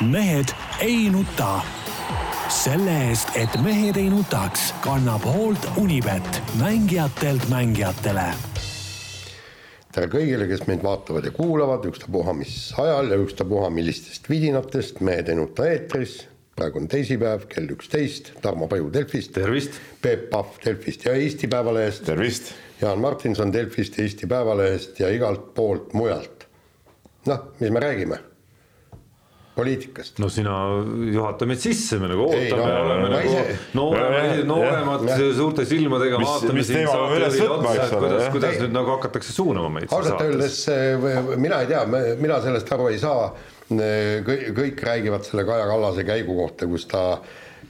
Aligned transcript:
mehed 0.00 0.52
ei 0.80 1.10
nuta. 1.10 1.60
selle 2.48 2.92
eest, 3.08 3.32
et 3.34 3.56
mehed 3.62 3.96
ei 3.96 4.10
nutaks, 4.10 4.68
kannab 4.84 5.24
hoolt 5.24 5.64
Unibet, 5.76 6.42
mängijatelt 6.60 7.48
mängijatele 7.48 8.28
tere 9.96 10.10
kõigile, 10.12 10.44
kes 10.44 10.66
meid 10.68 10.82
vaatavad 10.84 11.24
ja 11.24 11.32
kuulavad, 11.32 11.86
ükstapuha 11.88 12.34
mis 12.36 12.52
ajal 12.78 13.08
ja 13.14 13.16
ükstapuha 13.16 13.70
millistest 13.72 14.28
vidinatest, 14.28 15.00
Mehed 15.00 15.32
ei 15.32 15.38
nuta 15.40 15.70
eetris. 15.70 16.26
praegu 16.56 16.78
on 16.78 16.88
teisipäev, 16.88 17.48
kell 17.48 17.72
üksteist, 17.72 18.34
Tarmo 18.42 18.68
Paju 18.68 18.92
Delfist. 18.92 19.32
tervist. 19.32 19.80
Peep 20.02 20.30
Pahv 20.30 20.60
Delfist 20.64 21.04
ja 21.04 21.12
Eesti 21.12 21.48
Päevalehest. 21.48 22.04
tervist. 22.04 22.52
Jaan 22.80 23.00
Martinson 23.00 23.52
Delfist, 23.52 23.98
Eesti 23.98 24.26
Päevalehest 24.26 25.00
ja 25.00 25.08
igalt 25.08 25.54
poolt 25.54 25.92
mujalt. 25.92 26.46
noh, 27.26 27.38
mis 27.60 27.70
me 27.70 27.80
räägime 27.80 28.35
poliitikast. 29.56 30.18
no 30.22 30.28
sina 30.32 30.54
juhata 31.12 31.48
meid 31.48 31.62
sisse, 31.62 31.98
me 32.02 32.10
nagu 32.10 32.26
ootame 32.26 32.58
no, 32.60 32.66
no,, 32.66 32.82
oleme 32.84 33.08
nagu 33.14 33.30
ise- 33.30 33.56
nooremad, 33.78 34.42
nooremad 34.50 35.06
suurte 35.38 35.64
silmadega 35.68 36.20
Mis- 36.20 36.28
vaatame 36.32 36.58
mis 36.60 36.70
siin 36.70 36.84
võtma, 36.86 37.72
otsa, 37.72 37.86
et 37.86 37.96
kuidas, 37.96 38.28
kuidas 38.34 38.54
Ei. 38.56 38.62
nüüd 38.64 38.76
nagu 38.76 38.94
hakatakse 38.96 39.32
suunama 39.36 39.72
meid 39.78 39.92
ausalt 39.96 40.22
öeldes 40.26 40.60
eh, 40.72 41.32
mina 41.40 41.62
ei 41.64 41.70
tea, 41.72 41.82
mina 42.20 42.40
sellest 42.44 42.72
aru 42.76 42.90
ei 42.92 43.00
saa. 43.02 43.30
kõik, 43.66 44.44
kõik 44.54 44.82
räägivad 44.86 45.24
selle 45.26 45.42
Kaja 45.48 45.66
Kallase 45.66 46.04
käigu 46.06 46.36
kohta, 46.38 46.68
kus 46.70 46.84
ta 46.86 47.02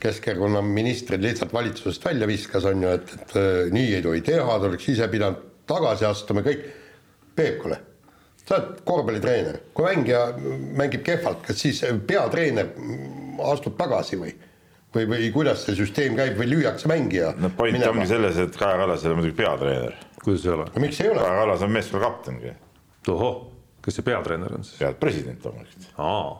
Keskerakonna 0.00 0.60
ministrid 0.60 1.22
lihtsalt 1.24 1.54
valitsusest 1.56 2.04
välja 2.04 2.26
viskas, 2.28 2.66
on 2.68 2.82
ju, 2.84 2.90
et, 2.98 3.14
et 3.16 3.36
eh, 3.40 3.60
nii 3.72 3.94
ei 3.96 4.02
tohi 4.04 4.20
teha, 4.26 4.58
ta 4.60 4.68
oleks 4.68 4.90
ise 4.92 5.08
pidanud 5.08 5.40
tagasi 5.66 6.04
astuma, 6.08 6.44
kõik. 6.46 6.66
Peep, 7.36 7.58
kuule, 7.60 7.76
sa 8.46 8.56
oled 8.56 8.82
korvpallitreener, 8.86 9.60
kui 9.74 9.86
mängija 9.88 10.20
mängib 10.78 11.02
kehvalt, 11.06 11.42
kas 11.46 11.64
siis 11.64 11.82
peatreener 12.06 12.70
astub 13.50 13.74
tagasi 13.78 14.20
või? 14.20 14.34
või, 14.96 15.06
või 15.10 15.28
kuidas 15.34 15.66
see 15.66 15.76
süsteem 15.78 16.16
käib 16.18 16.38
või 16.38 16.48
lüüakse 16.54 16.88
mängija 16.90 17.34
no 17.40 17.50
point 17.56 17.82
ongi 17.88 18.08
selles, 18.10 18.38
et 18.40 18.56
Kaja 18.56 18.78
Kallas 18.80 19.04
ei 19.04 19.10
ole 19.10 19.20
muidugi 19.20 19.36
peatreener. 19.42 19.94
kuidas 20.22 20.46
ei 20.46 20.54
ole? 20.54 20.66
no 20.72 20.82
miks 20.82 21.00
ei 21.02 21.10
ole? 21.12 21.20
Kaja 21.20 21.38
Kallas 21.42 21.64
on 21.66 21.74
meeskonna 21.74 22.06
kaptengi, 22.06 22.56
tohoh, 23.06 23.38
kes 23.84 23.98
see 23.98 24.06
peatreener 24.06 24.58
on 24.58 24.66
siis? 24.66 24.98
president 25.00 25.44
loomulikult. 25.44 25.88
aa, 26.02 26.36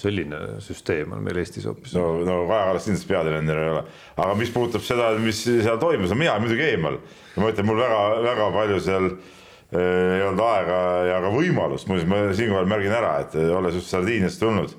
selline 0.00 0.40
süsteem 0.64 1.12
on 1.12 1.22
meil 1.26 1.42
Eestis 1.42 1.68
hoopis. 1.68 1.94
no, 1.98 2.06
no 2.26 2.38
Kaja 2.48 2.70
Kallas 2.70 2.88
kindlasti 2.88 3.12
peatreener 3.12 3.64
ei 3.64 3.74
ole, 3.74 3.84
aga 4.16 4.38
mis 4.40 4.54
puudutab 4.54 4.86
seda, 4.86 5.12
mis 5.22 5.44
seal 5.44 5.82
toimus, 5.82 6.10
no 6.10 6.18
mina 6.18 6.34
olen 6.34 6.48
muidugi 6.48 6.66
eemal. 6.72 6.98
ma 7.36 7.52
ütlen, 7.52 7.68
mul 7.68 7.84
väga-väga 7.84 8.50
palju 8.56 8.80
seal 8.88 9.12
eh, 9.12 9.38
ei 9.70 10.22
olnud 10.26 10.42
aega 10.42 10.78
ja 11.06 11.18
ka 11.22 11.30
võimalust, 11.30 11.86
muuseas 11.90 12.08
ma 12.10 12.22
siinkohal 12.34 12.68
märgin 12.70 12.94
ära, 12.94 13.12
et 13.22 13.36
eh, 13.38 13.50
olles 13.54 13.76
just 13.78 13.92
Sardiiniast 13.92 14.42
tulnud, 14.42 14.72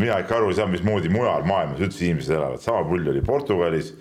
mina 0.00 0.16
ikka 0.22 0.38
aru 0.38 0.52
ei 0.52 0.56
saa, 0.56 0.68
mismoodi 0.72 1.10
mujal 1.12 1.44
maailmas 1.48 1.82
üldse 1.84 2.06
inimesed 2.06 2.36
elavad, 2.38 2.62
sama 2.64 2.86
pull 2.88 3.12
oli 3.12 3.20
Portugalis, 3.26 3.92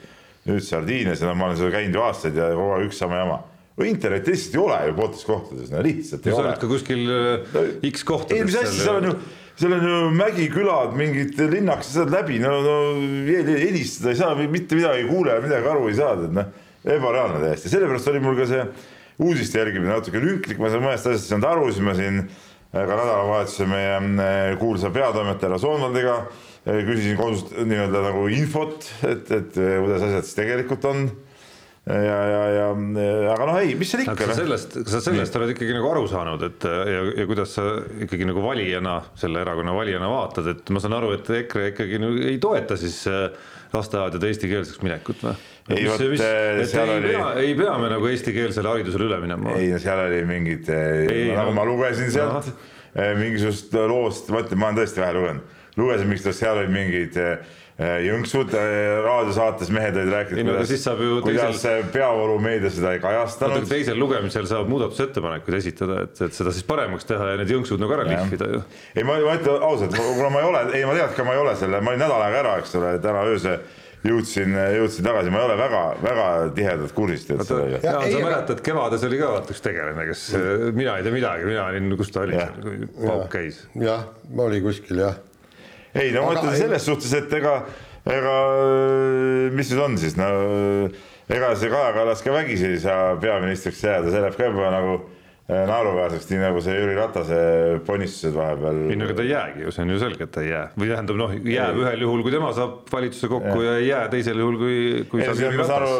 nüüd 0.47 0.63
Sardiinias 0.63 1.21
ja 1.21 1.27
no 1.27 1.35
ma 1.37 1.49
olen 1.49 1.59
seal 1.59 1.73
käinud 1.73 1.99
ju 1.99 2.03
aastaid 2.05 2.39
ja 2.39 2.47
kogu 2.55 2.77
aeg 2.77 2.87
üks 2.87 3.01
sama 3.03 3.19
jama. 3.19 3.41
internetti 3.81 4.31
lihtsalt 4.31 4.55
ei 4.55 4.61
ole 4.61 4.79
ju 4.87 4.95
pooltes 5.01 5.25
kohtades, 5.25 5.69
no 5.73 5.83
lihtsalt 5.83 6.25
ei 6.25 6.33
sa 6.33 6.39
ole 6.39 6.47
oled 6.47 6.61
ka 6.61 6.67
kuskil 6.69 7.13
äh, 7.17 7.69
X 7.91 8.07
kohtades. 8.07 8.37
ei, 8.37 8.47
mis 8.47 8.57
asja, 8.61 8.85
seal 8.85 9.01
on 9.01 9.09
ju, 9.09 9.13
seal 9.59 9.75
on 9.75 9.85
ju 9.89 9.99
mägikülad, 10.15 10.95
mingid 10.97 11.43
linnakesed, 11.51 11.97
saad 11.97 12.15
läbi, 12.15 12.39
no, 12.39 12.55
no 12.63 12.77
helistada 13.51 14.13
ei 14.13 14.21
saa, 14.21 14.39
mitte 14.47 14.79
midagi 14.79 15.03
ei 15.03 15.11
kuule, 15.11 15.37
midagi 15.43 15.71
aru 15.75 15.91
ei 15.91 15.99
saa, 15.99 16.15
et 16.15 16.39
noh, 16.39 16.57
ebareaalne 16.87 17.43
täiesti, 17.43 17.73
sellepärast 17.73 18.13
oli 18.13 18.23
mul 18.23 18.39
ka 18.39 18.49
see 18.49 18.65
uudiste 19.21 19.61
jälgimine 19.61 19.91
natuke 19.93 20.21
lünklik, 20.21 20.59
ma 20.61 20.71
saan 20.71 20.85
mõnest 20.85 21.09
asjast 21.09 21.27
ei 21.27 21.35
saanud 21.35 21.49
aru, 21.51 21.67
siis 21.71 21.85
ma 21.85 21.97
siin 21.97 22.23
ka 22.71 22.85
nädalavahetusel 22.87 23.67
meie 23.67 23.97
äh, 23.97 24.53
kuulsa 24.59 24.91
peatoimetaja 24.95 25.59
Soonvaldiga 25.59 26.15
äh, 26.21 26.79
küsisin 26.87 27.19
kodust 27.19 27.51
nii-öelda 27.57 28.05
nagu 28.07 28.29
infot, 28.31 28.87
et, 29.03 29.27
et 29.27 29.59
äh, 29.59 29.75
kuidas 29.83 30.07
asjad 30.07 30.27
siis 30.27 30.39
tegelikult 30.39 30.87
on 30.89 31.03
ja, 31.85 32.17
ja, 32.29 32.41
ja 32.53 32.65
aga 33.33 33.47
noh, 33.49 33.57
ei, 33.59 33.73
mis 33.79 33.89
seal 33.91 34.03
ikka. 34.05 34.15
kas 34.19 34.33
sa 34.33 34.39
sellest, 34.43 34.75
kas 34.85 34.93
sa 34.95 35.01
sellest 35.07 35.37
oled 35.39 35.53
ikkagi 35.55 35.73
nagu 35.75 35.89
aru 35.89 36.05
saanud, 36.11 36.45
et 36.47 36.67
ja, 36.67 36.99
ja 37.21 37.25
kuidas 37.29 37.55
sa 37.57 37.65
ikkagi 38.05 38.27
nagu 38.29 38.43
valijana, 38.45 38.99
selle 39.19 39.41
erakonna 39.43 39.73
valijana 39.75 40.11
vaatad, 40.11 40.51
et 40.53 40.71
ma 40.71 40.83
saan 40.83 40.95
aru, 40.99 41.15
et 41.17 41.31
EKRE 41.41 41.71
ikkagi 41.73 42.01
nagu 42.01 42.29
ei 42.31 42.37
toeta 42.43 42.77
siis 42.79 43.01
äh, 43.09 43.27
lasteaedade 43.73 44.27
eestikeelseks 44.31 44.81
minekut 44.83 45.21
või? 45.23 45.35
Ei, 45.71 45.85
vot, 45.87 46.01
äh, 46.01 46.61
seal 46.67 46.89
ei 46.89 47.15
oli- 47.15 47.45
ei 47.45 47.53
pea 47.55 47.77
me 47.79 47.89
nagu 47.93 48.07
eestikeelsele 48.09 48.67
haridusele 48.67 49.05
üle 49.07 49.19
minema. 49.23 49.53
ei, 49.59 49.71
seal 49.79 49.99
oli 50.07 50.21
mingid, 50.27 50.69
Ei, 50.73 51.31
nagu 51.37 51.53
ma 51.55 51.63
lugesin 51.67 52.11
sealt 52.11 52.49
eh, 52.95 53.13
mingisugust 53.15 53.73
loost, 53.73 54.29
ma 54.33 54.41
ütlen, 54.43 54.57
ma 54.59 54.71
olen 54.71 54.81
tõesti 54.81 54.99
vähe 55.03 55.13
lugenud, 55.15 55.57
lugesin 55.77 56.09
mingisugust, 56.11 56.39
seal 56.43 56.57
olid 56.63 56.73
mingid 56.75 57.15
jõnksud 57.81 58.53
eh, 58.57 58.99
raadiosaates, 59.05 59.71
mehed 59.73 59.97
olid 59.97 60.11
rääkinud, 60.13 60.43
no 60.45 60.53
aga 60.53 60.59
kuidas 60.61 60.71
siis 60.73 60.83
saab 60.85 61.01
ju 61.03 61.19
kuidas 61.25 61.57
teisel- 61.57 61.89
peavoolumeedia 61.93 62.71
seda 62.73 62.93
ei 62.95 63.01
kajastanud. 63.03 63.67
teisel 63.69 63.99
lugemisel 63.99 64.47
saab 64.49 64.69
muudatusettepanekuid 64.71 65.57
esitada, 65.61 66.01
et, 66.07 66.21
et 66.27 66.35
seda 66.37 66.53
siis 66.55 66.67
paremaks 66.67 67.07
teha 67.09 67.31
ja 67.33 67.37
need 67.41 67.53
jõnksud 67.55 67.81
nagu 67.81 67.95
ära 67.97 68.07
lihvida 68.09 68.49
ju. 68.55 68.63
ei, 68.95 69.05
ma, 69.07 69.19
ma 69.25 69.37
ütlen 69.39 69.63
ausalt, 69.69 69.95
kuna 69.97 70.33
ma 70.33 70.43
ei 70.43 70.49
ole, 70.51 70.65
ei 70.79 70.89
ma 70.89 70.97
tean 70.99 71.15
ka, 71.15 71.27
ma 71.27 71.37
ei 71.37 71.45
ole 71.45 71.55
selle, 71.59 71.81
ma 71.81 71.95
olin 71.95 72.03
nädal 72.05 72.25
aega 72.27 72.43
ära, 72.43 72.57
eks 72.61 72.75
ole, 72.81 72.93
täna 73.07 73.23
öösel 73.31 73.57
jõudsin, 74.05 74.55
jõudsin 74.77 75.05
tagasi, 75.05 75.33
ma 75.33 75.41
ei 75.41 75.47
ole 75.49 75.57
väga-väga 75.61 76.27
tihedalt 76.57 76.93
kursis 76.97 77.25
tead 77.29 77.43
sellega. 77.45 77.81
ja 77.85 77.97
ei, 78.01 78.13
sa 78.13 78.17
aga- 78.21 78.27
mäletad, 78.29 78.63
kevades 78.65 79.03
oli 79.09 79.19
ka 79.21 79.33
vaata 79.35 79.53
üks 79.53 79.61
tegelane, 79.65 80.05
kes 80.09 80.23
mina 80.77 80.97
ei 80.97 81.05
tea 81.05 81.13
midagi, 81.17 81.49
mina 81.49 81.67
olin, 81.69 81.91
kus 81.99 82.13
ta 82.13 82.25
oli 82.25 82.39
pauk 83.01 83.27
käis. 83.33 83.61
jah, 83.77 84.07
oli 84.37 84.61
kuskil 84.65 85.05
jah 85.05 85.19
ei 85.95 86.11
no 86.15 86.25
ma 86.27 86.31
Aga 86.35 86.41
ütlen 86.41 86.53
ei- 86.55 86.61
selles 86.65 86.85
suhtes, 86.87 87.13
et 87.17 87.33
ega, 87.39 87.55
ega 88.07 88.35
mis 89.55 89.71
nüüd 89.73 89.81
on 89.85 89.97
siis, 90.01 90.15
no 90.19 90.27
ega 91.31 91.53
see 91.59 91.71
Kaja 91.71 91.93
Kallas 91.95 92.21
ka 92.25 92.33
vägisi 92.35 92.69
ei 92.75 92.79
saa 92.83 93.15
peaministriks 93.21 93.83
jääda, 93.85 94.11
see 94.11 94.21
läheb 94.23 94.37
ka 94.39 94.47
juba 94.49 94.71
nagu 94.73 94.95
eh, 95.51 95.61
naeruväärseks, 95.67 96.29
nii 96.31 96.41
nagu 96.43 96.61
see 96.63 96.75
Jüri 96.79 96.95
Ratase 96.97 97.37
ponnistused 97.87 98.35
vahepeal. 98.35 98.81
ei 98.91 98.97
no 98.99 99.07
ega 99.07 99.15
ta 99.19 99.25
ei 99.25 99.31
jäägi 99.33 99.65
ju, 99.65 99.71
see 99.75 99.83
on 99.85 99.93
ju 99.95 99.99
selge, 100.03 100.27
et 100.27 100.31
ta 100.35 100.43
ei 100.45 100.51
jää. 100.53 100.65
Või 100.79 100.91
tähendab 100.91 101.19
noh, 101.21 101.33
jääb 101.55 101.79
ühel 101.83 102.05
juhul, 102.07 102.23
kui 102.25 102.35
tema 102.35 102.51
saab 102.55 102.77
valitsuse 102.91 103.29
kokku 103.31 103.63
ja 103.67 103.77
ei 103.79 103.87
jää 103.91 104.03
teisel 104.15 104.39
juhul, 104.43 104.59
kui, 104.61 104.77
kui 105.11 105.23
ei, 105.23 105.31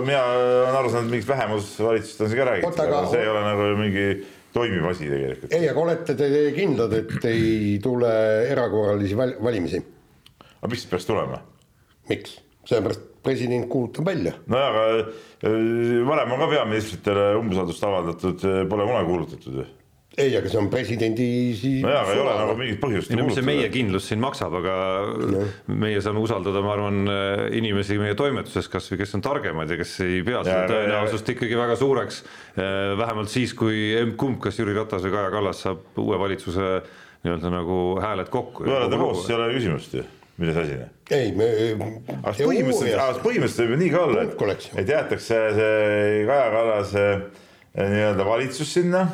mina 0.07 0.21
olen 0.27 0.77
aru 0.81 0.93
saanud, 0.93 1.11
mingist 1.11 1.31
vähemusvalitsusest 1.31 2.21
on 2.27 2.31
siin 2.31 2.41
ka 2.43 2.49
räägitud, 2.53 2.79
aga 2.85 3.01
aga- 3.01 3.11
see 3.11 3.23
ei 3.25 3.31
ole 3.33 3.43
nagu 3.47 3.71
mingi 3.81 4.07
toimiv 4.53 4.87
asi 4.91 5.09
tegelikult. 5.09 5.53
ei, 5.57 5.67
aga 5.71 5.83
olete 5.85 6.15
te 6.19 6.29
kindlad, 6.55 6.95
et 6.99 7.27
ei 7.29 7.77
tule 7.83 8.11
erakorralisi 8.51 9.17
val 9.19 9.35
valimisi? 9.43 9.81
aga 10.59 10.71
miks 10.73 10.87
peaks 10.91 11.09
tulema? 11.09 11.41
miks? 12.11 12.39
sellepärast 12.67 13.07
president 13.25 13.67
kuulutab 13.71 14.09
välja. 14.11 14.33
nojah, 14.51 14.71
aga 14.71 14.87
eh, 14.99 16.01
varem 16.07 16.33
on 16.35 16.43
ka 16.45 16.49
peaministritele 16.55 17.29
umbusaldust 17.41 17.85
avaldatud, 17.89 18.49
pole 18.69 18.89
kunagi 18.89 19.11
kuulutatud 19.11 19.61
ju. 19.61 19.69
Ei, 20.19 20.33
aga 20.35 20.49
see 20.51 20.59
on 20.59 20.67
presidendi 20.71 21.27
siis 21.55 21.83
nojah, 21.85 22.01
aga 22.03 22.15
ei 22.15 22.21
ole 22.23 22.33
nagu 22.41 22.55
mingit 22.59 22.79
põhjust 22.81 23.13
ei 23.13 23.19
no 23.19 23.27
mis 23.29 23.37
see 23.39 23.45
meie 23.47 23.69
kindlus 23.71 24.09
siin 24.11 24.19
maksab, 24.23 24.57
aga 24.59 24.75
meie 25.71 26.01
saame 26.03 26.23
usaldada, 26.23 26.63
ma 26.65 26.73
arvan, 26.75 27.03
inimesi 27.55 27.99
meie 28.01 28.17
toimetuses 28.19 28.67
kasvõi, 28.71 28.99
kes 29.01 29.15
on 29.19 29.23
targemad 29.25 29.71
ja 29.71 29.79
kes 29.79 29.97
ei 30.03 30.19
pea 30.27 30.43
seda 30.47 30.65
tõenäosust 30.71 31.31
ikkagi 31.35 31.59
väga 31.59 31.77
suureks. 31.79 32.23
vähemalt 32.99 33.31
siis, 33.31 33.55
kui 33.55 33.91
emb-kumb, 34.01 34.41
kas 34.43 34.59
Jüri 34.59 34.75
Ratas 34.75 35.07
või 35.07 35.15
Kaja 35.15 35.31
Kallas 35.31 35.63
saab 35.63 36.01
uue 36.03 36.19
valitsuse 36.19 36.73
nii-öelda 37.23 37.53
nagu 37.53 37.77
hääled 38.01 38.29
kokku. 38.33 38.65
kui 38.65 38.73
olete 38.73 38.99
koos, 38.99 39.29
ei 39.29 39.37
ole 39.37 39.51
küsimust 39.55 39.95
ju, 39.95 40.03
milles 40.41 40.57
asi 40.57 40.81
ei, 41.11 41.31
me 41.35 41.47
põhimõtteliselt, 42.21 42.99
aga 42.99 43.19
põhimõtteliselt 43.23 43.65
võib 43.65 43.75
ju 43.75 43.79
nii 43.81 43.91
ka 43.93 44.05
olla, 44.05 44.23
et, 44.25 44.69
et 44.81 44.93
jäetakse 44.95 45.41
see 45.57 46.23
Kaja 46.29 46.47
Kallase 46.55 47.03
eh, 47.11 47.91
nii-öelda 47.91 48.27
valitsus 48.27 48.73
sinna, 48.79 49.05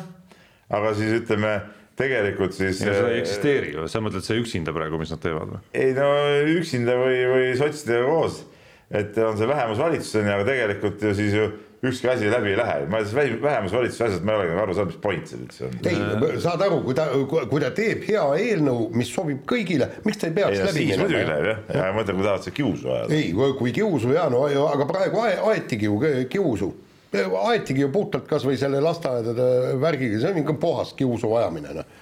aga 0.68 0.94
siis 0.98 1.14
ütleme, 1.22 1.54
tegelikult 1.98 2.54
siis. 2.56 2.78
seda 2.82 3.08
ei 3.10 3.22
eksisteeri 3.22 3.72
ju, 3.74 3.86
sa 3.90 4.02
mõtled 4.04 4.26
see 4.26 4.38
üksinda 4.42 4.74
praegu, 4.76 5.00
mis 5.00 5.12
nad 5.14 5.22
teevad 5.22 5.54
või? 5.54 5.62
ei 5.78 5.94
no 5.96 6.10
üksinda 6.58 6.98
või, 7.00 7.22
või 7.32 7.48
sotsidega 7.58 8.04
koos, 8.10 8.42
et 8.90 9.16
on 9.24 9.38
see 9.40 9.48
vähemusvalitsus 9.50 10.20
on 10.20 10.28
ju, 10.28 10.36
aga 10.36 10.50
tegelikult 10.52 11.08
ju 11.08 11.16
siis 11.18 11.34
ju 11.38 11.48
ükski 11.82 12.10
asi 12.10 12.30
läbi 12.30 12.50
ei 12.50 12.56
lähe, 12.58 12.86
ma 12.90 13.00
siis 13.04 13.42
vähemusvalitsuse 13.42 14.04
asjast 14.04 14.24
ma 14.26 14.32
ei 14.34 14.38
olegi 14.38 14.50
nagu 14.50 14.62
aru 14.64 14.74
saanud, 14.74 14.90
mis 14.90 15.02
point 15.02 15.30
seal 15.30 15.44
üldse 15.44 15.66
on. 15.68 15.76
ei, 15.86 16.40
saad 16.42 16.64
aru, 16.66 16.80
kui 16.86 16.96
ta, 16.98 17.06
kui 17.30 17.62
ta 17.62 17.70
teeb 17.74 18.02
hea 18.08 18.24
eelnõu, 18.42 18.88
mis 18.98 19.12
sobib 19.14 19.44
kõigile, 19.48 19.86
miks 20.06 20.18
ta 20.18 20.26
ei 20.26 20.34
peaks 20.40 20.58
ei 20.58 20.64
läbi 20.66 20.86
siis 20.88 20.98
muidugi 20.98 21.20
minema? 21.20 21.36
läheb 21.36 21.50
jah, 21.52 21.62
ja 21.76 21.84
ma 21.86 22.00
mõtlen, 22.00 22.18
kui 22.18 22.26
tahad 22.26 22.46
seda 22.46 22.56
kiusu 22.58 22.90
ajada. 22.94 23.20
ei, 23.20 23.54
kui 23.60 23.74
kiusu 23.78 24.10
ja 24.16 24.26
no 24.32 24.42
aga 24.66 24.88
praegu 24.90 25.22
ae- 25.22 25.38
aetigi 25.52 25.86
ju 25.86 26.00
kiusu, 26.34 26.72
aetigi 27.14 27.84
ju 27.86 27.92
puhtalt 27.92 28.26
kasvõi 28.28 28.58
selle 28.60 28.80
lasteaedade 28.84 29.78
värgiga, 29.80 30.20
see 30.20 30.32
on 30.32 30.42
ikka 30.42 30.56
puhas 30.60 30.92
kiusu 30.98 31.30
ajamine 31.40 31.78
noh. 31.78 31.94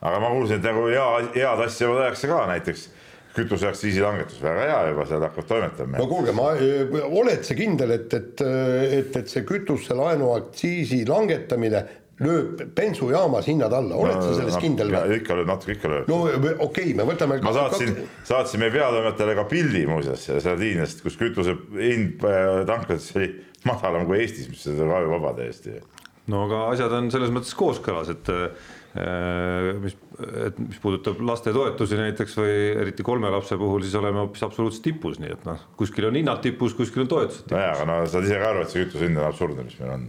aga 0.00 0.20
ma 0.22 0.30
kuulsin, 0.34 0.60
et 0.60 0.68
nagu 0.68 0.86
hea, 0.90 1.08
head 1.34 1.64
asja 1.66 1.90
tehakse 1.98 2.30
ka 2.30 2.44
näiteks 2.52 2.88
kütuseaktsiisi 3.36 4.00
langetus, 4.00 4.40
väga 4.42 4.64
hea 4.70 4.78
juba, 4.92 5.06
seal 5.08 5.24
hakkavad 5.26 5.50
toimetama 5.50 6.00
no 6.00 6.08
kuulge, 6.10 6.34
ma, 6.36 6.52
oled 7.06 7.44
sa 7.44 7.56
kindel, 7.58 7.96
et, 7.98 8.14
et, 8.14 8.44
et, 9.00 9.20
et 9.20 9.32
see 9.32 9.44
kütuselaenu 9.48 10.30
aktsiisi 10.36 11.02
langetamine 11.08 11.82
lööb 12.22 12.62
bensujaamas 12.76 13.48
hinnad 13.50 13.74
alla, 13.76 13.96
oled 14.00 14.22
sa 14.22 14.36
selles 14.38 14.56
kindel 14.62 14.92
või? 14.92 15.18
ikka 15.18 15.36
lööb, 15.36 15.50
natuke 15.50 15.74
ikka 15.76 15.90
lööb 15.92 16.08
no 16.08 16.22
okei 16.24 16.54
okay,, 16.64 16.94
me 16.96 17.04
võtame. 17.08 17.40
ma 17.44 17.52
saatsin, 17.56 17.92
saatsin 18.24 18.62
meie 18.62 18.72
peatoimetajale 18.72 19.36
ka 19.36 19.44
pildi 19.50 19.84
muuseas 19.90 20.24
Sardiiniast, 20.44 21.04
kus 21.04 21.18
kütuse 21.20 21.58
hind 21.76 22.24
äh, 22.24 22.62
tanklates 22.68 23.10
oli 23.18 23.28
madalam 23.68 24.08
kui 24.08 24.22
Eestis, 24.22 24.48
mis 24.48 24.64
on 24.72 24.88
kahjuvaba 24.94 25.34
täiesti. 25.36 25.76
no 26.32 26.46
aga 26.48 26.64
asjad 26.72 26.96
on 26.96 27.12
selles 27.12 27.34
mõttes 27.34 27.52
kooskõlas, 27.58 28.08
et 28.14 28.32
äh, 28.32 29.72
mis, 29.82 29.96
et 30.46 30.60
mis 30.62 30.78
puudutab 30.80 31.20
lastetoetusi 31.20 31.98
näiteks 32.00 32.38
või 32.40 32.54
eriti 32.80 33.04
kolme 33.04 33.28
lapse 33.34 33.58
puhul, 33.60 33.84
siis 33.84 33.98
oleme 34.00 34.24
hoopis 34.24 34.46
absoluutses 34.46 34.80
tipus, 34.84 35.20
nii 35.20 35.34
et 35.36 35.44
noh, 35.48 35.68
kuskil 35.76 36.08
on 36.08 36.16
hinnad 36.16 36.40
tipus, 36.44 36.72
kuskil 36.78 37.04
on 37.04 37.12
toetused 37.12 37.44
tipus. 37.44 37.58
nojah, 37.58 37.76
aga 37.76 37.90
no 37.90 37.98
saad 38.08 38.30
ise 38.30 38.40
ka 38.40 38.54
aru, 38.54 38.64
et 38.64 38.72
see 38.72 38.86
kütuse 38.86 39.04
hind 39.04 39.20
on 39.20 39.28
absurdne, 39.28 39.68
mis 39.68 39.76
meil 39.82 39.98
on. 39.98 40.08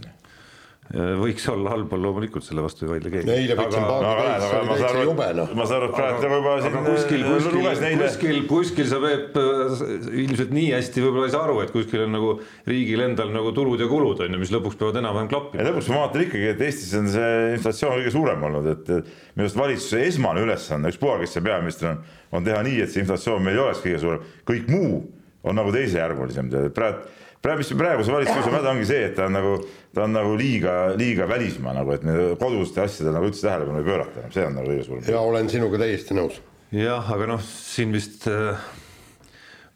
Võiks 0.88 1.44
olla 1.52 1.74
halba, 1.74 1.98
loomulikult 2.00 2.44
selle 2.46 2.62
vastu 2.64 2.86
ei 2.86 2.92
vaidle 2.94 3.10
keegi. 3.12 3.28
eile 3.28 3.56
võtsin 3.58 3.82
aga, 3.82 3.88
paagi 3.90 4.22
täis, 4.24 4.44
see 4.44 4.60
oli 4.60 4.68
täitsa 4.70 4.86
aru, 4.88 5.02
jube 5.04 5.26
noh. 5.36 5.50
ma 5.58 5.66
saan 5.68 5.82
aru, 5.82 5.88
et 5.88 5.96
praegu 5.98 6.30
juba 6.32 6.54
siin 6.62 6.78
kuskil, 6.86 7.24
äh, 7.24 7.34
kuskil 7.34 7.98
kuskil, 8.00 8.38
kuskil 8.48 8.88
sa 8.88 9.00
Peep 9.02 9.36
äh, 9.36 9.82
ilmselt 10.22 10.54
nii 10.56 10.70
hästi 10.72 11.04
võib-olla 11.04 11.28
ei 11.28 11.34
saa 11.34 11.42
aru, 11.44 11.58
et 11.66 11.74
kuskil 11.74 12.06
on 12.06 12.16
nagu 12.16 12.30
riigil 12.70 13.04
endal 13.04 13.34
nagu 13.34 13.52
tulud 13.58 13.84
ja 13.84 13.90
kulud 13.90 14.24
on 14.24 14.38
ju, 14.38 14.40
mis 14.40 14.54
lõpuks 14.54 14.80
peavad 14.80 15.02
enam-vähem 15.02 15.28
ja 15.28 15.34
klappima. 15.34 15.68
lõpuks 15.68 15.92
ma 15.92 16.00
vaatan 16.06 16.24
ikkagi, 16.24 16.48
et 16.54 16.64
Eestis 16.70 16.96
on 16.96 17.12
see 17.12 17.36
inflatsioon 17.58 18.00
kõige 18.00 18.16
suurem 18.16 18.48
olnud, 18.48 18.72
et 18.72 18.90
minu 18.96 19.44
arust 19.44 19.60
valitsuse 19.60 20.02
esmane 20.08 20.48
ülesanne, 20.48 20.94
ükspuha, 20.94 21.20
kes 21.20 21.36
see 21.36 21.44
peaminister 21.44 21.92
on, 21.92 22.02
on 22.32 22.48
teha 22.48 22.64
nii, 22.64 22.80
et 22.86 22.96
see 22.96 23.04
inflatsioon 23.04 23.44
meil 23.44 23.60
ei 23.60 23.64
oleks 23.66 23.84
kõige 23.84 24.00
suurem, 24.06 24.34
kõik 24.48 24.72
muu 24.72 25.04
on 25.44 25.60
nagu 25.60 25.72
teisejärgulisem, 25.76 26.48
praegu 26.76 27.04
praegu, 27.42 27.62
mis 27.62 27.72
praeguse 27.78 28.12
valitsuse 28.14 28.50
häda 28.56 28.72
ongi 28.72 28.88
see, 28.88 29.04
et 29.10 29.14
ta 29.18 29.28
on 29.28 29.36
nagu, 29.38 29.54
ta 29.94 30.04
on 30.06 30.16
nagu 30.16 30.34
liiga, 30.38 30.74
liiga 30.98 31.28
välismaa 31.30 31.76
nagu, 31.76 31.94
et 31.96 32.04
koduste 32.40 32.82
asjadele 32.84 33.16
nagu 33.18 33.30
üldse 33.30 33.46
tähelepanu 33.46 33.82
ei 33.82 33.88
pöörata 33.88 34.20
enam, 34.24 34.34
see 34.34 34.46
on 34.48 34.58
nagu 34.58 34.72
kõige 34.72 34.86
suurem. 34.88 35.06
ja 35.12 35.22
olen 35.30 35.48
sinuga 35.52 35.80
täiesti 35.84 36.18
nõus. 36.18 36.40
jah, 36.74 37.12
aga 37.14 37.30
noh, 37.34 37.42
siin 37.44 37.94
vist 37.94 38.26
äh, 38.32 38.58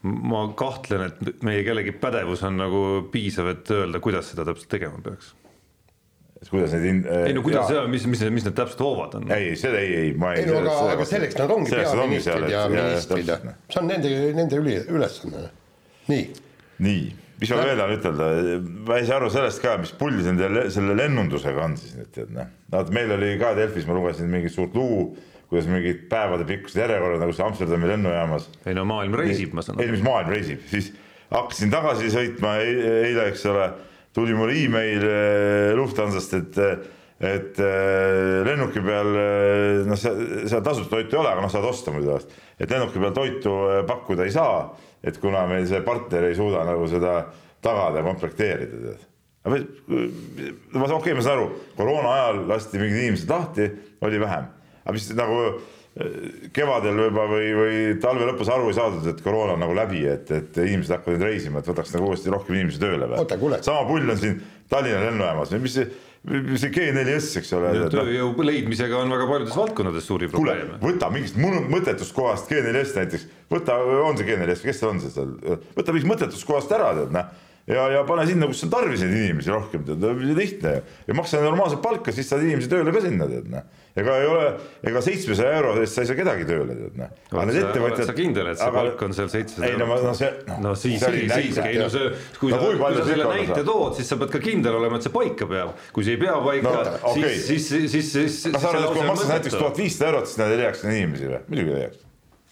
ma 0.02 0.46
kahtlen, 0.58 1.06
et 1.10 1.44
meie 1.46 1.62
kellegi 1.66 1.94
pädevus 2.02 2.42
on 2.48 2.58
nagu 2.58 2.82
piisav, 3.12 3.52
et 3.54 3.70
öelda, 3.70 4.00
kuidas 4.02 4.32
seda 4.32 4.46
täpselt 4.48 4.70
tegema 4.72 4.98
peaks. 5.04 5.30
kuidas 6.50 6.72
neid 6.74 6.86
hin-. 6.88 7.04
ei 7.28 7.34
no 7.36 7.44
kuidas, 7.46 7.70
mis, 7.92 8.06
mis, 8.10 8.24
mis 8.34 8.46
need 8.48 8.56
täpsed 8.58 8.82
hoovad 8.82 9.14
on? 9.20 9.28
ei, 9.30 9.52
seda 9.58 9.78
ei, 9.78 9.94
ei, 10.00 10.12
ma 10.18 10.32
ei 10.34 10.46
no 10.48 10.58
aga, 10.58 10.74
aga 10.96 11.06
selleks 11.06 11.38
nad 11.38 11.54
ongi 11.54 11.70
peaministrid 11.70 12.48
ja 12.50 12.64
et- 12.66 12.74
ja- 12.74 12.86
ministrid 12.90 13.28
ja 13.30 13.36
täpselt. 13.38 13.60
see 13.70 13.82
on 13.84 13.90
nende, 13.92 14.14
nende 14.40 14.58
üli- 14.58 14.80
ülesanne. 14.90 15.44
nii, 16.10 16.24
nii, 16.82 17.04
mis 17.42 17.50
ma 17.50 17.58
veel 17.58 17.80
tahan 17.80 17.96
ütelda, 17.96 18.30
ma 18.86 18.96
ei 19.00 19.06
saa 19.08 19.18
aru 19.18 19.28
sellest 19.32 19.62
ka, 19.64 19.74
mis 19.82 19.92
pulli 19.98 20.22
nende, 20.22 20.66
selle 20.74 20.94
lennundusega 20.98 21.66
on 21.66 21.76
siis 21.80 21.96
nüüd 21.98 22.10
tead 22.14 22.32
noh. 22.36 22.50
vaata, 22.70 22.94
meil 22.94 23.14
oli 23.16 23.34
ka 23.40 23.52
Delfis, 23.58 23.86
ma 23.88 23.96
lugesin 23.96 24.30
mingit 24.30 24.54
suurt 24.54 24.76
lugu, 24.78 25.08
kuidas 25.50 25.66
mingid 25.68 26.06
päevadepikkused 26.12 26.78
järjekorrad 26.84 27.20
nagu 27.20 27.34
see 27.36 27.46
Amsterdami 27.46 27.90
lennujaamas. 27.90 28.46
ei 28.64 28.76
no 28.78 28.86
maailm 28.88 29.16
reisib, 29.18 29.56
ma 29.58 29.64
saan 29.66 29.80
ei, 29.80 29.88
aru. 29.88 29.96
mis 29.96 30.04
maailm 30.06 30.30
reisib, 30.32 30.62
siis 30.70 30.92
hakkasin 31.32 31.72
tagasi 31.72 32.12
sõitma 32.14 32.56
eile, 32.62 32.94
eile, 33.08 33.26
eks 33.32 33.44
ole, 33.50 33.68
tuli 34.14 34.36
mulle 34.38 34.56
email 34.62 35.06
eh, 35.08 35.72
Lufthansast, 35.78 36.38
et 36.38 36.60
et 37.22 37.58
eh, 37.62 38.40
lennuki 38.46 38.80
peal 38.82 39.12
eh, 39.18 39.82
noh, 39.86 39.98
seal 39.98 40.62
tasuta 40.64 40.96
toitu 40.96 41.14
ei 41.14 41.20
ole, 41.20 41.34
aga 41.34 41.44
noh, 41.44 41.52
saad 41.52 41.66
osta 41.68 41.94
muidu 41.94 42.16
et 42.18 42.70
lennuki 42.70 43.02
peal 43.02 43.14
toitu 43.14 43.58
pakkuda 43.86 44.26
ei 44.26 44.34
saa, 44.34 44.64
et 45.02 45.18
kuna 45.22 45.46
meil 45.50 45.66
see 45.68 45.82
partner 45.86 46.28
ei 46.28 46.36
suuda 46.38 46.64
nagu 46.68 46.86
seda 46.90 47.16
tagada 47.62 48.00
ja 48.00 48.06
komplekteerida, 48.06 48.80
tead. 48.86 49.08
ma 49.44 49.58
saan, 49.58 50.96
okei 50.96 50.96
okay,, 50.98 51.14
ma 51.18 51.24
saan 51.24 51.36
aru, 51.38 51.50
koroona 51.78 52.14
ajal 52.16 52.42
lasti 52.50 52.80
mingid 52.80 53.04
inimesed 53.04 53.30
lahti, 53.30 53.68
oli 54.06 54.20
vähem, 54.22 54.48
aga 54.82 54.94
mis 54.96 55.08
nagu 55.18 55.40
eh, 55.48 56.14
kevadel 56.54 57.02
juba 57.06 57.26
või, 57.30 57.50
või 57.58 57.82
talve 58.02 58.28
lõpus 58.30 58.50
aru 58.54 58.70
ei 58.70 58.78
saadud, 58.78 59.10
et 59.10 59.22
koroona 59.24 59.56
on 59.56 59.62
nagu 59.66 59.76
läbi, 59.78 60.04
et, 60.10 60.30
et 60.34 60.62
inimesed 60.62 60.96
hakkavad 60.96 61.26
reisima, 61.26 61.62
et 61.62 61.70
võtaks 61.70 61.94
nagu 61.96 62.10
uuesti 62.10 62.34
rohkem 62.34 62.58
inimesi 62.58 62.82
tööle 62.82 63.10
või? 63.10 63.22
sama 63.66 63.86
pull 63.90 64.14
on 64.14 64.22
siin 64.22 64.40
Tallinna 64.72 65.02
lennujaamas, 65.04 65.50
mis 65.60 65.74
see, 65.76 65.90
see 66.22 66.70
G4S, 66.70 67.32
eks 67.40 67.52
ole. 67.58 67.70
tööjõu 67.90 68.44
leidmisega 68.46 69.00
on 69.02 69.10
väga 69.10 69.26
paljudes 69.26 69.56
valdkondades 69.58 70.06
suuri 70.06 70.28
probleeme,. 70.30 70.78
võta 70.82 71.08
mingist 71.10 71.38
mõttetust 71.38 72.14
kohast 72.14 72.50
G4S 72.50 72.94
näiteks, 73.00 73.24
võta, 73.50 73.78
on 74.06 74.18
see 74.18 74.28
G4S, 74.28 74.62
kes 74.62 74.82
see 74.82 74.90
on 74.90 75.02
see 75.02 75.10
seal, 75.14 75.32
võta 75.74 75.94
mingist 75.94 76.10
mõttetust 76.12 76.46
kohast 76.46 76.74
ära, 76.78 76.92
tead 77.00 77.16
noh. 77.16 77.32
ja, 77.66 77.84
ja 77.92 78.02
pane 78.06 78.24
sinna, 78.26 78.48
kus 78.50 78.64
on 78.66 78.72
tarvis 78.72 79.04
neid 79.04 79.14
inimesi 79.14 79.52
rohkem, 79.52 79.84
tead, 79.86 80.02
lihtne 80.36 80.74
ju. 80.76 80.82
ja 81.08 81.16
maksa 81.18 81.42
normaalset 81.44 81.82
palka, 81.84 82.14
siis 82.14 82.28
saad 82.30 82.42
inimesi 82.46 82.70
tööle 82.72 82.94
ka 82.94 83.02
sinna, 83.04 83.28
tead 83.30 83.48
noh. 83.52 83.66
ega 84.02 84.16
ei 84.18 84.26
ole, 84.26 84.48
ega 84.90 85.02
seitsmesaja 85.04 85.60
euro 85.60 85.74
eest 85.80 85.94
sa 85.94 86.04
ei 86.04 86.10
saa 86.10 86.18
kedagi 86.18 86.46
tööle, 86.48 86.76
tead 86.80 86.98
noh. 86.98 87.14
oled 87.38 88.02
sa 88.02 88.16
kindel, 88.16 88.50
et 88.52 88.60
see 88.60 88.74
palk 88.78 89.06
on 89.06 89.16
seal 89.16 89.30
seitsesada 89.32 89.70
ei 89.70 89.78
no 89.78 89.88
ma, 89.90 89.98
no 90.02 90.14
see. 90.18 90.30
no 90.66 90.74
siis, 90.78 91.06
siiski, 91.06 91.66
ei 91.68 91.80
no 91.80 91.88
see, 91.92 92.12
kui 92.40 92.52
No 92.52 92.58
sa, 92.60 92.74
kui 92.82 92.98
sa 92.98 93.08
selle 93.08 93.28
näite 93.30 93.54
saab? 93.54 93.66
tood, 93.70 93.98
siis 94.00 94.10
sa 94.12 94.18
pead 94.20 94.34
ka 94.34 94.42
kindel 94.42 94.78
olema, 94.80 94.98
et 94.98 95.06
see 95.06 95.14
paika 95.14 95.48
peab. 95.50 95.74
kui 95.94 96.06
see 96.06 96.18
ei 96.18 96.22
pea 96.24 96.38
paika 96.42 96.72
No, 96.72 96.78
no,, 96.86 96.96
okei. 97.12 97.34
siis, 97.38 97.66
siis, 97.68 97.90
siis, 97.90 98.12
siis, 98.12 98.38
siis. 98.42 98.54
kas 98.54 98.64
sa 98.64 98.72
arvad, 98.72 98.88
et 98.88 98.96
kui 98.96 99.04
ma 99.04 99.12
maksan 99.14 99.36
näiteks 99.36 99.58
tuhat 99.58 99.78
viissada 99.78 100.10
eurot, 100.12 100.30
siis 100.30 100.42
nad 100.42 100.54
ei 100.54 100.62
leiaks 100.64 100.86
neid 100.86 101.02
inimesi 101.02 101.30
või? 101.30 101.44
muidugi 101.48 101.72
ei 101.72 101.78
leiaks. 101.80 102.08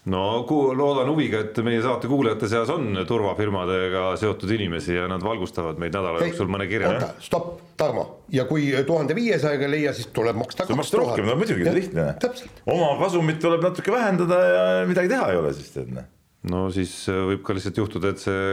No 0.08 0.44
ku- 0.48 0.70
loodan 0.76 1.10
huviga, 1.12 1.42
et 1.44 1.58
meie 1.64 1.82
saate 1.84 2.08
kuulajate 2.08 2.48
seas 2.48 2.70
on 2.72 2.94
turvafirmadega 3.06 4.04
seotud 4.20 4.50
inimesi 4.56 4.94
ja 4.96 5.08
nad 5.10 5.20
valgustavad 5.24 5.80
meid 5.82 5.92
nädala 5.96 6.22
jooksul 6.24 6.48
mõne 6.48 6.68
kirja. 6.70 6.94
oota, 6.94 7.10
stopp, 7.20 7.58
Tarmo 7.80 8.06
ja 8.32 8.44
kui 8.48 8.70
tuhande 8.86 9.14
viiesajaga 9.16 9.64
ei 9.68 9.74
leia, 9.76 9.92
siis 9.96 10.08
tuleb 10.16 10.36
maksta 10.40 10.66
maksta 10.76 11.00
rohkem, 11.02 11.26
no 11.28 11.36
muidugi, 11.40 11.64
lihtne. 11.74 12.14
täpselt, 12.20 12.62
oma 12.68 12.94
kasumit 13.02 13.38
tuleb 13.42 13.62
natuke 13.64 13.92
vähendada 13.92 14.40
ja 14.46 14.64
midagi 14.88 15.12
teha 15.12 15.30
ei 15.32 15.38
ole 15.40 15.52
siis 15.56 15.70
tead 15.76 15.92
noh. 15.96 16.04
no 16.50 16.62
siis 16.72 16.92
äh, 17.12 17.18
võib 17.32 17.42
ka 17.44 17.56
lihtsalt 17.56 17.80
juhtuda, 17.82 18.12
et 18.14 18.22
see 18.24 18.44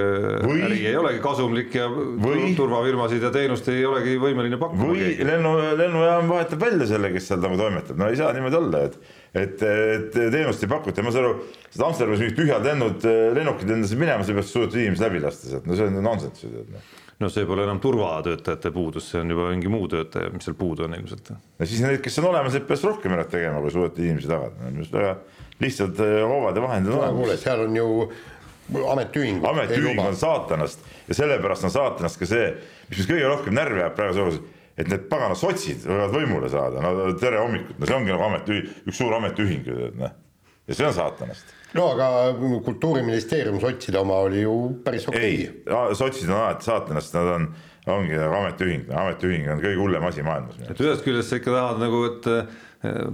Või- 0.44 0.64
äri 0.68 0.82
ei 0.92 0.98
olegi 1.00 1.22
kasumlik 1.24 1.76
ja 1.80 1.88
Või- 1.92 2.50
turvafirmasid 2.60 3.24
ja 3.24 3.32
teenust 3.32 3.68
ei 3.72 3.86
olegi 3.88 4.18
võimeline 4.20 4.60
pakkuma 4.60 4.92
või 4.92 5.14
lennu, 5.24 5.56
lennujaam 5.80 6.28
vahetab 6.32 6.60
välja 6.68 6.88
selle, 6.92 7.12
kes 7.16 7.32
seal 7.32 7.40
nagu 7.44 7.56
toimetab, 7.60 7.96
no 8.00 8.12
ei 8.12 8.20
saa 8.20 8.34
niimoodi 8.36 8.60
olla, 8.60 8.84
et 8.92 9.00
et, 9.34 9.64
et 9.64 10.14
teenust 10.16 10.64
ei 10.64 10.72
pakuta, 10.72 11.04
ma 11.06 11.14
saan 11.14 11.28
aru, 11.28 11.48
seda 11.72 11.90
Amsterdamis 11.90 12.24
mingid 12.24 12.38
tühjad 12.40 12.68
lennud, 12.68 13.08
lennukid 13.38 13.74
lendasid 13.74 14.02
minema, 14.02 14.28
seepärast 14.28 14.56
suudeti 14.56 14.86
inimesi 14.86 15.06
läbi 15.06 15.24
lasta 15.24 15.52
sealt, 15.52 15.68
no 15.68 15.78
see 15.78 15.90
on 15.90 16.00
nonsenss 16.04 16.46
ju 16.46 16.54
tead 16.54 16.72
noh. 16.76 16.94
no 17.24 17.32
see 17.34 17.48
pole 17.50 17.66
enam 17.68 17.82
turvatöötajate 17.84 18.72
puudus, 18.76 19.10
see 19.12 19.22
on 19.24 19.36
juba 19.36 19.50
mingi 19.52 19.72
muu 19.74 19.90
töötaja, 19.92 20.32
mis 20.34 20.48
seal 20.48 20.58
puudu 20.60 20.88
on 20.88 20.96
ilmselt. 20.98 21.34
ja 21.34 21.68
siis 21.68 21.84
need, 21.86 22.00
kes 22.06 22.22
on 22.22 22.30
olemas, 22.32 22.56
need 22.58 22.68
peaks 22.70 22.86
rohkem 22.88 23.18
ära 23.18 23.28
tegema, 23.30 23.62
kui 23.64 23.74
suudeti 23.76 24.08
inimesi 24.08 24.32
tagada, 24.32 24.58
minu 24.66 24.84
arust 24.84 24.98
väga 24.98 25.14
lihtsalt 25.62 26.02
äh, 26.06 26.18
hoovad 26.24 26.58
ja 26.58 26.66
vahendid 26.66 26.94
on 26.94 27.00
olemas 27.00 27.22
kuule, 27.22 27.38
seal 27.42 27.64
on 27.66 27.78
ju 27.78 27.88
ametiühing. 28.92 29.42
ametiühing 29.46 30.00
on 30.04 30.16
saatanast 30.16 30.84
ja 31.08 31.16
sellepärast 31.16 31.64
on 31.64 31.74
saatanast 31.74 32.20
ka 32.20 32.30
see, 32.30 32.52
mis 32.90 33.00
mind 33.00 33.12
kõige 33.14 33.32
rohkem 33.32 33.58
närvi 33.58 33.82
ajab 33.82 33.96
praeguse 33.98 34.24
olukorras, 34.24 34.54
et 34.78 34.90
need 34.92 35.08
pagana 35.12 35.36
sotsid 35.38 35.86
võivad 35.88 36.14
võimule 36.14 36.50
saada, 36.54 36.82
no 36.84 37.12
tere 37.20 37.42
hommikut, 37.42 37.78
no 37.80 37.90
see 37.90 37.98
ongi 37.98 38.14
nagu 38.14 38.26
ametiühing, 38.30 38.82
üks 38.90 39.00
suur 39.02 39.16
ametiühing 39.18 39.66
ju 39.66 39.78
tead 39.80 39.98
noh. 40.02 40.14
ja 40.70 40.78
see 40.78 40.90
on 40.90 40.98
saatanast. 40.98 41.56
no 41.78 41.88
aga 41.96 42.10
kultuuriministeerium 42.66 43.58
sotside 43.64 44.00
oma 44.02 44.22
oli 44.28 44.44
ju 44.44 44.54
päris 44.86 45.10
okei 45.10 45.32
ei, 45.32 45.50
sotsid 45.98 46.30
on 46.30 46.38
alati 46.44 46.70
saatanast, 46.70 47.18
nad 47.18 47.34
on, 47.34 47.50
ongi 47.98 48.20
nagu 48.20 48.38
ametiühing, 48.44 48.88
ametiühing 49.02 49.50
on 49.54 49.64
kõige 49.64 49.82
hullem 49.82 50.08
asi 50.12 50.26
maailmas. 50.28 50.62
et 50.68 50.86
ühest 50.86 51.06
küljest 51.08 51.34
sa 51.34 51.42
ikka 51.42 51.56
tahad 51.56 51.82
nagu, 51.82 52.04
et 52.12 52.32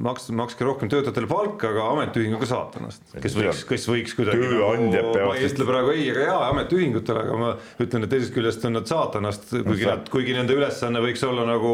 maks, 0.04 0.28
makske 0.36 0.66
rohkem 0.68 0.90
töötajatele 0.92 1.28
palka, 1.30 1.70
aga 1.72 1.86
ametiühing 1.94 2.36
on 2.36 2.42
ka 2.42 2.50
saatanast, 2.50 3.04
kes 3.24 3.36
võiks, 3.38 3.62
kes 3.70 3.86
võiks 3.88 4.16
kuidagi 4.18 4.42
Tööandjad 4.44 5.06
nagu, 5.06 5.14
peavad 5.16 5.30
ma 5.32 5.38
ei 5.40 5.48
ütle 5.48 5.68
praegu 5.70 5.94
ei 5.96 6.08
ega 6.12 6.26
jaa 6.28 6.42
ametiühingutele, 6.52 7.22
aga 7.24 7.38
ma 7.40 7.52
ütlen, 7.86 8.04
et 8.08 8.12
teisest 8.12 8.34
küljest 8.36 8.66
on 8.68 8.76
nad 8.76 8.90
saatanast, 8.92 9.48
kuigi 9.54 9.86
sa- 9.86 9.94
nad, 9.96 10.10
kuigi 10.12 10.36
nende 10.36 10.58
ülesanne 10.58 11.00
võiks 11.06 11.24
olla 11.28 11.46
nagu 11.48 11.74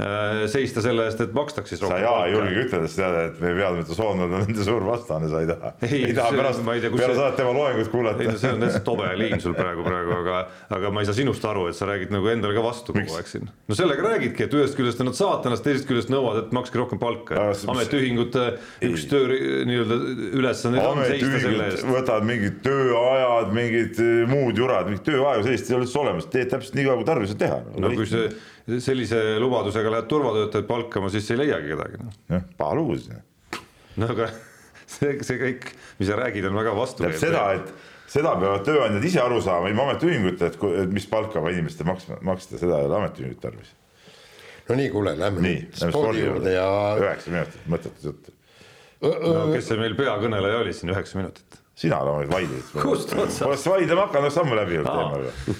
äh, 0.00 0.46
seista 0.48 0.80
selle 0.84 1.04
eest, 1.10 1.20
et 1.26 1.36
makstaks 1.36 1.74
siis 1.74 1.82
sa 1.82 1.90
rohkem 1.90 2.06
jaa 2.06 2.24
ei 2.26 2.32
julge 2.32 2.64
ütelda, 2.64 2.88
sest 2.88 3.02
tead, 3.02 3.18
et 3.28 3.42
meie 3.44 3.58
peaminister 3.60 3.98
Soomlane 4.00 4.40
on 4.40 4.46
nende 4.48 4.64
suur 4.70 4.88
vastane, 4.88 5.28
sa 5.28 5.42
ei 5.44 5.50
taha. 5.52 5.74
Ei, 5.84 6.00
ei 6.08 6.16
taha 6.16 6.32
pärast, 6.32 6.64
ei 6.64 6.80
peale 6.88 7.04
see- 7.04 7.20
saad 7.20 7.36
tema 7.36 7.52
loengut 7.56 7.84
ei 7.88 7.92
kuulata 7.92 8.28
no 8.28 8.36
see 8.40 8.54
on 8.56 8.64
täitsa 8.64 8.80
tobe 8.86 9.12
liin 9.20 9.40
sul 9.44 9.52
praegu, 9.58 9.84
praegu, 9.84 10.16
aga, 10.22 10.40
aga 10.78 10.90
ma 10.96 11.04
ei 11.04 11.10
saa 11.10 11.18
sinust 11.20 11.44
aru, 11.44 11.68
et 11.68 11.76
sa 11.76 11.86
räägid 11.92 12.12
nagu 12.14 12.32
endale 12.32 12.56
ka 12.56 12.64
vastu 12.64 12.96
kogu 12.96 13.18
aeg 13.20 13.28
siin. 13.28 13.48
no 13.68 13.76
sellega 13.76 14.04
räägidki, 14.08 14.46
et 14.48 14.54
ühest 14.56 14.78
küljest 14.78 15.00
on 15.04 15.10
nad 15.12 15.18
saatanast, 15.18 15.64
teisest 15.66 15.88
küljest 15.90 16.12
nõuavad, 16.12 16.46
et 16.46 16.52
makske 16.56 16.78
rohkem 16.80 16.98
palka 17.02 17.17
Aga. 17.22 17.54
see- 17.58 17.70
ametiühingute 17.72 18.44
üks 18.88 19.06
töö 19.10 19.38
nii-öelda 19.68 19.98
ülesandeid 20.38 20.86
on 20.88 21.02
seista 21.04 21.40
selle 21.44 21.70
eest. 21.70 21.86
võtavad 21.88 22.28
mingid 22.28 22.60
tööajad, 22.66 23.52
mingid 23.56 24.02
eh, 24.04 24.22
muud 24.30 24.58
jurad, 24.58 24.90
mingit 24.90 25.06
tööaega 25.08 25.46
sellist 25.46 25.70
ei 25.70 25.78
ole 25.78 25.88
üldse 25.88 26.02
olemas, 26.02 26.30
teed 26.32 26.52
täpselt 26.52 26.78
nii 26.78 26.88
kaua, 26.88 27.00
kui 27.00 27.08
tarvis 27.08 27.34
on 27.34 27.42
teha. 27.44 27.60
no 27.84 27.92
kui 27.94 28.08
see 28.10 28.80
sellise 28.84 29.22
lubadusega 29.42 29.92
lähed 29.94 30.08
turvatöötajaid 30.10 30.68
palkama, 30.68 31.10
siis 31.12 31.30
ei 31.32 31.40
leiagi 31.42 31.72
kedagi 31.72 32.02
noh. 32.02 32.16
jah, 32.34 32.48
siis. 32.94 33.10
no 33.96 34.10
aga 34.14 34.28
see, 34.94 35.14
see 35.24 35.38
kõik, 35.40 35.70
mis 36.00 36.10
sa 36.10 36.18
räägid, 36.20 36.48
on 36.48 36.58
väga 36.58 36.74
vastu. 36.76 37.04
tähendab 37.04 37.22
seda, 37.22 37.44
et 37.58 38.12
seda 38.12 38.34
peavad 38.40 38.64
tööandjad 38.66 39.08
ise 39.08 39.20
aru 39.22 39.40
saama 39.44 39.72
ilma 39.72 39.88
ametiühinguta, 39.88 40.52
et, 40.52 40.88
mis 40.92 41.08
palka 41.10 41.42
oma 41.42 41.52
inimestele 41.54 41.90
maksma, 41.92 42.20
maksta, 42.28 42.60
seda 42.60 42.80
ei 42.80 42.88
ole 42.88 42.98
ametiühingut 43.02 43.40
tarvis. 43.42 43.74
No 44.68 44.76
nii, 44.78 44.90
kuule, 44.92 45.14
lähme 45.18 45.44
nii, 45.44 45.60
lähme 45.80 45.92
spordi 45.94 46.24
juurde 46.24 46.52
ja. 46.54 46.66
üheksa 47.00 47.32
minutit, 47.32 47.62
mõttetut 47.72 48.10
juttu. 48.10 48.34
no 49.02 49.46
kes 49.52 49.70
see 49.70 49.80
meil 49.80 49.96
peakõneleja 49.98 50.62
oli 50.64 50.74
siin 50.76 50.92
üheksa 50.94 51.20
minutit? 51.20 51.60
sina 51.78 52.00
loomulikult 52.04 52.34
vaidlesid. 52.34 52.82
kust 52.82 53.14
otsast? 53.14 53.46
oleks 53.46 53.66
vaidlema 53.70 54.06
hakanud, 54.08 54.26
oleks 54.26 54.40
ammu 54.42 54.58
läbi 54.58 54.80
olnud 54.82 54.92
teemaga. 54.98 55.56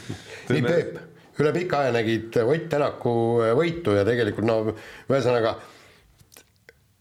nii, 0.52 0.62
Peep, 0.66 1.00
üle 1.38 1.52
pika 1.54 1.82
aja 1.84 1.96
nägid 1.98 2.38
Ott 2.44 2.70
Tänaku 2.72 3.16
võitu 3.58 3.96
ja 3.96 4.04
tegelikult 4.08 4.48
no 4.48 4.60
ühesõnaga 4.72 5.56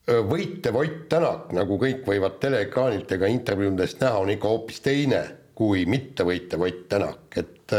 võitev 0.08 0.78
Ott 0.80 1.02
Tänak, 1.12 1.52
nagu 1.58 1.80
kõik 1.82 2.06
võivad 2.08 2.38
teleekraanilt 2.44 3.12
ega 3.18 3.30
intervjuudest 3.32 4.00
näha, 4.06 4.22
on 4.24 4.32
ikka 4.32 4.54
hoopis 4.54 4.80
teine 4.86 5.24
kui 5.58 5.88
mittevõitev 5.90 6.62
Ott 6.68 6.84
Tänak, 6.92 7.40
et 7.40 7.74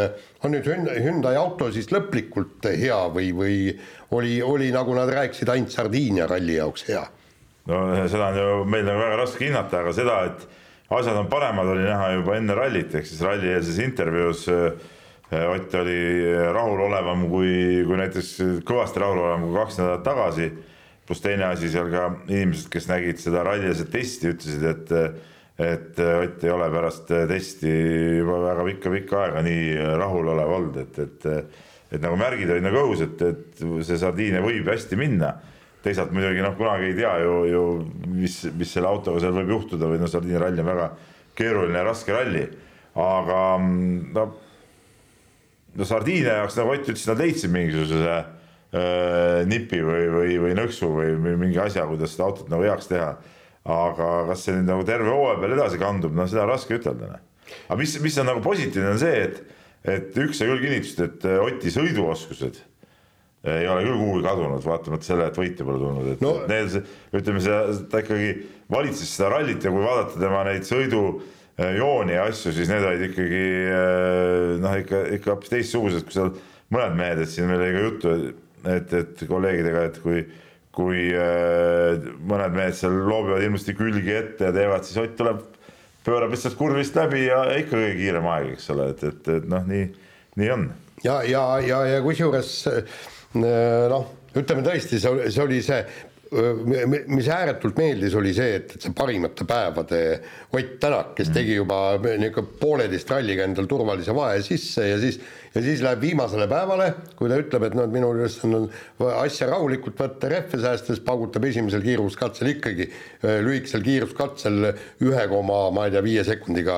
on 0.45 0.53
nüüd 0.53 0.67
Hyundai 0.67 1.37
auto 1.39 1.71
siis 1.73 1.89
lõplikult 1.95 2.67
hea 2.75 2.99
või, 3.15 3.31
või 3.37 3.59
oli, 4.17 4.41
oli 4.43 4.73
nagu 4.75 4.97
nad 4.97 5.11
rääkisid, 5.15 5.49
ainult 5.53 5.73
Sardiinia 5.73 6.27
ralli 6.29 6.59
jaoks 6.59 6.89
hea? 6.91 7.05
no 7.69 7.79
seda 8.09 8.33
on 8.33 8.39
ju 8.41 8.53
meil 8.69 8.87
nagu 8.87 9.01
väga 9.01 9.21
raske 9.21 9.45
hinnata, 9.45 9.83
aga 9.83 9.95
seda, 9.97 10.21
et 10.31 10.47
asjad 10.99 11.19
on 11.21 11.31
paremad, 11.31 11.69
oli 11.69 11.85
näha 11.85 12.13
juba 12.17 12.39
enne 12.39 12.57
rallit, 12.57 12.95
ehk 12.99 13.09
siis 13.09 13.25
rallieelses 13.25 13.83
intervjuus 13.85 14.47
Ott 15.29 15.75
oli 15.77 16.25
rahulolevam 16.57 17.27
kui, 17.29 17.83
kui 17.85 17.99
näiteks 18.01 18.31
kõvasti 18.65 19.03
rahulolevam 19.03 19.43
kui 19.45 19.59
kaks 19.59 19.77
nädalat 19.77 20.07
tagasi. 20.07 20.47
pluss 21.05 21.21
teine 21.21 21.45
asi 21.45 21.69
seal 21.69 21.91
ka 21.93 22.07
inimesed, 22.29 22.71
kes 22.73 22.89
nägid 22.89 23.21
seda 23.21 23.43
rallieelset 23.45 23.91
testi, 23.93 24.33
ütlesid, 24.33 24.65
et 24.65 24.91
et 25.59 25.99
Ott 25.99 26.45
ei 26.47 26.51
ole 26.55 26.69
pärast 26.71 27.09
testi 27.29 27.71
juba 28.21 28.37
väga 28.45 28.67
pikka-pikka 28.69 29.23
aega 29.25 29.43
nii 29.43 29.73
rahulolev 29.99 30.53
olnud, 30.59 30.77
et, 30.85 31.01
et 31.07 31.67
et 31.89 32.03
nagu 32.05 32.19
märgid 32.21 32.51
olid 32.53 32.67
nagu 32.67 32.83
õhus, 32.85 33.01
et, 33.01 33.23
et 33.25 33.63
see 33.89 33.97
sardiine 33.97 34.43
võib 34.45 34.67
hästi 34.69 34.97
minna 35.01 35.33
teisalt 35.85 36.13
muidugi 36.15 36.43
noh, 36.43 36.57
kunagi 36.59 36.91
ei 36.91 36.97
tea 36.99 37.13
ju, 37.23 37.35
ju 37.49 37.63
mis, 38.11 38.41
mis 38.59 38.73
selle 38.75 38.91
autoga 38.91 39.23
seal 39.23 39.37
võib 39.37 39.55
juhtuda 39.55 39.91
või 39.91 40.01
noh, 40.03 40.11
Sardiinia 40.11 40.43
ralli 40.43 40.63
on 40.63 40.71
väga 40.73 40.89
keeruline 41.39 41.79
ja 41.79 41.87
raske 41.87 42.15
ralli. 42.15 42.45
aga 42.99 43.39
no, 43.63 44.25
no 45.79 45.89
Sardiinia 45.89 46.41
jaoks 46.41 46.59
nagu 46.59 46.75
Ott 46.75 46.91
ütles, 46.91 47.07
nad 47.11 47.23
leidsid 47.23 47.55
mingisuguse 47.55 48.17
äh, 48.19 49.47
nipi 49.49 49.81
või, 49.87 50.05
või, 50.17 50.39
või 50.47 50.59
nõksu 50.59 50.91
või, 50.97 51.15
või 51.23 51.37
mingi 51.47 51.63
asja, 51.63 51.87
kuidas 51.89 52.17
seda 52.17 52.27
autot 52.29 52.51
nagu 52.53 52.67
heaks 52.67 52.91
teha. 52.91 53.13
Aga 53.69 54.09
kas 54.31 54.47
see 54.47 54.57
nüüd 54.57 54.71
nagu 54.71 54.87
terve 54.89 55.13
hooaja 55.13 55.41
peal 55.43 55.55
edasi 55.59 55.81
kandub, 55.81 56.15
noh, 56.17 56.29
seda 56.31 56.47
on 56.47 56.53
raske 56.55 56.79
ütelda. 56.79 57.13
Noh. 57.13 57.53
aga 57.69 57.79
mis, 57.81 57.99
mis 58.05 58.19
on 58.21 58.29
nagu 58.31 58.43
positiivne, 58.45 58.95
on 58.95 59.01
see, 59.03 59.23
et, 59.27 59.43
et 59.89 60.19
üks 60.25 60.41
sai 60.41 60.49
küll 60.51 60.65
kinnitust, 60.65 61.05
et 61.05 61.29
Oti 61.43 61.73
sõiduoskused 61.75 62.63
ei 63.49 63.69
ole 63.71 63.85
küll 63.87 63.99
kuhugi 64.01 64.25
kadunud, 64.25 64.65
vaatamata 64.67 65.07
selle, 65.07 65.29
et 65.31 65.39
võite 65.39 65.65
pole 65.67 65.79
tulnud, 65.81 66.09
et 66.15 66.23
no. 66.25 66.33
need, 66.51 66.75
ütleme, 67.15 67.43
see, 67.45 67.59
ta 67.93 68.03
ikkagi 68.03 68.33
valitses 68.73 69.13
seda 69.15 69.31
rallit 69.37 69.65
ja 69.65 69.73
kui 69.73 69.85
vaadata 69.85 70.19
tema 70.21 70.43
neid 70.49 70.67
sõidujooni 70.69 72.17
ja 72.17 72.27
asju, 72.29 72.53
siis 72.57 72.73
need 72.73 72.87
olid 72.89 73.07
ikkagi 73.09 73.45
noh, 74.65 74.75
ikka, 74.83 75.05
ikka 75.17 75.33
hoopis 75.35 75.55
teistsugused, 75.55 76.05
kui 76.09 76.19
seal 76.19 76.35
mõned 76.75 76.99
mehed, 76.99 77.23
et 77.23 77.33
siin 77.33 77.49
meil 77.49 77.63
oli 77.63 77.77
ka 77.77 77.87
juttu, 77.87 78.17
et, 78.75 78.95
et 79.05 79.25
kolleegidega, 79.31 79.87
et 79.87 80.03
kui, 80.03 80.27
kui 80.79 81.09
mõned 82.31 82.55
mehed 82.55 82.77
seal 82.79 82.95
loobivad 83.09 83.43
hirmsasti 83.43 83.75
külgi 83.79 84.15
ette 84.15 84.47
ja 84.47 84.55
teevad, 84.55 84.87
siis 84.87 85.01
Ott 85.03 85.17
tuleb, 85.19 85.41
pöörab 86.07 86.35
lihtsalt 86.35 86.55
kurvist 86.59 86.97
läbi 86.97 87.25
ja 87.27 87.41
ikka 87.59 87.75
kõige 87.75 87.97
kiirem 87.99 88.29
aeg, 88.31 88.53
eks 88.55 88.71
ole, 88.75 88.93
et, 88.95 89.03
et, 89.11 89.33
et 89.35 89.49
noh, 89.51 89.65
nii, 89.67 89.89
nii 90.39 90.53
on. 90.55 90.69
ja, 91.05 91.19
ja, 91.27 91.43
ja, 91.65 91.83
ja 91.97 91.99
kusjuures 92.05 92.53
noh, 93.35 94.07
ütleme 94.39 94.65
tõesti, 94.67 95.01
see, 95.03 95.31
see 95.35 95.43
oli 95.45 95.61
see, 95.67 95.83
mis 96.29 97.29
ääretult 97.33 97.79
meeldis, 97.79 98.15
oli 98.19 98.35
see, 98.37 98.59
et, 98.59 98.75
et 98.77 98.85
see 98.85 98.95
parimate 98.97 99.47
päevade 99.49 100.01
Ott 100.53 100.75
Tänak, 100.81 101.15
kes 101.17 101.31
tegi 101.33 101.57
juba 101.57 101.97
niisugune 102.03 102.59
pooleteist 102.61 103.11
ralliga 103.13 103.47
endal 103.49 103.69
turvalise 103.71 104.15
vahe 104.17 104.41
sisse 104.45 104.85
ja 104.91 104.99
siis, 105.01 105.19
ja 105.55 105.63
siis 105.65 105.83
läheb 105.85 106.03
viimasele 106.05 106.49
päevale, 106.51 106.89
kui 107.19 107.31
ta 107.31 107.39
ütleb, 107.41 107.69
et 107.69 107.77
noh, 107.79 107.89
et 107.89 107.95
minu 107.95 108.11
ülesanne 108.15 108.61
on 108.61 109.13
asja 109.23 109.49
rahulikult 109.51 110.01
võtta, 110.01 110.31
rehve 110.33 110.61
säästes, 110.63 111.01
paugutab 111.05 111.49
esimesel 111.49 111.85
kiiruskatsel 111.85 112.53
ikkagi 112.55 112.91
lühikesel 113.47 113.85
kiiruskatsel 113.87 114.73
ühe 115.07 115.25
koma, 115.33 115.63
ma 115.75 115.89
ei 115.89 115.97
tea, 115.97 116.05
viie 116.05 116.27
sekundiga 116.29 116.77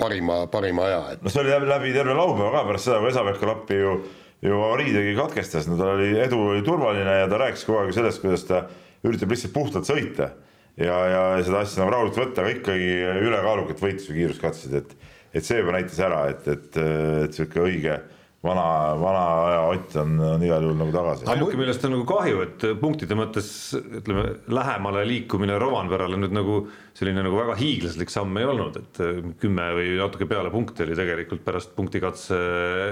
parima, 0.00 0.42
parima 0.52 0.88
aja 0.88 1.04
et.... 1.14 1.22
no 1.22 1.32
see 1.32 1.44
oli 1.44 1.54
läbi, 1.54 1.70
läbi 1.70 1.94
terve 1.96 2.18
laupäeva 2.18 2.50
ka 2.58 2.66
pärast 2.72 2.90
seda, 2.90 3.00
kui 3.02 3.14
Esa-Pekka 3.14 3.52
Lappi 3.52 3.78
ju 3.78 3.96
ju 4.42 4.62
avarii 4.62 4.94
tegi, 4.94 5.16
katkestas, 5.18 5.68
no 5.70 5.78
tal 5.78 5.96
oli, 5.96 6.14
edu 6.22 6.40
oli 6.52 6.64
turvaline 6.66 7.20
ja 7.22 7.28
ta 7.30 7.40
rääkis 7.44 7.66
kogu 7.68 7.82
aeg 7.82 7.92
sellest, 7.96 8.22
kuidas 8.24 8.46
ta 8.48 8.64
üritab 9.06 9.34
lihtsalt 9.34 9.54
puhtalt 9.54 9.88
sõita. 9.88 10.32
ja, 10.80 10.96
ja 11.12 11.22
seda 11.44 11.62
asja 11.62 11.82
nagu 11.82 11.92
rahulikult 11.94 12.24
võtta, 12.24 12.42
aga 12.42 12.56
ikkagi 12.56 12.90
ülekaalukalt 13.28 13.82
võitis 13.82 14.08
ju 14.08 14.16
kiiruskatseid, 14.16 14.74
et, 14.80 14.96
et 15.36 15.46
see 15.46 15.60
juba 15.60 15.76
näitas 15.76 16.00
ära, 16.02 16.24
et, 16.32 16.48
et, 16.48 16.80
et 17.26 17.38
sihuke 17.38 17.62
õige 17.62 17.98
vana, 18.42 18.66
vana 18.98 19.24
aja 19.46 19.60
Ott 19.72 19.96
on, 20.02 20.14
on 20.26 20.42
igal 20.42 20.64
juhul 20.64 20.78
nagu 20.80 20.94
tagasi. 20.94 21.26
ainuke, 21.30 21.58
millest 21.60 21.84
on 21.86 21.94
nagu 21.94 22.06
kahju, 22.08 22.40
et 22.46 22.64
punktide 22.80 23.18
mõttes 23.18 23.50
ütleme, 23.78 24.24
lähemale 24.50 25.04
liikumine 25.06 25.58
Rovanperale 25.62 26.18
nüüd 26.18 26.34
nagu 26.34 26.56
selline 26.98 27.22
nagu 27.22 27.38
väga 27.38 27.54
hiiglaslik 27.60 28.10
samm 28.10 28.40
ei 28.40 28.48
olnud, 28.48 28.80
et 28.80 29.02
kümme 29.44 29.68
või 29.78 29.92
natuke 30.00 30.26
peale 30.30 30.50
punkti 30.50 30.86
oli 30.86 30.98
tegelikult 30.98 31.44
pärast 31.46 31.76
punktikatse 31.78 32.40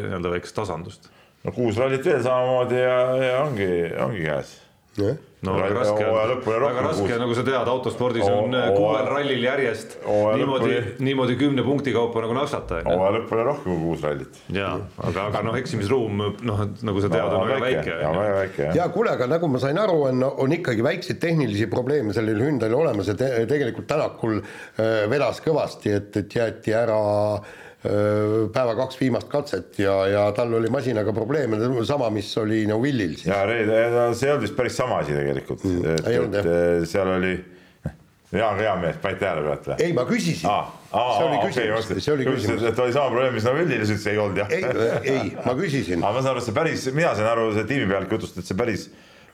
nii-öelda 0.07 0.37
väikest 0.37 0.61
tasandust 0.61 1.11
no 1.45 1.57
kuus 1.57 1.81
rallit 1.81 2.05
veel 2.07 2.23
samamoodi 2.25 2.81
ja, 2.83 3.01
ja 3.25 3.35
ongi, 3.47 3.73
ongi 4.05 4.25
käes 4.27 4.57
yeah.. 5.01 5.17
no 5.47 5.55
väga 5.57 5.77
raske, 5.79 6.09
väga 6.45 6.83
raske, 6.85 7.07
kuus... 7.07 7.21
nagu 7.23 7.37
sa 7.39 7.45
tead, 7.47 7.69
autospordis 7.73 8.27
on 8.29 8.57
o 8.59 8.65
kuuel 8.75 9.07
rallil 9.09 9.47
järjest 9.47 9.97
niimoodi, 10.05 10.75
niimoodi 11.07 11.37
kümne 11.41 11.65
punkti 11.65 11.95
kaupa 11.97 12.27
nagu 12.27 12.37
naksata. 12.37 12.83
hooaja 12.85 13.15
lõpp 13.17 13.33
oli 13.37 13.47
rohkem 13.49 13.71
kui 13.71 13.87
kuus 13.87 14.05
rallit. 14.05 14.43
ja, 14.53 14.75
aga, 14.99 15.31
aga 15.31 15.43
noh, 15.49 15.57
eksimisruum 15.63 16.21
noh, 16.51 16.61
nagu 16.91 17.05
sa 17.05 17.13
tead 17.15 17.25
no,, 17.25 17.41
on 17.41 17.49
väga 17.55 17.65
väike. 17.65 17.97
ja 18.03 18.13
väga 18.19 18.37
väike 18.43 18.67
jah. 18.67 18.77
ja 18.83 18.91
kuule, 18.93 19.15
aga 19.17 19.31
nagu 19.33 19.51
ma 19.55 19.63
sain 19.65 19.81
aru, 19.81 19.97
on, 20.11 20.29
on 20.45 20.59
ikkagi 20.59 20.85
väikseid 20.85 21.23
tehnilisi 21.25 21.71
probleeme 21.73 22.17
sellel 22.17 22.45
Hyundai'l 22.45 22.77
olemas 22.83 23.09
ja 23.09 23.17
te, 23.17 23.33
tegelikult 23.49 23.89
Tänakul 23.91 24.37
äh, 24.43 25.09
vedas 25.11 25.41
kõvasti, 25.45 25.97
et, 25.97 26.21
et 26.21 26.37
jäeti 26.37 26.77
ära 26.77 27.01
äh, 27.39 27.59
päeva 27.81 28.75
kaks 28.77 28.99
viimast 29.01 29.31
katset 29.33 29.79
ja, 29.81 29.95
ja 30.11 30.25
tal 30.37 30.53
oli 30.59 30.69
masinaga 30.73 31.15
probleeme, 31.17 31.57
sama, 31.89 32.11
mis 32.13 32.29
oli 32.37 32.67
Neuvillil 32.69 33.15
siis. 33.17 33.31
ja 33.31 33.41
see 34.13 34.29
ei 34.29 34.35
olnud 34.35 34.45
vist 34.45 34.57
päris 34.59 34.77
sama 34.77 34.99
asi 35.01 35.17
tegelikult 35.17 35.65
mm,, 35.65 35.97
et, 35.97 36.37
et 36.43 36.91
seal 36.91 37.09
oli 37.15 37.33
Jaan 38.33 38.59
Reamees, 38.61 38.99
panid 39.03 39.19
tähele 39.19 39.43
pealt 39.43 39.65
või? 39.73 39.77
ei, 39.83 39.95
ma 39.97 40.05
küsisin 40.07 40.51
ah,. 40.51 40.69
Ah, 40.91 41.13
see 41.17 41.25
oli 41.29 41.37
okay, 41.39 41.51
küsimus, 41.55 41.89
see 42.03 42.13
oli 42.13 42.27
küsimus. 42.27 42.63
et 42.67 42.79
oli 42.83 42.95
sama 42.95 43.13
probleem, 43.15 43.35
mis 43.39 43.45
Neuvillil, 43.47 43.83
siis 43.87 43.97
ütles 43.97 44.07
ei 44.11 44.21
olnud 44.23 44.39
jah. 44.43 44.53
ei, 44.55 45.11
ei, 45.15 45.33
ma 45.39 45.55
küsisin. 45.59 46.03
aga 46.03 46.13
ma 46.17 46.23
saan 46.23 46.35
aru, 46.35 46.45
see 46.47 46.55
päris, 46.57 46.87
mina 46.95 47.15
sain 47.19 47.31
aru, 47.31 47.49
see 47.57 47.67
tiimi 47.71 47.89
pealt 47.91 48.15
jutust, 48.15 48.39
et 48.43 48.47
see 48.51 48.59
päris, 48.59 48.87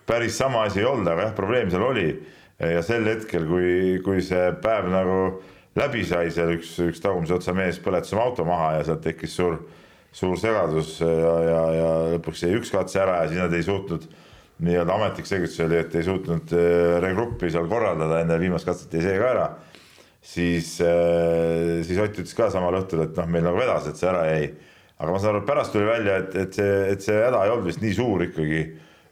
päris 0.08 0.36
sama 0.38 0.66
asi 0.68 0.82
ei 0.82 0.88
olnud, 0.88 1.08
aga 1.12 1.28
jah, 1.28 1.34
probleem 1.36 1.72
seal 1.72 1.84
oli. 1.88 2.06
ja 2.60 2.84
sel 2.84 3.08
hetkel, 3.08 3.48
kui, 3.48 3.70
kui 4.04 4.24
see 4.24 4.50
päev 4.64 4.88
nagu 4.92 5.16
läbi 5.76 6.04
sai 6.08 6.30
seal 6.32 6.54
üks, 6.56 6.76
üks 6.88 7.02
tagumise 7.04 7.36
otsa 7.36 7.54
mees 7.56 7.78
põletas 7.82 8.14
oma 8.16 8.28
auto 8.30 8.46
maha 8.48 8.76
ja 8.78 8.84
sealt 8.88 9.02
tekkis 9.04 9.34
suur, 9.36 9.58
suur 10.16 10.38
segadus 10.40 10.96
ja, 11.02 11.34
ja, 11.44 11.60
ja 11.76 11.90
lõpuks 12.16 12.46
jäi 12.46 12.54
üks 12.58 12.72
katse 12.72 13.02
ära 13.02 13.20
ja 13.22 13.30
siis 13.30 13.42
nad 13.42 13.56
ei 13.56 13.66
suutnud, 13.66 14.06
nii-öelda 14.64 14.96
ametlik 14.96 15.28
selgitus 15.28 15.60
oli, 15.66 15.80
et 15.82 15.96
ei 15.98 16.06
suutnud 16.06 16.54
äh, 16.56 16.96
regruppi 17.04 17.50
seal 17.52 17.68
korraldada 17.68 18.22
enne 18.24 18.38
viimast 18.40 18.68
katset 18.68 18.96
jäi 18.96 19.04
see 19.04 19.18
ka 19.20 19.32
ära. 19.34 19.50
siis, 20.22 20.78
äh, 20.80 21.82
siis 21.84 22.00
Ott 22.02 22.16
ütles 22.16 22.34
ka 22.34 22.48
samal 22.50 22.80
õhtul, 22.80 23.04
et 23.04 23.20
noh, 23.20 23.28
meil 23.28 23.44
nagu 23.44 23.60
vedas, 23.60 23.90
et 23.90 24.00
see 24.00 24.08
ära 24.08 24.24
jäi. 24.30 24.48
aga 24.96 25.12
ma 25.12 25.20
saan 25.20 25.34
aru, 25.34 25.44
et 25.44 25.50
pärast 25.50 25.76
tuli 25.76 25.84
välja, 25.84 26.16
et, 26.22 26.36
et 26.40 26.56
see, 26.56 26.76
et 26.94 27.04
see 27.04 27.20
häda 27.20 27.44
ei 27.44 27.52
olnud 27.52 27.68
vist 27.68 27.84
nii 27.84 27.92
suur 27.98 28.24
ikkagi, 28.24 28.62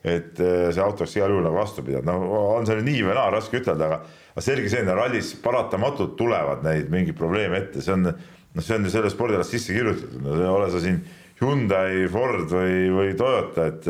et 0.04 0.40
äh, 0.40 0.68
see 0.68 0.84
auto 0.84 1.04
oleks 1.04 1.16
igal 1.16 1.32
juhul 1.32 1.46
nagu 1.46 1.56
vastu 1.56 1.82
pidanud, 1.84 2.06
no 2.08 2.42
on 2.58 2.68
see 2.68 2.76
nüüd 2.76 2.90
nii 2.90 3.04
või 3.06 3.16
naa, 3.16 3.30
raske 3.32 3.62
ütelda, 3.62 3.88
aga 3.88 4.24
aga 4.34 4.42
selge 4.42 4.70
see, 4.70 4.82
rallis 4.88 5.30
paratamatult 5.42 6.16
tulevad 6.18 6.64
neid 6.66 6.90
mingeid 6.92 7.16
probleeme 7.18 7.60
ette, 7.62 7.82
see 7.84 7.94
on, 7.94 8.08
noh, 8.10 8.64
see 8.64 8.76
on 8.76 8.88
ju 8.88 8.92
selle 8.92 9.12
spordialast 9.12 9.54
sisse 9.54 9.76
kirjutatud, 9.76 10.18
no 10.24 10.34
ole 10.50 10.70
sa 10.72 10.82
siin 10.82 10.98
Hyundai, 11.38 12.04
Ford 12.10 12.50
või, 12.50 12.74
või 12.94 13.14
Toyota, 13.18 13.68
et, 13.70 13.88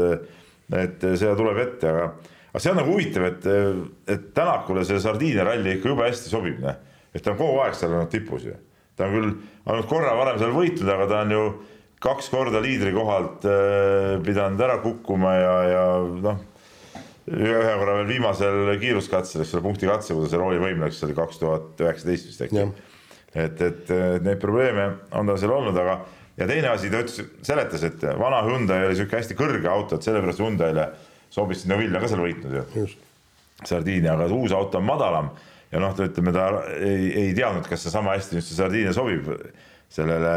et 0.80 1.08
seda 1.16 1.34
tuleb 1.38 1.60
ette, 1.64 1.90
aga, 1.90 2.06
aga 2.52 2.62
see 2.62 2.72
on 2.72 2.78
nagu 2.80 2.92
huvitav, 2.92 3.26
et, 3.30 3.48
et 4.14 4.30
Tänakule 4.36 4.84
see 4.86 5.00
Sardiinia 5.00 5.48
ralli 5.48 5.78
ikka 5.78 5.92
jube 5.92 6.06
hästi 6.06 6.32
sobib, 6.32 6.60
noh. 6.62 6.76
et 7.14 7.24
ta 7.24 7.32
on 7.32 7.40
kogu 7.40 7.60
aeg 7.64 7.76
seal 7.78 7.92
olnud 7.96 8.12
tipus 8.12 8.44
ju. 8.48 8.56
ta 8.96 9.08
on 9.08 9.16
küll 9.16 9.30
ainult 9.64 9.88
korra 9.90 10.12
varem 10.18 10.40
seal 10.40 10.52
võitnud, 10.54 10.92
aga 10.92 11.08
ta 11.08 11.24
on 11.24 11.34
ju 11.34 11.44
kaks 12.04 12.28
korda 12.32 12.60
liidri 12.64 12.92
kohalt 12.94 13.46
äh, 13.48 14.16
pidanud 14.24 14.60
ära 14.60 14.80
kukkuma 14.84 15.36
ja, 15.38 15.54
ja 15.70 15.86
noh 16.24 16.42
ühe 17.24 17.76
korra 17.80 17.94
veel 18.00 18.08
viimasel 18.10 18.74
kiiruskatsel, 18.80 19.44
eks 19.44 19.54
ole, 19.56 19.64
punkti 19.64 19.88
katse, 19.88 20.12
kui 20.12 20.26
ta 20.26 20.34
seal 20.34 20.42
oli 20.44 20.58
võimeline, 20.60 20.92
see 20.92 21.06
oli 21.08 21.16
kaks 21.16 21.40
tuhat 21.40 21.80
üheksateist 21.80 22.28
vist 22.28 22.42
äkki. 22.44 22.66
et, 23.32 23.62
et 23.64 23.94
neid 24.20 24.42
probleeme 24.42 24.90
on 25.16 25.32
tal 25.32 25.40
seal 25.40 25.54
olnud, 25.54 25.78
aga 25.80 26.02
ja 26.36 26.48
teine 26.50 26.68
asi, 26.74 26.90
ta 26.92 27.00
ütles, 27.00 27.32
seletas, 27.46 27.86
et 27.86 28.04
vana 28.20 28.42
Hyundai 28.44 28.84
oli 28.88 28.98
sihuke 28.98 29.18
hästi 29.20 29.38
kõrge 29.38 29.70
auto, 29.70 29.96
et 29.96 30.06
sellepärast 30.06 30.42
Hyundai'le 30.42 30.86
sobis 31.32 31.64
sinna 31.64 31.78
Vilja 31.80 32.02
ka 32.02 32.10
seal 32.10 32.22
võitnud 32.24 32.58
ju. 32.58 32.86
Sardiinia, 33.64 34.16
aga 34.18 34.26
uus 34.34 34.52
auto 34.52 34.80
on 34.80 34.86
madalam 34.86 35.30
ja 35.72 35.80
noh, 35.80 35.94
ütleme 35.96 36.34
ta 36.34 36.48
ei, 36.76 37.06
ei 37.22 37.30
teadnud, 37.36 37.64
kas 37.70 37.86
see 37.86 37.94
sama 37.94 38.18
hästi 38.18 38.36
nüüd 38.36 38.46
see 38.46 38.58
Sardiinia 38.58 38.92
sobib 38.94 39.30
sellele 39.94 40.34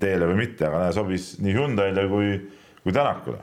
teele 0.00 0.28
või 0.30 0.42
mitte, 0.44 0.66
aga 0.68 0.84
näe, 0.86 0.96
sobis 0.96 1.32
nii 1.42 1.56
Hyundai'le 1.56 2.06
kui, 2.10 2.34
kui 2.82 2.94
Tänakule 2.94 3.40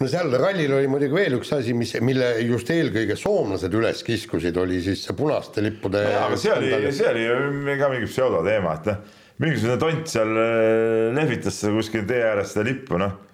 no 0.00 0.10
seal 0.10 0.32
rallil 0.40 0.72
oli 0.78 0.88
muidugi 0.90 1.16
veel 1.16 1.36
üks 1.38 1.52
asi, 1.56 1.74
mis, 1.76 1.94
mille 2.04 2.30
just 2.44 2.70
eelkõige 2.74 3.16
soomlased 3.18 3.74
üles 3.74 4.02
kiskusid, 4.06 4.56
oli 4.60 4.80
siis 4.84 5.04
see 5.06 5.18
punaste 5.18 5.62
lippude 5.64 6.02
no. 6.06 6.24
aga 6.28 6.40
see 6.40 6.54
oli, 6.54 6.72
see 6.94 7.10
oli 7.10 7.76
ka 7.80 7.90
mingi 7.92 8.10
pseudoteema, 8.10 8.78
et 8.80 8.90
noh, 8.90 9.20
mingisugune 9.42 9.78
tont 9.82 10.10
seal 10.10 10.34
äh, 10.40 11.12
lehvitas 11.14 11.62
kuskil 11.76 12.06
tee 12.10 12.22
ääres 12.26 12.54
seda 12.54 12.66
lippu, 12.70 12.98
noh 13.02 13.33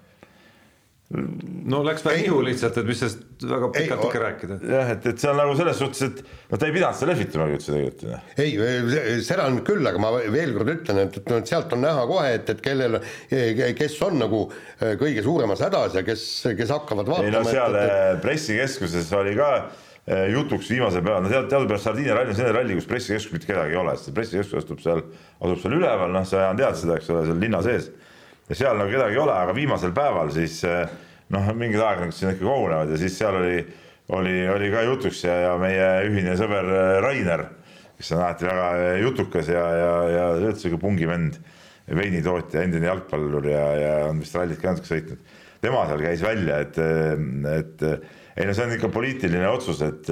no 1.11 1.81
läks 1.83 2.05
väga 2.07 2.21
nihu 2.23 2.39
lihtsalt, 2.47 2.77
et 2.79 2.87
mis 2.87 3.01
sellest 3.03 3.45
väga 3.51 3.69
pikalt 3.75 4.05
ikka 4.07 4.21
rääkida. 4.23 4.59
jah, 4.63 4.93
et, 4.95 5.07
et 5.11 5.19
see 5.23 5.31
on 5.33 5.41
nagu 5.41 5.57
selles 5.59 5.81
suhtes, 5.83 6.03
et 6.07 6.51
no 6.53 6.59
ta 6.61 6.69
ei 6.69 6.75
pidanud 6.77 6.99
seda 6.99 7.11
lehvitamagi 7.11 7.57
üldse 7.57 7.73
tegelikult. 7.75 8.37
ei, 8.45 9.23
seda 9.27 9.49
on 9.51 9.59
küll, 9.67 9.83
aga 9.91 10.03
ma 10.03 10.13
veel 10.21 10.55
kord 10.55 10.71
ütlen, 10.77 11.01
et, 11.03 11.19
et 11.19 11.51
sealt 11.51 11.75
on 11.75 11.83
näha 11.83 12.05
kohe, 12.07 12.29
et, 12.39 12.53
et 12.55 12.63
kellel, 12.63 13.01
kes 13.81 13.97
on 14.07 14.21
nagu 14.23 14.45
äh, 14.53 14.95
kõige 15.01 15.25
suuremas 15.27 15.65
hädas 15.67 15.99
ja 15.99 16.05
kes, 16.07 16.27
kes 16.61 16.75
hakkavad 16.77 17.11
vaatama. 17.11 17.27
ei 17.27 17.35
no 17.35 17.43
seal 17.49 17.79
et, 17.81 17.95
et... 17.97 18.21
pressikeskuses 18.23 19.11
oli 19.19 19.35
ka 19.41 19.49
äh, 19.57 20.29
jutuks 20.31 20.71
viimasel 20.71 21.03
päeval, 21.03 21.27
no 21.27 21.33
tead, 21.33 21.49
teadupärast 21.51 21.89
Sardiinia 21.89 22.21
ralli 22.21 22.37
on 22.37 22.39
selline 22.39 22.55
ralli, 22.55 22.79
kus 22.79 22.87
pressikeskus 22.93 23.35
mitte 23.35 23.51
kedagi 23.51 23.75
ei 23.75 23.83
ole, 23.83 23.97
sest 23.99 24.15
pressikeskus 24.15 24.63
astub 24.63 24.87
seal, 24.87 25.03
asub 25.41 25.65
seal 25.65 25.75
üleval, 25.81 26.15
noh, 26.15 26.29
sa 26.29 26.53
tead 26.55 26.79
seda, 26.85 27.01
eks 27.03 27.11
ole, 27.11 27.27
seal 27.33 27.43
linna 27.43 27.65
sees 27.67 27.91
ja 28.51 28.59
seal 28.59 28.81
nagu 28.81 28.91
kedagi 28.91 29.15
ei 29.15 29.23
ole, 29.23 29.37
aga 29.37 29.55
viimasel 29.55 29.93
päeval 29.95 30.33
siis 30.35 30.59
eh, 30.67 30.83
noh, 31.31 31.53
mingid 31.55 31.79
ajakirjanikud 31.79 32.19
sinna 32.19 32.35
ikka 32.35 32.49
kogunevad 32.49 32.91
ja 32.91 32.99
siis 32.99 33.17
seal 33.19 33.39
oli, 33.39 33.61
oli, 34.19 34.37
oli 34.51 34.71
ka 34.75 34.85
jutuks 34.89 35.23
ja, 35.29 35.37
ja 35.47 35.57
meie 35.61 35.89
ühine 36.09 36.35
sõber 36.39 36.71
eh, 36.75 36.99
Rainer, 37.05 37.47
kes 37.99 38.13
on 38.17 38.25
alati 38.25 38.49
väga 38.49 38.69
eh, 38.83 38.95
jutukas 39.05 39.51
ja, 39.55 39.65
ja, 39.79 39.93
ja 40.17 40.25
üldse 40.41 40.67
sihuke 40.67 40.83
pungivend, 40.83 41.39
veinitootja, 41.91 42.65
endine 42.67 42.91
jalgpallur 42.91 43.47
ja, 43.51 43.67
ja 43.79 43.95
on 44.09 44.23
vist 44.23 44.35
rallit 44.39 44.61
ka 44.61 44.75
natuke 44.75 44.91
sõitnud. 44.91 45.23
tema 45.63 45.87
seal 45.87 46.03
käis 46.03 46.23
välja, 46.23 46.61
et, 46.63 46.79
et 47.51 47.83
ei 47.85 48.47
no 48.47 48.55
see 48.55 48.67
on 48.67 48.75
ikka 48.77 48.91
poliitiline 48.95 49.49
otsus, 49.51 49.83
et 49.83 50.11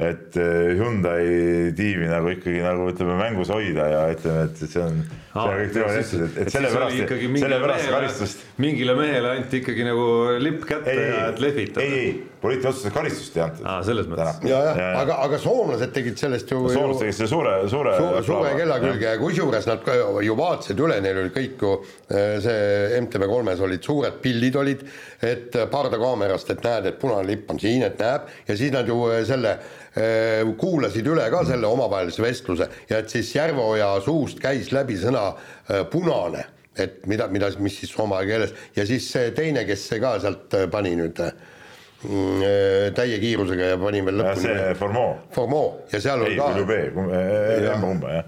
et 0.00 0.36
äh, 0.40 0.74
Hyundai 0.78 1.72
tiimi 1.76 2.08
nagu 2.10 2.32
ikkagi 2.32 2.62
nagu 2.64 2.90
ütleme 2.92 3.18
mängus 3.20 3.52
hoida 3.52 3.88
ja 3.92 4.04
ütleme, 4.14 4.46
et 4.48 4.62
see 4.64 4.82
on 4.84 5.02
et 5.30 6.50
sellepärast, 6.50 7.12
sellepärast 7.38 7.90
karistust. 7.92 8.40
mingile 8.58 8.96
mehele 8.98 9.30
anti 9.36 9.60
ikkagi 9.60 9.84
nagu 9.86 10.06
lipp 10.42 10.64
kätte 10.66 10.90
ei, 10.90 11.04
ja 11.06 11.28
et 11.30 11.42
lehvitada. 11.42 11.84
ei, 11.86 11.98
ei, 12.00 12.08
poliitiline 12.42 12.72
otsus, 12.72 12.90
karistust 12.94 13.36
ei 13.38 13.44
antud. 13.44 13.62
aa, 13.62 13.84
selles 13.86 14.08
mõttes. 14.10 14.40
ja, 14.50 14.62
ja, 14.66 14.72
ja, 14.74 14.88
aga, 15.04 15.20
aga 15.28 15.38
soomlased 15.38 15.92
tegid 15.94 16.18
sellest 16.18 16.50
ju. 16.50 16.64
soomlased 16.74 17.04
tegid 17.04 17.18
selle 17.20 17.30
suure, 17.30 17.52
suure. 17.70 17.94
suure, 18.00 18.24
suure 18.26 18.54
kella 18.58 18.80
külge 18.82 19.06
ja 19.06 19.20
kusjuures 19.22 19.70
nad 19.70 19.86
ju 20.26 20.38
vaatasid 20.40 20.82
üle, 20.82 20.98
neil 21.04 21.22
oli 21.22 21.34
kõik 21.36 21.62
ju 21.62 21.76
äh, 21.78 22.40
see 22.42 22.98
MTV3-s 22.98 23.62
olid 23.68 23.86
suured 23.86 24.18
pildid 24.24 24.58
olid, 24.58 24.82
et 25.30 25.60
pardakaamerast, 25.70 26.50
et 26.56 26.66
näed, 26.66 26.90
et 26.90 26.98
punane 26.98 27.28
lipp 27.30 27.54
on 27.54 27.62
siin, 27.62 27.86
et 27.86 28.02
näeb 28.02 28.26
ja 28.50 28.58
siis 28.58 28.74
nad 28.74 28.88
ju 28.88 28.98
selle 29.30 29.60
kuulasid 30.58 31.06
üle 31.10 31.26
ka 31.32 31.42
selle 31.48 31.66
omavahelise 31.66 32.22
vestluse 32.22 32.68
ja 32.90 33.00
et 33.02 33.10
siis 33.10 33.32
Järveoja 33.34 33.96
suust 34.04 34.38
käis 34.42 34.70
läbi 34.72 34.98
sõna 35.00 35.32
äh, 35.32 35.82
punane, 35.90 36.44
et 36.78 37.06
mida, 37.10 37.26
mida, 37.32 37.50
mis 37.58 37.80
siis 37.80 37.90
soome 37.90 38.20
keeles 38.28 38.54
ja 38.76 38.86
siis 38.86 39.08
see 39.10 39.32
teine, 39.36 39.64
kes 39.66 39.88
see 39.90 40.02
ka 40.02 40.14
sealt 40.22 40.54
äh, 40.54 40.68
pani 40.70 40.94
nüüd 41.00 41.18
mm, 41.18 42.46
täie 42.94 43.18
kiirusega 43.22 43.72
ja 43.72 43.80
pani 43.82 44.04
veel 44.06 44.22
lõpuni. 44.22 44.46
see 44.46 44.74
Formeau. 44.78 45.16
Formeau 45.34 45.72
ja 45.92 46.02
seal 46.06 46.22
ei, 46.22 46.36
oli 46.36 46.38
ka. 46.38 46.52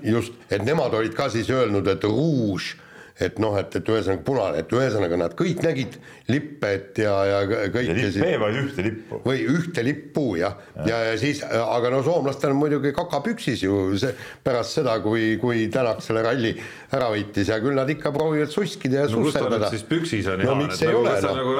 just, 0.02 0.40
et 0.50 0.66
nemad 0.66 0.98
olid 0.98 1.14
ka 1.14 1.30
siis 1.30 1.50
öelnud, 1.54 1.86
et 1.94 2.10
rouge 2.10 2.74
et 3.20 3.38
noh, 3.42 3.56
et, 3.60 3.74
et 3.76 3.88
ühesõnaga 3.92 4.24
punane, 4.24 4.62
et 4.62 4.72
ühesõnaga 4.72 5.18
nad 5.20 5.34
kõik 5.36 5.60
nägid 5.64 5.98
lippe, 6.32 6.70
et 6.78 7.00
ja, 7.02 7.12
ja 7.28 7.40
kõike. 7.44 7.82
ja 7.84 7.96
lippe 7.98 8.30
vaid 8.40 8.58
ühte 8.62 8.84
lippu. 8.86 9.20
või 9.26 9.42
ühte 9.52 9.84
lippu 9.84 10.24
jah, 10.40 10.56
ja, 10.78 10.86
ja, 10.88 11.00
ja 11.10 11.18
siis, 11.20 11.42
aga 11.44 11.92
no 11.92 12.02
soomlastel 12.06 12.54
on 12.54 12.60
muidugi 12.62 12.94
kakapüksis 12.96 13.64
ju 13.66 13.80
see 14.00 14.14
pärast 14.44 14.78
seda, 14.78 14.98
kui, 15.04 15.36
kui 15.42 15.66
Tänak 15.72 16.02
selle 16.04 16.22
ralli 16.24 16.52
ära 16.92 17.08
võitis 17.12 17.48
ja 17.48 17.58
küll 17.62 17.76
nad 17.76 17.88
ikka 17.92 18.12
proovivad 18.14 18.52
suskida 18.52 19.02
ja 19.02 19.10
no, 19.10 19.22
susserdada. 19.26 19.70
siis 19.72 19.84
püksis 19.88 20.28
on 20.32 20.42
no, 20.44 20.56
miks 20.58 20.82
ei 20.82 20.90
nagu, 20.90 21.02
ole 21.02 21.14
noh. 21.24 21.38
Nagu 21.42 21.54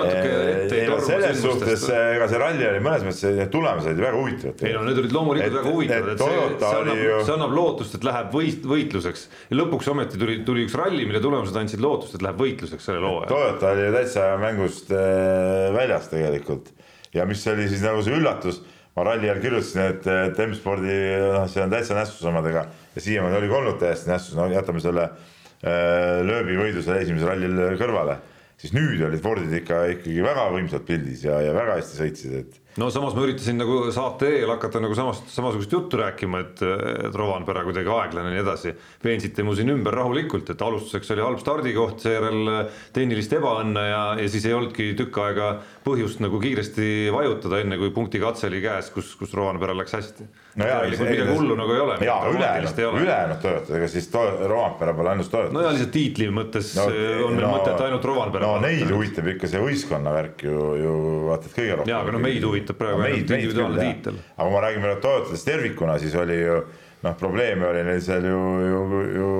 ei 0.77 0.89
no 0.89 0.99
selles 1.05 1.41
suhtes, 1.43 1.87
ega 1.93 2.29
see 2.31 2.41
ralli 2.43 2.69
oli 2.69 2.83
mõnes 2.85 3.07
mõttes, 3.07 3.37
need 3.39 3.53
tulemused 3.53 3.93
olid 3.93 4.05
väga 4.07 4.19
huvitavad. 4.19 4.65
ei 4.69 4.77
no 4.77 4.85
need 4.89 5.01
olid 5.03 5.17
loomulikult 5.17 5.59
väga 5.59 5.75
huvitavad, 5.77 6.13
et 6.13 6.25
see, 6.25 6.43
see 6.59 6.83
annab, 6.83 7.03
see 7.29 7.37
annab 7.37 7.57
lootust, 7.57 7.97
et 7.99 8.09
läheb 8.09 8.37
võist, 8.37 8.67
võitluseks 8.73 9.25
ja 9.51 9.61
lõpuks 9.61 9.91
ometi 9.93 10.21
tuli, 10.21 10.39
tuli 10.47 10.67
üks 10.67 10.77
ralli, 10.79 11.07
mille 11.09 11.23
tulemused 11.43 11.59
andsid 11.59 11.83
lootust, 11.83 12.15
et 12.17 12.23
läheb 12.25 12.39
võitluseks 12.41 12.87
selle 12.87 13.03
loo 13.03 13.23
ajal. 13.23 13.33
Toyota 13.33 13.73
oli 13.75 13.89
täitsa 13.97 14.29
mängust 14.41 14.93
äh, 14.95 15.71
väljas 15.75 16.09
tegelikult. 16.13 16.71
Ja 17.13 17.27
mis 17.29 17.43
oli 17.51 17.67
siis 17.69 17.83
nagu 17.85 18.03
see 18.05 18.15
üllatus 18.17 18.63
ma 18.97 19.07
ralli 19.09 19.29
ajal 19.29 19.41
kirjutasin, 19.43 19.83
et, 19.89 20.07
et 20.29 20.41
M-spordi, 20.47 20.97
noh, 21.33 21.47
see 21.51 21.63
on 21.65 21.73
täitsa 21.73 21.97
nässus 21.97 22.25
omadega 22.29 22.67
ja 22.93 23.05
siiamaani 23.05 23.39
oli 23.39 23.49
ka 23.49 23.59
olnud 23.61 23.79
täiesti 23.81 24.11
nässus, 24.13 24.37
no 24.37 24.49
jätame 24.53 24.83
selle 24.85 25.07
äh, 25.09 26.21
lööbivõidu 26.29 26.85
seal 26.85 27.01
esimesel 27.01 27.33
rallil 27.33 27.79
kõrvale, 27.81 28.19
siis 28.61 28.75
nüüd 28.77 29.01
olid 29.07 29.25
Fordid 29.25 29.55
ikka 29.63 29.87
ikkagi 29.97 30.25
väga 30.25 30.49
võimsalt 30.53 30.85
pildis 30.89 31.25
ja, 31.25 31.41
ja 31.41 31.55
väga 31.57 31.79
hästi 31.81 32.03
sõitsid, 32.03 32.37
et 32.43 32.62
no 32.81 32.89
samas 32.91 33.15
ma 33.17 33.25
üritasin 33.27 33.59
nagu 33.61 33.79
saate 33.93 34.31
eel 34.39 34.51
hakata 34.55 34.81
nagu 34.81 34.97
samast, 34.97 35.29
samasugust 35.33 35.73
juttu 35.73 35.99
rääkima, 36.01 36.41
et, 36.41 36.63
et 37.07 37.17
Rovanpera 37.19 37.65
kuidagi 37.67 37.91
aeglane 37.93 38.31
ja 38.31 38.37
nii 38.37 38.45
edasi. 38.45 38.73
veensite 39.05 39.45
mu 39.45 39.55
siin 39.57 39.73
ümber 39.75 39.95
rahulikult, 40.01 40.49
et 40.55 40.63
alustuseks 40.65 41.13
oli 41.13 41.25
halb 41.25 41.43
stardikoht, 41.43 42.01
seejärel 42.01 42.71
tehnilist 42.97 43.35
ebaõnne 43.37 43.83
ja, 43.91 44.03
ja 44.21 44.31
siis 44.33 44.47
ei 44.49 44.57
olnudki 44.57 44.93
tükk 44.97 45.21
aega 45.27 45.51
põhjust 45.85 46.23
nagu 46.25 46.41
kiiresti 46.41 47.11
vajutada, 47.13 47.61
enne 47.61 47.77
kui 47.81 47.93
punkti 47.93 48.23
katse 48.23 48.49
oli 48.49 48.63
käes, 48.65 48.89
kus, 48.95 49.13
kus 49.21 49.37
Rovanperal 49.37 49.77
läks 49.83 49.99
hästi. 49.99 50.29
no 50.57 50.69
jaa, 50.69 50.81
midagi 50.89 51.29
hullu 51.29 51.59
nagu 51.59 51.77
ei 51.77 51.85
ole. 51.85 51.99
jaa, 52.09 52.19
ülejäänud, 52.33 52.83
ülejäänud 53.03 53.43
Toyotad, 53.45 53.77
ega 53.77 53.91
siis 53.93 54.09
Rovanpera 54.49 54.97
pole 54.97 55.13
ainult 55.13 55.31
Toyota. 55.31 55.53
no 55.53 55.67
ja 55.67 55.75
lihtsalt 55.77 55.93
tiitli 55.93 56.31
mõttes 56.33 56.73
no, 56.79 56.89
on 57.29 57.37
meil 57.37 57.47
no, 57.47 57.53
mõtet 57.59 57.85
ainult 57.85 58.09
Rovanpera. 58.09 58.49
no 58.49 58.65
neid 58.65 58.89
huvitab 58.89 59.29
ikka 59.35 59.51
see 59.53 59.61
võistkonna 59.61 60.17
värk 60.17 60.47
ju, 60.49 60.59
ju 60.81 60.99
vaata, 61.29 61.51
et 61.51 61.59
kõige 61.61 61.79
rohkem. 61.81 61.93
jaa, 61.93 62.03
aga 62.07 62.17
no 62.17 62.23
meid 62.23 62.47
huvitab 62.47 62.62
huvitab 62.63 62.79
praegu 62.81 63.05
ainult 63.07 63.35
individuaalne 63.37 63.89
tiitel. 63.91 64.23
aga 64.37 64.47
kui 64.47 64.55
ma 64.55 64.63
räägin 64.67 64.87
veel 64.87 65.03
Toyotadest 65.03 65.49
tervikuna, 65.49 65.99
siis 66.03 66.15
oli 66.19 66.39
ju 66.41 66.63
noh, 67.03 67.17
probleeme 67.19 67.67
oli 67.69 67.83
neil 67.87 68.03
seal 68.05 68.27
ju, 68.27 68.43
ju, 68.69 69.03
ju 69.17 69.33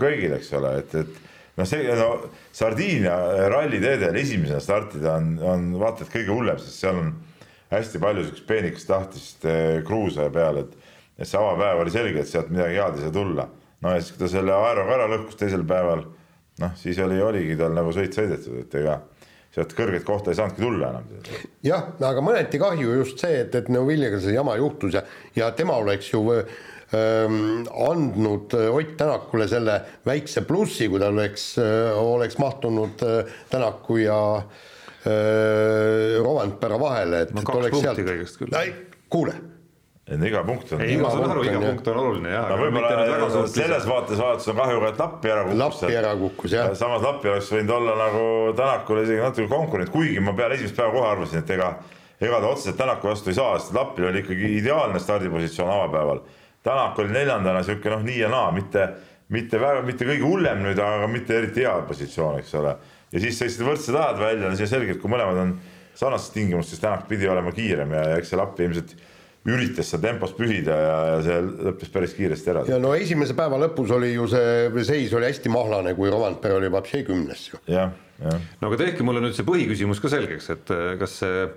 kõigil, 0.00 0.34
eks 0.36 0.52
ole, 0.58 0.74
et, 0.82 0.94
et 1.00 1.58
noh, 1.58 1.68
see 1.68 1.96
no 1.98 2.10
Sardiinia 2.54 3.16
ralliteedel 3.52 4.18
esimesena 4.20 4.60
startida 4.62 5.16
on, 5.16 5.32
on 5.40 5.70
vaata 5.80 6.04
et 6.04 6.12
kõige 6.12 6.34
hullem, 6.34 6.60
sest 6.62 6.84
seal 6.84 7.00
on 7.00 7.14
hästi 7.72 8.02
palju 8.02 8.26
siukest 8.26 8.48
peenikest 8.48 8.88
tahtist 8.88 9.48
eh, 9.48 9.80
kruusa 9.86 10.28
peal, 10.34 10.62
et, 10.64 10.92
et 11.18 11.28
see 11.28 11.40
avapäev 11.40 11.84
oli 11.84 11.94
selge, 11.94 12.22
et 12.22 12.30
sealt 12.30 12.52
midagi 12.52 12.80
head 12.80 12.96
ei 12.96 13.06
saa 13.06 13.14
tulla. 13.14 13.48
no 13.84 13.94
ja 13.94 14.02
siis, 14.02 14.14
kui 14.14 14.24
ta 14.24 14.32
selle 14.32 14.56
aeroga 14.56 14.96
ära 14.96 15.10
lõhkus 15.12 15.38
teisel 15.40 15.64
päeval, 15.68 16.04
noh, 16.62 16.74
siis 16.80 16.98
oli, 17.04 17.20
oligi 17.24 17.56
tal 17.60 17.76
nagu 17.76 17.92
sõit 17.96 18.16
sõidetud, 18.16 18.60
et 18.64 18.80
ega 18.80 19.00
sealt 19.54 19.74
kõrget 19.76 20.04
kohta 20.06 20.32
ei 20.32 20.38
saanudki 20.38 20.62
tulla 20.62 20.92
enam. 20.92 21.04
jah, 21.66 21.90
aga 22.10 22.24
mõneti 22.24 22.60
kahju 22.60 22.98
just 23.00 23.22
see, 23.24 23.42
et, 23.44 23.54
et 23.54 23.70
Neuvilliga 23.72 24.20
see 24.22 24.36
jama 24.36 24.56
juhtus 24.60 24.98
ja, 24.98 25.04
ja 25.36 25.50
tema 25.56 25.78
oleks 25.80 26.12
ju 26.12 26.24
ähm, 26.34 27.66
andnud 27.88 28.54
Ott 28.68 28.96
Tänakule 29.00 29.48
selle 29.50 29.80
väikse 30.06 30.44
plussi, 30.48 30.88
kui 30.88 31.00
ta 31.02 31.12
oleks 31.12 31.50
oleks 31.58 32.38
mahtunud 32.38 33.04
Tänaku 33.50 34.00
ja 34.04 34.22
äh, 34.38 36.18
Rovanpera 36.22 36.80
vahele, 36.80 37.26
et, 37.26 37.36
et 37.36 37.54
oleks 37.54 37.80
sealt. 37.80 38.04
kuule 39.08 39.40
et 40.08 40.22
iga 40.24 40.40
punkt 40.44 40.70
on. 40.72 40.80
ei, 40.80 40.96
ma 40.96 41.10
saan 41.12 41.30
aru, 41.34 41.42
iga 41.44 41.58
punkt 41.60 41.88
on 41.92 41.98
oluline 42.00 42.30
jah. 42.32 42.46
no 42.48 42.56
võib-olla 42.62 43.42
selles 43.52 43.84
vaates 43.88 44.20
vaadates 44.20 44.48
on 44.48 44.56
kahju 44.56 44.80
ka, 44.80 44.92
et 44.92 45.02
Lappi 45.02 45.32
ära 45.32 45.42
kukkus. 45.44 45.60
Lappi 45.60 45.98
ära 46.00 46.12
kukkus 46.22 46.54
jah. 46.56 46.70
samas 46.78 47.04
Lappi 47.04 47.32
oleks 47.32 47.50
võinud 47.52 47.72
olla 47.76 47.96
nagu 47.98 48.22
Tänakule 48.56 49.04
isegi 49.04 49.20
natuke 49.20 49.48
konkurent, 49.52 49.92
kuigi 49.92 50.22
ma 50.24 50.32
peale 50.38 50.56
esimest 50.56 50.78
päeva 50.78 50.94
kohe 50.94 51.10
arvasin, 51.10 51.42
et 51.44 51.52
ega, 51.58 51.68
ega 52.24 52.40
ta 52.40 52.52
otseselt 52.54 52.80
Tänaku 52.80 53.10
vastu 53.10 53.32
ei 53.32 53.36
saa, 53.36 53.58
sest 53.60 53.76
Lappil 53.76 54.08
oli 54.08 54.22
ikkagi 54.24 54.52
ideaalne 54.62 55.02
stardipositsioon 55.02 55.72
avapäeval. 55.74 56.22
Tänak 56.64 57.02
oli 57.04 57.12
neljandana 57.12 57.60
sihuke 57.66 57.92
noh, 57.92 58.00
nii 58.04 58.22
ja 58.22 58.32
naa, 58.32 58.48
mitte, 58.56 58.88
mitte 59.34 59.60
väga, 59.60 59.84
mitte 59.86 60.08
kõige 60.08 60.24
hullem 60.24 60.64
nüüd, 60.64 60.80
aga 60.82 61.10
mitte 61.12 61.36
eriti 61.36 61.66
hea 61.66 61.76
positsioon, 61.88 62.40
eks 62.40 62.56
ole. 62.58 62.78
ja 63.12 63.20
siis 63.26 63.36
sõitsid 63.40 63.68
võrdsed 63.68 63.96
ajad 63.96 64.24
välja, 64.24 64.48
no 64.48 64.56
see 64.56 64.68
selgelt, 64.68 65.02
kui 65.04 65.12
mõlemad 65.12 65.44
on 65.44 65.54
sarnastes 65.98 66.32
tingimustes, 66.32 66.80
Tänak 66.80 67.04
pidi 67.10 67.28
olema 67.28 67.52
kiirem 67.52 67.92
ja, 67.92 68.08
ja 68.12 68.18
eks 68.22 68.32
see 68.32 68.40
Lappi 68.40 68.66
ilmselt 68.66 68.96
üritas 69.54 69.92
seal 69.92 70.02
tempos 70.02 70.34
pühida 70.36 70.76
ja, 70.82 70.98
ja 71.12 71.16
see 71.24 71.38
lõppes 71.68 71.92
päris 71.94 72.14
kiiresti 72.16 72.52
ära. 72.54 72.66
ja 72.68 72.80
no 72.82 72.92
esimese 72.98 73.36
päeva 73.38 73.60
lõpus 73.62 73.92
oli 73.94 74.12
ju 74.14 74.28
see 74.30 74.84
seis 74.88 75.14
oli 75.16 75.30
hästi 75.30 75.52
mahlane, 75.52 75.94
kui 75.98 76.12
Rovanpera 76.12 76.58
oli 76.58 76.70
vapsi 76.72 77.04
kümnes 77.06 77.48
ju. 77.52 77.62
jah, 77.70 77.94
jah. 78.22 78.46
no 78.60 78.70
aga 78.70 78.84
tehke 78.84 79.06
mulle 79.06 79.24
nüüd 79.24 79.36
see 79.36 79.48
põhiküsimus 79.48 80.02
ka 80.02 80.12
selgeks, 80.12 80.52
et 80.54 80.72
äh, 80.74 80.94
kas 81.00 81.18
see 81.22 81.48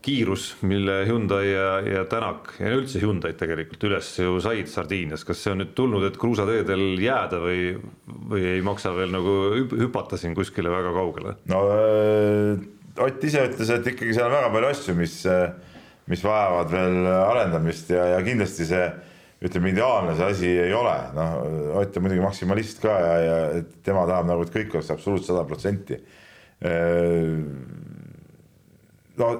kiirus, 0.00 0.54
mille 0.64 1.02
Hyundai 1.04 1.50
ja, 1.50 1.64
ja 1.84 2.04
Tänak 2.08 2.54
ja 2.56 2.72
üldse 2.72 3.02
Hyundai'd 3.02 3.36
tegelikult 3.36 3.84
üles 3.84 4.08
ju 4.16 4.38
said 4.40 4.70
Sardiinias, 4.72 5.26
kas 5.28 5.42
see 5.44 5.52
on 5.52 5.60
nüüd 5.60 5.74
tulnud, 5.76 6.06
et 6.08 6.16
kruusateedel 6.20 6.84
jääda 7.04 7.40
või, 7.42 7.74
või 8.32 8.46
ei 8.54 8.62
maksa 8.64 8.94
veel 8.96 9.12
nagu 9.12 9.34
hüpata 9.68 10.16
siin 10.20 10.36
kuskile 10.38 10.72
väga 10.72 10.94
kaugele? 10.96 11.36
no 11.52 11.64
äh, 11.76 12.68
Ott 13.00 13.22
ise 13.24 13.44
ütles, 13.46 13.70
et 13.72 13.86
ikkagi 13.86 14.12
seal 14.12 14.26
on 14.26 14.34
väga 14.34 14.48
palju 14.52 14.70
asju, 14.74 14.94
mis, 14.98 15.14
mis 16.10 16.24
vajavad 16.24 16.72
veel 16.72 17.06
arendamist 17.06 17.92
ja, 17.94 18.04
ja 18.16 18.20
kindlasti 18.26 18.66
see 18.68 18.88
ütleme, 19.40 19.70
ideaalne 19.72 20.16
see 20.18 20.26
asi 20.34 20.50
ei 20.66 20.74
ole, 20.76 20.96
noh, 21.16 21.36
Ott 21.80 21.96
on 21.96 22.04
muidugi 22.04 22.24
maksimalist 22.24 22.82
ka 22.82 22.96
ja, 23.00 23.14
ja 23.24 23.62
tema 23.86 24.04
tahab 24.08 24.28
nagu, 24.28 24.44
et 24.44 24.52
kõik 24.52 24.76
oleks 24.76 24.90
absoluutselt 24.92 25.32
sada 25.32 25.46
protsenti. 25.48 25.96
No 29.20 29.30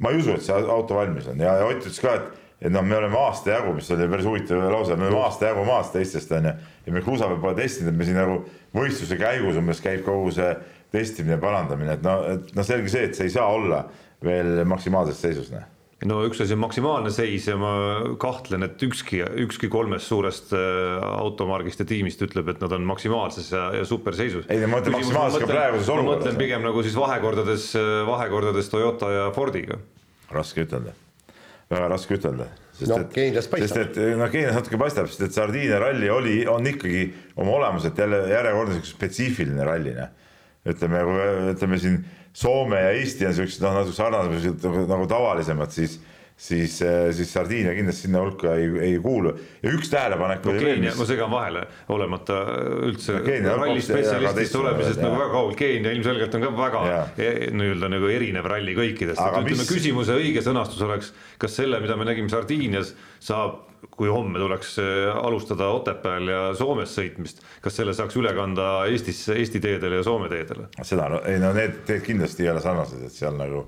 ma 0.00 0.12
ei 0.12 0.22
usu, 0.22 0.36
et 0.36 0.44
see 0.44 0.56
auto 0.56 0.96
valmis 0.96 1.28
on. 1.32 1.40
Ja, 1.40 1.58
ja 1.60 1.68
Ott 1.68 1.84
ütles 1.84 2.00
ka, 2.00 2.14
et, 2.16 2.40
et 2.68 2.72
noh, 2.72 2.84
me 2.86 2.96
oleme 2.96 3.20
aasta 3.20 3.58
jagu, 3.58 3.76
mis 3.76 3.92
oli 3.92 4.08
päris 4.14 4.28
huvitav 4.28 4.64
lause, 4.72 4.96
me 4.96 5.10
oleme 5.10 5.20
aasta 5.26 5.52
jagu 5.52 5.68
maas 5.68 5.92
teistest 5.92 6.32
onju. 6.32 6.56
ja 6.86 6.96
me 6.96 7.04
kruusa 7.04 7.28
peal 7.28 7.44
pole 7.44 7.60
testinud, 7.60 7.92
et 7.92 8.00
me 8.00 8.08
siin 8.08 8.20
nagu 8.22 8.40
võistluse 8.76 9.20
käigus 9.20 9.60
umbes 9.60 9.84
käib 9.84 10.04
kogu 10.08 10.32
see 10.32 10.50
testimine, 10.96 11.36
parandamine, 11.42 11.98
et 11.98 12.04
no, 12.04 12.18
et 12.32 12.52
noh, 12.56 12.64
selge 12.64 12.92
see, 12.92 13.08
et 13.10 13.16
see 13.18 13.28
ei 13.28 13.36
saa 13.36 13.48
olla 13.52 13.84
veel 14.24 14.62
maksimaalses 14.64 15.20
seisus 15.20 15.52
noh 15.52 15.75
no 16.04 16.18
üks 16.26 16.42
asi 16.44 16.52
on 16.52 16.60
maksimaalne 16.60 17.10
seis 17.14 17.46
ja 17.48 17.54
ma 17.60 17.70
kahtlen, 18.20 18.66
et 18.66 18.82
ükski, 18.84 19.22
ükski 19.46 19.70
kolmest 19.72 20.10
suurest 20.10 20.52
äh, 20.56 21.06
automargist 21.22 21.80
ja 21.80 21.86
tiimist 21.88 22.20
ütleb, 22.26 22.50
et 22.52 22.60
nad 22.60 22.74
on 22.76 22.84
maksimaalses 22.88 23.48
ja, 23.54 23.64
ja 23.78 23.86
superseisus. 23.88 24.44
ei, 24.52 24.60
ma 24.66 24.76
mõtlen 24.76 24.98
maksimaalses 24.98 25.40
ka 25.40 25.48
praeguses 25.48 25.88
olukorras. 25.88 26.20
ma 26.20 26.26
mõtlen 26.26 26.42
pigem 26.42 26.66
nagu 26.66 26.84
siis 26.84 26.98
vahekordades, 27.00 27.70
vahekordades 28.10 28.68
Toyota 28.72 29.10
ja 29.14 29.24
Fordiga. 29.36 29.80
raske 30.34 30.66
ütelda, 30.66 30.92
väga 31.72 31.88
raske 31.94 32.20
ütelda. 32.20 32.50
no 32.90 33.00
Keenias 33.14 33.48
paistab. 33.48 33.72
sest 33.72 33.96
et 33.96 34.20
noh, 34.20 34.28
Keenias 34.34 34.60
natuke 34.60 34.82
paistab, 34.82 35.08
sest 35.08 35.24
et 35.30 35.38
Sardiinia 35.38 35.80
ralli 35.80 36.12
oli, 36.12 36.36
on 36.50 36.68
ikkagi 36.74 37.08
oma 37.40 37.56
olemuselt 37.62 38.04
jälle 38.04 38.20
järjekordne 38.34 38.76
sihuke 38.76 38.92
spetsiifiline 38.92 39.64
ralli, 39.64 39.96
noh. 39.96 40.12
ütleme, 40.68 41.02
ütleme 41.54 41.80
siin 41.80 42.00
Soome 42.36 42.80
ja 42.82 42.90
Eesti 42.92 43.24
on 43.30 43.34
siuksed 43.36 43.62
noh, 43.64 43.72
natuke 43.78 43.96
sarnased 43.96 44.64
nagu, 44.64 44.82
nagu 44.90 45.06
tavalisemad, 45.08 45.72
siis 45.72 45.96
siis, 46.36 46.82
eh, 46.82 47.12
siis 47.16 47.32
Sardiinia 47.32 47.72
kindlasti 47.74 48.06
sinna 48.06 48.20
hulka 48.20 48.54
ei, 48.60 48.68
ei 48.84 48.96
kuulu. 49.00 49.32
ja 49.62 49.72
üks 49.72 49.88
tähelepanek 49.90 50.44
no,. 50.44 50.54
Keenia, 50.60 50.92
ma 50.98 51.06
segan 51.08 51.30
vahele, 51.32 51.62
olemata 51.88 52.40
üldse 52.90 53.20
no, 53.22 53.54
rallispetsialistist 53.62 54.58
olemisest 54.60 55.00
nagu 55.00 55.16
väga 55.16 55.30
kaugel, 55.32 55.56
Keenia 55.60 55.94
ilmselgelt 55.96 56.36
on 56.36 56.44
ka 56.44 56.50
väga 56.58 56.82
e, 57.16 57.30
nii-öelda 57.56 57.90
nagu 57.92 58.10
erinev 58.12 58.50
ralli 58.52 58.76
kõikidest, 58.76 59.20
et 59.20 59.38
ütleme 59.40 59.62
mis... 59.62 59.70
küsimuse 59.70 60.18
õige 60.18 60.44
sõnastus 60.44 60.84
oleks, 60.84 61.14
kas 61.40 61.56
selle, 61.56 61.80
mida 61.80 61.96
me 61.96 62.08
nägime 62.08 62.28
Sardiinias, 62.32 62.92
saab 63.24 63.62
kui 63.96 64.10
homme 64.12 64.40
tuleks 64.40 64.76
äh, 64.82 65.16
alustada 65.16 65.70
Otepääl 65.72 66.28
ja 66.28 66.42
Soomes 66.58 66.92
sõitmist, 66.96 67.40
kas 67.64 67.76
selle 67.80 67.94
saaks 67.96 68.16
üle 68.20 68.32
kanda 68.36 68.84
Eestisse, 68.90 69.36
Eesti 69.40 69.62
teedele 69.64 70.02
ja 70.02 70.04
Soome 70.04 70.28
teedele? 70.32 70.68
seda, 70.84 71.08
no 71.12 71.24
ei 71.24 71.40
no 71.40 71.54
need 71.56 71.80
teed 71.88 72.04
kindlasti 72.04 72.44
ei 72.44 72.52
ole 72.52 72.64
sarnased, 72.64 73.08
et 73.08 73.16
seal 73.16 73.36
nagu 73.40 73.64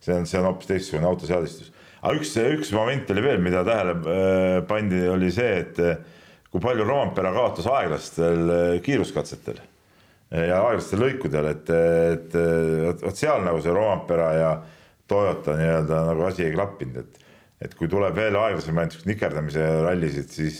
see 0.00 0.14
on, 0.14 0.26
see 0.28 0.40
on 0.40 0.50
hoopis 0.50 0.70
teistsugune 0.70 1.08
autoseadistus. 1.08 1.72
Aga 2.02 2.14
üks, 2.18 2.34
üks 2.58 2.72
moment 2.76 3.10
oli 3.14 3.24
veel, 3.24 3.40
mida 3.44 3.64
tähele 3.66 3.96
äh, 3.96 4.60
pandi, 4.68 5.02
oli 5.10 5.30
see, 5.34 5.52
et 5.64 5.80
äh, 5.82 5.98
kui 6.50 6.62
palju 6.62 6.86
Roompere 6.88 7.32
kaotas 7.34 7.68
aeglastel 7.68 8.80
kiiruskatsetel 8.84 9.58
ja 10.30 10.62
aeglastel 10.62 11.02
lõikudel, 11.02 11.50
et, 11.52 11.68
et 11.70 12.32
vot 13.02 13.18
seal 13.18 13.44
nagu 13.44 13.60
see 13.62 13.74
Roompere 13.74 14.30
ja 14.40 14.50
Toyota 15.06 15.54
nii-öelda 15.58 16.00
nagu 16.08 16.24
asi 16.26 16.46
ei 16.46 16.54
klappinud, 16.54 17.02
et 17.02 17.26
et 17.62 17.72
kui 17.76 17.88
tuleb 17.88 18.16
veel 18.16 18.36
aeglasemaid 18.36 18.98
nikerdamise 19.08 19.64
rallisid, 19.86 20.28
siis, 20.32 20.58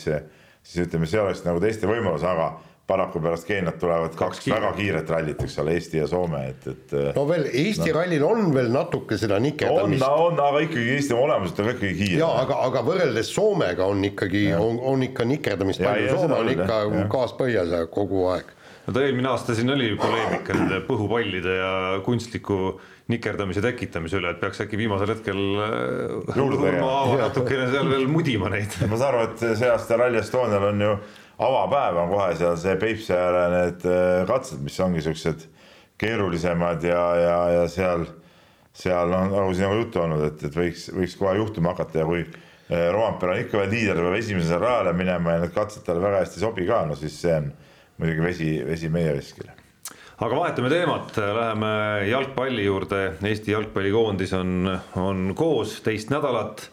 siis 0.64 0.86
ütleme, 0.86 1.08
see 1.10 1.20
oleks 1.20 1.42
nagu 1.44 1.60
teiste 1.60 1.88
võimalus, 1.90 2.24
aga 2.24 2.54
paraku 2.86 3.20
pärast 3.20 3.46
Keeniat 3.48 3.78
tulevad 3.82 4.14
kaks, 4.14 4.40
kaks 4.40 4.48
väga 4.50 4.70
kiiret 4.76 5.08
rallit, 5.10 5.40
eks 5.42 5.58
ole, 5.62 5.74
Eesti 5.74 5.98
ja 5.98 6.06
Soome, 6.10 6.42
et, 6.52 6.66
et. 6.70 6.94
no 7.16 7.24
veel 7.28 7.48
Eesti 7.50 7.90
no. 7.90 7.94
rallil 7.98 8.26
on 8.26 8.50
veel 8.54 8.70
natuke 8.74 9.18
seda 9.18 9.40
nikerdamist. 9.42 10.04
on, 10.06 10.26
on, 10.30 10.42
aga 10.46 10.62
ikkagi 10.68 10.92
Eesti 10.94 11.16
olemuselt 11.16 11.62
on 11.62 11.70
ka 11.70 11.76
ikkagi 11.76 11.94
kiire. 11.98 12.20
ja 12.22 12.28
aga, 12.44 12.60
aga 12.68 12.84
võrreldes 12.86 13.32
Soomega 13.34 13.88
on 13.90 14.04
ikkagi, 14.06 14.44
on, 14.54 14.78
on 14.92 15.02
ikka 15.08 15.26
nikerdamist 15.26 15.82
palju, 15.82 16.12
Soome 16.14 16.38
on 16.38 16.52
ikka 16.54 16.82
gaas 17.16 17.34
põhjas 17.38 17.74
kogu 17.90 18.28
aeg. 18.36 18.54
no 18.86 18.94
ta 18.94 19.02
eelmine 19.02 19.32
aasta 19.34 19.58
siin 19.58 19.74
oli 19.74 19.90
poleemika 19.98 20.54
nende 20.54 20.78
põhupallide 20.86 21.58
ja 21.58 21.72
kunstliku 22.06 22.76
nikerdamise 23.10 23.62
tekitamise 23.62 24.18
üle, 24.18 24.30
et 24.34 24.40
peaks 24.42 24.62
äkki 24.62 24.78
viimasel 24.78 25.10
hetkel 25.14 25.42
natukene 26.34 27.68
seal 27.70 27.90
veel 27.90 28.06
mudima 28.10 28.50
neid. 28.54 28.78
ma 28.86 28.94
saan 28.98 29.10
aru, 29.12 29.28
et 29.30 29.46
see 29.58 29.70
aasta 29.74 29.98
Rally 29.98 30.22
Estonial 30.22 30.70
on 30.70 30.86
ju 30.86 30.98
avapäev 31.38 32.00
on 32.00 32.12
kohe 32.12 32.30
seal 32.38 32.56
see 32.60 32.76
Peipsi 32.80 33.12
ääre 33.16 33.44
need 33.52 33.84
äh, 33.90 34.22
katsed, 34.28 34.62
mis 34.64 34.78
ongi 34.80 35.04
siuksed 35.04 35.46
keerulisemad 36.00 36.84
ja, 36.84 37.02
ja, 37.20 37.36
ja 37.56 37.68
seal, 37.72 38.06
seal 38.76 39.12
on 39.16 39.30
nagu 39.32 39.52
siin 39.54 39.68
on 39.70 39.80
juttu 39.82 40.02
olnud, 40.02 40.24
et, 40.30 40.46
et 40.48 40.56
võiks, 40.56 40.88
võiks 40.96 41.16
kohe 41.20 41.36
juhtuma 41.40 41.74
hakata 41.74 42.02
ja 42.02 42.08
kui 42.08 42.24
äh, 42.24 42.88
Rompera 42.94 43.36
on 43.36 43.44
ikka 43.44 43.60
veel 43.62 43.72
liider, 43.72 44.00
peab 44.00 44.18
esimesele 44.20 44.62
rajale 44.64 44.96
minema 44.96 45.36
ja 45.36 45.44
need 45.44 45.54
katsed 45.56 45.84
talle 45.86 46.04
väga 46.04 46.24
hästi 46.24 46.40
ei 46.40 46.46
sobi 46.46 46.66
ka, 46.68 46.82
no 46.88 46.96
siis 46.98 47.20
see 47.20 47.36
on 47.36 47.52
muidugi 48.00 48.24
vesi, 48.24 48.50
vesi 48.68 48.92
meie 48.92 49.12
veskile 49.16 49.56
aga 50.16 50.36
vahetame 50.38 50.72
teemat, 50.72 51.12
läheme 51.20 51.70
jalgpalli 52.08 52.64
juurde, 52.64 53.00
Eesti 53.28 53.52
jalgpallikoondis 53.52 54.32
on, 54.38 54.70
on 54.96 55.32
koos 55.36 55.76
teist 55.84 56.12
nädalat 56.12 56.70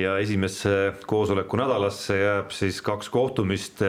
ja 0.00 0.16
esimesse 0.22 0.92
koosoleku 1.06 1.58
nädalasse 1.60 2.18
jääb 2.18 2.54
siis 2.54 2.80
kaks 2.84 3.10
kohtumist 3.12 3.82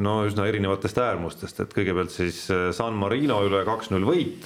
no 0.00 0.14
üsna 0.28 0.44
erinevatest 0.44 0.98
äärmustest, 1.00 1.62
et 1.64 1.72
kõigepealt 1.72 2.12
siis 2.12 2.42
San 2.76 2.98
Marino 3.00 3.38
üle 3.46 3.62
kaks-null 3.64 4.04
võit 4.04 4.44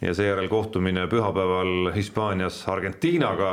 ja 0.00 0.14
seejärel 0.16 0.48
kohtumine 0.48 1.04
pühapäeval 1.12 1.90
Hispaanias 1.92 2.62
Argentiinaga 2.72 3.50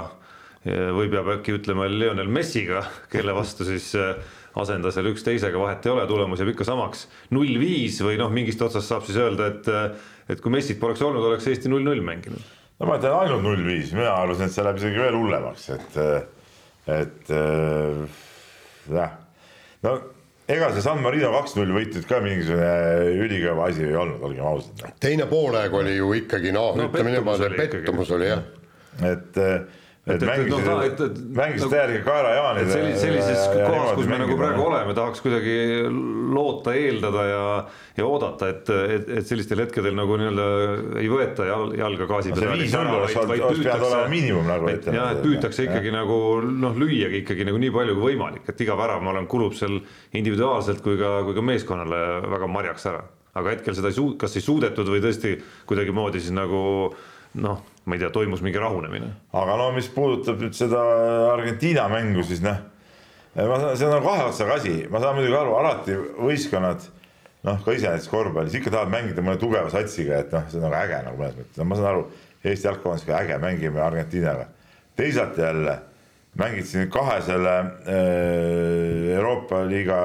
või 0.64 1.12
peab 1.12 1.34
äkki 1.38 1.58
ütlema 1.58 1.90
Lionel 1.92 2.32
Messiga, 2.32 2.86
kelle 3.12 3.36
vastu 3.36 3.68
siis 3.68 3.92
asenda 4.60 4.92
seal 4.94 5.10
üks 5.12 5.26
teisega, 5.26 5.60
vahet 5.60 5.86
ei 5.86 5.94
ole, 5.94 6.06
tulemus 6.08 6.42
jääb 6.42 6.54
ikka 6.54 6.68
samaks. 6.68 7.08
null 7.34 7.60
viis 7.60 8.00
või 8.06 8.20
noh, 8.22 8.32
mingist 8.34 8.62
otsast 8.62 8.92
saab 8.92 9.08
siis 9.08 9.18
öelda, 9.20 9.50
et, 9.50 9.70
et 10.30 10.42
kui 10.42 10.54
Messit 10.54 10.80
poleks 10.80 11.02
olnud, 11.02 11.26
oleks 11.26 11.48
Eesti 11.50 11.72
null-null 11.72 12.04
mänginud. 12.06 12.63
No 12.84 12.90
ma 12.90 13.00
ütlen 13.00 13.16
ainult 13.16 13.46
null 13.46 13.64
viis, 13.64 13.94
mina 13.96 14.12
arvasin, 14.12 14.50
et 14.50 14.56
see 14.56 14.66
läheb 14.66 14.82
isegi 14.82 15.00
veel 15.00 15.16
hullemaks, 15.16 15.70
et, 15.78 16.00
et 16.92 17.32
jah, 18.92 19.14
no 19.88 19.94
ega 20.52 20.72
see 20.74 20.84
San 20.84 21.00
Marino 21.04 21.30
kaks-null 21.38 21.72
võit 21.72 21.94
nüüd 21.96 22.08
ka 22.10 22.20
mingisugune 22.24 23.14
ülikõva 23.24 23.70
asi 23.72 23.86
ei 23.88 23.96
olnud, 23.96 24.20
olgem 24.28 24.50
ausad. 24.50 24.84
teine 25.04 25.28
poolaeg 25.30 25.78
oli 25.80 25.96
ju 25.96 26.12
ikkagi 26.20 26.52
no, 26.56 26.74
no 26.76 26.90
ütleme 26.90 27.16
niimoodi, 27.16 27.54
pettumus 27.56 28.12
oli 28.18 28.28
jah. 28.34 28.44
et 29.08 29.40
et, 30.04 30.18
et 30.18 30.24
mängisid 30.28 30.66
no,, 30.68 31.06
mängisid 31.38 31.72
täielikke 31.72 32.04
kaerajaani. 32.04 32.64
sellises 33.00 33.46
kohas, 33.54 33.94
kus 33.96 34.10
me 34.10 34.18
nagu 34.20 34.36
praegu 34.36 34.66
oleme, 34.66 34.96
tahaks 34.98 35.24
kuidagi 35.24 35.56
loota, 36.36 36.74
eeldada 36.76 37.24
ja, 37.30 37.46
ja 38.02 38.08
oodata, 38.10 38.50
et, 38.52 38.72
et, 38.98 39.08
et 39.20 39.30
sellistel 39.30 39.64
hetkedel 39.64 39.96
nagu 39.96 40.18
nii-öelda 40.20 40.50
ei 41.00 41.08
võeta 41.12 41.48
jalga 41.48 42.10
gaasi 42.10 42.36
peale. 42.36 42.52
see 42.52 42.60
viis-null 42.66 43.00
oleks 43.00 43.18
pidanud 43.64 43.88
olema 43.88 44.12
miinimum 44.12 44.52
nagu 44.52 44.72
jah, 44.74 45.16
et 45.16 45.24
püütakse 45.24 45.70
ikkagi 45.70 45.96
nagu 45.96 46.20
noh, 46.52 46.78
lüüagi 46.84 47.24
ikkagi 47.24 47.48
nagu 47.48 47.64
nii 47.64 47.74
palju 47.80 47.98
kui 47.98 48.10
võimalik, 48.12 48.48
et 48.52 48.68
iga 48.68 48.80
värav, 48.80 49.04
ma 49.06 49.16
olen, 49.16 49.30
kulub 49.32 49.56
seal 49.56 49.80
individuaalselt 50.12 50.84
kui 50.84 51.00
ka, 51.00 51.22
kui 51.24 51.38
ka 51.38 51.50
meeskonnale 51.54 52.06
väga 52.28 52.52
marjaks 52.52 52.92
ära. 52.92 53.06
aga 53.40 53.56
hetkel 53.56 53.74
seda 53.74 53.90
ei 53.90 53.96
suu-, 53.96 54.18
kas 54.20 54.36
ei 54.36 54.44
suudetud 54.46 54.92
või 54.92 55.00
tõesti 55.02 55.38
kuidagimoodi 55.70 56.20
siis 56.22 56.36
nagu 56.36 56.60
noh 57.40 57.70
ma 57.86 57.96
ei 57.96 58.02
tea, 58.04 58.10
toimus 58.16 58.42
mingi 58.46 58.60
rahunemine. 58.62 59.12
aga 59.34 59.58
no 59.60 59.72
mis 59.76 59.90
puudutab 59.92 60.42
nüüd 60.42 60.56
seda 60.58 60.82
Argentiina 61.34 61.88
mängu, 61.92 62.24
siis 62.28 62.44
noh, 62.44 62.60
ma 63.36 63.60
saan, 63.60 63.78
see 63.78 63.88
on 63.88 63.96
nagu 63.98 64.08
kahe 64.08 64.28
otsaga 64.30 64.60
asi, 64.60 64.76
ma 64.92 65.02
saan 65.04 65.18
muidugi 65.18 65.40
aru, 65.40 65.56
alati 65.60 65.98
võistkonnad 66.20 66.90
noh, 67.50 67.64
ka 67.66 67.76
ise 67.76 67.90
näiteks 67.90 68.12
korvpallis 68.12 68.56
ikka 68.60 68.72
tahavad 68.72 68.94
mängida 68.94 69.26
mõne 69.26 69.42
tugeva 69.42 69.72
satsiga, 69.74 70.24
et 70.24 70.36
noh, 70.36 70.46
see 70.52 70.62
on 70.62 70.68
nagu 70.70 70.80
äge 70.80 71.02
nagu 71.08 71.20
mõnes 71.20 71.40
mõttes, 71.42 71.60
no 71.60 71.68
ma 71.70 71.80
saan 71.80 71.92
aru, 71.94 72.06
Eesti 72.44 72.68
jalgpall 72.68 72.96
on 72.96 73.00
sihuke 73.00 73.16
äge, 73.16 73.40
mängime 73.40 73.80
Argentiinaga. 73.80 74.50
teisalt 74.96 75.38
jälle 75.38 75.78
mängid 76.40 76.66
siin 76.66 76.90
kahe 76.92 77.22
selle 77.22 77.54
äh, 77.60 79.16
Euroopa 79.16 79.62
liiga 79.70 80.00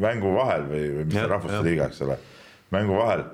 mängu 0.00 0.34
vahel 0.34 0.66
või, 0.68 0.84
või 0.98 1.06
mis 1.08 1.16
see 1.16 1.30
rahvuste 1.30 1.62
liiga, 1.66 1.88
eks 1.88 2.02
ole, 2.06 2.18
mängu 2.74 2.98
vahel 2.98 3.24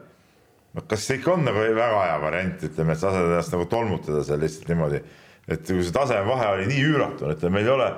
no 0.74 0.84
kas 0.88 1.08
see 1.08 1.18
ikka 1.18 1.34
on 1.34 1.48
nagu 1.48 1.64
väga 1.64 2.04
hea 2.04 2.20
variant, 2.22 2.62
ütleme, 2.70 2.94
et 2.94 3.02
sa 3.02 3.10
lased 3.10 3.32
ennast 3.32 3.56
nagu 3.56 3.66
tolmutada 3.70 4.22
seal 4.26 4.42
lihtsalt 4.42 4.70
niimoodi 4.70 5.02
et 5.50 5.66
kui 5.66 5.82
see 5.82 5.94
tasemevahe 5.94 6.48
oli 6.54 6.68
nii 6.70 6.86
üüratu, 6.92 7.28
et 7.32 7.44
meil 7.52 7.66
ei 7.66 7.72
ole, 7.74 7.88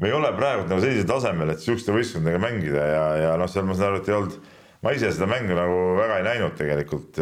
me 0.00 0.10
ei 0.10 0.16
ole 0.16 0.30
praegu 0.36 0.66
nagu 0.68 0.82
sellisel 0.82 1.08
tasemel, 1.08 1.52
et 1.52 1.62
sihukeste 1.62 1.94
võistkondadega 1.94 2.42
mängida 2.42 2.86
ja, 2.86 3.04
ja 3.24 3.32
noh, 3.40 3.50
seal 3.50 3.66
ma 3.68 3.76
saan 3.78 3.90
aru, 3.94 4.02
et 4.02 4.10
ei 4.10 4.16
olnud, 4.18 4.36
ma 4.84 4.94
ise 4.96 5.10
seda 5.14 5.28
mängu 5.30 5.56
nagu 5.58 5.80
väga 5.98 6.20
ei 6.20 6.26
näinud 6.28 6.54
tegelikult, 6.58 7.20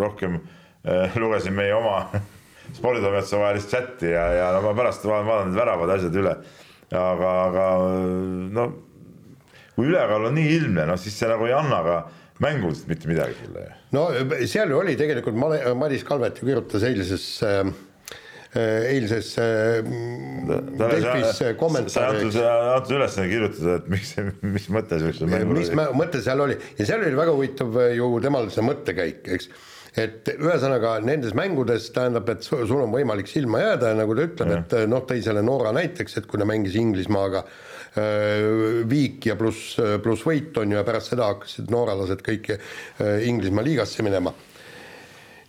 rohkem 0.00 0.40
äh, 0.40 1.18
lugesin 1.22 1.54
meie 1.56 1.76
oma 1.76 2.00
sporditoimetuse 2.76 3.40
vahelist 3.40 3.72
chati 3.72 4.10
ja, 4.10 4.26
ja 4.40 4.50
no 4.56 4.64
ma 4.66 4.74
pärast 4.78 5.06
vaatan 5.06 5.52
need 5.52 5.60
väravad, 5.60 5.94
asjad 5.96 6.20
üle. 6.22 6.34
aga, 6.90 7.32
aga 7.46 7.70
no 8.58 8.68
kui 9.76 9.90
ülekaal 9.90 10.30
on 10.30 10.38
nii 10.38 10.54
ilmne, 10.56 10.86
noh 10.88 10.98
siis 10.98 11.14
see 11.18 11.30
nagu 11.30 11.46
ei 11.46 11.54
anna 11.54 11.82
ka 11.84 11.96
mängudest 12.42 12.88
mitte 12.90 13.08
midagi 13.08 13.36
sulle. 13.40 13.66
no 13.96 14.06
seal 14.46 14.70
ju 14.70 14.78
oli 14.78 14.96
tegelikult, 14.98 15.36
Madis 15.76 16.04
Kalvet 16.04 16.40
ju 16.40 16.48
kirjutas 16.48 16.84
eilses 16.86 17.26
äh, 17.46 17.70
eilses 18.56 19.34
Delfis 20.78 21.42
kommentaaris. 21.60 22.34
sa 22.36 22.50
antud 22.76 22.96
ülesanne 22.96 23.28
kirjutada, 23.32 23.78
et 23.80 23.88
miks, 23.92 24.12
mis 24.56 24.68
mõte 24.72 25.00
sul 25.00 25.30
mängul 25.32 25.56
oli? 25.56 25.64
mis 25.64 25.94
mõte 25.96 26.22
seal 26.24 26.44
oli 26.44 26.58
ja 26.78 26.88
seal 26.88 27.04
oli 27.04 27.16
väga 27.18 27.36
huvitav 27.36 27.80
ju 27.96 28.12
temal 28.24 28.50
see 28.54 28.64
mõttekäik, 28.64 29.24
eks 29.36 29.50
et 29.96 30.28
ühesõnaga 30.36 30.98
nendes 31.00 31.32
mängudes 31.32 31.88
tähendab, 31.94 32.28
et 32.28 32.44
sul 32.44 32.82
on 32.82 32.92
võimalik 32.92 33.30
silma 33.32 33.62
jääda 33.62 33.94
ja 33.94 33.96
nagu 33.96 34.16
ta 34.16 34.26
ütleb, 34.28 34.50
et 34.58 34.74
noh, 34.92 35.06
tõi 35.08 35.22
selle 35.24 35.40
Norra 35.44 35.72
näiteks, 35.72 36.18
et 36.20 36.26
kui 36.28 36.40
ta 36.40 36.44
mängis 36.48 36.76
Inglismaaga 36.76 37.40
äh, 37.40 37.54
viik 37.96 39.26
ja 39.30 39.36
pluss, 39.36 39.76
pluss 40.02 40.24
võit 40.26 40.56
on 40.60 40.72
ju 40.72 40.76
ja 40.76 40.84
pärast 40.84 41.12
seda 41.12 41.30
hakkasid 41.30 41.70
norralased 41.72 42.20
kõik 42.24 42.50
äh, 42.52 43.22
Inglismaa 43.28 43.64
liigasse 43.64 44.04
minema. 44.04 44.32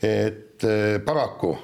et 0.02 0.64
äh, 0.64 1.02
paraku 1.04 1.56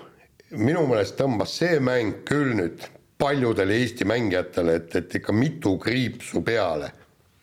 minu 0.57 0.85
meelest 0.87 1.15
tõmbas 1.17 1.55
see 1.59 1.79
mäng 1.79 2.23
küll 2.27 2.53
nüüd 2.57 2.83
paljudele 3.17 3.77
Eesti 3.79 4.05
mängijatele, 4.05 4.75
et, 4.75 4.95
et 4.95 5.15
ikka 5.15 5.33
mitu 5.33 5.77
kriipsu 5.79 6.41
peale. 6.43 6.91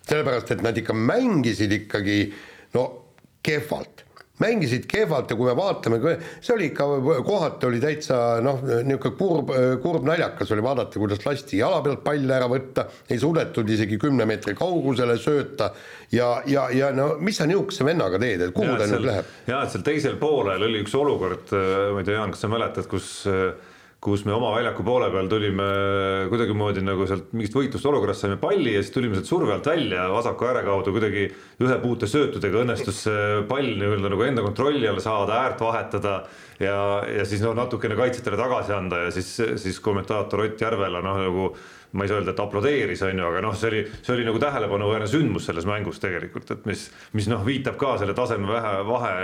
sellepärast, 0.06 0.50
et 0.50 0.62
nad 0.62 0.76
ikka 0.76 0.94
mängisid 0.94 1.72
ikkagi 1.72 2.32
no 2.74 2.86
kehvalt 3.42 4.04
mängisid 4.40 4.86
kehvalt 4.90 5.30
ja 5.30 5.36
kui 5.38 5.48
me 5.50 5.54
vaatame, 5.58 6.00
see 6.40 6.54
oli 6.54 6.70
ikka, 6.70 6.86
kohati 7.26 7.68
oli 7.68 7.80
täitsa 7.82 8.18
noh, 8.44 8.62
niisugune 8.64 9.16
kurb, 9.18 9.54
kurb 9.84 10.06
naljakas 10.08 10.52
oli 10.56 10.64
vaadata, 10.64 11.00
kuidas 11.02 11.24
lasti 11.26 11.60
jala 11.60 11.80
pealt 11.84 12.04
palli 12.04 12.32
ära 12.34 12.48
võtta, 12.50 12.86
ei 13.10 13.20
suudetud 13.20 13.68
isegi 13.70 13.98
kümne 14.00 14.26
meetri 14.28 14.56
kaugusele 14.58 15.18
sööta 15.20 15.70
ja, 16.14 16.32
ja, 16.48 16.68
ja 16.74 16.92
no 16.96 17.12
mis 17.20 17.40
sa 17.40 17.48
niisuguse 17.48 17.86
vennaga 17.86 18.20
teed, 18.22 18.46
et 18.48 18.54
kuhu 18.56 18.72
ja, 18.72 18.78
ta 18.80 18.88
nüüd 18.90 19.08
läheb? 19.08 19.34
jaa, 19.50 19.64
et 19.64 19.74
seal 19.74 19.86
teisel 19.86 20.16
poolel 20.20 20.68
oli 20.68 20.84
üks 20.84 20.96
olukord, 20.98 21.52
ma 21.52 22.00
ei 22.00 22.08
tea, 22.08 22.18
Jaan, 22.20 22.32
kas 22.34 22.44
sa 22.44 22.50
mäletad, 22.52 22.88
kus 22.90 23.10
kus 24.00 24.22
me 24.24 24.32
oma 24.32 24.48
väljaku 24.54 24.84
poole 24.84 25.10
peal 25.12 25.26
tulime 25.28 25.64
kuidagimoodi 26.30 26.80
nagu 26.84 27.04
sealt 27.08 27.34
mingist 27.36 27.56
võitlust 27.56 27.88
olukorrast 27.90 28.24
saime 28.24 28.38
palli 28.40 28.72
ja 28.72 28.80
siis 28.80 28.94
tulime 28.94 29.18
sealt 29.18 29.28
surve 29.28 29.52
alt 29.52 29.68
välja 29.68 30.06
vasaku 30.08 30.48
ääre 30.48 30.62
kaudu 30.64 30.94
kuidagi 30.94 31.26
ühe 31.60 31.76
puute 31.82 32.08
söötudega 32.08 32.62
õnnestus 32.62 33.02
see 33.04 33.42
pall 33.50 33.68
nii-öelda 33.68 34.12
nagu 34.14 34.24
enda 34.24 34.44
kontrolli 34.46 34.88
alla 34.88 35.04
saada, 35.04 35.42
äärt 35.44 35.60
vahetada 35.60 36.14
ja, 36.62 36.78
ja 37.12 37.26
siis 37.28 37.44
noh, 37.44 37.52
natukene 37.58 37.98
kaitsjatele 37.98 38.40
tagasi 38.40 38.72
anda 38.78 39.04
ja 39.04 39.12
siis, 39.12 39.34
siis 39.60 39.82
kommentaator 39.84 40.46
Ott 40.46 40.64
Järvela 40.64 41.04
noh, 41.04 41.20
nagu 41.20 41.50
ma 41.92 42.04
ei 42.04 42.10
saa 42.10 42.20
öelda, 42.20 42.34
et 42.34 42.40
aplodeeris, 42.42 43.02
on 43.02 43.18
ju, 43.18 43.26
aga 43.26 43.40
noh, 43.42 43.54
see 43.58 43.70
oli, 43.70 43.80
see 43.98 44.12
oli 44.14 44.26
nagu 44.28 44.38
tähelepanuväärne 44.42 45.08
sündmus 45.10 45.48
selles 45.48 45.66
mängus 45.66 45.98
tegelikult, 46.02 46.52
et 46.54 46.68
mis, 46.70 46.84
mis 47.18 47.26
noh, 47.30 47.42
viitab 47.46 47.80
ka 47.80 47.96
selle 47.98 48.14
taseme 48.14 48.46
vähe, 48.50 48.74
vahe 48.86 49.14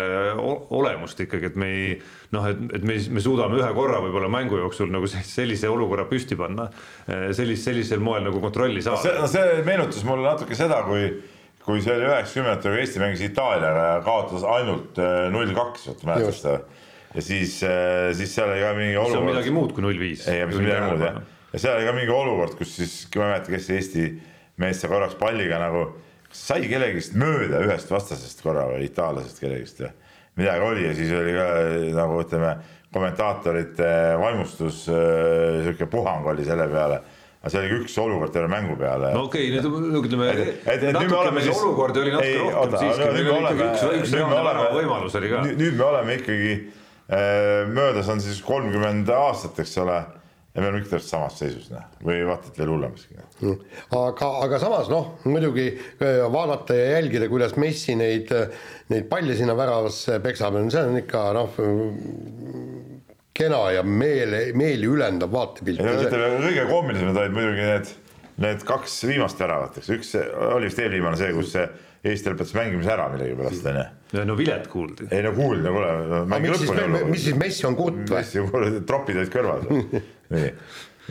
olemust 0.75 1.23
ikkagi, 1.23 1.53
et 1.53 1.61
me 1.63 1.71
ei 1.71 1.87
noh, 2.35 2.49
et, 2.51 2.65
et 2.81 2.87
me, 2.87 2.99
me 3.15 3.23
suudame 3.23 3.61
ühe 3.61 3.71
korra 3.77 4.01
võib-olla 4.03 4.31
mängu 4.33 4.59
jooksul 4.59 4.91
nagu 4.91 5.07
sellise 5.11 5.71
olukorra 5.71 6.09
püsti 6.11 6.39
panna, 6.39 6.67
sellis-, 7.07 7.63
sellisel 7.69 8.03
moel 8.03 8.27
nagu 8.27 8.43
kontrolli 8.43 8.83
saada. 8.83 9.05
see, 9.05 9.15
no 9.21 9.31
see 9.31 9.63
meenutas 9.67 10.03
mulle 10.09 10.27
natuke 10.27 10.59
seda, 10.59 10.83
kui 10.89 11.07
kui 11.67 11.83
see 11.83 11.95
oli 11.97 12.07
üheksakümnendatel, 12.07 12.75
kui 12.75 12.83
Eesti 12.85 13.01
mängis 13.03 13.23
Itaaliaga 13.27 13.87
ja 13.89 14.03
kaotas 14.07 14.45
ainult 14.47 15.01
äh, 15.03 15.25
null 15.35 15.51
kaks, 15.55 15.89
mäletad 16.07 16.37
seda? 16.39 16.59
ja 17.15 17.23
siis, 17.25 17.57
äh, 17.67 18.13
siis 18.15 18.35
seal 18.37 18.53
oli 18.53 18.63
ka 18.63 18.75
mingi 18.77 18.99
olukord. 19.01 19.17
see 19.17 19.23
on 19.23 19.31
midagi 19.33 19.55
muud 19.55 19.75
kui 19.75 19.83
null 19.83 19.99
viis. 19.99 20.27
ei, 20.31 20.45
mis 20.47 20.63
midagi 20.63 20.93
muud 20.93 21.09
jah 21.09 21.25
ja 21.57 21.63
seal 21.63 21.79
oli 21.79 21.89
ka 21.89 21.95
mingi 21.97 22.13
olukord, 22.13 22.57
kus 22.59 22.75
siis, 22.77 22.97
ma 23.17 23.31
ei 23.31 23.33
mäleta, 23.33 23.53
kes 23.55 23.71
Eesti 23.73 24.07
mees 24.61 24.81
seal 24.83 24.93
korraks 24.93 25.17
palliga 25.21 25.61
nagu 25.63 25.87
sai 26.37 26.69
kellegist 26.69 27.17
mööda 27.17 27.63
ühest 27.65 27.89
vastasest 27.93 28.43
korra 28.45 28.67
või 28.69 28.85
itaallasest 28.91 29.41
kellegist 29.41 29.81
ja 29.81 29.93
midagi 30.37 30.67
oli 30.67 30.85
ja 30.85 30.95
siis 30.99 31.13
oli 31.17 31.33
ka 31.37 31.47
nagu 31.97 32.19
ütleme, 32.21 32.57
kommentaatorite 32.93 33.89
vaimustus, 34.21 34.85
äh, 34.93 35.63
sihuke 35.65 35.89
puhang 35.93 36.29
oli 36.29 36.45
selle 36.45 36.69
peale 36.73 37.01
aga 37.47 37.53
see 37.53 37.61
oli 37.63 37.79
üks 37.79 37.97
olukord 38.03 38.33
terve 38.35 38.51
mängu 38.51 38.77
peale. 38.77 39.13
no 39.15 39.25
okei 39.31 39.49
okay,, 39.49 39.71
nüüd 39.87 40.09
ütleme, 40.09 40.29
natuke 40.97 41.33
meil 41.37 41.51
olukordi 41.55 42.03
oli 42.03 42.15
natuke 42.15 42.29
ei, 42.29 42.39
rohkem 42.43 42.61
oota, 42.61 42.83
siiski, 42.83 43.07
meil 43.07 43.31
oli 43.31 43.41
ikkagi 43.41 43.67
üks, 43.71 43.85
üks 44.03 44.15
reaalne 44.17 44.45
värava 44.49 44.75
võimalus 44.75 45.19
oli 45.21 45.33
ka. 45.33 45.43
nüüd 45.47 45.79
me 45.79 45.87
oleme 45.87 46.21
ikkagi, 46.21 46.53
äh, 47.07 47.65
möödas 47.71 48.13
on 48.13 48.23
siis 48.25 48.43
kolmkümmend 48.45 49.13
aastat, 49.15 49.63
eks 49.63 49.77
ole 49.85 50.01
ja 50.57 50.63
me 50.63 50.71
oleme 50.71 50.81
ikka 50.81 50.95
täpselt 50.95 51.11
samas 51.11 51.37
seisus, 51.37 51.69
noh, 51.69 51.85
või 52.07 52.23
vaata, 52.25 52.49
et 52.49 52.61
veel 52.61 52.71
hullemaski. 52.73 53.19
Mm. 53.43 53.59
aga, 53.99 54.31
aga 54.47 54.61
samas 54.63 54.89
noh, 54.89 55.11
muidugi 55.29 55.67
äh, 55.69 56.23
vaadata 56.33 56.79
ja 56.79 56.87
jälgida, 56.97 57.29
kuidas 57.29 57.57
Messi 57.61 57.97
neid, 57.99 58.33
neid 58.93 59.11
palle 59.11 59.37
sinna 59.37 59.57
väravasse 59.59 60.19
peksab, 60.25 60.57
see 60.73 60.87
on 60.89 61.01
ikka 61.03 61.27
noh, 61.37 61.61
kena 63.37 63.61
ja 63.77 63.85
meele, 63.85 64.47
meeli 64.57 64.89
ülendav 64.89 65.33
vaatepilt. 65.35 65.85
ütleme, 65.85 66.33
kõige 66.47 66.69
koomilisemad 66.71 67.21
olid 67.21 67.37
muidugi 67.37 67.69
need, 67.69 67.93
need 68.47 68.65
kaks 68.69 69.03
viimast 69.11 69.41
väravat, 69.45 69.77
eks 69.83 69.93
üks 69.99 70.15
oli 70.55 70.71
vist 70.71 70.81
eelviimane 70.81 71.21
see, 71.21 71.37
kus 71.37 71.53
see 71.53 71.69
Eesti 72.05 72.31
lõpetas 72.31 72.53
mängimise 72.57 72.93
ära 72.93 73.07
millegipärast 73.13 73.69
onju. 73.71 73.85
no 74.29 74.37
vilet 74.39 74.67
kuuldi. 74.71 75.09
ei 75.11 75.23
no 75.25 75.33
kuuldi, 75.37 75.65
no 75.67 75.73
kuule. 75.75 76.41
mis 76.43 76.61
siis, 76.61 77.07
mis 77.11 77.25
siis 77.29 77.39
Messi 77.41 77.67
on 77.69 77.79
kutt 77.79 78.03
või? 78.05 78.21
Messi, 78.21 78.45
tropid 78.89 79.21
olid 79.23 79.33
kõrval 79.33 79.65
nii, 80.35 80.51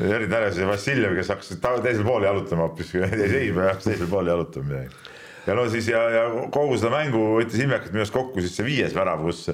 eriti 0.06 0.32
naljas 0.32 0.60
oli 0.60 0.69
Vassiljev, 0.69 1.17
kes 1.19 1.34
hakkas 1.34 1.54
teisel 1.60 2.06
pool 2.08 2.28
jalutama 2.28 2.67
hoopis, 2.67 2.93
jäi 2.95 3.10
seisma 3.15 3.67
ja 3.67 3.74
hakkas 3.74 3.89
teisel 3.89 4.12
pool 4.12 4.32
jalutama 4.32 4.69
midagi. 4.71 5.15
ja 5.48 5.58
no 5.58 5.65
siis 5.74 5.89
ja, 5.91 6.04
ja 6.15 6.28
kogu 6.54 6.78
seda 6.80 6.93
mängu 6.95 7.26
võttis 7.39 7.65
ilmekalt 7.65 7.95
minu 7.95 8.06
arust 8.06 8.15
kokku 8.15 8.45
siis 8.45 8.56
see 8.60 8.69
viies 8.69 8.95
värav, 8.95 9.26
kus 9.26 9.50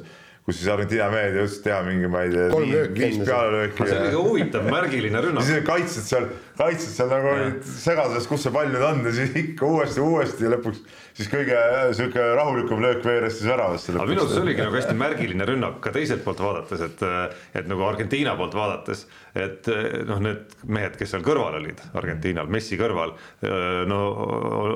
kus 0.45 0.57
siis 0.57 0.71
Argentiina 0.73 1.07
mehed 1.13 1.35
jõudsid 1.37 1.61
teha 1.67 1.81
mingi, 1.85 2.07
ma 2.09 2.23
ei 2.25 2.31
tea, 2.33 2.47
viis 2.95 3.19
pealelööki. 3.21 3.85
see 3.85 3.97
oli 3.99 4.13
ka 4.13 4.23
huvitav, 4.25 4.69
märgiline 4.73 5.21
rünnak. 5.27 5.45
siis 5.45 5.61
kaitsjad 5.67 6.07
seal, 6.07 6.25
kaitsjad 6.61 6.93
seal 6.95 7.11
nagu 7.11 7.31
olid 7.35 7.61
segaduses, 7.65 8.27
kus 8.29 8.45
see 8.45 8.53
pall 8.53 8.71
nüüd 8.71 8.85
on 8.85 9.05
ja 9.07 9.13
siis 9.15 9.33
ikka 9.41 9.67
uuesti, 9.67 10.03
uuesti 10.03 10.47
ja 10.47 10.53
lõpuks 10.55 10.83
siis 11.17 11.29
kõige 11.31 11.57
sihuke 11.97 12.23
rahulikum 12.37 12.81
löök 12.83 13.03
veeres 13.05 13.37
siis 13.37 13.49
väravasse. 13.49 13.93
aga 13.95 14.07
minu 14.09 14.23
arust 14.23 14.35
see 14.35 14.43
oligi 14.45 14.63
nagu 14.63 14.77
hästi 14.77 14.95
märgiline 14.97 15.47
rünnak 15.47 15.79
ka 15.83 15.93
teiselt 15.95 16.23
poolt 16.25 16.41
vaadates, 16.43 16.83
et, 16.87 17.03
et 17.57 17.67
nagu 17.69 17.85
Argentiina 17.85 18.35
poolt 18.39 18.55
vaadates, 18.55 19.03
et 19.35 19.67
noh, 20.07 20.21
need 20.23 20.55
mehed, 20.67 20.95
kes 20.99 21.13
seal 21.13 21.25
kõrval 21.25 21.57
olid, 21.59 21.81
Argentiinal, 21.99 22.49
Messi 22.51 22.79
kõrval, 22.79 23.13
no 23.91 23.99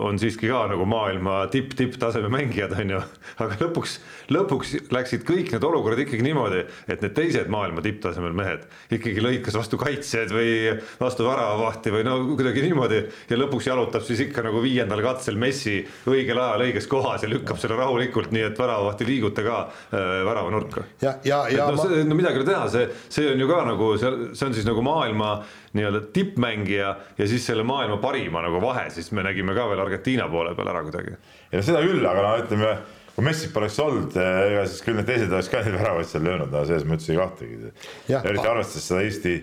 on 0.07 0.19
siiski 0.21 0.51
ka 0.51 0.65
nagu 0.71 0.87
maailma 0.89 1.43
tipp, 1.53 1.75
tipptaseme 1.77 2.31
mängijad, 2.33 2.75
on 2.81 2.95
ju, 2.95 3.01
aga 3.45 3.59
lõpuks, 3.63 3.97
lõpuks 4.35 4.75
läksid 4.95 5.25
kõik 5.27 5.53
need 5.55 5.67
olukorrad 5.67 6.03
ikkagi 6.05 6.25
niimoodi, 6.25 6.65
et 6.89 7.05
need 7.05 7.15
teised 7.17 7.51
maailma 7.51 7.83
tipptasemel 7.85 8.35
mehed 8.35 8.67
ikkagi 8.95 9.23
lõid 9.23 9.41
kas 9.45 9.57
vastu 9.57 9.79
kaitsjad 9.79 10.33
või 10.35 10.51
vastu 10.99 11.27
väravavahti 11.75 11.91
või 11.93 12.03
no 12.05 12.35
kuidagi 12.35 12.63
niimoodi 12.63 12.99
ja 13.29 13.37
lõpuks 13.37 13.67
jalutab 13.67 14.03
siis 14.05 14.21
ikka 14.25 14.43
nagu 14.45 14.61
viiendal 14.63 15.01
katsel 15.03 15.37
Messi 15.37 15.83
õige 16.07 16.25
õigel 16.25 16.39
ajal 16.41 16.63
õiges 16.65 16.87
kohas 16.89 17.23
ja 17.23 17.29
lükkab 17.29 17.59
selle 17.59 17.77
rahulikult, 17.77 18.31
nii 18.31 18.47
et 18.49 18.59
väravavaht 18.59 19.01
ei 19.01 19.09
liiguta 19.09 19.43
ka 19.43 19.59
äh, 19.59 20.23
väravanurka. 20.25 20.85
ja, 21.01 21.15
ja, 21.23 21.43
ja 21.49 21.69
no, 21.69 21.77
ma... 21.77 22.01
no 22.05 22.15
midagi 22.17 22.39
ei 22.39 22.43
ole 22.43 22.49
teha, 22.49 22.67
see, 22.69 22.89
see 23.09 23.31
on 23.31 23.39
ju 23.39 23.47
ka 23.49 23.61
nagu 23.67 23.91
see, 24.01 24.11
see 24.33 24.47
on 24.47 24.57
siis 24.57 24.67
nagu 24.67 24.83
maailma 24.85 25.37
nii-öelda 25.75 26.05
tippmängija 26.15 26.91
ja 27.17 27.27
siis 27.27 27.45
selle 27.45 27.65
maailma 27.67 27.99
parima 28.03 28.43
nagu 28.45 28.61
vahe, 28.63 28.87
siis 28.95 29.11
me 29.11 29.25
nägime 29.25 29.55
ka 29.57 29.67
veel 29.69 29.83
Argentiina 29.85 30.29
poole 30.31 30.55
peal 30.55 30.71
ära 30.71 30.85
kuidagi. 30.85 31.17
ja 31.51 31.65
seda 31.65 31.83
küll, 31.85 32.05
aga 32.05 32.23
no 32.23 32.37
ütleme 32.43 32.77
kui 33.15 33.23
Messi 33.23 33.47
poleks 33.53 33.77
olnud, 33.79 34.15
ega 34.19 34.65
siis 34.67 34.81
küll 34.83 34.97
need 34.97 35.07
teised 35.07 35.31
oleks 35.31 35.47
ka 35.51 35.61
neid 35.63 35.77
väravaid 35.77 36.09
seal 36.09 36.25
löönud, 36.27 36.49
no 36.51 36.65
selles 36.67 36.83
mõttes 36.87 37.07
ei 37.11 37.19
kahtlegi. 37.19 37.71
eriti 38.17 38.49
arvestades 38.49 38.89
seda 38.89 39.05
Eesti 39.05 39.35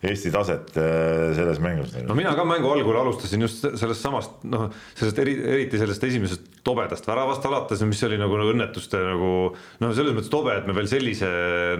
Eesti 0.00 0.30
taset 0.32 0.76
äh, 0.80 1.34
selles 1.36 1.58
mängus. 1.60 1.92
no 2.06 2.14
mina 2.16 2.30
ka 2.32 2.44
mängu 2.48 2.70
algul 2.72 2.96
alustasin 2.96 3.44
just 3.44 3.66
sellest 3.76 4.00
samast 4.00 4.46
noh, 4.48 4.70
sellest 4.96 5.18
eri, 5.20 5.34
eriti 5.44 5.76
sellest 5.76 6.06
esimesest 6.08 6.46
tobedast 6.64 7.04
väravast 7.08 7.44
alates, 7.44 7.82
mis 7.84 8.00
oli 8.08 8.16
nagu, 8.20 8.38
õnnetuste 8.48 8.96
nagu 8.96 9.32
noh, 9.52 9.92
selles 9.96 10.16
mõttes 10.16 10.32
tobe, 10.32 10.54
et 10.56 10.68
me 10.68 10.76
veel 10.76 10.88
sellise 10.88 11.28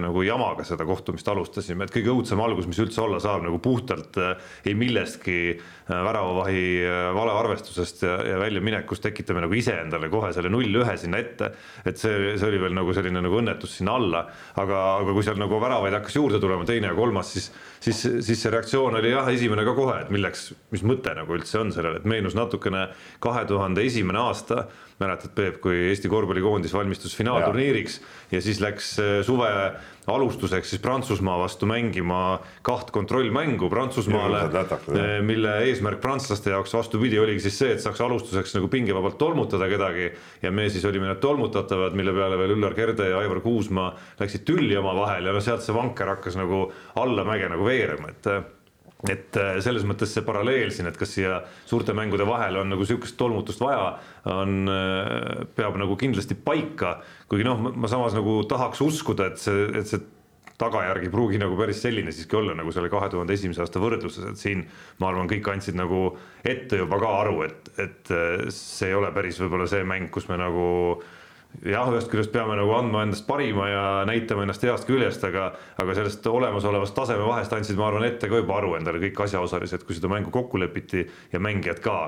nagu 0.01 0.21
jamaga 0.25 0.65
seda 0.67 0.85
kohtumist 0.85 1.31
alustasime, 1.33 1.87
et 1.87 1.95
kõige 1.95 2.13
õudsem 2.13 2.43
algus, 2.45 2.67
mis 2.69 2.81
üldse 2.83 3.01
olla 3.01 3.17
saab 3.23 3.41
nagu 3.47 3.57
puhtalt 3.61 4.21
äh, 4.21 4.53
ei 4.69 4.77
millestki 4.77 5.39
äh, 5.55 5.89
väravavahi 5.89 6.63
valearvestusest 7.17 8.05
ja, 8.05 8.19
ja 8.35 8.37
väljaminekust 8.43 9.05
tekitame 9.07 9.41
nagu 9.47 9.57
iseendale 9.57 10.11
kohe 10.13 10.29
selle 10.37 10.53
null-ühe 10.53 10.93
sinna 11.01 11.23
ette. 11.25 11.55
et 11.85 11.97
see, 11.97 12.37
see 12.37 12.51
oli 12.51 12.61
veel 12.67 12.77
nagu 12.77 12.93
selline 12.93 13.25
nagu 13.25 13.41
õnnetus 13.41 13.79
sinna 13.81 13.97
alla, 13.97 14.23
aga, 14.61 14.85
aga 15.01 15.17
kui 15.17 15.25
seal 15.25 15.41
nagu 15.41 15.57
väravaid 15.61 15.97
hakkas 15.97 16.21
juurde 16.21 16.37
tulema, 16.43 16.69
teine 16.69 16.93
ja 16.93 16.97
kolmas, 16.97 17.33
siis 17.33 17.49
siis 17.81 18.01
siis 18.01 18.37
see 18.37 18.53
reaktsioon 18.53 18.99
oli 18.99 19.11
jah, 19.13 19.27
esimene 19.33 19.65
ka 19.67 19.73
kohe, 19.77 19.97
et 20.03 20.13
milleks, 20.13 20.51
mis 20.73 20.85
mõte 20.87 21.13
nagu 21.17 21.35
üldse 21.37 21.59
on 21.61 21.73
sellel, 21.73 21.97
et 21.99 22.07
meenus 22.09 22.37
natukene 22.37 22.87
kahe 23.23 23.45
tuhande 23.49 23.85
esimene 23.87 24.21
aasta 24.21 24.67
mäletad, 25.01 25.33
Peep, 25.35 25.57
kui 25.63 25.75
Eesti 25.89 26.09
korvpallikoondis 26.11 26.73
valmistus 26.73 27.15
finaalturniiriks 27.17 27.97
ja. 27.99 28.37
ja 28.37 28.41
siis 28.45 28.61
läks 28.63 28.93
äh, 29.01 29.17
suve 29.25 29.49
alustuseks 30.11 30.69
siis 30.69 30.81
Prantsusmaa 30.81 31.37
vastu 31.39 31.67
mängima 31.69 32.39
kaht 32.65 32.91
kontrollmängu 32.91 33.69
Prantsusmaale, 33.69 34.45
äh, 34.45 35.09
mille 35.25 35.57
eesmärk 35.67 36.01
prantslaste 36.01 36.53
jaoks 36.55 36.73
vastupidi 36.73 37.19
oligi 37.19 37.45
siis 37.47 37.59
see, 37.63 37.73
et 37.75 37.83
saaks 37.83 38.01
alustuseks 38.01 38.55
nagu 38.57 38.69
pingevabalt 38.71 39.19
tolmutada 39.21 39.69
kedagi 39.71 40.09
ja 40.41 40.51
me 40.51 40.69
siis 40.69 40.85
olime 40.89 41.11
need 41.11 41.21
tolmutatavad, 41.23 41.97
mille 41.97 42.15
peale 42.15 42.39
veel 42.41 42.55
Üllar 42.57 42.77
Kerde 42.77 43.11
ja 43.11 43.19
Aivar 43.21 43.43
Kuusmaa 43.43 43.91
läksid 44.19 44.45
tülli 44.47 44.77
omavahel 44.79 45.29
ja 45.29 45.35
no 45.35 45.43
sealt 45.43 45.65
see 45.65 45.75
vanker 45.75 46.15
hakkas 46.15 46.39
nagu 46.39 46.65
allamäge 47.01 47.51
nagu 47.51 47.67
veerema, 47.67 48.13
et 48.15 48.31
äh, 48.31 48.41
et 49.09 49.37
äh, 49.39 49.57
selles 49.63 49.85
mõttes 49.87 50.11
see 50.13 50.23
paralleel 50.25 50.69
siin, 50.73 50.89
et 50.91 50.97
kas 50.99 51.15
siia 51.15 51.39
suurte 51.65 51.95
mängude 51.97 52.27
vahele 52.29 52.61
on 52.61 52.69
nagu 52.69 52.85
sihukest 52.85 53.17
tolmutust 53.17 53.61
vaja, 53.63 53.95
on, 54.29 54.57
äh, 54.69 55.43
peab 55.57 55.79
nagu 55.81 55.97
kindlasti 55.97 56.37
paika. 56.37 56.99
kuigi 57.31 57.47
noh, 57.47 57.61
ma 57.73 57.89
samas 57.89 58.13
nagu 58.17 58.41
tahaks 58.49 58.81
uskuda, 58.85 59.31
et 59.31 59.41
see, 59.41 59.69
et 59.79 59.89
see 59.89 60.03
tagajärg 60.61 61.07
ei 61.07 61.13
pruugi 61.13 61.39
nagu 61.41 61.55
päris 61.57 61.81
selline 61.81 62.13
siiski 62.13 62.37
olla 62.37 62.53
nagu 62.57 62.73
selle 62.75 62.91
kahe 62.93 63.09
tuhande 63.09 63.33
esimese 63.33 63.63
aasta 63.63 63.81
võrdluses, 63.81 64.27
et 64.29 64.37
siin 64.37 64.67
ma 65.01 65.09
arvan, 65.09 65.29
kõik 65.31 65.49
andsid 65.49 65.79
nagu 65.79 66.11
ette 66.45 66.77
juba 66.83 66.99
ka 67.01 67.15
aru, 67.23 67.39
et, 67.47 67.71
et 67.81 68.13
äh, 68.13 68.45
see 68.53 68.91
ei 68.91 68.99
ole 68.99 69.09
päris 69.15 69.41
võib-olla 69.41 69.65
see 69.71 69.87
mäng, 69.87 70.11
kus 70.13 70.29
me 70.29 70.37
nagu 70.41 70.67
jah, 71.65 71.91
ühest 71.91 72.09
küljest 72.11 72.31
peame 72.33 72.55
nagu 72.59 72.73
andma 72.77 73.03
endast 73.05 73.27
parima 73.27 73.67
ja 73.69 73.83
näitama 74.09 74.45
ennast 74.45 74.63
heast 74.65 74.87
küljest, 74.89 75.23
aga, 75.27 75.51
aga 75.81 75.97
sellest 75.97 76.27
olemasolevast 76.31 76.95
taseme 76.97 77.27
vahest 77.27 77.53
andsid, 77.55 77.79
ma 77.79 77.89
arvan, 77.91 78.07
ette 78.07 78.31
ka 78.31 78.41
juba 78.41 78.57
aru 78.59 78.75
endale 78.79 79.01
kõik 79.03 79.25
asjaosalised, 79.27 79.85
kui 79.85 79.97
seda 79.97 80.11
mängu 80.11 80.33
kokku 80.33 80.61
lepiti 80.61 81.05
ja 81.33 81.43
mängijad 81.43 81.83
ka 81.83 82.01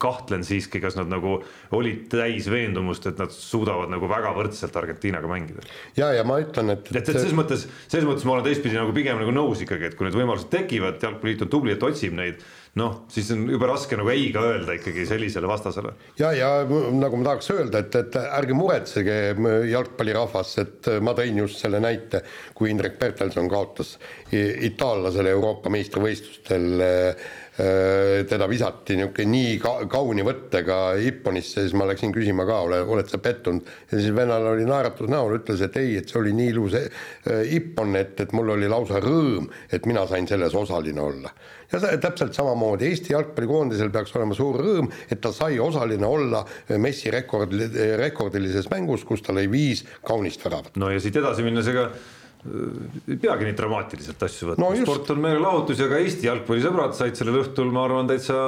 kahtlen 0.00 0.44
siiski, 0.44 0.80
kas 0.80 0.96
nad 0.96 1.10
nagu 1.12 1.34
olid 1.76 2.06
täis 2.12 2.46
veendumust, 2.50 3.06
et 3.10 3.18
nad 3.20 3.32
suudavad 3.34 3.90
nagu 3.92 4.08
väga 4.08 4.32
võrdselt 4.36 4.76
Argentiinaga 4.80 5.28
mängida. 5.28 5.64
ja, 5.96 6.12
ja 6.16 6.24
ma 6.24 6.38
ütlen, 6.42 6.72
et, 6.72 6.88
et, 6.94 7.02
et 7.02 7.12
selles 7.12 7.36
mõttes, 7.36 7.66
selles 7.92 8.08
mõttes 8.08 8.26
ma 8.28 8.36
olen 8.36 8.46
teistpidi 8.46 8.78
nagu 8.78 8.94
pigem 8.96 9.20
nagu 9.20 9.34
nõus 9.34 9.60
ikkagi, 9.64 9.90
et 9.90 9.98
kui 9.98 10.08
need 10.08 10.16
võimalused 10.16 10.48
tekivad, 10.52 11.00
jalgpalliliit 11.02 11.46
on 11.46 11.52
tubli, 11.52 11.76
et 11.76 11.86
otsib 11.86 12.16
neid 12.16 12.40
noh, 12.80 13.02
siis 13.12 13.28
on 13.34 13.44
jube 13.52 13.68
raske 13.68 13.96
nagu 13.98 14.08
ei 14.12 14.30
ka 14.32 14.44
öelda 14.48 14.76
ikkagi 14.78 15.04
sellisele 15.08 15.48
vastasele. 15.50 15.92
ja, 16.20 16.32
ja 16.36 16.50
nagu 16.64 17.20
ma 17.20 17.26
tahaks 17.26 17.50
öelda, 17.52 17.82
et, 17.84 17.98
et 18.00 18.16
ärge 18.22 18.56
muretsege, 18.56 19.18
jalgpallirahvas, 19.68 20.54
et 20.62 20.90
ma 21.04 21.12
tõin 21.18 21.42
just 21.44 21.60
selle 21.60 21.82
näite, 21.84 22.22
kui 22.56 22.72
Indrek 22.72 22.96
Pertelson 23.00 23.50
kaotas 23.52 23.98
itaallasele 24.32 25.34
Euroopa 25.36 25.72
meistrivõistlustel 25.72 26.86
äh, 26.86 27.30
teda 27.52 28.46
visati 28.48 28.96
niisugune 28.96 29.28
nii 29.28 29.56
ka, 29.60 29.72
kauni 29.92 30.24
võttega 30.24 30.78
Ipponisse, 31.04 31.66
siis 31.66 31.74
ma 31.76 31.84
läksin 31.90 32.14
küsima 32.14 32.46
ka, 32.48 32.62
ole, 32.64 32.78
oled 32.80 33.10
sa 33.12 33.20
pettunud? 33.20 33.66
ja 33.90 33.98
siis 33.98 34.14
vennal 34.16 34.46
oli 34.54 34.64
naeratus 34.64 35.10
näol, 35.12 35.36
ütles, 35.36 35.60
et 35.66 35.76
ei, 35.76 35.98
et 36.00 36.08
see 36.08 36.20
oli 36.22 36.32
nii 36.36 36.52
ilus 36.54 36.78
Ippon, 37.52 37.92
et, 38.00 38.14
et 38.24 38.32
mul 38.32 38.54
oli 38.54 38.70
lausa 38.72 39.02
rõõm, 39.04 39.50
et 39.68 39.84
mina 39.90 40.06
sain 40.08 40.28
selles 40.30 40.56
osaline 40.56 41.04
olla 41.04 41.34
ja 41.72 41.98
täpselt 41.98 42.34
samamoodi 42.34 42.88
Eesti 42.88 43.12
jalgpallikoondisel 43.14 43.90
peaks 43.92 44.16
olema 44.16 44.36
suur 44.36 44.58
rõõm, 44.60 44.90
et 45.10 45.20
ta 45.22 45.32
sai 45.32 45.60
osaline 45.62 46.06
olla 46.06 46.42
Messi 46.80 47.12
rekord, 47.12 47.54
rekordilises 48.00 48.68
mängus, 48.72 49.06
kus 49.08 49.24
ta 49.24 49.36
lõi 49.36 49.48
viis 49.52 49.84
kaunist 50.04 50.44
väravat. 50.44 50.76
no 50.76 50.90
ja 50.92 51.00
siit 51.00 51.16
edasi 51.20 51.44
minnes, 51.46 51.68
ega 51.72 51.90
ei 52.42 53.18
peagi 53.22 53.46
nii 53.46 53.56
dramaatiliselt 53.58 54.22
asju 54.26 54.52
võtma 54.52 54.64
no, 54.66 54.78
sport 54.82 55.12
on 55.14 55.20
meelelahutus 55.22 55.82
ja 55.82 55.86
ka 55.90 56.00
Eesti 56.02 56.26
jalgpallisõbrad 56.26 56.96
said 56.98 57.18
sellel 57.18 57.38
õhtul, 57.44 57.70
ma 57.74 57.84
arvan, 57.86 58.08
täitsa 58.10 58.38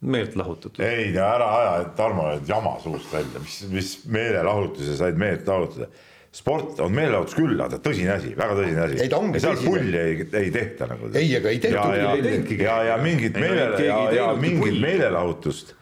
meelt 0.00 0.38
lahutatud. 0.38 0.80
ei 0.86 1.10
no 1.12 1.26
ära 1.26 1.50
aja, 1.58 1.74
Tarmo, 1.98 2.30
jama 2.48 2.78
suust 2.82 3.12
välja, 3.12 3.42
mis, 3.44 3.58
mis 3.72 3.92
meelelahutuse 4.08 4.96
said 4.96 5.20
meelt 5.20 5.44
lahutada 5.48 5.90
sport 6.32 6.80
on 6.80 6.94
meelelahutus 6.96 7.36
küll, 7.36 7.60
aga 7.60 7.76
tõsine 7.84 8.14
asi, 8.14 8.32
väga 8.38 8.56
tõsine 8.56 8.82
asi. 8.86 8.98
ei 9.04 9.12
ta 9.12 9.20
ongi 9.20 9.44
tõsine. 9.44 9.68
pulli 9.68 10.00
ei, 10.00 10.16
ei 10.40 10.50
tehta 10.54 10.88
nagu. 10.94 11.12
ei, 11.12 11.28
aga 11.36 11.52
ei 11.52 11.60
tehtud. 11.60 11.92
ja, 11.92 12.14
ja, 12.16 12.56
ja, 12.64 12.76
ja 12.88 12.98
mingit 13.02 13.36
meele 13.36 13.68
ja, 13.84 13.98
ja 14.16 14.32
mingit 14.40 14.80
meelelahutust, 14.80 15.74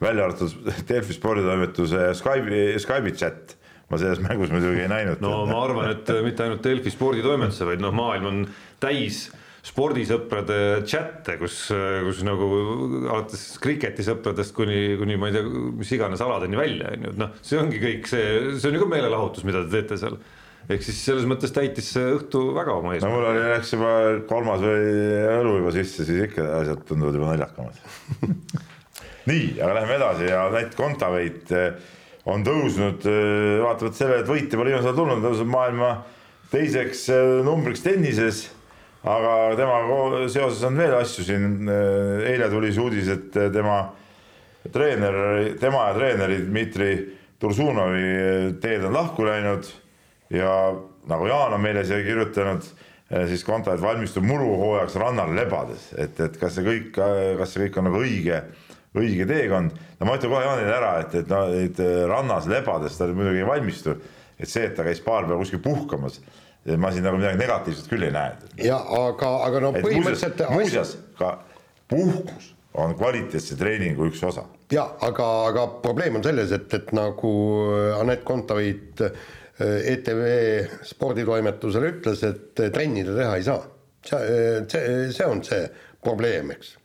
välja 0.00 0.30
arvatud 0.30 0.72
Delfi 0.88 1.20
sporditoimetuse 1.20 2.08
Skype'i, 2.16 2.80
Skype'i 2.80 3.16
chat 3.20 3.57
ma 3.88 3.98
selles 4.00 4.20
mängus 4.24 4.52
muidugi 4.52 4.84
ei 4.84 4.90
näinud. 4.90 5.20
no 5.24 5.42
ma 5.48 5.60
arvan, 5.64 5.92
et 5.94 6.10
mitte 6.24 6.44
ainult 6.44 6.64
Delfi 6.64 6.92
sporditoimetuse, 6.92 7.66
vaid 7.68 7.84
noh, 7.84 7.94
maailm 7.96 8.30
on 8.30 8.40
täis 8.82 9.28
spordisõprade 9.68 10.58
chat'e, 10.88 11.36
kus, 11.40 11.60
kus 12.06 12.20
nagu 12.26 12.48
alates 13.10 13.44
kriketisõpradest 13.62 14.54
kuni, 14.56 14.96
kuni 15.00 15.18
ma 15.20 15.30
ei 15.30 15.38
tea, 15.38 15.46
mis 15.80 15.92
iganes 15.96 16.22
aladeni 16.24 16.58
välja, 16.60 16.92
on 16.94 17.06
ju, 17.06 17.14
et 17.14 17.22
noh, 17.24 17.32
see 17.44 17.60
ongi 17.60 17.80
kõik 17.82 18.10
see, 18.10 18.28
see 18.56 18.70
on 18.70 18.78
ju 18.78 18.84
ka 18.84 18.90
meelelahutus, 18.94 19.46
mida 19.48 19.64
te 19.64 19.74
teete 19.74 19.98
seal. 20.00 20.18
ehk 20.68 20.84
siis 20.84 21.00
selles 21.00 21.26
mõttes 21.28 21.52
täitis 21.56 21.90
see 21.96 22.14
õhtu 22.16 22.42
väga 22.56 22.78
oma 22.78 22.94
eesmärki. 22.94 23.12
no 23.12 23.18
mul 23.18 23.28
oli, 23.32 23.44
läks 23.54 23.74
juba 23.74 23.92
kolmas 24.30 24.64
või 24.64 24.88
õlu 25.40 25.58
juba 25.62 25.76
sisse, 25.76 26.06
siis 26.08 26.28
ikka 26.28 26.48
asjad 26.62 26.84
tunduvad 26.88 27.18
juba 27.18 27.32
naljakamad 27.32 28.58
nii, 29.30 29.46
aga 29.60 29.74
lähme 29.80 29.96
edasi 29.98 30.28
ja 30.30 30.44
Lätt 30.52 30.76
Kontaveit 30.78 31.52
eh, 31.56 31.96
on 32.28 32.44
tõusnud, 32.44 33.06
eh, 33.08 33.58
vaatamata 33.62 33.96
sellele, 33.96 34.22
et 34.22 34.30
võite 34.30 34.58
pole 34.58 34.72
viimasel 34.72 34.90
ajal 34.90 35.00
tulnud, 35.00 35.24
tõusnud 35.24 35.50
maailma 35.52 35.90
teiseks 36.52 37.08
eh, 37.14 37.34
numbriks 37.46 37.84
tennises. 37.84 38.46
Aga 39.08 39.54
temaga 39.56 40.24
seoses 40.28 40.64
on 40.66 40.76
veel 40.76 40.96
asju 40.98 41.22
siin. 41.24 41.68
eile 42.26 42.48
tuli 42.50 42.72
siis 42.72 42.80
uudis, 42.82 43.06
et 43.08 43.36
tema 43.54 43.76
treener, 44.74 45.54
tema 45.60 45.84
ja 45.86 45.94
treeneri 45.94 46.40
Dmitri 46.42 46.90
Tursunovi 47.38 48.58
teed 48.60 48.84
on 48.84 48.98
lahku 48.98 49.24
läinud. 49.24 49.70
Ja 50.34 50.74
nagu 51.08 51.30
Jaan 51.30 51.54
on 51.54 51.62
meile 51.62 51.84
siia 51.86 52.02
kirjutanud, 52.04 52.66
siis 53.30 53.46
Kontavet 53.46 53.80
valmistub 53.80 54.26
muruhooajaks 54.28 54.98
rannal 55.00 55.30
lebades, 55.36 55.92
et, 55.96 56.18
et 56.20 56.36
kas 56.36 56.58
see 56.58 56.66
kõik, 56.66 56.90
kas 57.38 57.54
see 57.54 57.64
kõik 57.64 57.78
on 57.78 57.88
nagu 57.88 58.02
õige, 58.02 58.42
õige 58.96 59.26
teekond. 59.28 59.76
no 59.98 60.08
ma 60.08 60.16
ütlen 60.16 60.32
kohe 60.32 60.44
Jaanile 60.44 60.74
ära, 60.74 60.92
et, 61.02 61.14
et 61.20 61.32
no 61.32 61.44
et 61.52 61.80
rannas 62.08 62.48
lebades 62.50 62.96
ta 62.98 63.08
muidugi 63.10 63.42
ei 63.42 63.48
valmistu, 63.48 63.96
et 64.38 64.48
see, 64.48 64.68
et 64.68 64.76
ta 64.76 64.86
käis 64.86 65.02
paar 65.04 65.26
päeva 65.26 65.40
kuskil 65.42 65.62
puhkamas 65.64 66.20
ma 66.76 66.90
siin 66.92 67.04
nagu 67.06 67.16
midagi 67.20 67.38
negatiivset 67.40 67.88
küll 67.88 68.04
ei 68.08 68.12
näe. 68.12 68.34
ja 68.66 68.78
aga, 68.98 69.30
aga 69.46 69.60
no 69.62 69.72
põhimõtteliselt. 69.76 70.42
muuseas 70.52 70.96
ka 71.18 71.38
puhkus 71.88 72.52
on 72.78 72.94
kvaliteetse 72.98 73.56
treeningu 73.58 74.08
üks 74.10 74.22
osa. 74.26 74.44
ja 74.72 74.84
aga, 75.04 75.28
aga 75.52 75.66
probleem 75.84 76.18
on 76.18 76.26
selles, 76.26 76.52
et, 76.52 76.72
et 76.74 76.92
nagu 76.96 77.32
Anett 78.00 78.24
Kontaveit 78.28 79.04
ETV 79.58 80.20
sporditoimetusele 80.86 81.94
ütles, 81.96 82.22
et 82.26 82.66
trenni 82.74 83.06
ta 83.06 83.16
teha 83.16 83.38
ei 83.38 83.46
saa. 83.46 83.62
see, 84.06 84.66
see, 84.68 84.98
see 85.14 85.26
on 85.26 85.42
see 85.44 85.64
probleem, 86.04 86.52
eks 86.54 86.76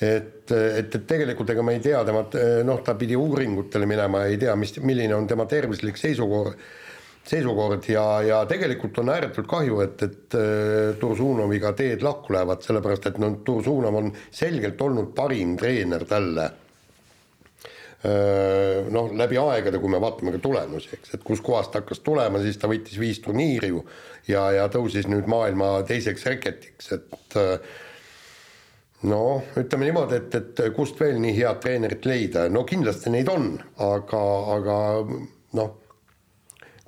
et, 0.00 0.50
et, 0.50 0.94
et 0.94 1.06
tegelikult 1.06 1.50
ega 1.54 1.62
me 1.62 1.76
ei 1.76 1.82
tea 1.84 2.00
tema, 2.06 2.24
noh, 2.66 2.80
ta 2.84 2.96
pidi 2.98 3.16
uuringutele 3.18 3.86
minema, 3.86 4.24
ei 4.30 4.40
tea, 4.40 4.56
mis, 4.58 4.74
milline 4.82 5.14
on 5.14 5.28
tema 5.30 5.46
tervislik 5.50 6.00
seisukord 6.00 6.58
seisukord 7.24 7.86
ja, 7.88 8.04
ja 8.24 8.40
tegelikult 8.48 8.98
on 9.00 9.10
ääretult 9.14 9.48
kahju, 9.48 9.78
et, 9.84 10.02
et 10.04 10.36
äh, 10.36 10.90
Tursunoviga 11.00 11.72
teed 11.76 12.04
lahku 12.04 12.34
lähevad, 12.34 12.60
sellepärast 12.64 13.08
et 13.10 13.20
noh, 13.22 13.38
Tursunov 13.46 13.96
on 14.00 14.12
selgelt 14.28 14.80
olnud 14.84 15.14
parim 15.16 15.56
treener 15.60 16.04
talle. 16.08 16.50
Äh, 18.04 18.84
noh, 18.92 19.08
läbi 19.16 19.40
aegade, 19.40 19.80
kui 19.80 19.92
me 19.92 20.00
vaatame 20.04 20.34
ka 20.34 20.42
tulemusi, 20.44 20.92
eks, 20.98 21.14
et 21.16 21.24
kuskohast 21.24 21.80
hakkas 21.80 22.04
tulema, 22.04 22.42
siis 22.44 22.60
ta 22.60 22.68
võitis 22.68 23.00
viis 23.00 23.22
turniiri 23.24 23.72
ju 23.72 23.80
ja, 24.28 24.44
ja 24.58 24.68
tõusis 24.72 25.08
nüüd 25.08 25.28
maailma 25.30 25.78
teiseks 25.88 26.28
reketiks, 26.28 26.92
et 26.98 27.40
äh, 27.40 27.80
noh, 29.04 29.54
ütleme 29.60 29.88
niimoodi, 29.88 30.18
et, 30.20 30.34
et 30.40 30.66
kust 30.76 31.00
veel 31.00 31.20
nii 31.22 31.34
head 31.36 31.62
treenerit 31.62 32.06
leida, 32.08 32.48
no 32.52 32.64
kindlasti 32.68 33.12
neid 33.12 33.30
on, 33.32 33.54
aga, 33.84 34.20
aga 34.56 34.76
noh 35.58 35.80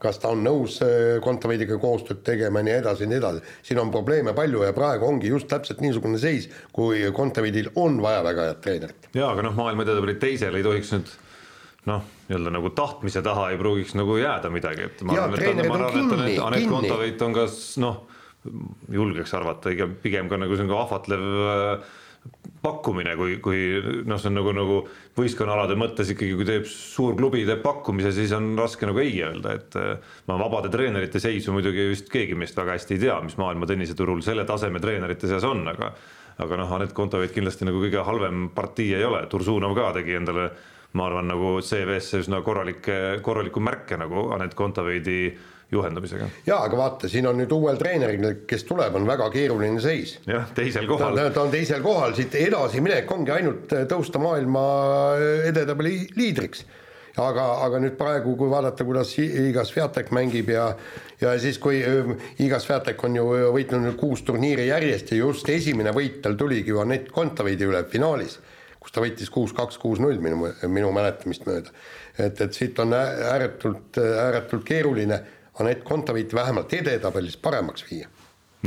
kas 0.00 0.18
ta 0.20 0.30
on 0.34 0.42
nõus 0.44 0.76
äh, 0.84 1.16
Kontaveidiga 1.24 1.78
koostööd 1.80 2.20
tegema 2.26 2.60
ja 2.60 2.66
nii 2.68 2.74
edasi 2.82 3.06
ja 3.06 3.10
nii 3.10 3.18
edasi. 3.20 3.54
siin 3.64 3.80
on 3.80 3.92
probleeme 3.92 4.34
palju 4.36 4.64
ja 4.66 4.74
praegu 4.76 5.08
ongi 5.08 5.30
just 5.32 5.48
täpselt 5.48 5.80
niisugune 5.80 6.20
seis, 6.20 6.50
kui 6.72 7.00
Kontaveidil 7.16 7.70
on 7.80 7.96
vaja 8.04 8.24
väga 8.26 8.50
head 8.50 8.60
treenerit. 8.64 9.08
jaa, 9.16 9.30
aga 9.32 9.46
noh, 9.48 9.56
maailma 9.56 9.86
edetabeli 9.86 10.18
teisel 10.20 10.58
ei 10.58 10.66
tohiks 10.66 10.92
nüüd 10.92 11.14
noh, 11.88 12.04
nii-öelda 12.28 12.52
nagu 12.58 12.72
tahtmise 12.76 13.22
taha 13.24 13.50
ei 13.54 13.60
pruugiks 13.60 13.94
nagu 13.96 14.18
jääda 14.20 14.50
midagi, 14.52 14.90
et 14.90 15.02
ma 15.06 15.16
arvan, 15.16 15.40
et, 15.40 15.62
ma 15.64 15.80
arvan, 15.80 16.24
et 16.26 16.40
Anett 16.44 16.70
Kontaveit 16.70 17.22
on 17.22 17.36
kas 17.36 17.60
noh, 17.82 18.02
julgeks 18.92 19.32
arvata, 19.34 19.72
pigem 20.02 20.28
ka 20.28 20.38
nagu 20.38 20.58
selline 20.58 20.76
ahvatlev 20.76 21.24
äh, 21.24 21.94
pakkumine, 22.62 23.14
kui, 23.18 23.36
kui 23.42 23.60
noh, 24.08 24.18
see 24.18 24.30
on 24.30 24.38
nagu, 24.40 24.52
nagu 24.56 24.76
võistkonnaalade 25.16 25.76
mõttes 25.78 26.10
ikkagi, 26.12 26.34
kui 26.38 26.48
teeb 26.48 26.68
suur 26.70 27.16
klubi 27.18 27.44
teeb 27.46 27.62
pakkumise, 27.64 28.12
siis 28.16 28.34
on 28.36 28.54
raske 28.58 28.88
nagu 28.88 29.02
ei 29.02 29.14
öelda, 29.22 29.54
et 29.54 29.78
ma 30.26 30.38
vabade 30.40 30.72
treenerite 30.72 31.22
seisu 31.22 31.54
muidugi 31.54 31.88
vist 31.92 32.10
keegi 32.12 32.38
meist 32.38 32.58
väga 32.58 32.76
hästi 32.76 32.96
ei 32.96 33.04
tea, 33.06 33.18
mis 33.24 33.38
maailma 33.40 33.68
tenniseturul 33.70 34.22
selle 34.26 34.46
taseme 34.48 34.82
treenerite 34.82 35.30
seas 35.30 35.46
on, 35.46 35.66
aga 35.74 35.92
aga 36.42 36.56
noh, 36.60 36.72
Anett 36.76 36.92
Kontaveit 36.92 37.32
kindlasti 37.32 37.64
nagu 37.64 37.80
kõige 37.80 38.02
halvem 38.04 38.50
partii 38.52 38.90
ei 38.98 39.04
ole, 39.06 39.22
Tursunov 39.32 39.72
ka 39.76 39.92
tegi 39.96 40.18
endale 40.18 40.50
ma 40.96 41.06
arvan, 41.08 41.28
nagu 41.30 41.58
CV-sse 41.64 42.22
üsna 42.24 42.42
korralikke, 42.44 43.20
korralikku 43.24 43.60
märke 43.64 43.98
nagu 44.00 44.28
Anett 44.36 44.56
Kontaveidi 44.56 45.20
juhendamisega. 45.72 46.28
ja 46.46 46.60
aga 46.62 46.78
vaata, 46.78 47.08
siin 47.10 47.26
on 47.26 47.40
nüüd 47.40 47.52
uuel 47.52 47.78
treeneril, 47.80 48.26
kes 48.46 48.64
tuleb, 48.68 48.94
on 48.94 49.06
väga 49.08 49.28
keeruline 49.34 49.80
seis. 49.82 50.18
jah, 50.26 50.48
teisel 50.54 50.86
kohal. 50.86 51.20
ta 51.30 51.42
on 51.42 51.52
teisel 51.54 51.82
kohal, 51.84 52.14
siit 52.18 52.34
edasiminek 52.40 53.10
ongi 53.12 53.34
ainult 53.34 53.76
tõusta 53.90 54.22
maailma 54.22 54.66
edetabeli 55.50 56.02
liidriks 56.16 56.66
aga, 57.22 57.44
aga 57.64 57.80
nüüd 57.80 57.96
praegu, 57.98 58.34
kui 58.38 58.50
vaadata, 58.50 58.84
kuidas 58.86 59.12
Iga 59.18 59.64
Sviatek 59.66 60.12
mängib 60.14 60.50
ja 60.52 60.70
ja 61.20 61.32
siis, 61.40 61.58
kui 61.62 61.80
Iga 62.44 62.60
Sviatek 62.60 63.04
on 63.08 63.16
ju 63.16 63.24
võitnud 63.54 63.86
nüüd 63.86 63.96
kuus 64.00 64.24
turniiri 64.26 64.68
järjest 64.68 65.14
ja 65.14 65.22
just 65.22 65.48
esimene 65.48 65.94
võit 65.96 66.20
tal 66.24 66.36
tuligi 66.36 66.74
ju 66.74 66.82
Anett 66.82 67.08
Kontaveidi 67.12 67.68
üle 67.68 67.82
finaalis, 67.90 68.38
kus 68.80 68.92
ta 68.92 69.04
võitis 69.04 69.32
kuus-kaks, 69.32 69.80
kuus-null 69.82 70.20
minu, 70.22 70.50
minu 70.68 70.92
mäletamist 70.94 71.48
mööda. 71.48 71.72
et, 72.18 72.40
et 72.40 72.52
siit 72.52 72.78
on 72.84 72.92
ääretult, 72.96 73.98
ääretult 73.98 74.64
keeruline 74.64 75.22
Anett 75.62 75.84
Kontaveit 75.84 76.34
vähemalt 76.34 76.72
edetabelis 76.76 77.36
paremaks 77.40 77.86
viia. 77.90 78.08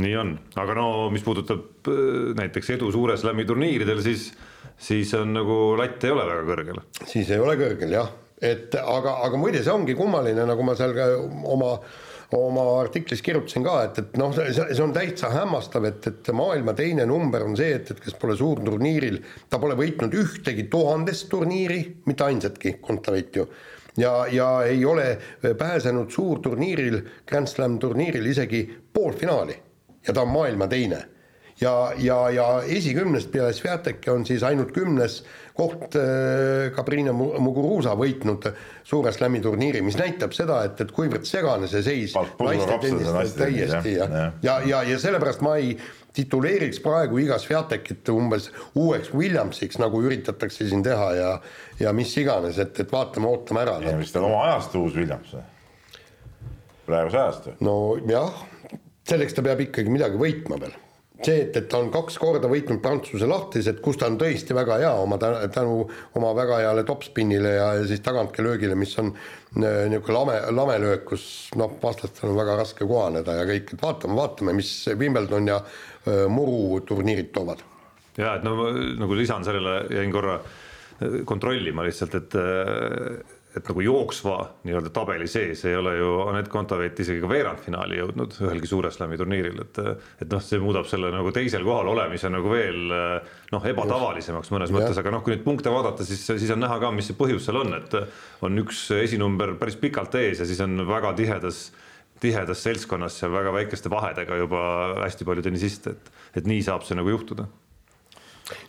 nii 0.00 0.14
on, 0.16 0.32
aga 0.56 0.74
no 0.78 0.86
mis 1.12 1.24
puudutab 1.26 1.88
äh, 1.90 2.34
näiteks 2.38 2.70
edu 2.76 2.90
suure 2.94 3.16
slam'i 3.20 3.44
turniiridel, 3.46 4.02
siis, 4.02 4.30
siis 4.78 5.12
on 5.18 5.34
nagu 5.36 5.58
latt 5.78 6.04
ei 6.04 6.14
ole 6.14 6.26
väga 6.26 6.46
kõrgel. 6.52 6.84
siis 7.04 7.30
ei 7.30 7.42
ole 7.42 7.56
kõrgel 7.60 7.98
jah, 7.98 8.12
et 8.40 8.74
aga, 8.80 9.18
aga 9.26 9.40
muide, 9.40 9.64
see 9.64 9.74
ongi 9.74 9.98
kummaline, 9.98 10.46
nagu 10.48 10.64
ma 10.66 10.78
seal 10.78 10.96
ka 10.96 11.10
oma 11.56 11.74
oma 12.36 12.64
artiklis 12.80 13.22
kirjutasin 13.26 13.64
ka, 13.66 13.76
et, 13.88 13.98
et 13.98 14.18
noh, 14.20 14.30
see, 14.34 14.52
see 14.54 14.84
on 14.84 14.92
täitsa 14.94 15.32
hämmastav, 15.32 15.86
et, 15.88 16.06
et 16.06 16.30
maailma 16.36 16.74
teine 16.78 17.06
number 17.08 17.42
on 17.46 17.56
see, 17.58 17.72
et, 17.80 17.90
et 17.90 18.02
kes 18.04 18.14
pole 18.20 18.36
suurturniiril, 18.38 19.18
ta 19.50 19.58
pole 19.62 19.74
võitnud 19.78 20.14
ühtegi 20.14 20.68
tuhandest 20.70 21.26
turniiri, 21.32 21.80
mitte 22.06 22.28
ainsatki, 22.28 22.76
Kontaveit 22.84 23.40
ju 23.40 23.48
ja, 23.96 24.26
ja 24.30 24.62
ei 24.64 24.84
ole 24.84 25.18
pääsenud 25.58 26.10
suurturniiril, 26.10 27.00
Grand 27.26 27.46
Slam 27.46 27.78
turniiril 27.78 28.26
isegi 28.26 28.64
poolfinaali 28.92 29.62
ja 30.06 30.12
ta 30.12 30.22
on 30.22 30.28
maailma 30.28 30.66
teine. 30.66 31.04
ja, 31.60 31.92
ja, 31.98 32.30
ja 32.30 32.62
esikümnest 32.66 33.32
peale 33.32 33.52
Sviateki 33.52 34.10
on 34.10 34.26
siis 34.26 34.42
ainult 34.42 34.72
kümnes 34.72 35.24
koht 35.54 35.96
äh, 35.96 36.70
Gabrina 36.72 37.12
Muguruza 37.12 37.92
võitnud 37.98 38.46
suure 38.84 39.12
slam'i 39.12 39.42
turniiri, 39.44 39.82
mis 39.84 39.98
näitab 40.00 40.32
seda, 40.32 40.62
et, 40.64 40.80
et 40.80 40.92
kuivõrd 40.92 41.26
segane 41.28 41.68
see 41.68 41.82
seis 41.84 42.14
naiste 42.16 42.78
tennis 42.80 43.34
täiesti 43.36 43.96
ja, 43.98 44.08
ja, 44.08 44.30
ja, 44.42 44.58
ja, 44.66 44.82
ja 44.94 44.98
sellepärast 45.02 45.44
ma 45.44 45.58
ei 45.60 45.74
tituleeriks 46.16 46.80
praegu 46.82 47.20
iga 47.22 47.38
Sviatekit 47.38 48.08
umbes 48.12 48.50
uueks 48.74 49.12
Williamsiks, 49.14 49.78
nagu 49.82 50.02
üritatakse 50.02 50.68
siin 50.68 50.82
teha 50.86 51.08
ja 51.14 51.30
ja 51.80 51.92
mis 51.96 52.12
iganes, 52.20 52.58
et, 52.58 52.80
et 52.80 52.92
vaatame, 52.92 53.30
ootame 53.30 53.64
ära. 53.64 53.78
mis 53.96 54.12
tal 54.12 54.28
oma 54.28 54.44
ajastu 54.50 54.84
uus 54.84 54.98
Williams 54.98 55.34
või? 55.36 55.46
praeguse 56.90 57.20
ajastu. 57.22 57.56
nojah, 57.64 58.44
selleks 59.08 59.36
ta 59.36 59.44
peab 59.46 59.62
ikkagi 59.66 59.92
midagi 59.92 60.20
võitma 60.20 60.60
veel 60.60 60.74
see, 61.26 61.42
et, 61.44 61.56
et 61.56 61.68
ta 61.70 61.80
on 61.80 61.90
kaks 61.92 62.16
korda 62.20 62.48
võitnud 62.50 62.80
Prantsuse 62.82 63.28
lahtised, 63.28 63.80
kus 63.84 63.98
ta 64.00 64.08
on 64.10 64.18
tõesti 64.20 64.56
väga 64.56 64.78
hea 64.82 64.92
oma 65.02 65.18
tänu 65.20 65.82
oma 66.18 66.32
väga 66.36 66.60
heale 66.62 66.84
topspinnile 66.88 67.54
ja, 67.56 67.66
ja 67.80 67.88
siis 67.88 68.02
tagantkelöögile, 68.04 68.76
mis 68.78 68.94
on 69.02 69.12
äh, 69.12 69.84
niisugune 69.90 70.16
lame, 70.16 70.38
lamelöök, 70.56 71.04
kus 71.12 71.24
noh, 71.60 71.76
vastastel 71.82 72.32
on 72.32 72.38
väga 72.40 72.56
raske 72.62 72.88
kohaneda 72.88 73.40
ja 73.40 73.48
kõik, 73.48 73.74
et 73.74 73.84
vaatame, 73.84 74.16
vaatame, 74.18 74.56
mis 74.60 74.72
Wimbledon 74.94 75.50
ja 75.52 75.60
äh, 75.60 76.24
Muru 76.30 76.80
turniirid 76.88 77.32
toovad. 77.36 77.66
ja 78.18 78.36
et 78.38 78.46
no 78.46 78.70
nagu 79.00 79.18
lisan 79.18 79.44
sellele, 79.46 79.84
jäin 79.96 80.12
korra 80.14 80.40
äh, 80.40 81.20
kontrollima 81.28 81.84
lihtsalt, 81.86 82.16
et 82.20 82.40
et 83.56 83.66
nagu 83.66 83.82
jooksva 83.82 84.36
nii-öelda 84.66 84.92
tabeli 84.94 85.26
sees 85.30 85.64
ei 85.66 85.74
ole 85.74 85.96
ju 85.96 86.10
Anett 86.28 86.50
Kontaveit 86.52 86.98
isegi 87.02 87.22
ka 87.22 87.30
veerandfinaali 87.30 87.98
jõudnud 87.98 88.36
ühelgi 88.44 88.70
suure 88.70 88.92
slami 88.94 89.18
turniiril, 89.18 89.58
et 89.64 89.80
et 90.22 90.30
noh, 90.30 90.42
see 90.44 90.60
muudab 90.62 90.86
selle 90.90 91.10
nagu 91.14 91.32
teisel 91.34 91.66
kohal 91.66 91.90
olemise 91.90 92.30
nagu 92.30 92.52
veel 92.52 92.80
noh, 92.90 93.68
ebatavalisemaks 93.72 94.52
mõnes 94.54 94.74
mõttes, 94.74 94.98
aga 95.02 95.14
noh, 95.16 95.24
kui 95.26 95.34
neid 95.34 95.42
punkte 95.46 95.72
vaadata, 95.74 96.06
siis, 96.06 96.22
siis 96.30 96.52
on 96.54 96.62
näha 96.62 96.78
ka, 96.82 96.92
mis 96.94 97.10
see 97.10 97.18
põhjus 97.18 97.48
seal 97.48 97.58
on, 97.64 97.74
et 97.80 97.96
on 98.46 98.62
üks 98.62 98.84
esinumber 99.00 99.56
päris 99.58 99.78
pikalt 99.80 100.14
ees 100.20 100.44
ja 100.44 100.48
siis 100.48 100.62
on 100.62 100.78
väga 100.88 101.14
tihedas 101.18 101.70
tihedas 102.20 102.62
seltskonnas 102.62 103.16
ja 103.22 103.30
väga 103.32 103.52
väikeste 103.54 103.90
vahedega 103.90 104.36
juba 104.42 104.62
hästi 105.00 105.24
palju 105.24 105.44
tennisiste, 105.46 105.96
et, 105.96 106.10
et 106.36 106.46
nii 106.46 106.62
saab 106.66 106.84
see 106.86 106.98
nagu 106.98 107.10
juhtuda 107.16 107.48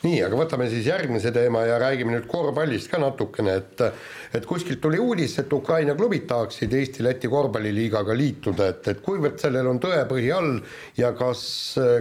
nii, 0.03 0.21
aga 0.25 0.39
võtame 0.39 0.69
siis 0.71 0.87
järgmise 0.89 1.33
teema 1.35 1.65
ja 1.67 1.79
räägime 1.81 2.15
nüüd 2.15 2.27
korvpallist 2.31 2.91
ka 2.91 3.01
natukene, 3.01 3.59
et 3.61 3.85
et 4.31 4.45
kuskilt 4.47 4.79
tuli 4.79 4.99
uudis, 5.01 5.33
et 5.41 5.53
Ukraina 5.53 5.95
klubid 5.99 6.23
tahaksid 6.29 6.71
Eesti-Läti 6.71 7.27
korvpalliliigaga 7.31 8.15
liituda, 8.15 8.69
et, 8.71 8.87
et 8.93 9.01
kuivõrd 9.03 9.41
sellel 9.41 9.67
on 9.67 9.79
tõepõhi 9.83 10.29
all 10.31 10.53
ja 10.97 11.11
kas, 11.17 11.43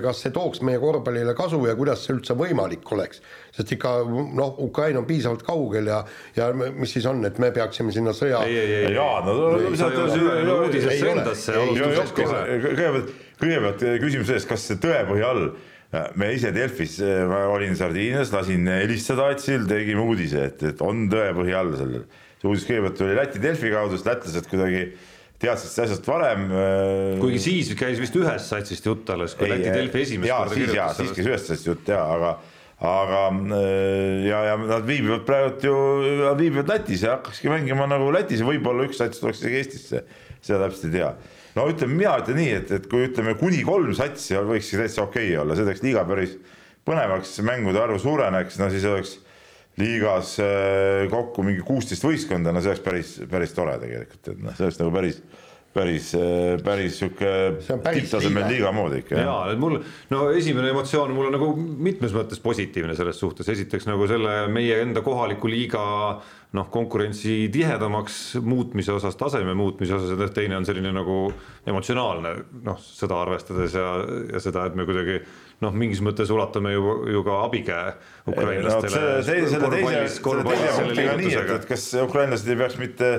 kas 0.04 0.22
see 0.22 0.34
tooks 0.34 0.62
meie 0.66 0.78
korvpallile 0.82 1.34
kasu 1.38 1.58
ja 1.66 1.74
kuidas 1.78 2.04
see 2.06 2.14
üldse 2.16 2.38
võimalik 2.38 2.86
oleks? 2.94 3.22
sest 3.50 3.72
ikka 3.74 3.96
noh, 4.06 4.54
Ukraina 4.62 5.00
on 5.00 5.06
piisavalt 5.08 5.42
kaugel 5.42 5.90
ja, 5.90 6.04
ja 6.36 6.50
mis 6.54 6.92
siis 6.94 7.06
on, 7.10 7.24
et 7.26 7.38
me 7.42 7.50
peaksime 7.54 7.90
sinna 7.94 8.14
sõja. 8.16 8.44
ei, 8.46 8.58
ei, 8.60 8.76
ei, 8.84 8.94
jaa, 8.94 9.24
no 9.26 9.34
uudisesse 10.60 11.10
endasse 11.10 11.56
alustuseks 11.58 12.14
kohe. 12.20 12.44
kõigepealt, 12.68 13.10
kõigepealt 13.42 13.84
küsimuse 14.04 14.38
ees, 14.38 14.46
kas 14.48 14.70
see 14.70 14.78
tõepõhi 14.82 15.26
all 15.26 15.50
me 15.90 16.32
ise 16.34 16.52
Delfis, 16.54 16.98
eh, 17.02 17.24
ma 17.26 17.44
olin 17.50 17.74
Sardiinias, 17.76 18.30
lasin 18.32 18.68
helistada 18.70 19.30
Atsil, 19.32 19.66
tegime 19.68 20.04
uudise, 20.06 20.44
et, 20.52 20.62
et 20.70 20.82
on 20.86 21.08
tõepõhi 21.10 21.56
all 21.56 21.72
sellel. 21.78 22.04
see 22.40 22.48
uudis 22.48 22.66
kõigepealt 22.68 23.00
tuli 23.00 23.16
Läti 23.18 23.42
Delfi 23.42 23.72
kaudu, 23.72 23.98
sest 23.98 24.06
lätlased 24.06 24.46
kuidagi 24.52 24.84
teadsid 25.40 25.72
sellest 25.72 25.82
asjast 25.88 26.06
varem. 26.08 26.46
Eh, 26.52 27.18
kuigi 27.22 27.42
siis 27.42 27.72
käis 27.78 27.98
vist 28.00 28.16
ühest 28.20 28.52
satsist 28.52 28.86
jutt 28.86 29.10
alles, 29.10 29.34
kui 29.34 29.48
ei, 29.48 29.56
Läti 29.56 29.74
Delfi 29.74 30.04
esimest 30.06 30.34
korda 30.36 30.60
kirjutas 30.60 30.78
sellest. 30.78 31.02
siis 31.02 31.18
käis 31.18 31.32
ühest 31.32 31.50
satsist 31.50 31.70
jutt 31.72 31.92
jaa, 31.92 32.06
aga 32.16 32.32
aga 32.80 33.26
ja, 34.24 34.38
ja 34.46 34.54
nad 34.56 34.86
viibivad 34.88 35.26
praegu 35.28 35.66
ju, 35.66 35.74
nad 36.22 36.38
viibivad 36.40 36.70
Lätis 36.70 37.02
ja 37.04 37.18
hakkakski 37.18 37.50
mängima 37.52 37.84
nagu 37.90 38.06
Lätis 38.14 38.40
ja 38.40 38.46
võib-olla 38.48 38.86
üks 38.86 39.02
sats 39.02 39.20
tuleks 39.20 39.42
isegi 39.42 39.58
Eestisse, 39.58 40.00
seda 40.40 40.62
täpselt 40.62 40.88
ei 40.88 40.94
tea 40.94 41.10
no 41.56 41.66
ütleme, 41.70 41.96
mina 41.98 42.14
ütlen 42.22 42.38
nii, 42.40 42.52
et, 42.60 42.72
et 42.78 42.88
kui 42.90 43.08
ütleme 43.08 43.34
kuni 43.40 43.62
kolm 43.66 43.92
satsi 43.96 44.38
võiks 44.38 44.70
täitsa 44.74 45.04
okei 45.06 45.32
okay 45.32 45.42
olla, 45.42 45.56
see 45.58 45.66
teeks 45.68 45.84
liiga 45.84 46.04
päris 46.08 46.36
põnevaks, 46.86 47.36
mängude 47.46 47.80
arv 47.82 48.00
suureneks, 48.00 48.58
no 48.60 48.70
siis 48.72 48.86
oleks 48.88 49.16
liigas 49.80 50.34
äh, 50.42 51.06
kokku 51.12 51.44
mingi 51.46 51.62
kuusteist 51.66 52.04
võistkonda, 52.04 52.52
no 52.52 52.62
see 52.62 52.72
oleks 52.72 52.84
päris, 52.84 53.14
päris 53.30 53.54
tore 53.56 53.76
tegelikult, 53.82 54.32
et 54.32 54.42
noh, 54.42 54.56
see 54.56 54.66
oleks 54.66 54.80
nagu 54.82 54.94
päris 54.94 55.22
päris, 55.74 56.10
äh, 56.18 56.56
päris 56.64 56.98
sihuke 56.98 57.30
tipptasemel 57.60 58.48
liiga 58.50 58.72
moodi 58.74 59.04
ikka. 59.04 59.20
ja, 59.22 59.36
et 59.52 59.60
mul, 59.60 59.78
no 60.10 60.26
esimene 60.34 60.72
emotsioon 60.74 61.14
mul 61.14 61.30
on 61.30 61.36
nagu 61.36 61.50
mitmes 61.60 62.14
mõttes 62.16 62.42
positiivne 62.42 62.96
selles 62.98 63.20
suhtes, 63.22 63.48
esiteks 63.54 63.86
nagu 63.86 64.08
selle 64.10 64.42
meie 64.50 64.80
enda 64.82 65.04
kohaliku 65.06 65.50
liiga 65.50 65.84
noh, 66.58 66.66
konkurentsi 66.74 67.44
tihedamaks 67.54 68.16
muutmise 68.42 68.90
osas, 68.92 69.14
taseme 69.16 69.54
muutmise 69.54 69.94
osas 69.94 70.18
ja 70.18 70.28
teine 70.34 70.56
on 70.58 70.66
selline 70.66 70.90
nagu 70.94 71.20
emotsionaalne 71.70 72.32
noh, 72.66 72.80
seda 72.82 73.20
arvestades 73.22 73.76
ja, 73.78 73.92
ja 74.32 74.42
seda, 74.42 74.66
et 74.66 74.78
me 74.78 74.88
kuidagi 74.88 75.20
noh, 75.62 75.76
mingis 75.76 76.00
mõttes 76.02 76.32
ulatame 76.34 76.72
ju, 76.74 76.96
ju 77.14 77.22
ka 77.26 77.36
abikäe 77.44 77.92
ukrainlastele 78.26 78.90
no,. 78.90 79.22
selle 79.22 79.22
teise, 79.28 79.52
selle 79.54 79.70
teise 79.76 80.74
punktiga 80.74 81.14
nii, 81.20 81.30
et, 81.44 81.54
et 81.60 81.70
kas 81.70 81.86
ukrainlased 82.02 82.50
ei 82.50 82.58
peaks 82.64 82.80
mitte 82.82 83.12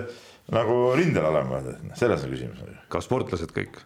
nagu 0.52 0.78
rindel 0.98 1.28
olema, 1.30 1.62
selles 2.00 2.26
on 2.26 2.34
küsimus. 2.34 2.64
ka 2.90 3.02
sportlased 3.04 3.54
kõik 3.56 3.82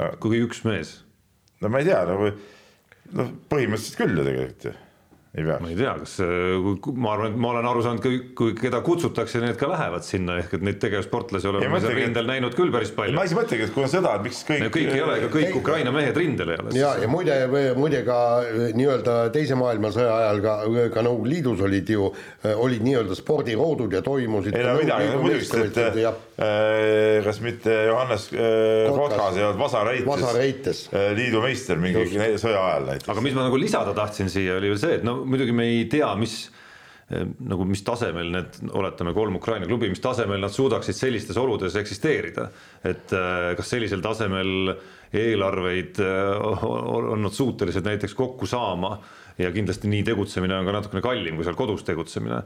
no., 0.00 0.10
kui 0.22 0.42
üks 0.42 0.64
mees. 0.66 1.02
no 1.60 1.70
ma 1.72 1.82
ei 1.82 1.88
tea, 1.90 2.02
nagu 2.08 2.32
noh, 3.12 3.34
põhimõtteliselt 3.52 4.00
küll 4.00 4.18
ju 4.18 4.26
tegelikult 4.26 4.68
ju 4.70 4.74
ei 5.32 5.44
peaks 5.46 5.62
ma 5.64 5.70
ei 5.72 5.76
tea, 5.78 5.92
kas 5.96 6.14
kui 6.84 6.92
ma 7.00 7.14
arvan, 7.14 7.30
et 7.32 7.38
ma 7.40 7.54
olen 7.54 7.66
aru 7.70 7.82
saanud, 7.86 8.02
kui, 8.04 8.18
kui 8.36 8.52
keda 8.52 8.82
kutsutakse, 8.84 9.40
need 9.40 9.56
ka 9.56 9.70
lähevad 9.70 10.04
sinna, 10.04 10.34
ehk 10.42 10.58
et 10.58 10.64
neid 10.66 10.76
tegevsportlasi 10.82 11.48
oleme 11.48 11.78
seal 11.80 11.94
rindel 11.96 12.26
näinud 12.28 12.52
küll 12.58 12.72
päris 12.74 12.92
palju. 12.92 13.16
ma 13.16 13.24
ise 13.24 13.38
mõtlengi, 13.38 13.64
et 13.64 13.72
kui 13.72 13.86
on 13.86 13.88
sõda, 13.88 14.12
et 14.18 14.26
miks 14.26 14.42
kõik. 14.44 14.66
kõik 14.74 14.90
ei 14.92 15.00
ole, 15.00 15.14
ega 15.22 15.30
kõik 15.32 15.56
Ukraina 15.56 15.94
mehed 15.94 16.20
rindel 16.20 16.52
ei 16.52 16.60
ole. 16.60 16.74
ja, 16.76 16.90
ja 17.00 17.08
muide, 17.08 17.38
muide 17.78 18.02
ka 18.04 18.18
nii-öelda 18.76 19.14
teise 19.32 19.56
maailmasõja 19.56 20.18
ajal 20.18 20.42
ka, 20.44 20.58
ka 20.98 21.06
Nõukogude 21.08 21.32
Liidus 21.32 21.64
olid 21.64 21.94
ju, 21.94 22.10
olid 22.52 22.84
nii-öelda 22.84 23.16
spordiroodud 23.16 23.96
ja 23.96 24.04
toimusid. 24.04 24.52
ei 24.52 24.68
no 24.68 24.76
midagi, 24.82 25.16
muidugi, 25.16 25.48
et 25.64 25.80
äh, 26.04 27.24
kas 27.24 27.40
mitte 27.40 27.78
Johannes 27.88 28.28
Kotkas 28.28 29.40
ei 29.40 29.48
olnud 29.48 29.64
Vasareites, 29.64 30.12
Vasareites. 30.12 30.84
liidu 31.16 31.40
meister 31.40 31.80
mingi 31.80 32.04
sõja 32.36 32.60
ajal 32.68 32.92
näiteks. 32.92 33.08
aga 33.16 33.24
mis 33.24 33.40
ma 33.40 33.48
nagu 33.48 33.64
lisada 33.64 33.96
tahtsin 33.96 34.28
siia, 34.28 34.60
oli 34.60 34.74
veel 34.74 34.84
see, 34.84 35.00
et 35.00 35.08
no 35.08 35.21
muidugi 35.24 35.54
me 35.56 35.68
ei 35.70 35.86
tea, 35.90 36.10
mis 36.20 36.36
eh, 37.10 37.24
nagu 37.48 37.66
mis 37.68 37.84
tasemel 37.86 38.32
need, 38.34 38.58
oletame 38.72 39.14
kolm 39.16 39.38
Ukraina 39.40 39.68
klubi, 39.68 39.90
mis 39.92 40.02
tasemel 40.02 40.42
nad 40.42 40.54
suudaksid 40.54 40.98
sellistes 40.98 41.38
oludes 41.40 41.76
eksisteerida. 41.80 42.50
et 42.84 43.16
eh, 43.16 43.52
kas 43.58 43.74
sellisel 43.74 44.04
tasemel 44.04 44.76
eelarveid 45.12 46.00
eh, 46.00 46.54
on 46.66 47.20
nad 47.22 47.34
suutelised 47.36 47.84
näiteks 47.84 48.14
kokku 48.16 48.48
saama 48.48 48.96
ja 49.40 49.48
kindlasti 49.52 49.88
nii 49.88 50.02
tegutsemine 50.04 50.54
on 50.58 50.66
ka 50.68 50.74
natukene 50.76 51.00
kallim 51.04 51.38
kui 51.38 51.46
seal 51.46 51.56
kodus 51.56 51.84
tegutsemine. 51.88 52.42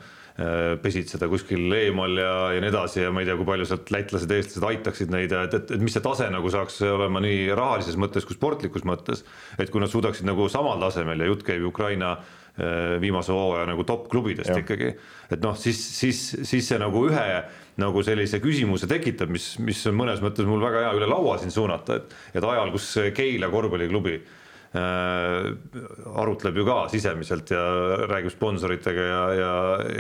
pesitseda 0.83 1.27
kuskil 1.33 1.73
eemal 1.73 2.13
ja, 2.21 2.33
ja 2.53 2.61
nii 2.61 2.69
edasi 2.69 3.01
ja 3.01 3.11
ma 3.11 3.23
ei 3.23 3.27
tea, 3.27 3.39
kui 3.39 3.47
palju 3.49 3.65
sealt 3.67 3.89
lätlased, 3.91 4.31
eestlased 4.37 4.67
aitaksid 4.69 5.11
neid 5.11 5.33
ja 5.33 5.47
et, 5.47 5.55
et, 5.57 5.71
et 5.73 5.81
mis 5.83 5.97
see 5.97 6.05
tase 6.05 6.29
nagu 6.31 6.51
saaks 6.53 6.77
olema 6.85 7.23
nii 7.25 7.47
rahalises 7.57 7.97
mõttes 7.97 8.29
kui 8.29 8.37
sportlikus 8.37 8.85
mõttes. 8.85 9.25
et 9.59 9.73
kui 9.73 9.81
nad 9.81 9.91
suudaksid 9.91 10.29
nagu 10.29 10.51
samal 10.53 10.83
tasemel 10.85 11.25
ja 11.25 11.31
jutt 11.31 11.47
käib 11.49 11.65
Ukraina 11.65 12.19
Äh, 12.19 12.45
viimase 13.01 13.35
hooaja 13.35 13.67
nagu 13.69 13.85
top 13.85 14.07
klubidest 14.09 14.49
ja. 14.49 14.61
ikkagi. 14.63 14.95
et 15.31 15.43
noh, 15.45 15.57
siis, 15.61 15.77
siis, 15.99 16.23
siis 16.49 16.69
see 16.71 16.79
nagu 16.81 17.03
ühe 17.09 17.27
nagu 17.81 18.03
sellise 18.05 18.41
küsimuse 18.41 18.89
tekitab, 18.89 19.31
mis, 19.33 19.51
mis 19.61 19.83
on 19.91 19.99
mõnes 19.99 20.23
mõttes 20.25 20.49
mul 20.49 20.63
väga 20.65 20.87
hea 20.87 20.95
üle 20.97 21.09
laua 21.11 21.37
siin 21.41 21.53
suunata, 21.53 22.01
et, 22.01 22.17
et 22.39 22.47
ajal, 22.49 22.73
kus 22.73 22.89
Keila 23.17 23.51
korvpalliklubi 23.53 24.15
äh, 24.17 25.51
arutleb 26.23 26.63
ju 26.63 26.65
ka 26.69 26.79
sisemiselt 26.93 27.53
ja 27.53 27.67
räägib 28.09 28.33
sponsoritega 28.33 29.05
ja, 29.11 29.21
ja, 29.37 29.53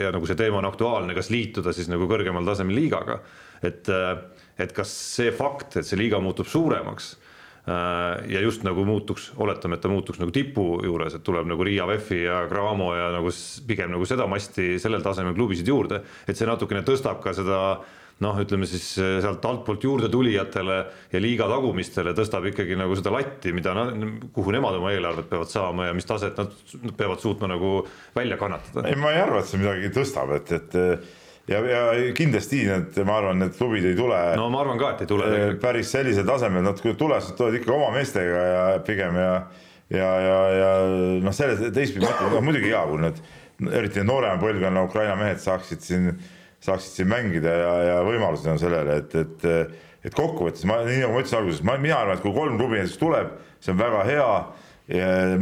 ja 0.06 0.14
nagu 0.16 0.28
see 0.28 0.40
teema 0.40 0.62
on 0.62 0.70
aktuaalne, 0.70 1.18
kas 1.18 1.28
liituda 1.34 1.76
siis 1.76 1.92
nagu 1.92 2.08
kõrgemal 2.08 2.48
tasemel 2.48 2.80
liigaga. 2.80 3.20
et, 3.60 3.84
äh, 3.92 4.16
et 4.56 4.72
kas 4.72 4.96
see 5.18 5.28
fakt, 5.36 5.76
et 5.76 5.84
see 5.84 6.00
liiga 6.00 6.22
muutub 6.24 6.48
suuremaks 6.48 7.16
Äh, 7.16 7.25
ja 7.66 8.40
just 8.44 8.62
nagu 8.62 8.84
muutuks, 8.86 9.32
oletame, 9.42 9.74
et 9.74 9.82
ta 9.82 9.90
muutuks 9.90 10.20
nagu 10.22 10.30
tipu 10.30 10.78
juures, 10.86 11.16
et 11.18 11.24
tuleb 11.26 11.48
nagu 11.50 11.64
Riia 11.66 11.86
VEF-i 11.90 12.20
ja 12.22 12.44
Cramo 12.50 12.92
ja 12.94 13.08
nagu 13.16 13.32
pigem 13.66 13.90
nagu 13.90 14.06
seda 14.06 14.28
masti 14.30 14.76
sellel 14.82 15.02
tasemel 15.02 15.34
klubisid 15.34 15.66
juurde, 15.66 15.98
et 16.28 16.38
see 16.38 16.46
natukene 16.46 16.84
tõstab 16.86 17.18
ka 17.24 17.34
seda 17.34 17.60
noh, 18.24 18.38
ütleme 18.40 18.68
siis 18.68 18.86
äh, 19.02 19.18
sealt 19.24 19.44
altpoolt 19.44 19.84
juurde 19.84 20.08
tulijatele 20.12 20.78
ja 21.12 21.20
liiga 21.20 21.48
tagumistele 21.50 22.14
tõstab 22.16 22.48
ikkagi 22.52 22.78
nagu 22.78 22.96
seda 22.96 23.12
latti, 23.12 23.52
mida, 23.56 23.74
kuhu 24.36 24.54
nemad 24.56 24.78
oma 24.78 24.94
eelarvet 24.94 25.28
peavad 25.30 25.52
saama 25.52 25.90
ja 25.90 25.96
mis 25.96 26.08
taset 26.08 26.38
nad 26.38 26.54
peavad 26.96 27.20
suutma 27.20 27.50
nagu 27.52 27.78
välja 28.16 28.38
kannatada. 28.40 28.86
ei, 28.88 28.96
ma 29.00 29.12
ei 29.12 29.20
arva, 29.26 29.42
et 29.42 29.50
see 29.50 29.60
midagi 29.60 29.92
tõstab, 29.98 30.32
et, 30.38 30.54
et 30.56 30.78
ja, 31.48 31.60
ja 31.66 32.12
kindlasti 32.16 32.64
need, 32.66 32.98
ma 33.06 33.20
arvan, 33.20 33.40
need 33.44 33.54
klubid 33.58 33.86
ei 33.86 33.96
tule. 33.98 34.18
no 34.38 34.48
ma 34.52 34.62
arvan 34.64 34.80
ka, 34.80 34.92
et 34.94 35.04
ei 35.04 35.10
tule. 35.10 35.30
päris 35.62 35.92
sellisel 35.94 36.26
tasemel, 36.28 36.64
nad 36.66 36.80
kui 36.82 36.96
tulevad, 36.98 37.24
siis 37.24 37.38
tulevad 37.38 37.60
ikka 37.60 37.74
oma 37.76 37.92
meestega 37.94 38.44
ja 38.50 38.62
pigem 38.86 39.18
ja, 39.20 39.32
ja, 39.94 40.10
ja, 40.26 40.38
ja 40.60 40.70
noh, 41.22 41.36
selle 41.36 41.70
teistpidi 41.70 42.06
mõtled, 42.06 42.34
noh 42.34 42.44
muidugi 42.44 42.72
hea, 42.72 42.82
kui 42.90 43.02
need 43.04 43.22
eriti 43.72 44.02
need 44.02 44.10
noorema 44.10 44.40
põlvkonna 44.42 44.84
Ukraina 44.84 45.16
mehed 45.16 45.40
saaksid 45.40 45.84
siin, 45.84 46.10
saaksid 46.64 47.00
siin 47.00 47.10
mängida 47.10 47.54
ja, 47.62 47.72
ja 47.90 47.96
võimalused 48.04 48.50
on 48.52 48.60
sellele, 48.60 49.00
et, 49.04 49.16
et, 49.16 49.80
et 50.04 50.14
kokkuvõttes 50.16 50.66
ma, 50.68 50.82
nii 50.84 51.00
nagu 51.04 51.14
ma 51.14 51.22
ütlesin 51.22 51.40
alguses, 51.40 51.64
ma, 51.64 51.78
mina 51.80 52.02
arvan, 52.02 52.18
et 52.18 52.26
kui 52.26 52.34
kolm 52.36 52.58
klubi 52.60 52.82
näiteks 52.82 53.00
tuleb, 53.00 53.32
see 53.62 53.72
on 53.72 53.80
väga 53.80 54.04
hea, 54.10 54.30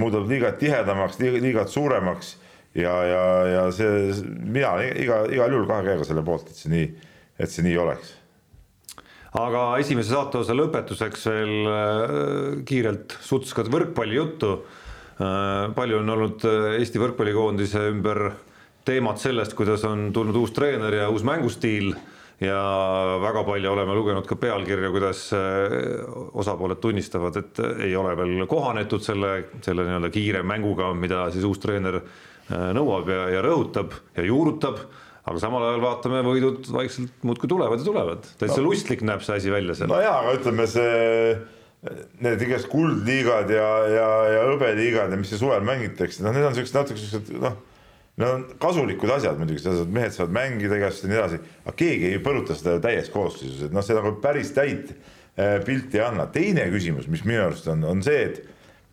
muudab 0.00 0.28
liigat 0.30 0.60
tihedamaks, 0.60 1.18
liigat 1.20 1.72
suuremaks 1.72 2.36
ja, 2.74 2.94
ja, 3.06 3.24
ja 3.48 3.64
see, 3.74 4.12
mina 4.26 4.74
iga, 4.90 5.22
igal 5.32 5.54
juhul 5.54 5.66
kahe 5.70 5.86
käega 5.88 6.06
selle 6.06 6.24
poolt, 6.26 6.50
et 6.50 6.58
see 6.60 6.72
nii, 6.72 6.86
et 7.38 7.50
see 7.52 7.66
nii 7.66 7.76
oleks. 7.80 8.14
aga 9.38 9.66
esimese 9.82 10.14
saateosa 10.14 10.56
lõpetuseks 10.58 11.28
veel 11.30 11.54
äh, 11.70 11.92
kiirelt 12.66 13.18
sutskat 13.22 13.70
võrkpallijuttu. 13.72 14.56
Äh, 15.14 15.70
palju 15.74 16.00
on 16.00 16.16
olnud 16.16 16.48
äh, 16.50 16.72
Eesti 16.80 17.02
võrkpallikoondise 17.02 17.86
ümber 17.92 18.28
teemat 18.86 19.22
sellest, 19.22 19.54
kuidas 19.56 19.86
on 19.88 20.10
tulnud 20.12 20.36
uus 20.36 20.52
treener 20.54 20.98
ja 20.98 21.08
uus 21.10 21.24
mängustiil 21.24 21.94
ja 22.42 22.58
väga 23.22 23.44
palju 23.46 23.70
oleme 23.70 23.94
lugenud 23.96 24.26
ka 24.28 24.36
pealkirja, 24.36 24.90
kuidas 24.92 25.20
osapooled 26.34 26.80
tunnistavad, 26.82 27.38
et 27.38 27.60
ei 27.86 27.94
ole 27.96 28.12
veel 28.18 28.42
kohanetud 28.50 29.00
selle, 29.00 29.30
selle 29.64 29.86
nii-öelda 29.86 30.10
kiire 30.12 30.42
mänguga, 30.44 30.90
mida 30.98 31.22
siis 31.32 31.46
uus 31.48 31.62
treener 31.62 32.02
nõuab 32.50 33.08
ja, 33.08 33.24
ja 33.32 33.42
rõhutab 33.44 33.94
ja 34.16 34.24
juurutab, 34.26 34.80
aga 35.24 35.40
samal 35.40 35.64
ajal 35.64 35.82
vaatame, 35.84 36.22
võidud 36.26 36.66
vaikselt 36.74 37.24
muudkui 37.24 37.48
tulevad 37.48 37.80
ja 37.80 37.86
tulevad, 37.86 38.26
täitsa 38.40 38.60
no. 38.60 38.68
lustlik 38.68 39.04
näeb 39.06 39.24
see 39.24 39.38
asi 39.38 39.52
välja 39.52 39.76
seal. 39.78 39.88
no 39.92 40.00
jaa, 40.02 40.18
aga 40.20 40.34
ütleme 40.36 40.66
see, 40.68 41.38
need 42.24 42.44
igast 42.44 42.68
kuldliigad 42.72 43.52
ja, 43.52 43.68
ja, 43.92 44.08
ja 44.34 44.42
hõbeliigad 44.50 45.14
ja 45.14 45.20
mis 45.20 45.32
suvel 45.32 45.64
mängitakse, 45.64 46.24
noh, 46.24 46.36
need 46.36 46.48
on 46.50 46.56
siuksed 46.58 46.76
natuke 46.76 47.00
siuksed 47.00 47.32
noh, 47.40 47.56
need 48.20 48.28
on 48.28 48.46
kasulikud 48.60 49.16
asjad 49.16 49.40
muidugi, 49.40 49.64
seda 49.64 49.88
mehed 49.96 50.14
saavad 50.14 50.36
mängida 50.36 50.78
igast 50.78 51.04
ja 51.04 51.10
nii 51.10 51.20
edasi, 51.22 51.42
aga 51.64 51.76
keegi 51.80 52.12
ei 52.12 52.22
põruta 52.24 52.56
seda 52.58 52.76
täies 52.84 53.08
koosseisus, 53.12 53.66
et 53.66 53.74
noh, 53.74 53.84
see 53.84 53.96
nagu 53.96 54.16
päris 54.22 54.52
täit 54.56 54.92
äh, 54.92 55.56
pilti 55.64 56.00
ei 56.00 56.04
anna. 56.04 56.28
teine 56.32 56.68
küsimus, 56.72 57.08
mis 57.08 57.24
minu 57.24 57.46
arust 57.48 57.72
on, 57.72 57.84
on 57.88 58.04
see, 58.04 58.28
et, 58.28 58.42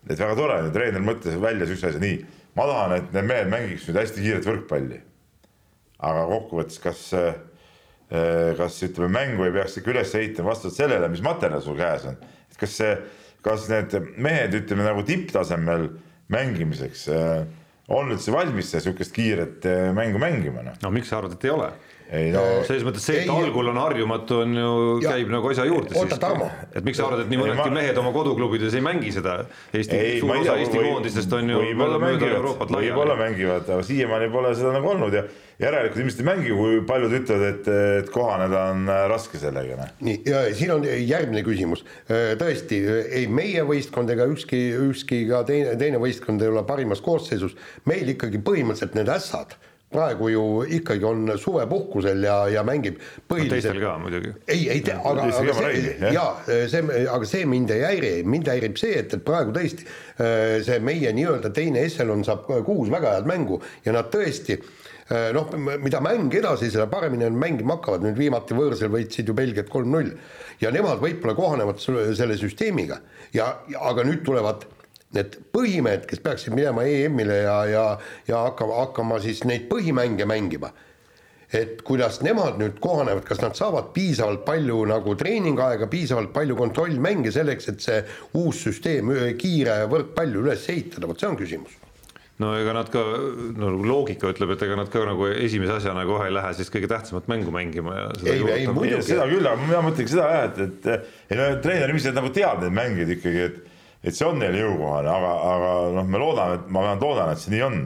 et 0.08 0.16
väga 0.16 0.36
tore, 0.40 0.62
treener 0.74 1.04
mõtles 1.04 1.36
välja 1.44 1.68
siukse 1.68 1.92
asja, 1.92 2.02
nii 2.02 2.40
ma 2.58 2.66
tahan, 2.68 2.96
et 2.98 3.14
need 3.14 3.28
mehed 3.28 3.50
mängiks 3.52 3.88
nüüd 3.88 4.00
hästi 4.02 4.26
kiiret 4.26 4.48
võrkpalli. 4.48 5.00
aga 6.02 6.22
kokkuvõttes, 6.26 6.80
kas, 6.82 7.00
eh, 7.14 7.34
kas 8.58 8.80
ütleme, 8.82 9.12
mängu 9.14 9.44
ei 9.46 9.52
peaks 9.54 9.76
ikka 9.78 9.92
üles 9.92 10.14
ehitama 10.18 10.50
vastavalt 10.50 10.74
sellele, 10.76 11.08
mis 11.08 11.22
materjal 11.22 11.62
sul 11.62 11.78
käes 11.78 12.06
on, 12.10 12.16
et 12.50 12.58
kas 12.58 12.74
see, 12.80 12.96
kas 13.46 13.68
need 13.70 13.94
mehed, 14.18 14.56
ütleme 14.58 14.82
nagu 14.88 15.04
tipptasemel 15.06 15.92
mängimiseks 16.34 17.06
eh, 17.14 17.44
on 17.92 18.10
üldse 18.10 18.34
valmis 18.34 18.74
sihukest 18.74 19.14
kiiret 19.14 19.66
mängu 19.94 20.18
mängima, 20.22 20.66
noh. 20.66 20.74
no 20.82 20.90
miks 20.90 21.12
sa 21.12 21.20
arvad, 21.20 21.36
et 21.38 21.46
ei 21.46 21.54
ole? 21.54 21.70
Ei 22.10 22.32
no 22.34 22.42
selles 22.66 22.84
mõttes 22.86 23.04
see, 23.06 23.22
et 23.22 23.28
ei, 23.28 23.32
algul 23.32 23.70
on 23.72 23.80
harjumatu, 23.82 24.40
on 24.44 24.56
ju, 24.58 24.72
käib 25.04 25.30
nagu 25.32 25.52
asja 25.52 25.66
juurde. 25.68 25.94
oota, 25.98 26.18
Tarmo. 26.22 26.48
et 26.72 26.84
miks 26.86 27.00
sa 27.00 27.06
arvad, 27.08 27.24
et 27.24 27.32
nii 27.32 27.40
mõnedki 27.42 27.68
ma... 27.68 27.76
mehed 27.78 28.02
oma 28.02 28.12
koduklubides 28.16 28.76
ei 28.78 28.84
mängi 28.84 29.14
seda 29.14 29.38
Eesti, 29.72 30.00
suur 30.20 30.34
osa 30.40 30.58
Eesti 30.60 30.82
koondistest 30.82 31.38
on 31.38 31.54
ju 31.54 31.62
võib-olla 31.62 32.02
mängivad, 32.02 32.68
võib-olla 32.74 33.16
mängivad, 33.20 33.64
aga 33.68 33.86
siiamaani 33.86 34.30
pole 34.34 34.52
seda 34.58 34.74
nagu 34.76 34.92
olnud 34.92 35.16
ja 35.16 35.24
järelikult 35.62 36.02
ilmselt 36.02 36.22
ei 36.22 36.26
mängi, 36.26 36.52
kui 36.56 36.78
paljud 36.86 37.16
ütlevad, 37.16 37.44
et, 37.48 37.68
et 38.02 38.12
kohaneda 38.12 38.62
on 38.72 38.86
äh, 38.90 39.02
raske 39.10 39.40
sellega. 39.40 39.78
Noh. 39.78 39.90
nii, 40.08 40.20
ja 40.28 40.44
siin 40.56 40.72
on 40.74 40.86
järgmine 40.86 41.44
küsimus. 41.46 41.84
Äh, 42.06 42.32
tõesti, 42.40 42.80
ei 43.20 43.28
meie 43.30 43.64
võistkond 43.68 44.10
ega 44.12 44.26
ükski, 44.30 44.62
ükski 44.88 45.24
ka 45.30 45.44
teine, 45.48 45.76
teine 45.80 46.00
võistkond 46.02 46.42
ei 46.42 46.52
ole 46.52 46.64
parimas 46.68 47.04
koosseisus. 47.04 47.56
meil 47.88 48.08
ikkagi 48.14 48.42
põhimõtteliselt 48.42 48.98
need 48.98 49.12
ässad 49.12 49.56
praegu 49.92 50.28
ju 50.32 50.44
ikkagi 50.78 51.06
on 51.06 51.32
suvepuhkusel 51.38 52.24
ja, 52.26 52.36
ja 52.52 52.64
mängib 52.66 53.00
põhiliselt 53.30 53.48
no,. 53.48 53.54
teistel 53.54 53.80
ka 53.82 53.96
muidugi. 54.02 54.34
ei, 54.46 54.68
ei 54.76 54.84
tea, 54.84 54.98
aga, 54.98 55.28
aga 55.28 55.56
see, 55.58 55.96
jaa, 56.16 56.28
see, 56.46 56.84
aga 57.16 57.28
see 57.28 57.48
mind 57.48 57.74
ei 57.74 57.84
häiri, 57.86 58.12
mind 58.28 58.52
häirib 58.52 58.78
see, 58.80 58.96
et, 59.02 59.16
et 59.16 59.26
praegu 59.26 59.54
tõesti 59.56 59.86
äh, 59.86 60.60
see 60.66 60.78
meie 60.84 61.12
nii-öelda 61.16 61.52
teine 61.54 61.84
ešelon 61.88 62.24
saab 62.26 62.48
kuus 62.66 62.92
väga 62.92 63.18
head 63.18 63.28
mängu 63.30 63.60
ja 63.86 63.94
nad 63.96 64.10
tõesti 64.12 64.58
äh, 64.58 64.82
noh, 65.36 65.50
mida 65.56 66.00
mäng 66.04 66.32
edasi, 66.34 66.70
seda 66.72 66.86
paremini 66.90 67.26
nad 67.26 67.38
mängima 67.38 67.76
hakkavad, 67.76 68.04
nüüd 68.06 68.18
viimati 68.18 68.56
võõrsil 68.56 68.92
võitsid 68.92 69.28
ju 69.28 69.36
Belgiat 69.36 69.70
kolm-null. 69.72 70.12
Ja 70.62 70.70
nemad 70.74 71.00
võib-olla 71.02 71.34
kohanevad 71.36 71.80
selle 71.82 72.36
süsteemiga. 72.38 73.00
Ja, 73.34 73.48
aga 73.80 74.04
nüüd 74.06 74.22
tulevad 74.26 74.64
need 75.16 75.36
põhimehed, 75.54 76.06
kes 76.08 76.22
peaksid 76.24 76.54
minema 76.56 76.86
EM-ile 76.88 77.42
ja, 77.42 77.58
ja, 77.68 77.84
ja 78.28 78.46
hakkama, 78.48 78.78
hakkama 78.86 79.20
siis 79.24 79.44
neid 79.48 79.68
põhimänge 79.70 80.26
mängima, 80.28 80.72
et 81.52 81.82
kuidas 81.84 82.22
nemad 82.24 82.56
nüüd 82.60 82.78
kohanevad, 82.82 83.24
kas 83.28 83.42
nad 83.44 83.56
saavad 83.58 83.92
piisavalt 83.96 84.46
palju 84.46 84.80
nagu 84.88 85.14
treeningaega, 85.20 85.88
piisavalt 85.92 86.32
palju 86.34 86.56
kontrollmänge 86.58 87.32
selleks, 87.34 87.68
et 87.72 87.84
see 87.84 88.02
uus 88.40 88.64
süsteem, 88.66 89.12
kiire 89.40 89.82
võrkpall 89.92 90.40
üles 90.42 90.68
ehitada, 90.72 91.10
vot 91.10 91.20
see 91.20 91.28
on 91.28 91.40
küsimus. 91.40 91.78
No 92.40 92.54
ega 92.56 92.72
nad 92.74 92.88
ka, 92.90 93.02
no 93.60 93.68
loogika 93.76 94.30
ütleb, 94.32 94.54
et 94.54 94.62
ega 94.64 94.76
nad 94.78 94.88
ka 94.90 95.02
nagu 95.06 95.28
esimese 95.30 95.76
asjana 95.76 96.06
kohe 96.08 96.30
ei 96.30 96.34
lähe 96.34 96.54
siis 96.56 96.72
kõige 96.72 96.88
tähtsamat 96.90 97.28
mängu 97.30 97.52
mängima 97.54 97.98
ja 97.98 98.06
ei, 98.24 98.40
ei 98.54 98.64
muidugi, 98.72 99.04
seda 99.12 99.28
küll, 99.30 99.44
aga 99.46 99.60
mina 99.60 99.82
mõtlengi 99.84 100.14
seda 100.14 100.30
jah, 100.32 100.48
et, 100.48 100.88
et 100.88 101.34
ei 101.34 101.38
no 101.38 101.50
treener 101.62 101.92
ilmselt 101.92 102.16
nagu 102.18 102.32
teab 102.34 102.64
neid 102.64 102.74
mängijaid 102.80 103.14
ikkagi, 103.18 103.44
et 103.50 103.60
et 104.02 104.16
see 104.16 104.26
on 104.26 104.40
neile 104.40 104.62
jõukohane, 104.64 105.10
aga, 105.10 105.32
aga 105.52 105.72
noh, 105.98 106.08
me 106.10 106.20
loodame, 106.22 106.58
et 106.58 106.70
ma 106.72 106.86
vähemalt 106.86 107.06
loodan, 107.06 107.32
et 107.32 107.42
see 107.42 107.54
nii 107.54 107.62
on. 107.68 107.78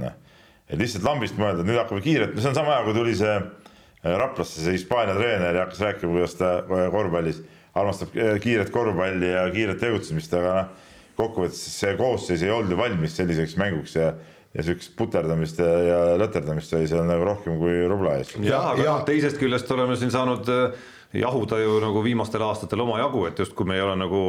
et 0.66 0.80
lihtsalt 0.80 1.04
lambist 1.06 1.36
mõelda, 1.38 1.62
et 1.62 1.68
nüüd 1.68 1.78
hakkame 1.78 2.02
kiirelt, 2.02 2.34
no 2.34 2.42
see 2.42 2.50
on 2.50 2.56
sama 2.56 2.72
hea, 2.74 2.84
kui 2.86 2.96
tuli 2.96 3.12
see 3.18 3.34
äh, 3.36 4.16
Raplasse 4.18 4.64
see 4.64 4.74
Hispaania 4.74 5.14
treener 5.18 5.54
ja 5.54 5.66
hakkas 5.66 5.82
rääkima, 5.84 6.14
kuidas 6.14 6.34
ta 6.40 6.56
korvpallis 6.66 7.42
armastab 7.76 8.16
äh, 8.16 8.38
kiiret 8.42 8.72
korvpalli 8.74 9.30
ja 9.30 9.44
kiiret 9.54 9.78
tegutsemist, 9.82 10.34
aga 10.34 10.56
noh, 10.56 10.88
kokkuvõttes 11.16 11.60
see 11.76 11.94
koosseis 11.96 12.42
ei 12.44 12.50
olnud 12.52 12.74
ju 12.74 12.80
valmis 12.80 13.14
selliseks 13.16 13.56
mänguks 13.60 13.94
ja 14.00 14.14
ja 14.56 14.62
sihukest 14.64 14.94
puterdamist 14.96 15.58
ja, 15.60 15.72
ja 15.84 15.96
lõterdamist 16.16 16.72
oli 16.78 16.86
seal 16.88 17.04
nagu 17.04 17.24
rohkem 17.28 17.58
kui 17.60 17.82
rubla 17.90 18.14
ees. 18.16 18.30
jah, 18.40 18.70
aga 18.72 18.86
noh, 18.86 19.02
teisest 19.04 19.36
küljest 19.40 19.68
oleme 19.74 19.98
siin 20.00 20.12
saanud 20.14 20.48
jahuda 21.16 21.58
ju 21.60 21.76
nagu 21.82 22.02
viimastel 22.04 22.44
aastatel 22.46 22.82
omajagu, 22.86 23.26
et 23.28 23.42
justkui 23.44 23.68
me 23.68 23.76
ei 23.76 23.84
ole 23.84 23.96
nagu 24.00 24.22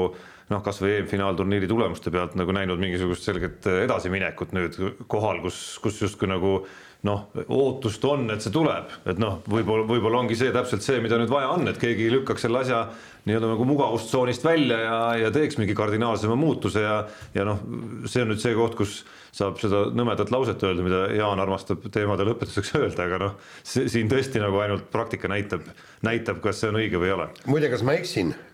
noh, 0.52 0.64
kasvõi 0.64 0.98
EM-finaalturniiri 1.02 1.70
tulemuste 1.70 2.12
pealt 2.14 2.38
nagu 2.40 2.56
näinud 2.56 2.80
mingisugust 2.82 3.28
selget 3.28 3.68
edasiminekut 3.84 4.54
nüüd 4.56 4.78
kohal, 5.12 5.42
kus, 5.44 5.60
kus 5.84 6.02
justkui 6.06 6.30
nagu 6.32 6.62
noh, 7.06 7.28
ootust 7.54 8.04
on, 8.10 8.26
et 8.34 8.42
see 8.44 8.54
tuleb, 8.54 8.90
et 9.10 9.20
noh, 9.22 9.38
võib-olla, 9.50 9.86
võib-olla 9.90 10.24
ongi 10.24 10.38
see 10.40 10.54
täpselt 10.56 10.86
see, 10.86 10.98
mida 11.04 11.20
nüüd 11.20 11.30
vaja 11.32 11.52
on, 11.54 11.68
et 11.70 11.78
keegi 11.82 12.10
lükkaks 12.14 12.48
selle 12.48 12.64
asja 12.64 12.88
nii-öelda 13.28 13.52
nagu 13.52 13.68
mugavustsoonist 13.68 14.46
välja 14.48 14.80
ja, 14.82 14.98
ja 15.26 15.32
teeks 15.36 15.60
mingi 15.60 15.76
kardinaalsema 15.78 16.38
muutuse 16.40 16.84
ja, 16.84 16.98
ja 17.36 17.46
noh, 17.48 17.62
see 18.10 18.24
on 18.24 18.34
nüüd 18.34 18.42
see 18.42 18.56
koht, 18.58 18.78
kus 18.80 18.98
saab 19.38 19.62
seda 19.62 19.86
nõmedat 19.94 20.34
lauset 20.34 20.64
öelda, 20.66 20.86
mida 20.86 21.04
Jaan 21.14 21.44
armastab 21.44 21.86
teemade 21.94 22.26
lõpetuseks 22.28 22.74
öelda, 22.80 23.06
aga 23.06 23.22
noh, 23.28 23.38
siin 23.68 24.10
tõesti 24.10 24.42
nagu 24.42 24.64
ainult 24.64 24.90
praktika 24.94 25.30
näitab, 25.32 25.68
näitab, 26.08 26.42
kas 26.42 26.64
see 26.64 26.74
on 26.74 26.82
õige 26.82 27.02
või 27.02 27.12
ei 27.12 27.18
ole. 27.20 27.32
muide, 27.46 27.70
kas 27.74 27.86
ma 27.86 28.00
eksin, 28.00 28.34
Äh, 28.34 28.40
äh, 28.40 28.47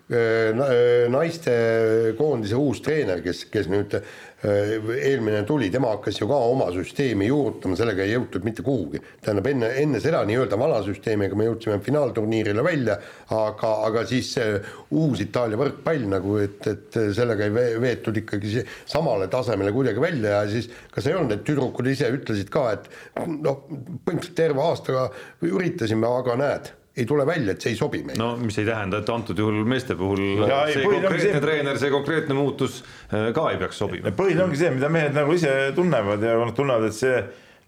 naistekoondise 1.08 2.56
uus 2.60 2.82
treener, 2.84 3.22
kes, 3.24 3.46
kes 3.48 3.68
nüüd 3.72 3.94
äh, 3.96 4.02
eelmine 4.44 5.40
tuli, 5.48 5.70
tema 5.72 5.94
hakkas 5.94 6.18
ju 6.20 6.28
ka 6.28 6.36
oma 6.50 6.66
süsteemi 6.74 7.30
juurutama, 7.30 7.76
sellega 7.78 8.04
ei 8.04 8.12
jõutud 8.12 8.44
mitte 8.44 8.62
kuhugi. 8.66 9.00
tähendab, 9.24 9.48
enne, 9.48 9.70
enne 9.80 10.00
seda 10.04 10.20
nii-öelda 10.28 10.58
vana 10.60 10.82
süsteemiga 10.84 11.38
me 11.40 11.48
jõudsime 11.48 11.80
finaalturniirile 11.86 12.64
välja, 12.66 12.98
aga, 13.32 13.72
aga 13.88 14.04
siis 14.10 14.34
see 14.36 14.60
uus 14.92 15.24
Itaalia 15.24 15.56
võrkpall 15.62 16.04
nagu, 16.12 16.36
et, 16.44 16.68
et 16.68 17.00
sellega 17.16 17.48
ei 17.48 17.80
veetud 17.80 18.20
ikkagi 18.20 18.60
samale 18.84 19.30
tasemele 19.32 19.72
kuidagi 19.72 20.04
välja 20.04 20.36
ja 20.36 20.46
siis 20.52 20.68
kas 20.92 21.08
ei 21.08 21.16
olnud, 21.16 21.32
et 21.32 21.48
tüdrukud 21.48 21.88
ise 21.88 22.12
ütlesid 22.12 22.52
ka, 22.52 22.68
et 22.76 22.92
noh, 23.24 23.64
põhimõtteliselt 24.04 24.36
terve 24.36 24.68
aastaga 24.68 25.08
üritasime, 25.48 26.12
aga 26.20 26.40
näed 26.44 26.74
ei 26.96 27.06
tule 27.06 27.26
välja, 27.26 27.54
et 27.54 27.64
see 27.64 27.72
ei 27.74 27.78
sobi 27.78 28.02
meile. 28.06 28.18
no 28.20 28.34
mis 28.38 28.58
ei 28.58 28.66
tähenda, 28.68 29.00
et 29.02 29.08
antud 29.10 29.38
juhul 29.38 29.64
meeste 29.68 29.96
puhul 29.98 30.44
ja, 30.46 30.60
see 30.70 30.84
ei, 30.84 30.90
konkreetne 30.90 31.22
see... 31.24 31.40
treener, 31.46 31.80
see 31.80 31.94
konkreetne 31.94 32.36
muutus 32.38 32.82
äh, 33.08 33.30
ka 33.34 33.48
ei 33.52 33.58
peaks 33.62 33.80
sobima. 33.82 34.12
põhiline 34.14 34.46
ongi 34.46 34.60
see, 34.60 34.74
mida 34.76 34.90
mehed 34.92 35.16
nagu 35.16 35.34
ise 35.34 35.54
tunnevad 35.74 36.22
ja 36.22 36.36
kui 36.38 36.50
nad 36.50 36.60
tunnevad, 36.60 36.86
et 36.90 36.98
see 36.98 37.16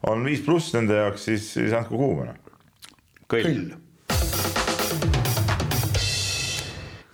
on 0.06 0.22
viis 0.26 0.44
pluss 0.46 0.76
nende 0.76 1.00
jaoks, 1.00 1.26
siis, 1.30 1.50
siis 1.56 1.74
andku 1.74 1.98
kuuma. 1.98 2.30
Noh. 2.30 2.54
kõll, 3.26 3.50
kõll 3.50 3.85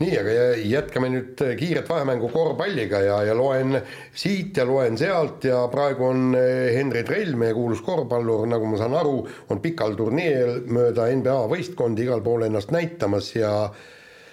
nii, 0.03 0.19
aga 0.19 0.37
jätkame 0.69 1.11
nüüd 1.13 1.43
kiiret 1.59 1.89
vahemängu 1.91 2.29
korvpalliga 2.33 3.03
ja, 3.07 3.19
ja 3.29 3.37
loen 3.39 3.79
siit 4.15 4.59
ja 4.59 4.67
loen 4.69 4.99
sealt 5.01 5.47
ja 5.49 5.63
praegu 5.73 6.09
on 6.11 6.37
eh, 6.39 6.73
Henri 6.77 7.05
Trell, 7.09 7.37
meie 7.39 7.55
kuulus 7.57 7.83
korvpallur, 7.87 8.47
nagu 8.51 8.71
ma 8.71 8.81
saan 8.81 8.97
aru, 8.99 9.19
on 9.51 9.63
pikal 9.65 9.97
turniiril 9.99 10.65
mööda 10.73 11.09
NBA 11.15 11.41
võistkondi 11.53 12.07
igal 12.07 12.25
pool 12.25 12.49
ennast 12.49 12.75
näitamas 12.75 13.35
ja 13.37 13.53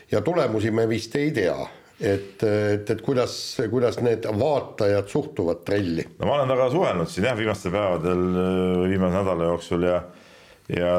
ja 0.10 0.24
tulemusi 0.26 0.72
me 0.74 0.88
vist 0.90 1.14
ei 1.20 1.30
tea 1.32 1.58
et, 2.00 2.44
et, 2.44 2.90
et 2.90 3.02
kuidas, 3.04 3.34
kuidas 3.70 4.00
need 4.02 4.26
vaatajad 4.40 5.10
suhtuvad 5.12 5.62
trelli? 5.68 6.06
no 6.18 6.30
ma 6.30 6.40
olen 6.40 6.50
temaga 6.50 6.70
suhelnud 6.74 7.12
siin 7.12 7.28
jah, 7.28 7.38
viimastel 7.38 7.76
päevadel, 7.76 8.24
viimase 8.90 9.20
nädala 9.20 9.52
jooksul 9.52 9.86
ja 9.86 10.02
ja 10.70 10.92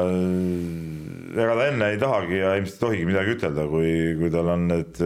ega 1.31 1.53
ta 1.55 1.67
enne 1.69 1.91
ei 1.93 1.99
tahagi 2.01 2.41
ja 2.41 2.55
ilmselt 2.59 2.75
ei 2.75 2.83
tohigi 2.85 3.07
midagi 3.07 3.35
ütelda, 3.37 3.67
kui, 3.71 3.91
kui 4.19 4.31
tal 4.33 4.51
on 4.55 4.67
need 4.71 4.99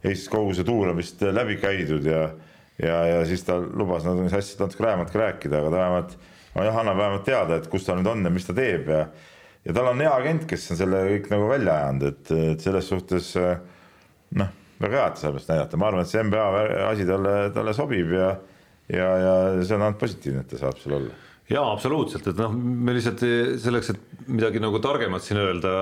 Eestis 0.00 0.30
kogu 0.32 0.54
see 0.56 0.64
tuur 0.64 0.92
on 0.92 0.96
vist 0.96 1.20
läbi 1.20 1.58
käidud 1.60 2.06
ja 2.08 2.28
ja, 2.80 3.00
ja 3.08 3.24
siis 3.28 3.42
ta 3.44 3.58
lubas 3.60 4.06
nendest 4.06 4.32
asjadest 4.36 4.62
natuke 4.62 4.86
lähemalt 4.86 5.10
ka 5.12 5.20
rääkida, 5.20 5.58
aga 5.60 5.72
ta 5.72 5.76
vähemalt, 5.76 6.14
no 6.54 6.64
jah, 6.64 6.78
annab 6.82 6.96
vähemalt 7.00 7.26
teada, 7.28 7.58
et 7.60 7.68
kus 7.72 7.84
ta 7.84 7.96
nüüd 7.96 8.08
on 8.08 8.24
ja 8.24 8.32
mis 8.32 8.48
ta 8.48 8.56
teeb 8.56 8.88
ja 8.88 9.02
ja 9.66 9.74
tal 9.76 9.90
on 9.90 10.00
hea 10.00 10.12
agent, 10.16 10.46
kes 10.48 10.70
on 10.72 10.80
selle 10.80 11.02
kõik 11.10 11.28
nagu 11.32 11.48
välja 11.50 11.76
ajanud, 11.82 12.06
et, 12.08 12.30
et 12.54 12.64
selles 12.64 12.88
suhtes 12.88 13.34
noh, 14.40 14.54
väga 14.80 15.02
hea, 15.02 15.08
et 15.10 15.18
ta 15.18 15.24
saab 15.26 15.34
ennast 15.36 15.52
näidata, 15.52 15.80
ma 15.80 15.90
arvan, 15.90 16.06
et 16.06 16.12
see 16.12 16.24
NBA 16.24 16.46
asi 16.88 17.08
talle, 17.08 17.34
talle 17.56 17.76
sobib 17.76 18.14
ja 18.16 18.30
ja, 18.90 19.10
ja 19.22 19.34
see 19.60 19.76
on 19.76 19.84
ainult 19.84 20.00
positiivne, 20.00 20.46
et 20.46 20.54
ta 20.54 20.64
saab 20.64 20.80
seal 20.80 20.96
olla 20.96 21.29
jaa, 21.50 21.66
absoluutselt, 21.72 22.30
et 22.30 22.38
noh, 22.38 22.54
me 22.54 22.94
lihtsalt 22.94 23.24
selleks, 23.62 23.90
et 23.94 24.28
midagi 24.30 24.62
nagu 24.62 24.78
targemat 24.82 25.24
siin 25.24 25.40
öelda, 25.42 25.74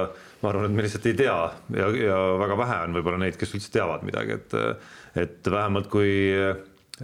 ma 0.43 0.53
arvan, 0.53 0.69
et 0.69 0.77
me 0.79 0.87
lihtsalt 0.87 1.07
ei 1.11 1.19
tea. 1.19 1.37
Ja, 1.77 1.91
ja 1.93 2.19
väga 2.41 2.57
vähe 2.62 2.81
on 2.87 2.97
võib-olla 2.99 3.21
neid, 3.25 3.37
kes 3.41 3.55
üldse 3.59 3.73
teavad 3.75 4.07
midagi, 4.09 4.39
et 4.39 4.59
et 5.19 5.49
vähemalt 5.51 5.89
kui 5.91 6.11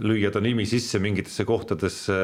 lüüa 0.03 0.31
ta 0.33 0.41
nimi 0.43 0.65
sisse 0.67 0.99
mingitesse 0.99 1.45
kohtadesse, 1.47 2.15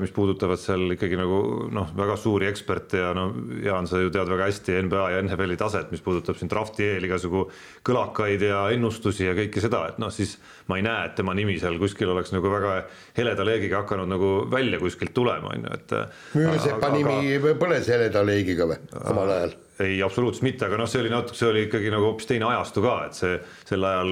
mis 0.00 0.12
puudutavad 0.16 0.60
seal 0.60 0.94
ikkagi 0.94 1.18
nagu 1.20 1.40
noh, 1.74 1.90
väga 1.96 2.16
suuri 2.20 2.48
eksperte 2.48 3.02
ja 3.02 3.10
no 3.16 3.28
Jaan, 3.64 3.88
sa 3.90 4.00
ju 4.00 4.12
tead 4.14 4.30
väga 4.30 4.48
hästi 4.48 4.78
NBA 4.86 5.04
ja 5.12 5.22
NFL-i 5.24 5.58
taset, 5.60 5.92
mis 5.92 6.04
puudutab 6.04 6.38
siin 6.38 6.50
drafti 6.52 6.86
eel 6.86 7.08
igasugu 7.08 7.44
kõlakaid 7.86 8.44
ja 8.48 8.64
ennustusi 8.74 9.26
ja 9.28 9.36
kõike 9.36 9.62
seda, 9.64 9.84
et 9.92 10.00
noh, 10.02 10.12
siis 10.14 10.36
ma 10.70 10.80
ei 10.80 10.86
näe, 10.86 11.08
et 11.10 11.16
tema 11.18 11.36
nimi 11.36 11.58
seal 11.60 11.78
kuskil 11.80 12.12
oleks 12.14 12.32
nagu 12.34 12.52
väga 12.52 12.74
heleda 13.18 13.46
leegiga 13.46 13.82
hakanud 13.84 14.08
nagu 14.10 14.34
välja 14.50 14.80
kuskilt 14.80 15.14
tulema, 15.16 15.52
on 15.52 15.68
ju, 15.68 15.78
et. 15.78 15.96
Müürisepa 16.38 16.92
nimi 16.94 17.56
põles 17.60 17.90
heleda 17.92 18.24
leegiga 18.26 18.68
või 18.70 18.80
omal 19.04 19.34
ajal? 19.36 19.58
ei, 19.78 20.00
absoluutselt 20.02 20.42
mitte, 20.42 20.66
aga 20.66 20.78
noh, 20.80 20.88
see 20.90 21.02
oli 21.04 21.12
natuke, 21.12 21.38
see 21.38 21.50
oli 21.52 21.66
ikkagi 21.68 21.92
nagu 21.94 22.08
hoopis 22.10 22.26
teine 22.26 22.48
ajastu 22.48 22.82
ka, 22.82 22.94
et 23.06 23.18
see 23.18 23.36
sel 23.68 23.84
ajal 23.86 24.10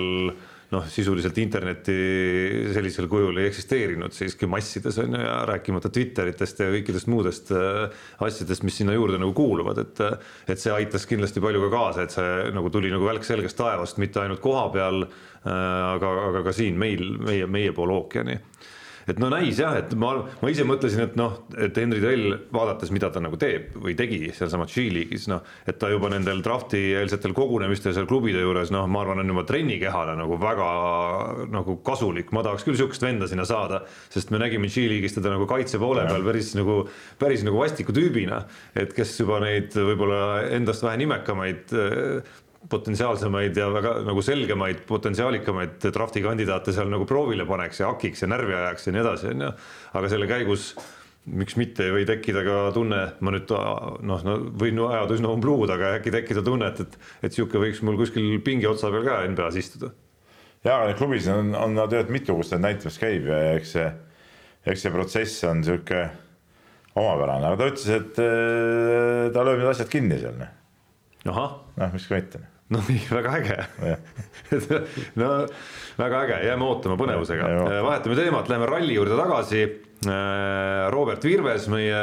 noh, 0.73 0.87
sisuliselt 0.91 1.37
internetti 1.39 1.95
sellisel 2.75 3.07
kujul 3.11 3.39
ei 3.41 3.51
eksisteerinud 3.51 4.15
siiski 4.15 4.49
massides 4.51 4.99
on 5.03 5.15
ju 5.15 5.23
ja 5.23 5.37
rääkimata 5.49 5.91
Twitteritest 5.95 6.63
ja 6.63 6.71
kõikidest 6.75 7.11
muudest 7.13 7.53
äh, 7.55 7.87
asjadest, 8.27 8.67
mis 8.67 8.81
sinna 8.81 8.97
juurde 8.97 9.21
nagu 9.23 9.35
kuuluvad, 9.37 9.83
et 9.85 10.03
et 10.51 10.61
see 10.61 10.75
aitas 10.75 11.07
kindlasti 11.09 11.43
palju 11.43 11.63
ka 11.67 11.71
kaasa, 11.73 12.07
et 12.07 12.17
see 12.17 12.51
nagu 12.57 12.71
tuli 12.75 12.91
nagu 12.93 13.07
välk 13.07 13.25
selgest 13.27 13.59
taevast, 13.59 14.01
mitte 14.03 14.21
ainult 14.23 14.43
koha 14.45 14.67
peal, 14.75 15.07
äh, 15.07 15.53
aga, 15.95 16.13
aga 16.31 16.45
ka 16.49 16.57
siin 16.57 16.79
meil, 16.79 17.17
meie, 17.23 17.47
meie 17.47 17.75
pool 17.77 17.95
ookeani 17.95 18.41
et 19.07 19.21
no 19.23 19.31
näis 19.33 19.61
jah, 19.61 19.77
et 19.79 19.93
ma, 19.99 20.13
ma 20.43 20.51
ise 20.53 20.67
mõtlesin, 20.67 21.05
et 21.07 21.17
noh, 21.19 21.39
et 21.63 21.77
Henri 21.79 22.01
Trell, 22.03 22.37
vaadates, 22.55 22.91
mida 22.95 23.11
ta 23.15 23.23
nagu 23.23 23.39
teeb 23.41 23.77
või 23.79 23.95
tegi 23.99 24.19
sealsamas 24.35 24.73
G-liigis, 24.75 25.29
noh, 25.31 25.45
et 25.69 25.79
ta 25.81 25.91
juba 25.93 26.11
nendel 26.13 26.43
drafti 26.45 26.81
eelsetel 26.99 27.35
kogunemistel 27.37 27.95
seal 27.97 28.09
klubide 28.11 28.43
juures, 28.43 28.73
noh, 28.75 28.89
ma 28.91 29.05
arvan, 29.05 29.23
on 29.23 29.35
juba 29.35 29.47
trennikehale 29.49 30.17
nagu 30.19 30.39
väga 30.43 30.71
nagu 31.55 31.79
kasulik, 31.87 32.33
ma 32.35 32.43
tahaks 32.47 32.67
küll 32.67 32.79
sihukest 32.79 33.05
venda 33.07 33.29
sinna 33.31 33.47
saada, 33.49 33.83
sest 34.13 34.33
me 34.35 34.41
nägime 34.43 34.71
G-liigis 34.73 35.17
teda 35.19 35.35
nagu 35.35 35.47
kaitse 35.51 35.81
poole 35.83 36.07
peal 36.09 36.27
päris 36.27 36.55
nagu, 36.59 36.81
päris 37.21 37.45
nagu 37.47 37.61
vastiku 37.63 37.95
tüübina, 37.97 38.43
et 38.77 38.95
kes 38.97 39.15
juba 39.21 39.39
neid 39.45 39.77
võib-olla 39.77 40.49
endast 40.57 40.85
vähe 40.87 40.99
nimekamaid 41.05 41.77
potentsiaalsemaid 42.71 43.57
ja 43.57 43.69
väga 43.73 43.95
nagu 44.07 44.23
selgemaid, 44.25 44.83
potentsiaalikamaid 44.89 45.89
drafti 45.95 46.23
kandidaate 46.25 46.75
seal 46.75 46.91
nagu 46.91 47.07
proovile 47.09 47.47
paneks 47.49 47.83
ja 47.83 47.91
hakiks 47.93 48.25
ja 48.25 48.31
närvi 48.31 48.55
ajaks 48.57 48.89
ja 48.89 48.95
nii 48.95 49.03
edasi, 49.05 49.33
on 49.33 49.45
ju. 49.47 49.51
aga 50.01 50.13
selle 50.13 50.29
käigus 50.31 50.71
miks 51.27 51.57
mitte 51.59 51.87
ei 51.87 51.93
või 51.95 52.07
tekkida 52.07 52.43
ka 52.47 52.57
tunne, 52.75 53.01
ma 53.19 53.35
nüüd 53.35 53.51
noh 53.51 54.25
no,, 54.27 54.37
võin 54.61 54.79
ajada 54.87 55.17
üsna 55.17 55.33
umbluud, 55.35 55.71
aga 55.75 55.97
äkki 55.99 56.15
tekkida 56.15 56.43
tunne, 56.47 56.71
et, 56.71 56.99
et, 57.21 57.35
sihuke 57.35 57.61
võiks 57.63 57.83
mul 57.87 57.99
kuskil 57.99 58.29
pingi 58.47 58.69
otsa 58.71 58.93
peal 58.95 59.07
ka 59.07 59.19
NBA-s 59.33 59.59
istuda. 59.59 59.91
ja, 60.63 60.79
aga 60.79 60.95
klubis 60.99 61.27
on, 61.33 61.55
on 61.59 61.75
no 61.75 61.89
tegelikult 61.91 62.15
mitu, 62.19 62.39
kus 62.39 62.55
ta 62.55 62.63
näitamas 62.63 63.01
käib 63.03 63.27
ja 63.31 63.43
eks 63.59 63.75
see, 63.77 63.89
eks 64.71 64.87
see 64.87 64.95
protsess 64.95 65.47
on 65.51 65.67
sihuke 65.67 66.07
omapärane, 66.97 67.51
aga 67.51 67.61
ta 67.61 67.71
ütles, 67.75 67.89
et 67.99 68.21
äh, 68.23 69.23
ta 69.35 69.47
lööb 69.47 69.63
need 69.63 69.73
asjad 69.75 69.91
kinni 69.93 70.21
seal. 70.23 70.47
noh, 71.27 71.57
miks 71.91 72.07
ka 72.07 72.21
mitte 72.21 72.47
no 72.75 72.83
nii, 72.89 73.03
väga 73.15 73.35
äge 73.39 73.57
no 75.21 75.33
väga 75.97 76.23
äge, 76.27 76.39
jääme 76.51 76.67
ootama 76.67 76.97
põnevusega. 77.01 77.51
vahetame 77.87 78.17
teemat, 78.19 78.49
läheme 78.51 78.71
ralli 78.71 78.97
juurde 78.97 79.19
tagasi. 79.19 79.67
Äh, 80.07 80.87
Robert 80.93 81.25
Virves, 81.25 81.71
meie, 81.73 82.01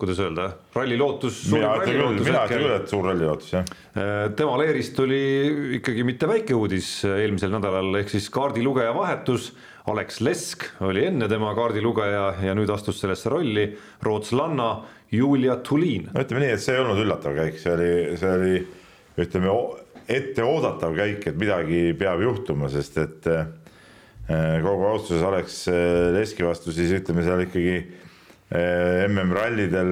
kuidas 0.00 0.18
öelda, 0.20 0.48
ralli 0.74 0.96
lootus. 0.98 1.44
mina 1.52 1.76
ütlen 1.78 2.00
küll, 2.00 2.18
mina 2.26 2.42
ütlen 2.48 2.64
küll, 2.64 2.74
et 2.74 2.90
suur 2.90 3.06
ralli 3.06 3.28
lootus, 3.28 3.52
jah. 3.54 3.70
Äh, 3.94 4.16
tema 4.38 4.56
leerist 4.60 4.96
tuli 4.98 5.20
ikkagi 5.78 6.04
mitte 6.06 6.28
väike 6.30 6.56
uudis 6.58 6.90
eelmisel 7.06 7.54
nädalal, 7.54 7.92
ehk 8.02 8.12
siis 8.12 8.28
kaardilugeja 8.34 8.92
vahetus. 8.96 9.52
Alex 9.86 10.18
Lesk 10.26 10.64
oli 10.82 11.04
enne 11.06 11.28
tema 11.30 11.52
kaardilugeja 11.54 12.24
ja 12.42 12.54
nüüd 12.58 12.72
astus 12.74 12.98
sellesse 12.98 13.30
rolli 13.30 13.68
rootslanna 14.02 14.72
Julia 15.14 15.60
Tulin. 15.62 16.08
no 16.10 16.24
ütleme 16.24 16.42
nii, 16.42 16.56
et 16.56 16.64
see 16.64 16.74
ei 16.74 16.82
olnud 16.82 16.98
üllatav 17.04 17.36
käik, 17.38 17.60
see 17.62 17.70
oli, 17.70 17.92
see 18.18 18.32
oli 18.32 18.56
ütleme 19.22 19.52
etteoodatav 20.08 20.94
käik, 20.96 21.26
et 21.30 21.38
midagi 21.38 21.80
peab 21.98 22.22
juhtuma, 22.22 22.70
sest 22.72 22.98
et 23.02 23.28
äh, 23.30 23.46
kogu 24.62 24.88
austuses 24.90 25.24
Alex 25.26 25.62
äh, 25.72 26.10
Leski 26.16 26.46
vastu, 26.46 26.74
siis 26.74 26.94
ütleme 26.96 27.24
seal 27.26 27.46
ikkagi 27.46 27.78
MM-rallidel 28.46 29.88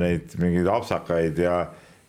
neid 0.00 0.32
mingeid 0.42 0.66
apsakaid 0.74 1.38
ja, 1.38 1.60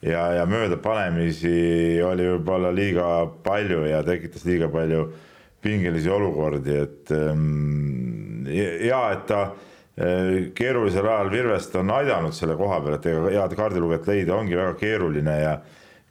ja, 0.02 0.24
ja 0.40 0.46
möödapanemisi 0.50 2.00
oli 2.02 2.26
võib-olla 2.32 2.72
liiga 2.74 3.12
palju 3.46 3.84
ja 3.86 4.02
tekitas 4.06 4.48
liiga 4.50 4.72
palju 4.74 5.04
pingelisi 5.62 6.10
olukordi, 6.10 6.80
et 6.82 7.14
ähm, 7.14 8.48
ja 8.50 9.04
et 9.14 9.28
ta 9.30 9.44
keerulisel 9.98 11.08
ajal 11.10 11.32
Virvest 11.32 11.76
on 11.80 11.90
aidanud 11.90 12.36
selle 12.38 12.54
koha 12.58 12.78
peal, 12.84 12.98
et 12.98 13.08
ega 13.10 13.32
head 13.34 13.56
kaardilugejat 13.58 14.10
leida 14.12 14.36
ongi 14.38 14.58
väga 14.58 14.76
keeruline 14.78 15.38
ja 15.42 15.56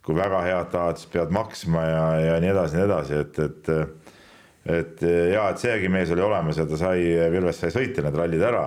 kui 0.07 0.15
väga 0.15 0.39
head 0.45 0.69
tahad, 0.71 0.99
siis 1.01 1.11
pead 1.11 1.33
maksma 1.35 1.83
ja, 1.83 2.03
ja 2.23 2.35
nii 2.39 2.53
edasi, 2.53 2.77
nii 2.79 2.85
edasi, 2.87 3.23
et, 3.25 3.39
et 3.43 3.73
et 4.67 5.03
ja, 5.31 5.45
et 5.47 5.61
seegi 5.61 5.87
mees 5.91 6.09
oli 6.11 6.23
olemas 6.23 6.57
ja 6.59 6.65
ta 6.67 6.79
sai, 6.79 7.03
Virves 7.31 7.59
sai 7.61 7.71
sõita 7.71 8.03
need 8.03 8.15
rallid 8.19 8.43
ära, 8.43 8.65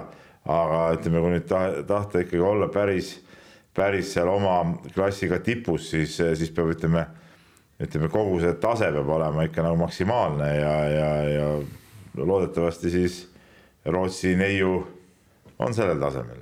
aga 0.49 0.79
ütleme, 0.97 1.21
kui 1.21 1.35
nüüd 1.35 1.51
tahta 1.89 2.23
ikkagi 2.23 2.41
olla 2.45 2.71
päris, 2.73 3.15
päris 3.77 4.15
seal 4.15 4.31
oma 4.33 4.63
klassiga 4.95 5.41
tipus, 5.45 5.91
siis, 5.93 6.17
siis 6.17 6.53
peab, 6.57 6.73
ütleme, 6.73 7.05
ütleme, 7.81 8.09
kogu 8.13 8.41
see 8.41 8.55
tase 8.63 8.89
peab 8.97 9.13
olema 9.17 9.45
ikka 9.49 9.65
nagu 9.67 9.77
maksimaalne 9.81 10.49
ja, 10.57 10.75
ja, 10.95 11.11
ja 11.35 11.51
loodetavasti 12.17 12.97
siis 12.97 13.21
Rootsi 13.85 14.35
neiu 14.37 14.75
on 15.61 15.77
sellel 15.77 16.01
tasemel 16.01 16.41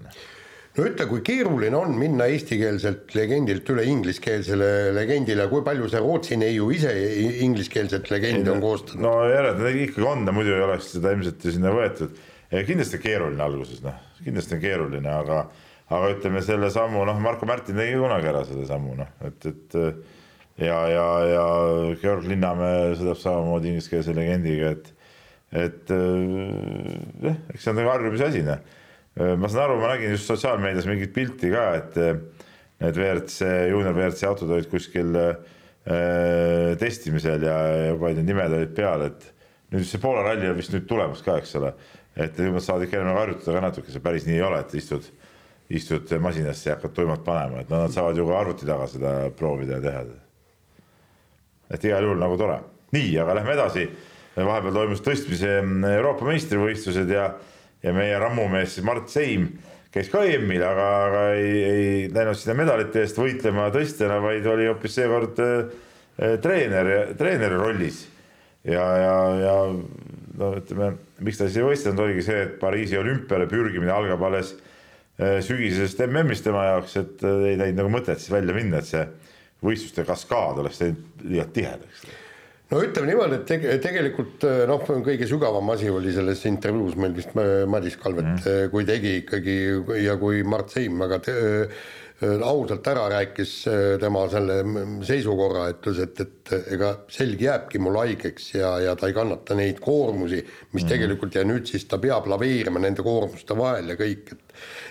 no 0.79 0.87
ütle, 0.87 1.07
kui 1.11 1.23
keeruline 1.27 1.77
on 1.77 1.95
minna 1.99 2.29
eestikeelselt 2.31 3.15
legendilt 3.19 3.69
üle 3.73 3.85
ingliskeelsele 3.91 4.69
legendile, 4.97 5.49
kui 5.51 5.65
palju 5.67 5.89
see 5.91 6.03
Rootsi 6.03 6.39
neiu 6.39 6.69
ise 6.75 6.93
ingliskeelset 7.45 8.11
legendi 8.13 8.53
on 8.53 8.63
koostanud? 8.63 9.03
no 9.03 9.15
järelikult 9.27 9.81
ikkagi 9.83 10.09
on, 10.13 10.27
muidu 10.37 10.55
ei 10.55 10.67
oleks 10.69 10.93
seda 10.95 11.15
ilmselt 11.17 11.45
ju 11.45 11.55
sinna 11.57 11.73
võetud. 11.75 12.15
kindlasti 12.53 13.03
keeruline 13.03 13.45
alguses, 13.45 13.83
noh, 13.85 13.99
kindlasti 14.23 14.57
on 14.57 14.63
keeruline, 14.63 15.17
aga, 15.25 15.43
aga 15.91 16.13
ütleme 16.15 16.45
selle 16.47 16.71
sammu, 16.75 17.03
noh, 17.09 17.19
Marko 17.27 17.49
Märtin 17.51 17.79
tegi 17.81 17.99
kunagi 17.99 18.31
ära 18.31 18.47
selle 18.49 18.69
sammu, 18.71 18.95
noh, 19.03 19.13
et, 19.27 19.51
et 19.51 19.79
ja, 20.63 20.81
ja, 20.95 21.09
ja 21.35 21.45
Georg 22.01 22.31
Linnamäe 22.31 22.95
sõidab 22.95 23.19
samamoodi 23.21 23.75
ingliskeelse 23.75 24.15
legendiga, 24.15 24.77
et, 24.77 24.93
et 25.67 25.95
jah, 27.27 27.47
eks 27.51 27.65
see 27.65 27.75
on 27.75 27.83
nagu 27.83 27.97
harjumise 27.97 28.31
asi, 28.31 28.47
noh 28.47 28.63
Äh, 28.63 28.88
ma 29.19 29.49
saan 29.51 29.65
aru, 29.65 29.79
ma 29.83 29.95
nägin 29.95 30.13
just 30.15 30.29
sotsiaalmeedias 30.31 30.87
mingit 30.87 31.15
pilti 31.15 31.51
ka, 31.51 31.65
et 31.79 31.97
äh, 31.99 32.19
need 32.79 32.99
WRC, 32.99 33.49
juunior 33.73 33.97
WRC 33.97 34.29
autod 34.29 34.53
olid 34.55 34.69
kuskil 34.71 35.17
äh, 35.19 36.77
testimisel 36.79 37.43
ja 37.43 37.57
juba 37.91 38.13
need 38.15 38.29
nimed 38.29 38.55
olid 38.61 38.75
peal, 38.77 39.09
et 39.09 39.27
nüüd 39.73 39.87
see 39.89 40.01
Poola 40.03 40.23
ralli 40.27 40.49
on 40.51 40.59
vist 40.59 40.75
nüüd 40.75 40.87
tulemas 40.91 41.25
ka, 41.25 41.39
eks 41.43 41.57
ole. 41.59 41.73
et 42.19 42.39
nüüd 42.39 42.55
nad 42.57 42.65
saavad 42.65 42.87
ikka 42.87 42.99
enam 42.99 43.19
harjutada 43.19 43.59
ka 43.59 43.65
natuke, 43.69 43.93
see 43.95 44.03
päris 44.03 44.25
nii 44.27 44.39
ei 44.39 44.47
ole, 44.47 44.63
et 44.65 44.73
istud, 44.75 45.05
istud 45.71 46.15
masinasse 46.23 46.71
ja 46.71 46.75
hakkad 46.77 46.95
tuimalt 46.97 47.23
panema, 47.27 47.63
et 47.63 47.71
no 47.71 47.85
nad 47.85 47.95
saavad 47.95 48.19
ju 48.19 48.27
ka 48.27 48.39
arvuti 48.41 48.67
taga 48.67 48.89
seda 48.91 49.13
proovida 49.39 49.79
ja 49.79 49.85
teha. 49.85 50.07
et 51.75 51.85
igal 51.85 52.07
juhul 52.07 52.19
nagu 52.23 52.39
tore. 52.39 52.59
nii, 52.95 53.13
aga 53.23 53.39
lähme 53.39 53.55
edasi. 53.59 53.91
vahepeal 54.39 54.75
toimus 54.75 55.03
tõstmise 55.03 55.55
Euroopa 55.97 56.27
meistrivõistlused 56.27 57.11
ja 57.11 57.33
ja 57.83 57.95
meie 57.95 58.19
rammumees 58.19 58.77
siis 58.77 58.87
Mart 58.87 59.11
Seim 59.13 59.51
käis 59.95 60.11
ka 60.13 60.23
EM-il, 60.29 60.63
aga, 60.65 60.87
aga 61.09 61.23
ei, 61.39 61.53
ei 61.65 61.93
läinud 62.13 62.37
sinna 62.39 62.57
medalite 62.59 63.03
eest 63.03 63.19
võitlema 63.19 63.69
tõstjana, 63.75 64.19
vaid 64.23 64.47
oli 64.51 64.69
hoopis 64.69 64.99
seekord 64.99 65.41
äh, 65.45 66.35
treener, 66.45 67.15
treeneri 67.19 67.59
rollis. 67.59 68.05
ja, 68.69 68.85
ja, 69.01 69.15
ja 69.43 69.55
no 70.39 70.53
ütleme, 70.59 70.93
miks 71.25 71.41
ta 71.41 71.49
siis 71.49 71.61
ei 71.61 71.67
võistelnud, 71.71 72.05
oligi 72.05 72.27
see, 72.27 72.45
et 72.45 72.59
Pariisi 72.61 72.99
olümpiale 73.01 73.49
pürgimine 73.51 73.95
algab 73.95 74.23
alles 74.29 74.53
äh, 74.55 75.39
sügisesest 75.45 76.05
MM-ist 76.07 76.47
tema 76.47 76.69
jaoks, 76.73 76.99
et 77.01 77.27
äh, 77.27 77.51
ei 77.55 77.59
näinud 77.61 77.83
nagu 77.83 77.95
mõtet 77.97 78.21
siis 78.21 78.35
välja 78.35 78.57
minna, 78.57 78.83
et 78.83 78.91
see 78.91 79.07
võistluste 79.65 80.05
kaskaad 80.07 80.61
oleks 80.63 80.83
teinud 80.83 81.29
liialt 81.33 81.55
tihedaks 81.57 82.09
no 82.73 82.83
ütleme 82.85 83.09
niimoodi, 83.11 83.39
et 83.39 83.47
tege, 83.49 83.77
tegelikult 83.85 84.45
eh, 84.49 84.65
noh, 84.69 84.83
kõige 85.07 85.29
sügavam 85.31 85.71
asi 85.75 85.93
oli 85.93 86.13
selles 86.15 86.45
intervjuus 86.51 86.99
meil 87.01 87.15
vist 87.17 87.33
Madis 87.35 87.97
Kalvet 88.01 88.35
mm, 88.35 88.69
kui 88.75 88.87
tegi 88.89 89.15
ikkagi 89.23 89.57
ja 90.05 90.19
kui 90.21 90.43
Mart 90.45 90.75
Seim 90.75 91.01
väga 91.01 91.23
te, 91.25 91.39
eh, 91.39 91.81
ausalt 92.19 92.87
ära 92.91 93.05
rääkis 93.13 93.53
tema 94.03 94.25
selle 94.33 94.57
seisukorra, 95.07 95.69
ütles, 95.71 96.01
et, 96.03 96.23
et 96.25 96.75
ega 96.75 96.91
selg 97.15 97.43
jääbki 97.45 97.79
mul 97.83 98.01
haigeks 98.01 98.49
ja, 98.57 98.73
ja 98.83 98.97
ta 98.99 99.07
ei 99.07 99.15
kannata 99.15 99.55
neid 99.59 99.79
koormusi, 99.85 100.41
mis 100.73 100.83
mm. 100.83 100.91
tegelikult 100.91 101.39
ja 101.39 101.45
nüüd 101.47 101.71
siis 101.71 101.87
ta 101.87 102.01
peab 102.03 102.27
laveerima 102.31 102.83
nende 102.83 103.07
koormuste 103.07 103.55
vahel 103.59 103.95
ja 103.95 103.99
kõik, 104.01 104.35
et 104.35 104.45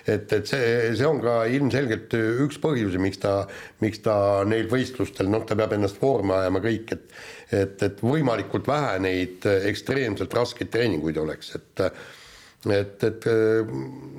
et, 0.07 0.32
et 0.32 0.47
see, 0.47 0.67
see 0.95 1.07
on 1.07 1.17
ka 1.19 1.41
ilmselgelt 1.51 2.13
üks 2.45 2.61
põhjusi, 2.63 2.99
miks 3.03 3.19
ta, 3.19 3.41
miks 3.84 3.99
ta 4.05 4.45
neil 4.47 4.69
võistlustel, 4.71 5.28
noh, 5.28 5.43
ta 5.43 5.57
peab 5.59 5.75
ennast 5.75 5.99
vormi 6.01 6.32
ajama 6.38 6.63
kõik, 6.63 6.95
et 6.95 7.17
et, 7.47 7.80
et 7.84 8.01
võimalikult 8.03 8.67
vähe 8.67 8.97
neid 8.99 9.45
ekstreemselt 9.47 10.34
raskeid 10.36 10.71
treeninguid 10.71 11.19
oleks, 11.21 11.53
et 11.55 11.84
et, 12.76 13.03
et 13.07 13.28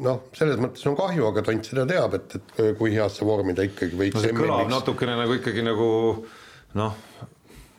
noh, 0.04 0.22
selles 0.36 0.60
mõttes 0.60 0.84
on 0.88 0.96
kahju, 0.98 1.26
aga 1.30 1.44
tont 1.46 1.66
seda 1.68 1.86
teab, 1.88 2.14
et, 2.18 2.38
et 2.38 2.78
kui 2.78 2.94
heasse 2.94 3.26
vormi 3.26 3.56
ta 3.56 3.66
ikkagi 3.66 3.98
võiks 3.98 4.18
no 4.18 4.24
see 4.24 4.36
kõlab 4.36 4.64
miks... 4.64 4.74
natukene 4.76 5.16
nagu 5.18 5.36
ikkagi 5.38 5.64
nagu 5.66 5.88
noh, 6.78 6.98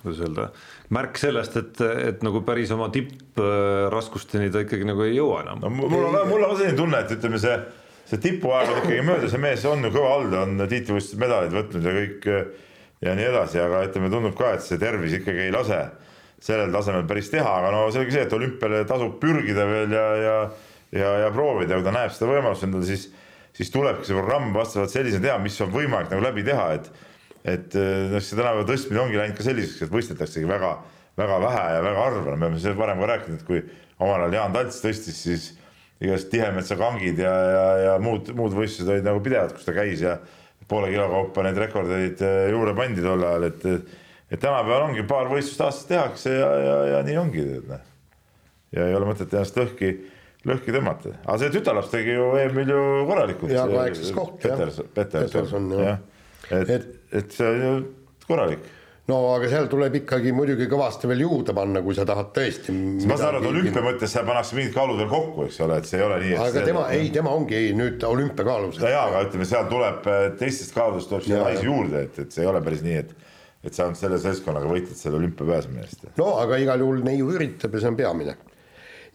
kuidas 0.03 0.21
öelda, 0.25 0.47
märk 0.95 1.19
sellest, 1.21 1.59
et, 1.59 1.83
et 2.11 2.25
nagu 2.25 2.41
päris 2.47 2.71
oma 2.75 2.89
tippraskusteni 2.93 4.51
ta 4.53 4.63
ikkagi 4.65 4.87
nagu 4.87 5.05
ei 5.07 5.17
jõua 5.17 5.43
enam 5.45 5.63
no,. 5.65 5.73
mul 5.75 6.09
on 6.09 6.17
mul 6.29 6.47
on 6.47 6.57
selline 6.57 6.77
tunne, 6.79 7.03
et 7.03 7.13
ütleme, 7.17 7.41
see, 7.41 7.55
see 8.09 8.23
tipuaeg 8.25 8.73
on 8.73 8.81
ikkagi 8.83 9.05
möödas, 9.05 9.33
see 9.35 9.43
mees 9.43 9.65
on 9.69 9.85
ju 9.85 9.93
kõva 9.95 10.15
all, 10.17 10.29
on 10.43 10.65
tiitlivõistlustes 10.65 11.21
medaleid 11.21 11.55
võtnud 11.55 11.89
ja 11.89 11.95
kõik 11.99 12.29
ja 13.05 13.15
nii 13.15 13.31
edasi, 13.31 13.59
aga 13.63 13.83
ütleme, 13.87 14.11
tundub 14.11 14.37
ka, 14.37 14.53
et 14.57 14.65
see 14.65 14.79
tervis 14.81 15.15
ikkagi 15.19 15.47
ei 15.47 15.55
lase 15.55 15.83
sellel 16.43 16.71
tasemel 16.73 17.05
päris 17.07 17.29
teha, 17.33 17.51
aga 17.61 17.71
no 17.75 17.85
selge 17.91 18.15
see, 18.15 18.25
et 18.25 18.33
olümpiale 18.35 18.85
tasub 18.87 19.17
pürgida 19.21 19.65
veel 19.67 19.95
ja, 19.95 20.07
ja 20.23 20.35
ja, 20.91 21.09
ja 21.25 21.31
proovida, 21.33 21.77
kui 21.77 21.85
ta 21.85 21.93
näeb 21.93 22.13
seda 22.15 22.31
võimalust 22.31 22.65
endale, 22.65 22.87
siis, 22.89 23.09
siis 23.55 23.69
tulebki 23.73 24.07
see 24.07 24.17
programm 24.17 24.53
vastavalt 24.55 24.93
sellisena 24.93 25.27
teha, 25.27 25.37
mis 25.43 25.59
on 25.61 25.71
võimalik 25.73 26.09
nagu 26.13 26.25
läbi 26.25 26.45
teha, 26.47 26.71
et 26.79 26.91
et 27.47 27.75
noh, 28.11 28.19
see 28.19 28.35
tänapäeva 28.35 28.65
tõstmine 28.67 28.99
ongi 28.99 29.15
läinud 29.15 29.37
ka 29.37 29.45
selliseks, 29.45 29.85
et 29.85 29.93
võistletaksegi 29.93 30.47
väga, 30.49 30.73
väga 31.17 31.37
vähe 31.39 31.61
ja 31.77 31.85
väga 31.85 32.01
harva, 32.03 32.33
me 32.33 32.49
oleme 32.49 32.59
sellest 32.59 32.81
varem 32.81 32.99
ka 32.99 33.07
rääkinud, 33.13 33.39
et 33.39 33.47
kui 33.47 33.61
omal 34.03 34.25
ajal 34.25 34.35
Jaan 34.35 34.57
Talts 34.57 34.81
tõstis, 34.83 35.21
siis 35.23 35.45
igasugused 36.03 36.33
Tihemetsa 36.33 36.75
kangid 36.79 37.21
ja, 37.23 37.31
ja, 37.31 37.63
ja 37.85 37.93
muud, 38.03 38.27
muud 38.35 38.53
võistlused 38.57 38.91
olid 38.91 39.07
nagu 39.07 39.23
pidevad, 39.23 39.55
kus 39.55 39.65
ta 39.67 39.75
käis 39.77 40.03
ja 40.03 40.17
poole 40.69 40.91
kilo 40.91 41.07
kaupa 41.09 41.47
neid 41.47 41.63
rekordeid 41.63 42.21
äh, 42.27 42.41
juurde 42.51 42.75
pandi 42.77 43.07
tol 43.07 43.23
ajal, 43.31 43.47
et 43.47 43.65
et 44.29 44.39
tänapäeval 44.39 44.89
ongi 44.89 45.03
paar 45.09 45.29
võistlust 45.31 45.65
aastas 45.65 45.89
tehakse 45.89 46.33
ja, 46.35 46.49
ja, 46.63 46.77
ja 46.93 47.03
nii 47.05 47.19
ongi, 47.21 47.45
noh. 47.69 47.85
ja 48.75 48.87
ei 48.87 48.97
ole 48.97 49.09
mõtet 49.09 49.33
ennast 49.33 49.57
lõhki, 49.57 49.93
lõhki 50.49 50.75
tõmmata, 50.75 51.15
aga 51.25 51.37
see 51.41 51.53
tütarlaps 51.57 51.93
tegi 51.93 52.17
ju 52.17 52.31
EM-il 52.39 52.73
ju 52.75 52.81
korralikult. 53.09 53.53
ja 53.53 53.67
kaheksas 53.69 54.11
koht 54.15 54.45
jah. 54.45 54.67
Peterson, 54.95 55.71
jah, 55.77 56.03
et, 56.49 56.75
et, 56.77 56.91
et 57.21 57.39
see 57.39 57.49
on 57.49 57.65
ju 57.65 57.79
korralik 58.27 58.67
no 59.09 59.19
aga 59.33 59.49
seal 59.49 59.67
tuleb 59.71 59.95
ikkagi 60.01 60.31
muidugi 60.35 60.67
kõvasti 60.69 61.09
veel 61.09 61.23
juurde 61.25 61.55
panna, 61.57 61.81
kui 61.85 61.95
sa 61.97 62.05
tahad 62.07 62.29
tõesti. 62.35 62.73
ma 63.09 63.17
saan 63.17 63.35
aru, 63.35 63.41
et 63.41 63.49
olümpia 63.49 63.83
mõttes 63.85 64.13
seal 64.13 64.27
pannakse 64.27 64.57
mingid 64.57 64.75
kaalud 64.75 64.99
veel 65.01 65.09
kokku, 65.11 65.47
eks 65.47 65.57
ole, 65.65 65.79
et 65.81 65.89
see 65.89 65.99
ei 65.99 66.05
ole 66.05 66.19
nii. 66.23 66.35
aga 66.43 66.65
tema, 66.67 66.83
ei, 66.95 67.09
tema 67.15 67.33
ongi 67.33 67.57
ei, 67.57 67.71
nüüd 67.77 68.05
olümpiakaalus. 68.05 68.77
ja, 68.83 68.93
ja, 68.93 69.01
aga 69.09 69.23
ütleme, 69.25 69.47
seal 69.49 69.65
tuleb 69.71 70.05
teistest 70.41 70.75
kaaludest 70.77 71.09
tuleb 71.09 71.25
siia 71.25 71.41
naisi 71.41 71.65
juurde, 71.65 72.05
et, 72.05 72.21
et 72.25 72.37
see 72.37 72.45
ei 72.45 72.51
ole 72.51 72.61
päris 72.65 72.85
nii, 72.85 73.01
et 73.01 73.28
et 73.63 73.75
sa 73.75 73.89
selle 73.97 74.19
seltskonnaga 74.21 74.69
võitled 74.69 74.95
selle 74.95 75.19
olümpia 75.19 75.47
pääsemise 75.47 75.87
eest. 75.87 76.05
no 76.19 76.35
aga 76.43 76.61
igal 76.63 76.85
juhul 76.85 77.03
neiu 77.03 77.33
üritab 77.33 77.75
ja 77.75 77.83
see 77.83 77.91
on 77.91 77.99
peamine 77.99 78.37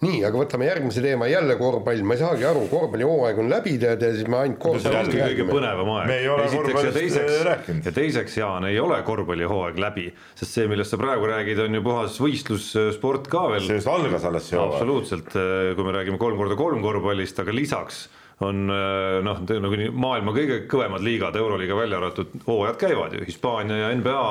nii, 0.04 0.20
aga 0.26 0.40
võtame 0.40 0.66
järgmise 0.68 1.02
teema, 1.04 1.28
jälle 1.30 1.56
korvpall, 1.58 2.02
ma 2.06 2.16
ei 2.16 2.20
saagi 2.20 2.46
aru, 2.48 2.64
korvpallihooaeg 2.70 3.38
on 3.40 3.50
läbi 3.52 3.76
tead 3.80 4.02
ja 4.02 4.10
siis 4.14 4.28
me 4.30 4.40
ainult 4.42 4.58
korvpallist 4.62 5.12
räägime. 5.14 5.28
kõige 5.30 5.46
põnevam 5.48 5.92
aeg. 5.94 6.10
me 6.10 6.16
ei 6.20 6.28
ole 6.32 6.48
korvpallist 6.52 7.46
rääkinud. 7.48 7.88
ja 7.88 7.94
teiseks, 7.94 8.36
Jaan, 8.40 8.68
ei 8.68 8.80
ole 8.82 8.98
korvpallihooaeg 9.06 9.78
läbi, 9.84 10.08
sest 10.34 10.58
see, 10.58 10.66
millest 10.70 10.94
sa 10.94 11.00
praegu 11.00 11.30
räägid, 11.30 11.62
on 11.64 11.78
ju 11.78 11.84
puhas 11.86 12.18
võistlussport 12.24 13.30
ka 13.32 13.46
veel. 13.54 13.64
sellest 13.68 13.92
algas 13.94 14.28
alles 14.28 14.50
see 14.50 14.58
hooaeg. 14.58 14.74
absoluutselt, 14.74 15.32
kui 15.78 15.88
me 15.88 15.96
räägime 15.96 16.20
kolm 16.20 16.40
korda 16.40 16.58
kolm 16.58 16.84
korvpallist, 16.84 17.40
aga 17.44 17.56
lisaks 17.56 18.04
on 18.42 18.66
noh, 18.66 19.44
nagu 19.46 19.78
maailma 19.94 20.34
kõige 20.34 20.64
kõvemad 20.70 21.04
liigad, 21.06 21.36
Euroliiga 21.38 21.76
välja 21.78 22.00
arvatud, 22.00 22.34
hooajad 22.48 22.80
käivad 22.80 23.14
ju, 23.14 23.22
Hispaania 23.28 23.78
ja 23.84 23.94
NBA 23.94 24.26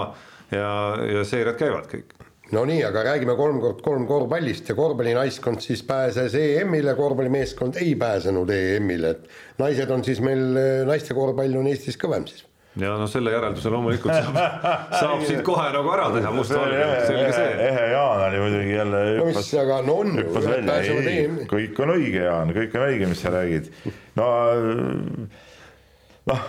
ja, 0.51 0.69
ja 1.13 1.23
seeriad 1.27 1.59
käivad 1.59 1.87
kõik. 1.91 2.11
No 2.53 2.65
nii, 2.69 2.83
aga 2.85 3.05
räägime 3.07 3.33
kolm 3.39 3.61
kord 3.63 3.79
kolm 3.81 4.03
korvpallist 4.05 4.67
ja 4.69 4.75
korvpallinaiskond 4.77 5.63
siis 5.63 5.81
pääses 5.87 6.35
EM-ile, 6.37 6.93
korvpallimeeskond 6.99 7.79
ei 7.81 7.95
pääsenud 7.97 8.51
EM-ile, 8.53 9.15
et 9.15 9.61
naised 9.63 9.93
on 9.95 10.03
siis 10.05 10.21
meil, 10.21 10.43
naiste 10.85 11.15
korvpall 11.17 11.55
on 11.57 11.71
Eestis 11.71 11.97
kõvem 11.97 12.27
siis 12.29 12.43
ja 12.79 12.93
noh, 12.97 13.09
selle 13.09 13.33
järelduse 13.33 13.69
loomulikult 13.69 14.15
saab, 14.15 14.37
saab 15.01 15.21
siit 15.27 15.43
kohe 15.45 15.67
nagu 15.75 15.91
ära 15.93 16.07
teha 16.15 16.31
mustvalgelt, 16.33 17.05
selge 17.05 17.29
see. 17.35 17.51
ehe 17.67 17.83
Jaan 17.91 18.23
oli 18.27 18.41
muidugi 18.41 18.73
jälle 18.73 19.01
no 19.19 19.27
mis, 19.29 19.51
aga 19.61 19.79
no 19.85 19.97
hüppas 20.07 20.47
välja, 20.49 20.79
ei, 21.13 21.27
kõik 21.51 21.81
on 21.85 21.93
õige, 21.97 22.23
Jaan, 22.25 22.53
kõik 22.57 22.77
on 22.79 22.85
õige, 22.87 23.09
mis 23.11 23.21
sa 23.21 23.33
räägid. 23.35 23.69
no 24.17 24.29
noh, 26.31 26.47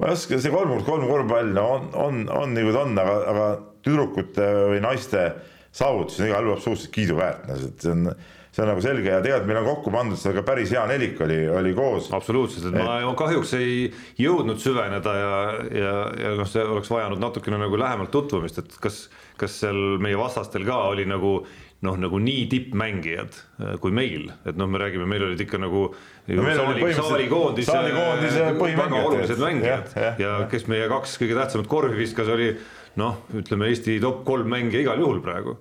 ma 0.00 0.10
ei 0.10 0.18
oska, 0.18 0.40
see 0.42 0.52
kolm 0.52 0.74
kord 0.74 0.88
kolm 0.88 1.08
korvpall 1.08 1.54
no 1.56 1.68
on, 1.78 1.88
on, 2.04 2.20
on 2.42 2.52
nii 2.56 2.66
kui 2.68 2.76
ta 2.76 2.84
on, 2.84 3.00
aga, 3.04 3.16
aga 3.32 3.48
tüdrukute 3.86 4.50
või 4.74 4.84
naiste 4.84 5.24
saavutus 5.72 6.20
on 6.20 6.28
igal 6.28 6.44
juhul 6.44 6.58
absoluutselt 6.58 6.92
kiiduväärt, 6.98 7.48
no 7.48 7.58
see 7.64 7.94
on 7.94 8.12
see 8.60 8.66
on 8.66 8.74
nagu 8.74 8.82
selge 8.84 9.08
ja 9.08 9.20
tegelikult 9.24 9.48
meil 9.48 9.60
on 9.62 9.68
kokku 9.70 9.92
pandud 9.94 10.20
seal 10.20 10.36
ka 10.36 10.44
päris 10.44 10.72
hea 10.74 10.82
nelik 10.90 11.20
oli, 11.24 11.38
oli 11.48 11.72
koos. 11.76 12.10
absoluutselt, 12.16 12.68
et 12.68 12.76
ma 12.76 13.14
kahjuks 13.16 13.54
ei 13.56 13.88
jõudnud 14.20 14.60
süveneda 14.60 15.16
ja, 15.16 15.32
ja, 15.72 15.96
ja 16.24 16.34
noh, 16.38 16.48
see 16.48 16.64
oleks 16.64 16.92
vajanud 16.92 17.22
natukene 17.22 17.60
nagu 17.60 17.80
lähemalt 17.80 18.12
tutvumist, 18.12 18.60
et 18.60 18.76
kas, 18.82 19.02
kas 19.40 19.56
seal 19.64 19.98
meie 20.02 20.18
vastastel 20.20 20.66
ka 20.68 20.76
oli 20.90 21.08
nagu 21.08 21.38
noh, 21.86 21.96
nagu 21.96 22.20
nii 22.20 22.44
tippmängijad 22.52 23.38
äh, 23.40 23.74
kui 23.80 23.94
meil, 23.96 24.28
et 24.44 24.58
noh, 24.60 24.68
me 24.68 24.82
räägime, 24.82 25.08
meil 25.08 25.30
olid 25.30 25.46
ikka 25.46 25.60
nagu 25.60 25.90
No 26.30 26.44
saali, 26.46 26.84
saalikoondise, 26.94 27.72
saalikoondise 27.72 28.42
väga 28.54 28.98
olulised 29.00 29.40
mängijad 29.40 29.88
Jah, 29.88 29.96
jah, 29.96 30.20
ja 30.20 30.28
jah. 30.28 30.44
kes 30.52 30.68
meie 30.70 30.84
kaks 30.92 31.16
kõige 31.18 31.34
tähtsamat 31.40 31.66
korvi 31.72 31.98
viskas, 31.98 32.30
oli 32.30 32.52
noh, 33.00 33.24
ütleme 33.40 33.72
Eesti 33.72 33.96
top 34.04 34.22
kolm 34.28 34.52
mängija 34.52 34.84
igal 34.84 35.00
juhul 35.00 35.18
praegu. 35.24 35.56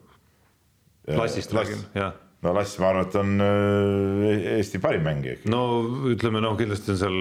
klassist 1.09 1.55
räägin, 1.55 1.87
jah 1.97 2.13
no 2.45 2.53
Lass, 2.55 2.77
ma 2.79 2.87
arvan, 2.93 3.07
et 3.09 3.15
on 3.19 3.31
äh, 3.43 4.57
Eesti 4.57 4.79
parim 4.83 5.03
mängija 5.03 5.39
no 5.51 5.61
ütleme 6.13 6.39
noh, 6.43 6.53
kindlasti 6.59 6.93
on 6.93 6.99
seal, 7.01 7.17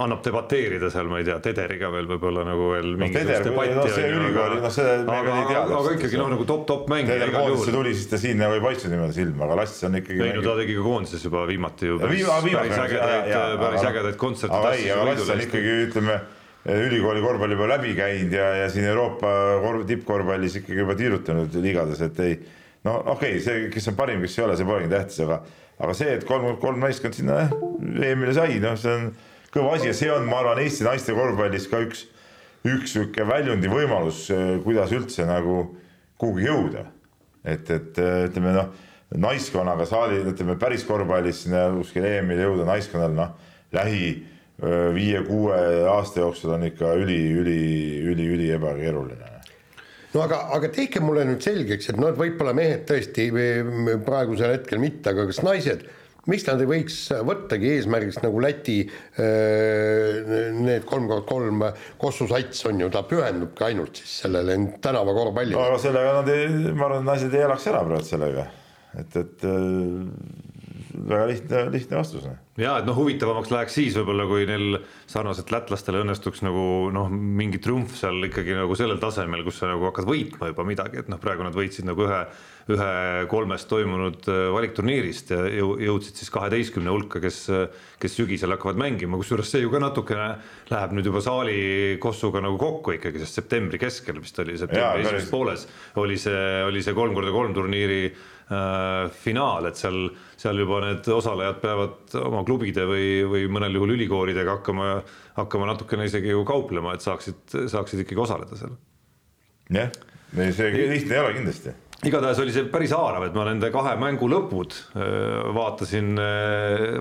annab 0.00 0.20
debateerida 0.24 0.90
seal, 0.92 1.08
ma 1.08 1.18
ei 1.22 1.24
tea, 1.28 1.38
Tederiga 1.44 1.88
veel 1.92 2.06
võib-olla 2.10 2.42
nagu 2.44 2.66
veel 2.74 2.90
Teder, 3.14 3.46
no 3.54 3.86
see 3.88 4.10
ülikooli, 4.12 4.58
noh, 4.60 4.72
seda 4.74 4.98
me 5.06 5.16
aga, 5.16 5.24
veel 5.30 5.40
ei 5.40 5.48
tea 5.48 5.62
aga 5.64 5.94
ikkagi 5.96 6.12
see- 6.12 6.20
noh, 6.20 6.30
nagu 6.34 6.46
top-top 6.50 6.84
mängija 6.92 7.16
Teder 7.18 7.32
koondisse 7.38 7.72
tuli, 7.78 7.94
siis 7.96 8.10
ta 8.12 8.20
siin 8.20 8.36
nagu 8.40 8.56
ei 8.58 8.62
paistnud 8.64 8.92
niimoodi 8.94 9.16
silma, 9.16 9.46
aga 9.48 9.58
Lass 9.62 9.84
on 9.88 9.96
ikkagi. 10.00 10.20
ei 10.28 10.34
no 10.36 10.42
ta 10.44 10.56
tegi 10.60 10.76
ka 10.78 10.84
koondises 10.90 11.24
juba 11.28 11.44
viimati 11.48 11.88
ju 11.88 11.98
päris, 12.04 12.24
päris 12.28 12.74
see- 12.74 12.84
ägedaid, 12.88 13.60
päris 13.64 13.86
ägedaid 13.92 14.18
kontserte 14.20 14.58
aga 14.60 14.74
ei, 14.76 14.90
aga 14.92 15.06
Lass 15.12 15.30
on 15.36 15.40
ikkagi 15.46 15.78
ütleme, 15.88 16.18
ülikooli 16.64 17.20
korvpalli 17.24 17.56
juba 17.56 17.66
läbi 17.74 17.94
käinud 17.96 18.32
ja, 18.36 18.50
ja 18.62 18.68
siin 18.72 18.84
Euroopa 18.92 19.32
korv, 19.64 19.82
tippkorvpallis 19.88 20.60
ikkagi 20.62 20.80
juba 20.84 20.96
tiirutanud 21.00 21.56
liigades, 21.64 22.00
et 22.10 22.20
ei. 22.28 22.36
No 22.84 22.96
okei 22.98 23.36
okay,, 23.38 23.42
see, 23.44 23.68
kes 23.72 23.88
on 23.90 23.98
parim, 23.98 24.24
kes 24.24 24.38
ei 24.38 24.46
ole, 24.46 24.56
see 24.58 24.68
polegi 24.68 24.90
tähtis, 24.92 25.20
aga, 25.24 25.40
aga 25.80 25.94
see, 25.96 26.16
et 26.18 26.26
kolm, 26.28 26.50
kolm 26.62 26.82
meeskonda 26.84 27.18
sinna 27.18 27.38
EM-ile 28.10 28.34
sai, 28.36 28.58
noh, 28.62 28.76
see 28.80 28.92
on 28.92 29.08
kõva 29.54 29.76
asi 29.78 29.90
ja 29.90 29.96
see 29.96 30.10
on, 30.12 30.26
ma 30.28 30.42
arvan, 30.42 30.60
Eesti 30.64 30.86
naiste 30.86 31.14
korvpallis 31.16 31.68
ka 31.70 31.80
üks, 31.84 32.04
üks 32.68 32.96
sihuke 32.96 33.26
väljundi 33.28 33.70
võimalus, 33.72 34.26
kuidas 34.64 34.92
üldse 34.96 35.26
nagu 35.28 35.62
kuhugi 36.20 36.48
jõuda. 36.48 36.88
et, 37.44 37.68
et 37.70 37.98
ütleme 38.00 38.54
noh, 38.56 38.70
naiskonnaga 39.20 39.86
saali, 39.86 40.22
ütleme 40.24 40.56
päris 40.60 40.84
korvpallis 40.88 41.44
sinna 41.44 41.66
kuskile 41.74 42.18
EM-ile 42.18 42.48
jõuda 42.48 42.68
naiskonnal, 42.68 43.12
noh, 43.16 43.52
lähi 43.74 44.08
öö, 44.62 44.94
viie-kuue 44.94 45.60
aasta 45.92 46.20
jooksul 46.24 46.56
on 46.56 46.68
ikka 46.70 46.94
üli, 47.00 47.20
üli, 47.36 47.60
üli, 48.12 48.28
üli 48.36 48.50
ebakeeruline 48.56 49.33
no 50.14 50.22
aga, 50.24 50.44
aga 50.54 50.70
tehke 50.74 51.02
mulle 51.02 51.26
nüüd 51.28 51.44
selgeks, 51.44 51.90
et 51.90 52.00
noh, 52.00 52.12
et 52.12 52.18
võib-olla 52.18 52.54
mehed 52.56 52.86
tõesti 52.88 53.28
praegusel 54.06 54.54
hetkel 54.56 54.82
mitte, 54.82 55.10
aga 55.10 55.26
kas 55.30 55.42
naised, 55.44 55.84
miks 56.30 56.46
nad 56.48 56.62
ei 56.62 56.70
võiks 56.70 56.98
võttagi 57.28 57.74
eesmärgiks 57.74 58.22
nagu 58.22 58.40
Läti 58.40 58.78
need 59.18 60.86
kolm 60.88 61.10
kord 61.10 61.26
kolm 61.28 61.66
Kossu 62.00 62.28
sats 62.30 62.64
on 62.70 62.80
ju, 62.80 62.88
ta 62.94 63.04
pühendubki 63.08 63.66
ainult 63.66 64.00
siis 64.00 64.22
sellele 64.24 64.56
tänavakorvpallile 64.84 65.60
aga 65.60 65.82
sellega 65.82 66.16
nad 66.20 66.32
ei, 66.32 66.48
ma 66.72 66.88
arvan, 66.88 67.02
et 67.02 67.10
naised 67.12 67.36
ei 67.36 67.44
elaks 67.44 67.68
ära 67.72 67.84
praegu 67.84 68.08
sellega, 68.08 68.48
et, 69.02 69.20
et 69.20 69.48
väga 70.94 71.26
lihtne, 71.28 71.60
lihtne 71.74 71.98
vastus. 71.98 72.24
noh. 72.26 72.36
ja 72.60 72.76
et 72.78 72.86
noh, 72.86 72.96
huvitavamaks 72.96 73.50
läheks 73.52 73.76
siis 73.78 73.96
võib-olla, 73.98 74.26
kui 74.30 74.46
neil 74.48 74.78
sarnaselt 75.10 75.50
lätlastele 75.52 76.02
õnnestuks 76.04 76.44
nagu 76.46 76.64
noh, 76.94 77.08
mingi 77.10 77.60
triumf 77.62 77.96
seal 77.98 78.28
ikkagi 78.28 78.56
nagu 78.56 78.76
sellel 78.78 79.00
tasemel, 79.02 79.44
kus 79.46 79.60
sa 79.62 79.70
nagu 79.72 79.88
hakkad 79.88 80.08
võitma 80.08 80.50
juba 80.52 80.66
midagi, 80.68 81.00
et 81.02 81.10
noh, 81.12 81.20
praegu 81.22 81.46
nad 81.46 81.56
võitsid 81.56 81.88
nagu 81.88 82.06
ühe, 82.06 82.20
ühe 82.74 82.90
kolmest 83.30 83.68
toimunud 83.70 84.28
äh, 84.30 84.44
valikturniirist 84.54 85.34
ja 85.34 85.40
jõu- 85.60 85.78
jõudsid 85.82 86.20
siis 86.22 86.32
kaheteistkümne 86.34 86.94
hulka, 86.94 87.22
kes, 87.24 87.40
kes 88.02 88.18
sügisel 88.20 88.54
hakkavad 88.54 88.78
mängima, 88.80 89.18
kusjuures 89.20 89.50
see 89.50 89.64
ju 89.64 89.72
ka 89.74 89.82
natukene 89.82 90.28
läheb 90.70 90.94
nüüd 90.96 91.10
juba 91.10 91.24
saali 91.24 91.56
kossuga 92.02 92.42
nagu 92.44 92.60
kokku 92.60 92.96
ikkagi, 92.98 93.22
sest 93.24 93.42
septembri 93.42 93.80
keskel 93.82 94.22
vist 94.22 94.38
oli, 94.42 94.56
septembri 94.60 95.04
esimeses 95.04 95.32
pooles 95.32 95.66
oli 96.00 96.18
see, 96.20 96.46
oli 96.68 96.84
see 96.84 96.96
kolm 96.96 97.16
korda 97.16 97.34
kolm 97.34 97.54
turniiri 97.56 98.00
äh, 98.08 99.10
finaal, 99.24 99.68
et 99.70 99.80
seal, 99.80 100.06
seal 100.44 100.60
juba 100.60 100.80
need 100.84 101.06
osalejad 101.08 101.60
peavad 101.62 102.16
oma 102.20 102.42
klubide 102.46 102.84
või, 102.88 103.06
või 103.28 103.46
mõnel 103.52 103.78
juhul 103.78 103.94
ülikoolidega 103.96 104.58
hakkama, 104.58 104.88
hakkama 105.38 105.70
natukene 105.72 106.08
isegi 106.10 106.34
ju 106.34 106.44
kauplema, 106.48 106.94
et 106.96 107.04
saaksid, 107.04 107.40
saaksid 107.72 108.04
ikkagi 108.04 108.20
osaleda 108.26 108.58
seal. 108.60 108.76
jah, 109.72 109.96
see 110.34 110.70
lihtne 110.92 111.16
ei 111.16 111.22
ole 111.22 111.32
kindlasti. 111.38 111.72
igatahes 112.04 112.42
oli 112.44 112.52
see 112.52 112.68
päris 112.68 112.92
haarav, 112.92 113.24
et 113.28 113.38
ma 113.38 113.46
nende 113.48 113.70
kahe 113.72 113.96
mängu 114.00 114.28
lõpud 114.28 114.76
äh, 115.00 115.48
vaatasin, 115.56 116.12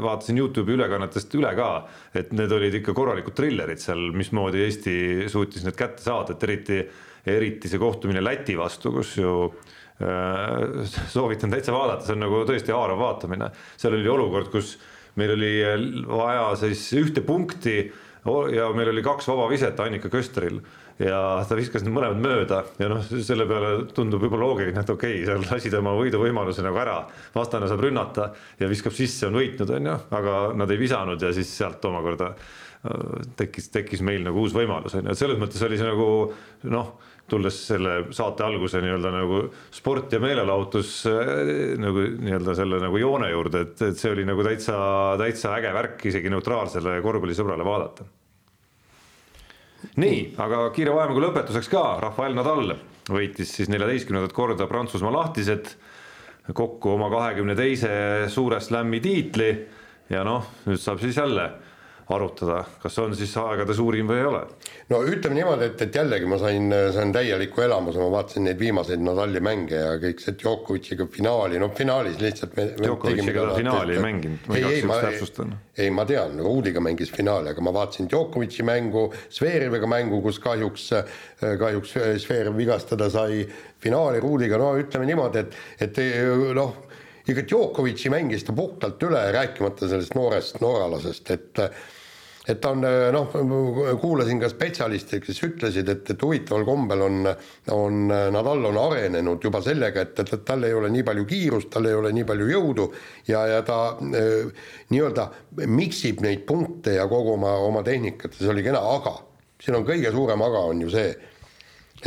vaatasin 0.08 0.40
Youtube'i 0.40 0.78
ülekannetest 0.78 1.36
üle 1.40 1.52
ka, 1.60 1.72
et 2.16 2.32
need 2.38 2.56
olid 2.56 2.80
ikka 2.80 2.96
korralikud 2.96 3.36
trillerid 3.36 3.84
seal, 3.84 4.08
mismoodi 4.16 4.64
Eesti 4.64 4.98
suutis 5.32 5.68
need 5.68 5.80
kätte 5.80 6.06
saada, 6.06 6.38
et 6.38 6.48
eriti, 6.48 6.82
eriti 7.28 7.72
see 7.72 7.82
kohtumine 7.82 8.24
Läti 8.24 8.56
vastu, 8.60 8.96
kus 8.96 9.18
ju 9.20 9.36
äh, 9.50 9.72
soovitan 11.14 11.54
täitsa 11.54 11.76
vaadata, 11.76 12.08
see 12.08 12.16
on 12.18 12.26
nagu 12.26 12.42
tõesti 12.50 12.74
haarav 12.76 13.00
vaatamine. 13.00 13.52
seal 13.78 13.98
oli 13.98 14.10
olukord, 14.10 14.50
kus 14.52 14.78
meil 15.20 15.36
oli 15.36 15.54
vaja 16.10 16.48
siis 16.60 16.88
ühte 16.98 17.22
punkti 17.26 17.78
ja 18.56 18.70
meil 18.76 18.90
oli 18.90 19.04
kaks 19.04 19.28
vaba 19.28 19.50
viset 19.52 19.80
Annika 19.84 20.10
Kösteril 20.10 20.62
ja 21.02 21.20
ta 21.48 21.58
viskas 21.58 21.84
need 21.84 21.94
mõlemad 21.96 22.22
mööda 22.22 22.62
ja 22.80 22.90
noh, 22.92 23.04
selle 23.04 23.46
peale 23.50 23.72
tundub 23.96 24.24
juba 24.24 24.40
loogiline, 24.40 24.80
et 24.80 24.92
okei 24.94 25.22
okay,, 25.22 25.28
seal 25.28 25.46
lasi 25.50 25.72
tema 25.74 25.96
võiduvõimaluse 25.98 26.66
nagu 26.66 26.78
ära, 26.80 27.00
vastane 27.36 27.70
saab 27.70 27.82
rünnata 27.84 28.30
ja 28.60 28.70
viskab 28.72 28.96
sisse, 28.96 29.28
on 29.28 29.40
võitnud, 29.40 29.74
on 29.74 29.90
ju, 29.90 29.96
aga 30.20 30.36
nad 30.58 30.74
ei 30.74 30.82
visanud 30.82 31.22
ja 31.22 31.34
siis 31.36 31.50
sealt 31.58 31.84
omakorda 31.90 32.30
äh, 32.34 33.08
tekkis, 33.40 33.72
tekkis 33.74 34.06
meil 34.06 34.24
nagu 34.26 34.46
uus 34.46 34.56
võimalus, 34.56 34.96
on 35.00 35.10
ju, 35.10 35.16
et 35.16 35.24
selles 35.24 35.42
mõttes 35.42 35.66
oli 35.66 35.82
see 35.82 35.90
nagu 35.90 36.08
noh, 36.72 36.94
tulles 37.30 37.58
selle 37.68 37.94
saate 38.14 38.44
alguse 38.46 38.82
nii-öelda 38.84 39.12
nagu 39.14 39.40
sport 39.74 40.12
ja 40.14 40.20
meelelahutus 40.24 40.96
äh, 41.10 41.32
nagu 41.80 42.04
nii-öelda 42.20 42.56
selle 42.58 42.82
nagu 42.84 43.00
joone 43.00 43.30
juurde, 43.32 43.64
et, 43.68 43.86
et 43.90 44.00
see 44.00 44.12
oli 44.12 44.26
nagu 44.28 44.44
täitsa, 44.46 44.76
täitsa 45.22 45.56
äge 45.58 45.72
värk 45.76 46.04
isegi 46.12 46.32
neutraalsele 46.34 47.00
korvpallisõbrale 47.06 47.68
vaadata. 47.68 48.08
Nii, 50.00 50.20
aga 50.40 50.70
kiire 50.76 50.94
vahemängu 50.96 51.22
lõpetuseks 51.26 51.68
ka, 51.72 51.84
Rafael 52.04 52.36
Nadal 52.38 52.76
võitis 53.12 53.52
siis 53.58 53.72
neljateistkümnendat 53.72 54.34
korda 54.36 54.68
Prantsusmaa 54.70 55.12
lahtised, 55.12 55.74
kokku 56.56 56.96
oma 56.96 57.10
kahekümne 57.12 57.56
teise 57.56 57.92
suure 58.32 58.60
slam'i 58.64 59.02
tiitli. 59.04 59.50
Ja 60.12 60.24
noh, 60.28 60.46
nüüd 60.68 60.82
saab 60.84 61.00
siis 61.02 61.18
jälle 61.18 61.48
arutada, 62.12 62.64
kas 62.82 62.98
on 63.00 63.16
siis 63.16 63.32
aegade 63.40 63.74
suurim 63.76 64.10
või 64.10 64.20
ei 64.20 64.28
ole. 64.28 64.42
no 64.92 65.00
ütleme 65.08 65.38
niimoodi, 65.38 65.70
et, 65.72 65.82
et 65.86 65.96
jällegi 65.96 66.28
ma 66.30 66.38
sain, 66.42 66.68
sain 66.96 67.14
täieliku 67.16 67.64
elamuse, 67.64 68.02
ma 68.02 68.10
vaatasin 68.12 68.48
neid 68.50 68.60
viimaseid 68.60 69.04
Nadali 69.04 69.40
mänge 69.44 69.80
ja 69.80 69.96
kõik 70.02 70.24
see 70.24 70.36
Djokovic'iga 70.42 71.08
finaali, 71.12 71.60
no 71.62 71.70
finaalis 71.76 72.20
lihtsalt 72.22 72.58
me, 72.60 72.68
me 72.78 72.88
Djokovic'iga 72.90 73.48
ta 73.50 73.58
finaali 73.60 73.98
ei 73.98 74.06
mänginud, 74.08 74.48
ma 74.50 74.60
igaks 74.60 74.80
juhuks 74.82 75.06
täpsustan. 75.08 75.58
ei, 75.78 75.92
ma 75.96 76.08
tean, 76.10 76.40
Ruudiga 76.44 76.84
mängis 76.84 77.14
finaali, 77.16 77.54
aga 77.54 77.66
ma 77.66 77.76
vaatasin 77.76 78.12
Djokovic'i 78.12 78.68
mängu, 78.68 79.08
Zvereviga 79.32 79.90
mängu, 79.90 80.22
kus 80.26 80.42
kahjuks, 80.44 80.90
kahjuks 81.40 81.96
Zverev 82.26 82.58
vigastada 82.60 83.10
sai, 83.14 83.46
finaali 83.84 84.20
Ruudiga, 84.24 84.60
no 84.60 84.74
ütleme 84.80 85.08
niimoodi, 85.08 85.44
et, 85.44 85.88
et 85.88 86.04
noh, 86.56 86.76
ikka 87.28 87.46
Djokovic'i 87.48 88.12
mängis 88.12 88.46
ta 88.48 88.56
puhtalt 88.56 89.04
üle, 89.08 89.26
rääkimata 89.36 89.90
sellest 89.90 90.16
noorest 90.18 90.62
norralasest, 90.64 91.36
et 91.36 91.68
et 92.44 92.60
ta 92.60 92.74
on 92.74 92.84
noh, 92.84 93.36
kuulasin 94.02 94.42
ka 94.42 94.50
spetsialiste, 94.52 95.22
kes 95.24 95.38
ütlesid, 95.48 95.88
et, 95.88 96.10
et 96.12 96.24
huvitaval 96.26 96.66
kombel 96.68 97.04
on, 97.06 97.30
on 97.72 98.02
Nadal 98.12 98.68
on 98.68 98.80
arenenud 98.82 99.44
juba 99.48 99.62
sellega, 99.64 100.04
et, 100.04 100.20
et, 100.20 100.34
et 100.36 100.44
tal 100.44 100.68
ei 100.68 100.76
ole 100.76 100.90
nii 100.92 101.06
palju 101.08 101.24
kiirust, 101.30 101.70
tal 101.72 101.88
ei 101.88 101.96
ole 101.96 102.12
nii 102.16 102.28
palju 102.28 102.50
jõudu 102.52 102.90
ja, 103.30 103.46
ja 103.48 103.62
ta 103.64 103.78
eh, 104.20 104.66
nii-öelda 104.92 105.30
miksib 105.72 106.24
neid 106.26 106.44
punkte 106.50 106.98
ja 106.98 107.08
kogu 107.08 107.38
oma, 107.38 107.56
oma 107.64 107.84
tehnikat 107.88 108.36
ja 108.36 108.44
see 108.44 108.52
oli 108.58 108.66
kena, 108.68 108.84
aga 108.92 109.16
siin 109.64 109.80
on 109.80 109.88
kõige 109.88 110.12
suurem 110.12 110.44
aga 110.44 110.68
on 110.74 110.84
ju 110.84 110.92
see, 110.92 111.14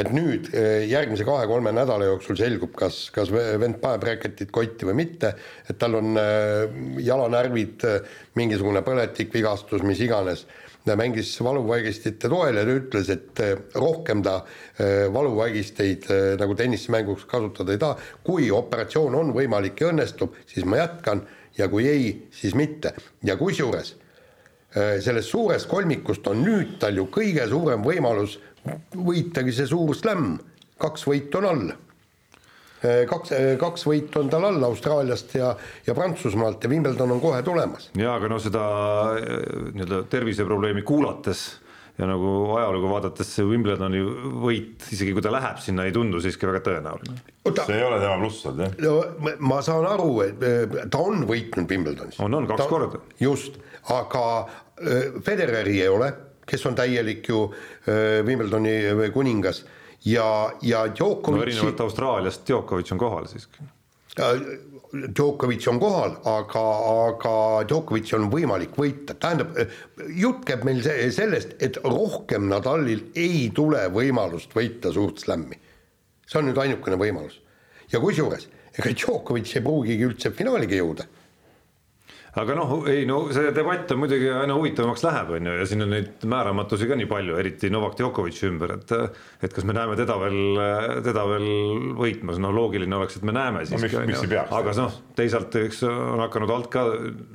et 0.00 0.12
nüüd 0.12 0.50
eh, 0.52 0.84
järgmise 0.90 1.24
kahe-kolme 1.26 1.72
nädala 1.74 2.10
jooksul 2.10 2.36
selgub, 2.38 2.74
kas, 2.76 3.06
kas 3.14 3.32
vend 3.32 3.80
paneb 3.82 4.04
räketit 4.04 4.52
kotti 4.54 4.88
või 4.88 4.98
mitte, 5.02 5.32
et 5.66 5.78
tal 5.80 5.98
on 6.00 6.20
eh, 6.20 6.76
jalanärvid, 7.06 7.86
mingisugune 8.36 8.82
põletik, 8.86 9.32
vigastus, 9.34 9.84
mis 9.86 10.00
iganes. 10.04 10.46
mängis 10.86 11.32
valuvaigistite 11.42 12.28
toel 12.28 12.56
ja 12.60 12.64
ta 12.64 12.74
ütles, 12.78 13.08
et 13.10 13.40
rohkem 13.74 14.22
ta 14.22 14.36
valuvaigisteid 15.10 16.06
nagu 16.38 16.54
tennisemänguks 16.54 17.24
kasutada 17.26 17.72
ei 17.72 17.78
taha. 17.78 17.96
kui 18.22 18.50
operatsioon 18.50 19.14
on 19.14 19.32
võimalik 19.34 19.80
ja 19.80 19.88
õnnestub, 19.88 20.36
siis 20.46 20.64
ma 20.64 20.76
jätkan 20.76 21.26
ja 21.58 21.68
kui 21.68 21.88
ei, 21.88 22.28
siis 22.30 22.54
mitte. 22.54 22.92
ja 23.24 23.36
kusjuures 23.36 23.96
sellest 25.00 25.28
suurest 25.28 25.68
kolmikust 25.68 26.26
on 26.28 26.42
nüüd 26.44 26.78
tal 26.78 26.96
ju 26.96 27.06
kõige 27.10 27.48
suurem 27.48 27.82
võimalus 27.82 28.38
võitagi 28.96 29.54
see 29.54 29.66
suur 29.70 29.94
slämm, 29.96 30.38
kaks 30.80 31.06
võitu 31.08 31.42
on 31.42 31.50
all 31.50 31.74
Eh, 32.86 33.04
kaks, 33.08 33.30
eh, 33.32 33.52
kaks 33.56 33.86
võitu 33.88 34.20
on 34.20 34.28
tal 34.28 34.44
all 34.44 34.64
Austraaliast 34.68 35.32
ja, 35.38 35.54
ja 35.86 35.94
Prantsusmaalt 35.96 36.64
ja 36.64 36.70
Wimbledon 36.70 37.14
on 37.14 37.22
kohe 37.22 37.38
tulemas. 37.42 37.88
ja 37.96 38.12
aga 38.18 38.28
no 38.28 38.36
seda 38.42 38.64
eh, 39.16 39.30
nii-öelda 39.72 40.02
terviseprobleemi 40.12 40.84
kuulates 40.86 41.46
ja 41.96 42.04
nagu 42.10 42.34
ajalugu 42.58 42.90
vaadates 42.90 43.30
see 43.32 43.46
Wimbledoni 43.48 44.02
võit, 44.44 44.84
isegi 44.92 45.14
kui 45.16 45.24
ta 45.24 45.32
läheb 45.32 45.62
sinna, 45.64 45.86
ei 45.88 45.94
tundu 45.96 46.20
siiski 46.20 46.50
väga 46.50 46.60
tõenäoline. 46.68 47.16
see 47.62 47.78
ei 47.78 47.86
ole 47.86 48.02
tema 48.02 48.20
pluss 48.20 48.44
olnud 48.50 48.66
jah? 48.66 48.76
no 48.84 49.32
ma 49.48 49.62
saan 49.64 49.88
aru, 49.88 50.10
et 50.26 50.46
ta 50.92 51.00
on 51.00 51.24
võitnud 51.30 51.72
Wimbledonis. 51.72 52.20
on, 52.20 52.36
on 52.36 52.50
kaks 52.52 52.60
ta, 52.60 52.68
korda. 52.70 53.00
just, 53.22 53.56
aga 53.96 54.26
Federeri 55.24 55.80
ei 55.80 55.88
ole, 55.88 56.12
kes 56.46 56.66
on 56.66 56.76
täielik 56.78 57.28
ju 57.28 57.40
Wimbledoni 58.26 59.10
kuningas 59.14 59.64
ja, 60.06 60.52
ja 60.62 60.86
Djokovic. 60.88 61.36
no 61.36 61.42
erinevalt 61.42 61.80
Austraaliast, 61.80 62.46
Djokovic 62.46 62.92
on 62.92 62.98
kohal 62.98 63.26
siiski. 63.26 63.64
Djokovic 65.16 65.66
on 65.68 65.80
kohal, 65.80 66.14
aga, 66.24 66.62
aga 67.08 67.32
Djokovic 67.68 68.12
on 68.16 68.28
võimalik 68.32 68.76
võita, 68.78 69.16
tähendab, 69.18 69.56
jutt 70.16 70.46
käib 70.48 70.64
meil 70.68 70.80
sellest, 71.12 71.56
et 71.60 71.80
rohkem 71.84 72.46
Nadalil 72.48 73.08
ei 73.18 73.48
tule 73.54 73.86
võimalust 73.92 74.54
võita 74.56 74.92
suurt 74.94 75.20
slämmi. 75.24 75.58
see 76.26 76.38
on 76.40 76.48
nüüd 76.48 76.58
ainukene 76.58 76.96
võimalus. 76.96 77.40
ja 77.92 78.00
kusjuures, 78.00 78.48
ega 78.78 78.94
Djokovic 78.94 79.56
ei 79.56 79.62
pruugigi 79.62 80.08
üldse 80.08 80.30
finaaligi 80.30 80.80
jõuda 80.80 81.06
aga 82.36 82.56
noh, 82.58 82.72
ei 82.90 83.06
no 83.08 83.18
see 83.32 83.52
debatt 83.56 83.92
on 83.94 84.02
muidugi 84.02 84.28
aina 84.28 84.56
huvitavamaks 84.56 85.04
läheb, 85.06 85.30
on 85.38 85.48
ju, 85.48 85.54
ja 85.60 85.68
siin 85.68 85.84
on 85.86 85.92
neid 85.94 86.26
määramatusi 86.28 86.88
ka 86.90 86.98
nii 87.00 87.08
palju, 87.10 87.38
eriti 87.40 87.70
Novak 87.72 87.96
Djokovic'i 87.98 88.50
ümber, 88.50 88.76
et 88.76 88.92
et 89.46 89.56
kas 89.56 89.64
me 89.68 89.76
näeme 89.76 89.96
teda 89.98 90.18
veel, 90.20 90.60
teda 91.06 91.24
veel 91.30 91.48
võitmas, 91.96 92.40
no 92.42 92.52
loogiline 92.54 92.98
oleks, 92.98 93.18
et 93.18 93.26
me 93.28 93.34
näeme 93.36 93.64
siiski 93.68 94.02
no,. 94.12 94.44
aga 94.58 94.76
noh, 94.82 95.00
teisalt 95.16 95.56
eks 95.62 95.82
on 95.88 96.22
hakanud 96.26 96.52
alt 96.52 96.70
ka 96.72 96.84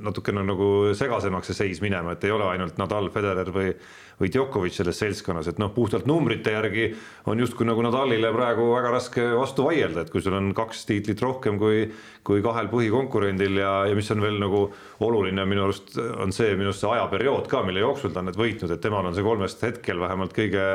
natukene 0.05 0.45
nagu 0.45 0.71
segasemaks 0.97 1.51
see 1.51 1.63
seis 1.63 1.81
minema, 1.83 2.13
et 2.15 2.29
ei 2.29 2.35
ole 2.35 2.49
ainult 2.51 2.77
Nadal, 2.81 3.09
Federer 3.13 3.49
või 3.55 3.73
või 4.21 4.29
Djokovic 4.31 4.75
selles 4.75 4.99
seltskonnas, 5.01 5.49
et 5.49 5.59
noh, 5.61 5.71
puhtalt 5.73 6.05
numbrite 6.09 6.53
järgi 6.53 6.91
on 7.31 7.39
justkui 7.41 7.65
nagu 7.67 7.81
Nadalile 7.85 8.29
praegu 8.35 8.67
väga 8.71 8.93
raske 8.93 9.25
vastu 9.37 9.65
vaielda, 9.65 10.03
et 10.05 10.13
kui 10.13 10.21
sul 10.23 10.35
on 10.37 10.51
kaks 10.57 10.85
tiitlit 10.89 11.23
rohkem 11.25 11.57
kui, 11.61 11.83
kui 12.27 12.43
kahel 12.45 12.69
põhikonkurendil 12.71 13.61
ja, 13.63 13.73
ja 13.89 13.97
mis 13.97 14.11
on 14.13 14.21
veel 14.23 14.37
nagu 14.41 14.67
oluline 15.07 15.45
minu 15.49 15.65
arust 15.65 15.97
on 15.97 16.33
see 16.35 16.53
minu 16.53 16.69
arust 16.69 16.85
see 16.85 16.93
ajaperiood 16.93 17.49
ka, 17.51 17.63
mille 17.67 17.83
jooksul 17.83 18.13
ta 18.13 18.21
on 18.21 18.29
need 18.29 18.39
võitnud, 18.39 18.75
et 18.75 18.83
temal 18.83 19.09
on 19.09 19.17
see 19.17 19.25
kolmest 19.25 19.65
hetkel 19.65 20.01
vähemalt 20.03 20.37
kõige, 20.37 20.69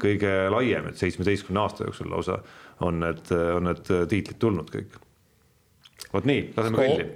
kõige 0.00 0.34
laiem, 0.54 0.90
et 0.90 1.00
seitsmeteistkümne 1.04 1.64
aasta 1.64 1.88
jooksul 1.88 2.10
lausa 2.14 2.40
on 2.86 3.02
need, 3.04 3.24
on 3.32 3.68
need 3.68 3.94
tiitlid 4.10 4.40
tulnud 4.40 4.72
kõik. 4.72 5.00
vot 6.12 6.28
nii, 6.28 6.52
laseme 6.56 6.84
kõlli 6.84 7.08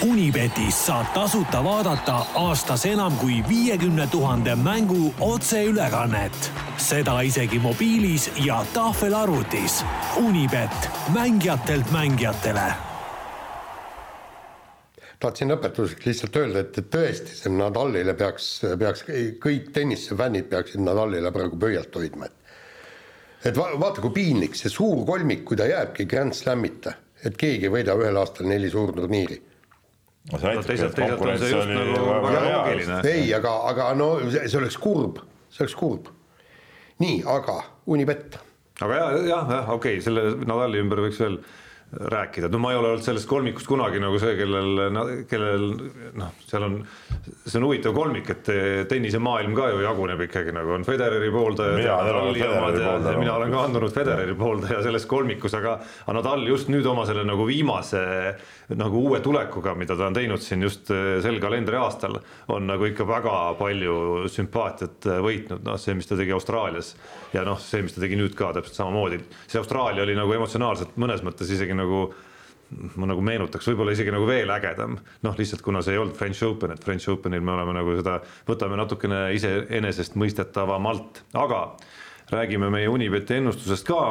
Unibetis 0.00 0.78
saab 0.86 1.10
tasuta 1.12 1.58
vaadata 1.60 2.14
aastas 2.40 2.86
enam 2.88 3.18
kui 3.20 3.42
viiekümne 3.48 4.06
tuhande 4.06 4.54
mängu 4.56 5.14
otseülekannet. 5.20 6.52
seda 6.76 7.20
isegi 7.20 7.58
mobiilis 7.58 8.30
ja 8.44 8.64
tahvelarvutis. 8.74 9.84
Unibet, 10.16 10.88
mängijatelt 11.12 11.90
mängijatele 11.90 12.72
tahtsin 15.20 15.52
lõpetuseks 15.52 16.06
lihtsalt 16.06 16.36
öelda, 16.36 16.60
et, 16.64 16.78
et 16.78 16.88
tõesti, 16.90 17.36
see 17.36 17.52
Nadalile 17.52 18.14
peaks, 18.16 18.46
peaks 18.80 19.04
kõik 19.44 19.68
tennisefännid 19.76 20.48
peaksid 20.48 20.80
Nadalile 20.80 21.28
praegu 21.32 21.60
pöialt 21.60 21.94
hoidma, 21.94 22.24
et 22.24 23.50
et 23.50 23.56
va, 23.56 23.68
vaata, 23.80 24.00
kui 24.00 24.16
piinlik 24.16 24.56
see 24.56 24.72
suur 24.72 25.04
kolmik, 25.04 25.44
kui 25.44 25.60
ta 25.60 25.68
jääbki 25.68 26.08
Grand 26.08 26.32
Slamita, 26.32 26.96
et 27.24 27.36
keegi 27.36 27.68
ei 27.68 27.76
võida 27.76 28.00
ühel 28.00 28.16
aastal 28.16 28.48
neli 28.48 28.72
suurturniiri 28.72 29.42
no 30.28 30.38
teisalt, 30.38 30.94
teisalt 30.94 31.24
on 31.24 31.38
see 31.40 31.50
just 31.54 31.72
nagu 31.72 32.04
väga 32.26 32.42
loogiline. 32.44 33.00
ei, 33.08 33.32
aga, 33.34 33.54
aga 33.70 33.88
no 33.98 34.12
see, 34.28 34.44
see 34.44 34.60
oleks 34.60 34.76
kurb, 34.80 35.22
see 35.48 35.64
oleks 35.64 35.76
kurb. 35.78 36.12
nii, 37.00 37.22
aga 37.38 37.56
Unibet. 37.90 38.38
aga 38.80 39.00
ja, 39.00 39.08
jah, 39.16 39.50
jah, 39.56 39.74
okei 39.74 39.98
okay,, 39.98 40.04
selle 40.04 40.36
Nadali 40.44 40.82
ümber 40.82 41.02
võiks 41.06 41.20
veel 41.22 41.40
rääkida, 41.90 42.48
no 42.48 42.58
ma 42.62 42.70
ei 42.70 42.78
ole 42.78 42.92
olnud 42.92 43.02
sellest 43.02 43.26
kolmikust 43.26 43.66
kunagi 43.66 43.98
nagu 44.02 44.18
see, 44.22 44.36
kellel, 44.38 45.24
kellel 45.30 45.64
noh, 46.18 46.36
seal 46.46 46.66
on, 46.68 46.76
see 47.42 47.58
on 47.58 47.66
huvitav 47.66 47.96
kolmik, 47.96 48.30
et 48.30 48.50
tennisemaailm 48.90 49.56
ka 49.58 49.72
ju 49.72 49.80
jaguneb 49.82 50.22
ikkagi 50.28 50.54
nagu 50.54 50.76
on 50.76 50.86
Federeri 50.86 51.32
pooldajad. 51.34 51.80
mina 51.80 51.96
olen 51.96 52.34
Federeri 52.38 52.84
pooldaja. 52.84 53.18
mina 53.18 53.34
olen 53.34 53.56
ka 53.56 53.64
andunud 53.66 53.94
Federeri 53.94 54.36
pooldaja 54.38 54.84
selles 54.86 55.06
kolmikus, 55.10 55.56
aga, 55.58 55.80
aga 56.06 56.16
Nadal 56.20 56.46
just 56.46 56.70
nüüd 56.70 56.86
oma 56.86 57.06
selle 57.10 57.26
nagu 57.26 57.46
viimase 57.48 58.04
nagu 58.78 59.02
uue 59.08 59.18
tulekuga, 59.20 59.74
mida 59.74 59.96
ta 59.98 60.06
on 60.06 60.14
teinud 60.14 60.42
siin 60.44 60.62
just 60.62 60.92
sel 61.24 61.40
kalendriaastal, 61.42 62.20
on 62.54 62.70
nagu 62.70 62.86
ikka 62.86 63.06
väga 63.08 63.36
palju 63.58 64.28
sümpaatiat 64.30 65.10
võitnud, 65.26 65.64
noh, 65.66 65.78
see, 65.80 65.96
mis 65.98 66.06
ta 66.06 66.14
tegi 66.18 66.34
Austraalias 66.36 66.94
ja 67.34 67.42
noh, 67.46 67.58
see, 67.58 67.82
mis 67.82 67.96
ta 67.96 68.04
tegi 68.04 68.18
nüüd 68.20 68.38
ka 68.38 68.52
täpselt 68.54 68.78
samamoodi, 68.78 69.18
see 69.50 69.58
Austraalia 69.58 70.06
oli 70.06 70.14
nagu 70.14 70.38
emotsionaalselt 70.38 70.94
mõnes 71.02 71.26
mõttes 71.26 71.50
isegi 71.50 71.79
nagu 71.80 72.10
ma 72.96 73.08
nagu 73.10 73.22
meenutaks, 73.24 73.66
võib-olla 73.66 73.94
isegi 73.94 74.12
nagu 74.14 74.26
veel 74.28 74.50
ägedam, 74.54 74.96
noh, 75.26 75.38
lihtsalt 75.38 75.62
kuna 75.66 75.82
see 75.82 75.96
ei 75.96 76.02
olnud 76.02 76.14
French 76.18 76.46
Open, 76.46 76.74
et 76.74 76.84
French 76.84 77.10
Openil 77.10 77.42
me 77.42 77.56
oleme 77.56 77.74
nagu 77.74 77.96
seda, 77.98 78.20
võtame 78.46 78.78
natukene 78.78 79.24
iseenesestmõistetavamalt, 79.38 81.24
aga 81.40 81.64
räägime 82.30 82.70
meie 82.70 82.90
Unibeti 82.90 83.40
ennustusest 83.40 83.88
ka. 83.88 84.02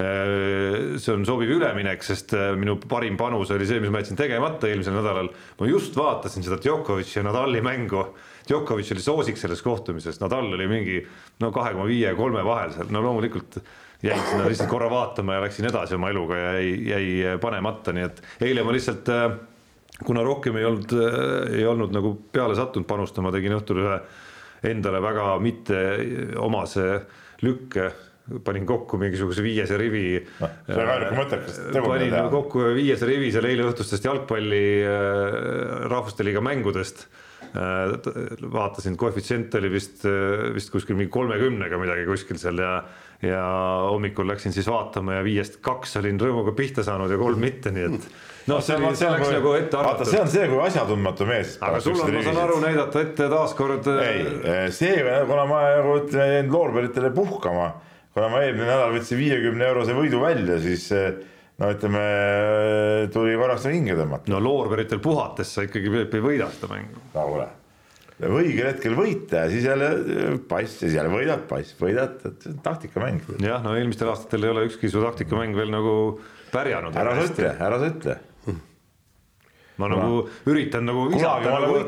see 0.00 1.12
on 1.12 1.26
sobiv 1.28 1.50
üleminek, 1.58 2.00
sest 2.06 2.32
minu 2.56 2.78
parim 2.88 3.18
panus 3.20 3.50
oli 3.52 3.66
see, 3.68 3.82
mis 3.82 3.90
ma 3.92 4.00
jätsin 4.00 4.16
tegemata 4.16 4.70
eelmisel 4.70 4.94
nädalal. 4.96 5.28
ma 5.58 5.66
just 5.66 5.96
vaatasin 5.98 6.46
seda 6.46 6.56
Djokovic 6.62 7.10
ja 7.16 7.22
Nadali 7.26 7.60
mängu. 7.60 8.06
Djokovic 8.48 8.92
oli 8.94 9.02
soosik 9.02 9.36
selles 9.36 9.60
kohtumises, 9.62 10.20
Nadal 10.22 10.54
oli 10.54 10.68
mingi 10.70 11.02
no 11.40 11.50
kahe 11.52 11.74
koma 11.74 11.90
viie 11.90 12.06
ja 12.08 12.14
kolme 12.16 12.44
vahel 12.46 12.72
seal, 12.72 12.88
no 12.94 13.02
loomulikult 13.02 13.60
jäin 14.02 14.26
sinna 14.30 14.48
lihtsalt 14.48 14.70
korra 14.70 14.90
vaatama 14.90 15.36
ja 15.36 15.44
läksin 15.44 15.68
edasi 15.68 15.94
oma 15.94 16.10
eluga 16.10 16.38
ja 16.38 16.52
jäi, 16.58 16.74
jäi 16.88 17.38
panemata, 17.40 17.92
nii 17.92 18.06
et 18.08 18.22
eile 18.48 18.64
ma 18.64 18.74
lihtsalt 18.74 19.08
äh, 19.12 19.26
kuna 20.04 20.24
rohkem 20.24 20.56
ei 20.56 20.68
olnud, 20.68 20.92
äh, 20.96 21.56
ei 21.60 21.66
olnud 21.68 21.94
nagu 21.94 22.14
peale 22.32 22.56
sattunud 22.58 22.88
panustama, 22.88 23.32
tegin 23.34 23.58
õhtul 23.58 23.82
ühe 23.84 23.98
endale 24.70 25.00
väga 25.02 25.32
mitte 25.40 25.80
omase 26.40 26.86
lükke 27.44 27.90
panin 28.44 28.66
kokku 28.68 28.98
mingisuguse 29.00 29.42
viiese 29.42 29.78
rivi 29.80 30.20
no,. 30.20 30.48
see 30.68 30.76
on 30.76 30.90
väga 30.92 31.14
mõttekas. 31.16 31.56
panin 31.74 32.14
kokku 32.32 32.68
viiese 32.76 33.08
rivi 33.08 33.32
seal 33.34 33.48
eile 33.48 33.66
õhtustest 33.68 34.06
jalgpalli 34.06 34.62
äh, 34.84 35.88
rahvuste 35.92 36.26
liiga 36.26 36.44
mängudest 36.44 37.08
vaatasin, 37.50 38.94
koefitsient 39.00 39.54
oli 39.58 39.70
vist, 39.72 40.04
vist 40.54 40.70
kuskil 40.70 40.94
mingi 40.94 41.10
kolmekümnega 41.10 41.80
midagi 41.82 42.04
kuskil 42.06 42.38
seal 42.38 42.60
ja 42.62 42.76
ja 43.22 43.44
hommikul 43.90 44.28
läksin 44.28 44.52
siis 44.52 44.68
vaatama 44.70 45.18
ja 45.18 45.24
viiest 45.24 45.60
kaks 45.64 45.98
olin 46.00 46.20
rõõmuga 46.20 46.54
pihta 46.56 46.84
saanud 46.86 47.10
ja 47.12 47.18
kolm 47.20 47.42
mitte, 47.42 47.72
nii 47.74 47.86
et 47.88 48.06
noh, 48.48 48.62
see 48.64 48.78
oli, 48.78 48.92
see 48.96 49.10
läks 49.12 49.26
kui, 49.26 49.34
nagu 49.36 49.52
ette 49.58 49.78
arvatud. 49.80 50.08
see 50.08 50.22
on 50.22 50.32
see, 50.32 50.46
kui 50.48 50.62
asjatundmatu 50.64 51.28
mees. 51.28 51.58
aga 51.66 51.82
sul 51.84 52.00
on, 52.00 52.14
ma 52.16 52.24
saan 52.24 52.40
aru, 52.46 52.56
näidata 52.64 53.04
ette 53.04 53.28
taaskord. 53.32 53.90
Äh, 53.92 54.08
ei, 54.08 54.72
see, 54.74 54.96
kuna 55.28 55.44
ma 55.50 55.60
nagu 55.68 55.98
ütleme, 56.00 56.30
jäin 56.38 56.50
loorberitele 56.54 57.12
puhkama, 57.16 57.68
kuna 58.16 58.32
ma 58.32 58.42
eelmine 58.46 58.70
nädal 58.70 58.96
võtsin 58.96 59.20
viiekümne 59.20 59.68
eurose 59.68 59.96
võidu 59.96 60.24
välja, 60.24 60.56
siis 60.64 60.88
äh, 60.96 61.12
no 61.60 61.70
ütleme, 61.76 62.04
tuli 63.12 63.36
korraks 63.36 63.68
hinge 63.68 63.98
tõmmata. 64.00 64.32
no 64.32 64.40
loorberitel 64.42 65.02
puhates 65.04 65.56
sa 65.56 65.68
ikkagi 65.68 65.92
ei 66.08 66.24
võida 66.24 66.48
seda 66.56 66.72
mängu. 66.72 67.08
kuule 67.12 67.50
õigel 68.28 68.70
hetkel 68.70 68.96
võita 68.98 69.44
ja 69.44 69.52
siis 69.52 69.66
jälle 69.68 69.90
pass, 70.48 70.80
siis 70.82 70.96
jälle 70.96 71.12
võidad, 71.12 71.46
pass, 71.48 71.76
võidad, 71.80 72.18
et 72.28 72.48
taktikamäng. 72.64 73.24
jah, 73.40 73.62
no 73.64 73.76
eelmistel 73.78 74.12
aastatel 74.12 74.44
ei 74.44 74.54
ole 74.54 74.66
ükski 74.68 74.92
su 74.92 75.04
taktikamäng 75.04 75.56
veel 75.56 75.72
nagu 75.72 75.94
pärjanud. 76.52 76.96
ära 76.96 77.16
sa 77.16 77.30
ütle, 77.30 77.54
ära 77.56 77.80
sa 77.80 77.92
ütle 77.92 78.20
ma 79.80 79.88
Kuna. 79.88 79.96
nagu 79.96 80.50
üritan 80.50 80.84
nagu 80.84 81.06
visata, 81.10 81.52
nagu, 81.54 81.78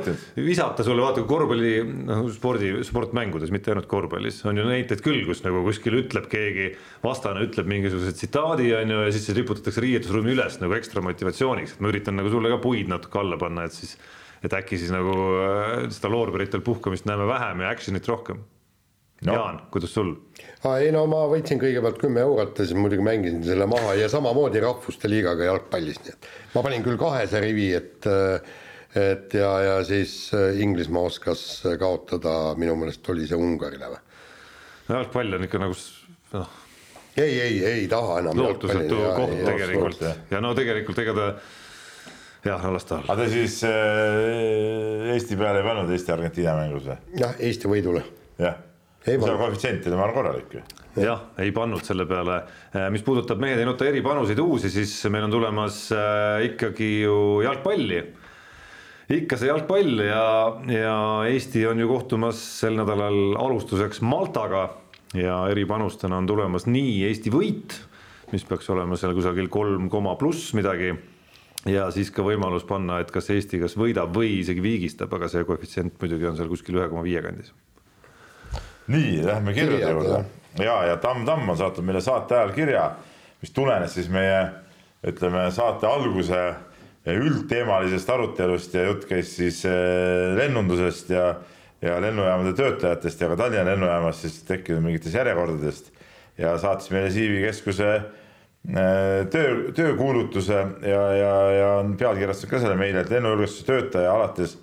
visata 0.41 0.87
sulle, 0.87 1.05
vaata 1.05 1.25
korvpalli, 1.29 1.73
noh 2.09 2.25
spordi, 2.33 2.73
sportmängudes, 2.87 3.53
mitte 3.55 3.73
ainult 3.73 3.89
korvpallis, 3.91 4.41
on 4.49 4.61
ju 4.61 4.65
näiteid 4.69 5.03
küll, 5.05 5.23
kus 5.29 5.45
nagu 5.45 5.63
kuskil 5.67 5.99
ütleb 6.01 6.29
keegi, 6.33 6.71
vastane 7.05 7.45
ütleb 7.47 7.69
mingisuguse 7.71 8.15
tsitaadi, 8.17 8.71
on 8.79 8.95
ju, 8.95 9.05
ja 9.07 9.13
siis 9.15 9.29
see 9.29 9.37
riputatakse 9.37 9.85
riietusruumi 9.85 10.35
üles 10.37 10.59
nagu 10.63 10.77
ekstra 10.79 11.05
motivatsiooniks, 11.05 11.77
et 11.77 11.85
ma 11.85 11.93
üritan 11.93 12.19
nagu 12.21 12.33
sulle 12.33 12.53
ka 12.53 12.61
puid 12.65 12.91
natuke 12.93 13.21
alla 13.23 13.41
panna, 13.41 13.69
et 13.69 13.77
siis 13.77 13.99
et 14.43 14.57
äkki 14.59 14.79
siis 14.81 14.91
nagu 14.95 15.13
äh, 15.43 15.77
seda 15.95 16.11
loorberitel 16.13 16.65
puhkamist 16.65 17.07
näeme 17.09 17.27
vähem 17.31 17.63
ja 17.63 17.71
action'it 17.75 18.09
rohkem 18.11 18.43
no.. 19.27 19.35
Jaan, 19.35 19.61
kuidas 19.71 19.95
sul? 19.95 20.15
ei 20.79 20.91
no 20.95 21.05
ma 21.11 21.25
võitsin 21.31 21.61
kõigepealt 21.63 22.01
kümme 22.03 22.23
eurot 22.25 22.59
ja 22.59 22.67
siis 22.67 22.79
muidugi 22.79 23.05
mängisin 23.07 23.43
selle 23.47 23.69
maha 23.71 23.95
ja 23.99 24.11
samamoodi 24.13 24.63
Rahvuste 24.63 25.11
Liigaga 25.11 25.49
jalgpallis, 25.51 26.03
nii 26.03 26.15
et 26.15 26.31
ma 26.55 26.65
panin 26.67 26.85
küll 26.87 27.01
kahese 27.01 27.43
rivi, 27.45 27.71
et 27.79 28.11
et 28.93 29.35
ja, 29.39 29.53
ja 29.65 29.77
siis 29.89 30.15
Inglismaa 30.61 31.07
oskas 31.09 31.63
kaotada, 31.81 32.53
minu 32.61 32.75
meelest 32.77 33.09
oli 33.09 33.25
see 33.29 33.39
Ungarile 33.39 33.95
või? 33.95 34.03
no 34.89 34.99
jalgpall 34.99 35.39
on 35.39 35.47
ikka 35.49 35.63
nagu 35.63 35.79
noh. 36.35 36.59
ei, 37.17 37.41
ei, 37.41 37.57
ei 37.71 37.89
taha 37.91 38.21
enam. 38.25 38.43
lootusetu 38.43 39.03
koht 39.17 39.37
tegelikult 39.47 40.07
ja, 40.09 40.15
ja 40.35 40.43
no 40.45 40.55
tegelikult 40.59 41.03
ega 41.05 41.17
ta 41.17 41.29
jah, 42.45 42.67
las 42.73 42.85
ta 42.89 42.99
olla. 42.99 43.13
aga 43.13 43.25
te 43.25 43.31
siis 43.31 43.63
äh, 43.69 45.13
Eesti 45.15 45.39
peale 45.39 45.63
ei 45.63 45.67
pannud 45.67 45.91
Eesti-Argentiina 45.95 46.59
mängus 46.59 46.91
või? 46.91 47.01
jah, 47.23 47.35
Eesti 47.39 47.71
võidule. 47.71 48.05
jah 48.43 48.61
see 49.03 49.19
koefitsient 49.19 49.87
oli, 49.89 49.99
ma 49.99 50.07
arvan, 50.07 50.17
korralik 50.17 50.57
ju. 50.57 50.63
jah, 51.03 51.23
ei 51.43 51.53
pannud 51.55 51.85
selle 51.87 52.07
peale, 52.09 52.43
äh, 52.75 52.89
mis 52.95 53.05
puudutab 53.07 53.41
mehed 53.43 53.61
ei 53.61 53.69
nuta 53.69 53.87
eripanuseid 53.89 54.39
uusi, 54.43 54.71
siis 54.71 54.95
meil 55.13 55.27
on 55.27 55.35
tulemas 55.35 55.85
äh, 55.97 56.49
ikkagi 56.51 56.91
ju 57.03 57.17
jalgpalli. 57.47 58.03
ikka 59.13 59.39
see 59.39 59.51
jalgpall 59.51 60.05
ja, 60.07 60.27
ja 60.71 60.99
Eesti 61.31 61.67
on 61.71 61.83
ju 61.83 61.89
kohtumas 61.91 62.43
sel 62.61 62.79
nädalal 62.79 63.39
alustuseks 63.43 64.03
Maltaga 64.07 64.69
ja 65.19 65.43
eripanustena 65.53 66.21
on 66.23 66.29
tulemas 66.31 66.69
nii 66.71 67.03
Eesti 67.09 67.33
võit, 67.35 67.75
mis 68.33 68.47
peaks 68.49 68.71
olema 68.73 68.97
seal 68.97 69.17
kusagil 69.17 69.51
kolm 69.53 69.91
koma 69.93 70.15
pluss 70.21 70.55
midagi 70.57 70.95
ja 71.69 71.91
siis 71.95 72.11
ka 72.15 72.25
võimalus 72.27 72.65
panna, 72.69 72.99
et 73.03 73.11
kas 73.15 73.31
Eesti 73.31 73.61
kas 73.63 73.77
võidab 73.79 74.15
või 74.17 74.41
isegi 74.41 74.63
viigistab, 74.65 75.13
aga 75.15 75.29
see 75.31 75.45
koefitsient 75.47 76.01
muidugi 76.01 76.27
on 76.31 76.39
seal 76.39 76.51
kuskil 76.51 76.81
ühe 76.81 76.89
koma 76.91 77.05
viie 77.07 77.23
kandis. 77.25 77.53
Nii, 78.93 79.23
lähme 79.25 79.55
kirjade 79.55 79.93
juurde. 79.93 80.25
ja, 80.59 80.77
ja 80.91 80.97
Tamm 81.01 81.27
Tamm 81.27 81.49
on 81.49 81.59
saatnud 81.59 81.87
meile 81.87 82.03
saate 82.03 82.35
ajal 82.35 82.53
kirja, 82.57 82.89
mis 83.43 83.55
tulenes 83.55 83.95
siis 83.95 84.11
meie 84.11 84.43
ütleme 85.07 85.47
saate 85.55 85.87
alguse 85.87 86.43
üldteemalisest 87.11 88.11
arutelust 88.15 88.75
ja 88.75 88.85
jutt 88.87 89.07
käis 89.11 89.33
siis 89.37 89.65
eh, 89.67 90.35
lennundusest 90.39 91.11
ja, 91.11 91.33
ja 91.83 91.97
lennujaamade 92.03 92.55
töötajatest 92.59 93.23
ja 93.23 93.31
ka 93.33 93.39
Tallinna 93.41 93.73
lennujaamas 93.73 94.23
siis 94.23 94.43
tekkinud 94.47 94.85
mingitest 94.87 95.19
järjekordadest. 95.19 95.91
Ja 96.39 96.55
saatis 96.59 96.91
meile 96.95 97.11
Siivi 97.13 97.43
keskuse 97.43 97.89
töö, 98.63 99.73
töökuulutuse 99.75 100.59
ja, 100.87 101.03
ja, 101.19 101.33
ja 101.57 101.71
on 101.81 101.97
pealkirjastanud 101.99 102.53
ka 102.53 102.61
selle 102.63 102.77
meile, 102.79 103.03
et 103.03 103.11
lennujulgestuse 103.11 103.67
töötaja 103.67 104.13
alates 104.15 104.59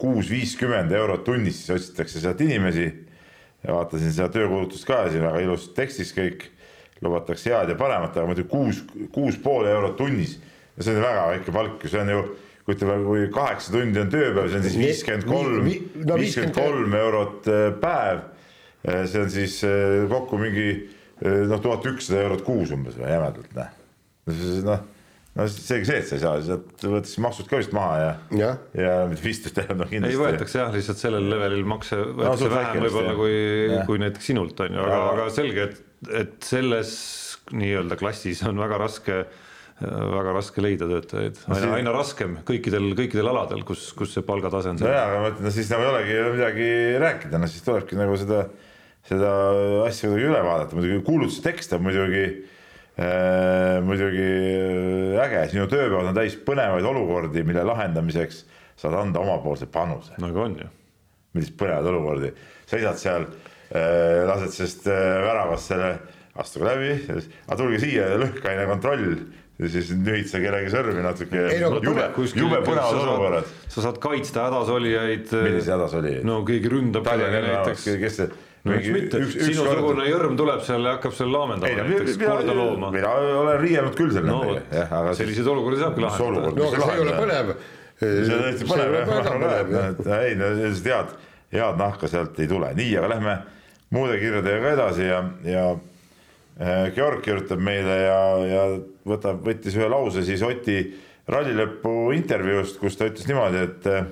kuus 0.00 0.30
viiskümmend 0.30 0.92
eurot 0.92 1.24
tunnis, 1.24 1.60
siis 1.60 1.76
otsitakse 1.76 2.22
sealt 2.22 2.40
inimesi 2.42 2.88
ja 3.64 3.76
vaatasin 3.76 4.12
seda 4.12 4.28
töökuulutust 4.34 4.86
ka 4.88 5.04
ja 5.06 5.12
siin 5.12 5.24
väga 5.24 5.44
ilus 5.44 5.68
tekstis 5.76 6.12
kõik, 6.16 6.48
lubatakse 7.04 7.52
head 7.52 7.72
ja 7.72 7.78
paremat, 7.78 8.16
aga 8.16 8.26
muidugi 8.28 8.48
kuus, 8.50 8.82
kuus 9.12 9.38
pool 9.42 9.68
eurot 9.68 9.96
tunnis. 9.98 10.38
ja 10.76 10.82
see 10.84 10.96
on 10.96 11.04
väga 11.04 11.26
väike 11.30 11.54
palk 11.54 11.84
ju, 11.84 11.92
see 11.92 12.02
on 12.02 12.10
ju, 12.10 12.20
kui 12.64 12.74
ütleme, 12.76 12.98
kui 13.06 13.26
kaheksa 13.32 13.74
tundi 13.74 14.00
on 14.00 14.10
tööpäev, 14.12 14.50
see 14.50 14.60
on 14.60 14.66
siis 14.66 14.78
viiskümmend 14.80 15.26
kolm, 15.28 15.70
viiskümmend 16.18 16.56
kolm 16.56 16.96
eurot 16.98 17.50
äh, 17.52 17.66
päev. 17.80 18.24
Äh, 18.84 19.04
see 19.10 19.22
on 19.22 19.30
siis 19.32 19.58
äh, 19.68 20.04
kokku 20.10 20.40
mingi 20.40 20.68
noh, 21.22 21.60
tuhat 21.62 21.86
ükssada 21.92 22.24
eurot 22.24 22.42
kuus 22.46 22.74
umbes 22.74 22.98
või 22.98 23.12
jämedalt, 23.12 23.54
noh. 23.58 23.70
noh 24.66 24.90
no 25.34 25.46
seegi 25.50 25.88
see, 25.88 26.00
et 26.00 26.08
sa 26.08 26.16
ei 26.16 26.22
saa, 26.22 26.42
sealt 26.46 26.84
võetakse 26.84 27.22
maksud 27.24 27.48
ka 27.50 27.58
vist 27.58 27.72
maha 27.74 27.94
ja, 27.98 28.10
ja, 28.38 28.50
ja 28.78 28.92
vist 29.10 29.48
tähendab 29.50 29.86
no, 29.86 29.88
kindlasti. 29.90 30.14
ei 30.14 30.20
võetakse 30.20 30.60
jah, 30.60 30.74
lihtsalt 30.74 31.00
sellel 31.00 31.26
levelil 31.32 31.64
makse 31.68 31.98
võetakse 31.98 32.50
no, 32.50 32.52
vähem 32.54 32.84
võib-olla 32.86 33.16
kui, 33.18 33.38
kui 33.88 34.02
näiteks 34.02 34.30
sinult 34.30 34.62
on 34.66 34.78
ju, 34.78 34.84
aga, 34.84 35.00
aga 35.14 35.24
selge, 35.34 35.66
et, 35.70 35.80
et 36.22 36.36
selles 36.46 36.92
nii-öelda 37.54 37.98
klassis 38.00 38.44
on 38.46 38.62
väga 38.62 38.78
raske 38.84 39.24
väga 39.82 40.36
raske 40.36 40.62
leida 40.62 40.86
töötajaid, 40.86 41.40
aina, 41.50 41.70
aina 41.80 41.92
raskem 41.96 42.36
kõikidel, 42.46 42.92
kõikidel 42.94 43.26
aladel, 43.32 43.64
kus, 43.66 43.88
kus 43.98 44.12
see 44.14 44.22
palgatase 44.22 44.70
on. 44.70 44.78
nojah, 44.78 45.08
aga 45.08 45.16
ma 45.18 45.32
ütlen, 45.32 45.48
no 45.48 45.52
siis 45.56 45.72
nagu 45.72 45.82
ei 45.82 45.90
olegi 45.90 46.20
midagi 46.36 46.68
rääkida, 47.02 47.40
no 47.42 47.48
siis 47.50 47.66
tulebki 47.66 47.98
nagu 47.98 48.14
seda, 48.20 48.44
seda 49.08 49.30
asja 49.84 50.08
kuidagi 50.08 50.30
üle 50.30 50.42
vaadata, 50.44 50.76
muidugi 50.76 51.04
kuulutuse 51.06 51.42
tekst 51.44 51.72
on 51.76 51.82
muidugi 51.84 52.24
Äh, 52.94 53.80
muidugi 53.82 54.22
äh, 54.22 55.22
äge, 55.24 55.40
sinu 55.50 55.64
tööpäevad 55.66 56.12
on 56.12 56.14
täis 56.14 56.36
põnevaid 56.46 56.86
olukordi, 56.86 57.42
mille 57.42 57.64
lahendamiseks 57.66 58.44
saad 58.78 58.94
anda 59.00 59.18
omapoolse 59.18 59.66
panuse. 59.66 60.14
no 60.22 60.28
aga 60.30 60.44
on 60.44 60.54
ju. 60.60 60.68
millist 61.34 61.56
põnevaid 61.58 61.88
olukordi, 61.90 62.30
seisad 62.70 63.00
seal, 63.02 63.26
äh, 63.74 64.22
lased 64.30 64.54
sellest 64.54 64.86
väravast 64.86 65.72
selle, 65.72 65.90
astuge 66.38 66.70
läbi, 66.70 66.94
aga 67.48 67.58
tulge 67.58 67.82
siia, 67.82 68.06
lõhkaine 68.22 68.70
kontroll 68.70 69.10
ja 69.58 69.74
siis 69.74 69.90
nühid 69.98 70.30
sa 70.30 70.38
kellegi 70.46 70.70
sõrmi 70.70 71.02
natuke. 71.02 71.44
jube, 71.58 72.08
jube 72.30 72.62
põnevad 72.62 73.02
olukorrad. 73.02 73.54
sa 73.74 73.88
saad 73.88 73.98
kaitsta 74.06 74.46
hädasolijaid. 74.46 75.34
milliseid 75.34 75.74
hädasolijaid? 75.80 76.30
no 76.30 76.44
keegi 76.46 76.70
ründab 76.70 77.10
kedagi 77.10 77.42
näiteks. 77.50 77.90
kes 78.06 78.20
see 78.22 78.30
no 78.64 78.72
miks 78.72 78.90
mitte, 78.94 79.20
sinusugune 79.28 80.06
jõrm 80.08 80.36
tuleb 80.40 80.62
seal 80.64 80.86
ja 80.88 80.96
hakkab 80.96 81.14
seal 81.16 81.32
laamendama 81.32 81.84
näiteks 81.84 82.18
korda 82.20 82.56
looma. 82.56 82.90
mina 82.94 83.12
olen 83.12 83.58
riienud 83.60 83.96
küll 83.98 84.12
seal 84.14 84.28
no, 84.28 84.40
nendega. 84.46 84.86
aga 84.88 85.14
selliseid 85.18 85.50
olukordi 85.52 85.82
saabki 85.82 86.04
lahendada. 86.04 86.52
no 86.56 86.68
aga 86.70 86.84
see 86.84 86.94
ei 86.94 87.02
ole 87.04 87.16
põnev. 87.18 87.50
see 88.00 88.22
on 88.24 88.44
täiesti 88.46 88.68
põnev 88.70 88.96
jah, 89.00 89.90
et 89.90 90.06
ei 90.20 90.38
no 90.40 90.52
sellised 90.60 90.88
head, 90.92 91.16
head 91.58 91.82
nahka 91.82 92.10
sealt 92.10 92.40
ei 92.40 92.48
tule, 92.50 92.72
nii, 92.78 92.94
aga 93.00 93.12
lähme 93.12 93.36
muude 93.94 94.16
kirjadega 94.22 94.72
edasi 94.78 95.10
ja, 95.10 95.20
ja 95.46 95.66
äh, 95.74 96.88
Georg 96.96 97.20
kirjutab 97.26 97.60
meile 97.62 98.00
ja, 98.00 98.20
ja 98.48 98.64
võtab, 99.12 99.44
võttis 99.44 99.76
ühe 99.76 99.90
lause 99.92 100.24
siis 100.26 100.42
Oti 100.46 100.78
rallilõpu 101.28 102.14
intervjuust, 102.16 102.80
kus 102.80 102.96
ta 102.96 103.12
ütles 103.12 103.28
niimoodi, 103.28 103.60
et 103.68 103.92
äh, 103.92 104.08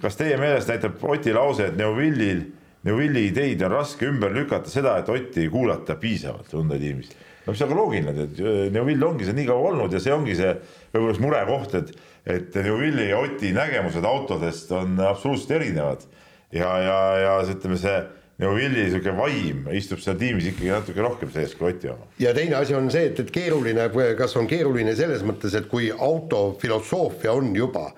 kas 0.00 0.16
teie 0.18 0.38
meelest 0.40 0.70
näitab 0.70 1.02
Oti 1.10 1.34
lause, 1.34 1.72
et 1.72 1.78
Neuvillil 1.78 2.46
Neuvilli 2.84 3.26
ideid 3.28 3.60
on 3.66 3.74
raske 3.74 4.06
ümber 4.08 4.32
lükata 4.32 4.70
seda, 4.72 4.94
et 5.00 5.08
Otti 5.12 5.44
ei 5.44 5.50
kuulata 5.52 5.98
piisavalt 6.00 6.52
Hyundai 6.54 6.78
tiimis. 6.80 7.10
no 7.46 7.52
mis 7.52 7.62
on 7.64 7.68
ka 7.72 7.76
loogiline, 7.76 8.24
et 8.24 8.40
Neuvill 8.72 9.04
ongi 9.04 9.26
see 9.28 9.36
nii 9.36 9.48
kaua 9.48 9.72
olnud 9.72 9.92
ja 9.92 10.00
see 10.00 10.14
ongi 10.14 10.36
see 10.38 10.54
võib-olla 10.94 11.16
see 11.16 11.24
murekoht, 11.26 11.74
et, 11.80 11.92
et 12.36 12.56
Neuvilli 12.64 13.10
ja 13.10 13.18
Oti 13.20 13.52
nägemused 13.56 14.04
autodest 14.04 14.72
on 14.72 14.96
absoluutselt 14.96 15.52
erinevad. 15.58 16.08
ja, 16.52 16.70
ja, 16.86 16.98
ja 17.20 17.36
ütleme, 17.52 17.76
see 17.80 18.00
Neuvilli 18.40 18.86
sihuke 18.88 19.12
vaim 19.12 19.66
istub 19.76 20.00
seal 20.00 20.16
tiimis 20.16 20.46
ikkagi 20.48 20.70
natuke 20.72 21.02
rohkem 21.04 21.32
sees 21.34 21.52
kui 21.58 21.74
Oti 21.74 21.92
oma. 21.92 22.08
ja 22.18 22.32
teine 22.36 22.56
asi 22.62 22.74
on 22.74 22.88
see, 22.92 23.10
et, 23.12 23.20
et 23.20 23.32
keeruline, 23.34 23.90
kas 24.16 24.36
on 24.40 24.48
keeruline 24.48 24.96
selles 24.96 25.20
mõttes, 25.26 25.52
et 25.58 25.68
kui 25.68 25.92
auto 25.92 26.54
filosoofia 26.62 27.36
on 27.36 27.52
juba 27.56 27.90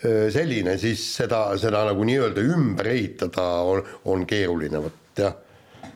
selline, 0.00 0.78
siis 0.80 1.02
seda, 1.18 1.42
seda 1.60 1.84
nagu 1.90 2.04
nii-öelda 2.08 2.44
ümber 2.54 2.88
ehitada 2.88 3.44
on, 3.68 3.82
on 4.08 4.26
keeruline, 4.28 4.80
vot 4.80 5.20
jah. 5.20 5.34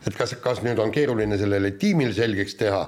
et 0.05 0.17
kas, 0.19 0.35
kas 0.45 0.61
nüüd 0.67 0.81
on 0.83 0.93
keeruline 0.93 1.39
sellele 1.41 1.71
tiimile 1.81 2.13
selgeks 2.13 2.59
teha, 2.61 2.83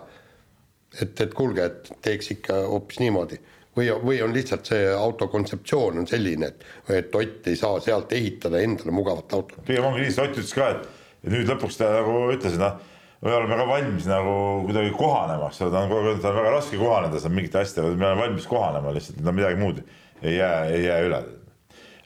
et, 1.00 1.20
et 1.20 1.32
kuulge, 1.34 1.64
et 1.64 1.92
teeks 2.04 2.34
ikka 2.36 2.60
hoopis 2.68 3.00
niimoodi 3.00 3.40
või, 3.76 3.88
või 4.02 4.20
on 4.24 4.34
lihtsalt 4.34 4.68
see 4.68 4.84
auto 4.92 5.28
kontseptsioon 5.32 6.02
on 6.02 6.08
selline, 6.08 6.50
et, 6.52 6.66
et 6.96 7.14
Ott 7.14 7.48
ei 7.50 7.56
saa 7.56 7.80
sealt 7.84 8.12
ehitada 8.16 8.60
endale 8.62 8.94
mugavat 8.94 9.32
autot. 9.36 9.64
pigem 9.66 9.84
ongi 9.84 10.04
nii, 10.04 10.12
see 10.14 10.24
Ott 10.24 10.38
ütles 10.38 10.54
ka, 10.56 10.70
et 10.76 11.32
nüüd 11.32 11.50
lõpuks 11.50 11.80
ta 11.80 11.90
nagu 11.98 12.16
ütles, 12.32 12.56
et 12.56 12.62
noh, 12.62 12.78
me 13.24 13.34
oleme 13.34 13.58
ka 13.58 13.68
valmis 13.68 14.08
nagu 14.08 14.34
kuidagi 14.66 14.92
kohanema, 14.96 15.50
eks 15.50 15.62
ole, 15.64 15.74
ta 15.74 15.84
on 15.84 15.92
kogu 15.92 16.10
aeg, 16.12 16.24
ta 16.24 16.32
on 16.32 16.40
väga 16.40 16.56
raske 16.56 16.80
kohaneda 16.80 17.20
seal 17.22 17.36
mingite 17.36 17.62
asjadega, 17.62 17.94
me 17.94 18.10
oleme 18.10 18.24
valmis 18.24 18.50
kohanema 18.50 18.96
lihtsalt, 18.96 19.22
on 19.24 19.38
midagi 19.40 19.60
muud 19.60 19.80
ei 20.22 20.36
jää, 20.36 20.64
ei 20.72 20.84
jää 20.84 21.00
üle. 21.06 21.22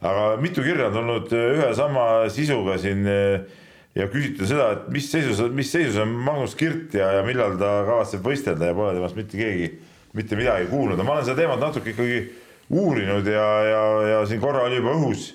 aga 0.01 0.37
mitu 0.41 0.63
kirja 0.63 0.89
on 0.89 0.99
tulnud 0.99 1.33
äh, 1.37 1.51
ühe 1.59 1.75
sama 1.75 2.05
sisuga 2.33 2.79
siin 2.79 3.07
äh, 3.07 3.41
ja 3.95 4.07
küsitud 4.09 4.49
seda, 4.49 4.73
et 4.77 4.89
mis 4.93 5.11
seisus, 5.13 5.43
mis 5.53 5.73
seisus 5.73 5.99
on 6.01 6.09
Magnus 6.09 6.55
Kirt 6.55 6.95
ja, 6.95 7.13
ja 7.19 7.25
millal 7.27 7.59
ta 7.61 7.81
kavatseb 7.89 8.25
võistelda 8.25 8.71
ja 8.71 8.77
pole 8.77 8.95
temast 8.97 9.19
mitte 9.19 9.39
keegi 9.41 9.73
mitte 10.17 10.39
midagi 10.39 10.71
kuulnud 10.71 11.03
ma 11.05 11.17
olen 11.17 11.27
seda 11.27 11.43
teemat 11.43 11.61
natuke 11.63 11.93
ikkagi 11.93 12.23
uurinud 12.71 13.27
ja, 13.27 13.47
ja, 13.67 13.83
ja 14.15 14.19
siin 14.31 14.41
korra 14.43 14.65
oli 14.67 14.79
juba 14.79 14.95
õhus, 14.95 15.33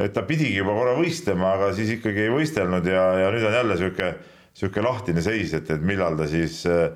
et 0.00 0.14
ta 0.16 0.24
pidigi 0.28 0.56
juba 0.56 0.74
korra 0.76 0.96
võistlema, 0.96 1.54
aga 1.56 1.70
siis 1.76 1.92
ikkagi 1.98 2.26
ei 2.26 2.32
võistelnud 2.32 2.88
ja, 2.88 3.04
ja 3.20 3.32
nüüd 3.34 3.44
on 3.48 3.56
jälle 3.56 3.76
sihuke, 3.80 4.12
sihuke 4.56 4.84
lahtine 4.84 5.24
seis, 5.24 5.52
et, 5.56 5.68
et 5.72 5.84
millal 5.84 6.16
ta 6.20 6.28
siis 6.30 6.62
äh, 6.68 6.88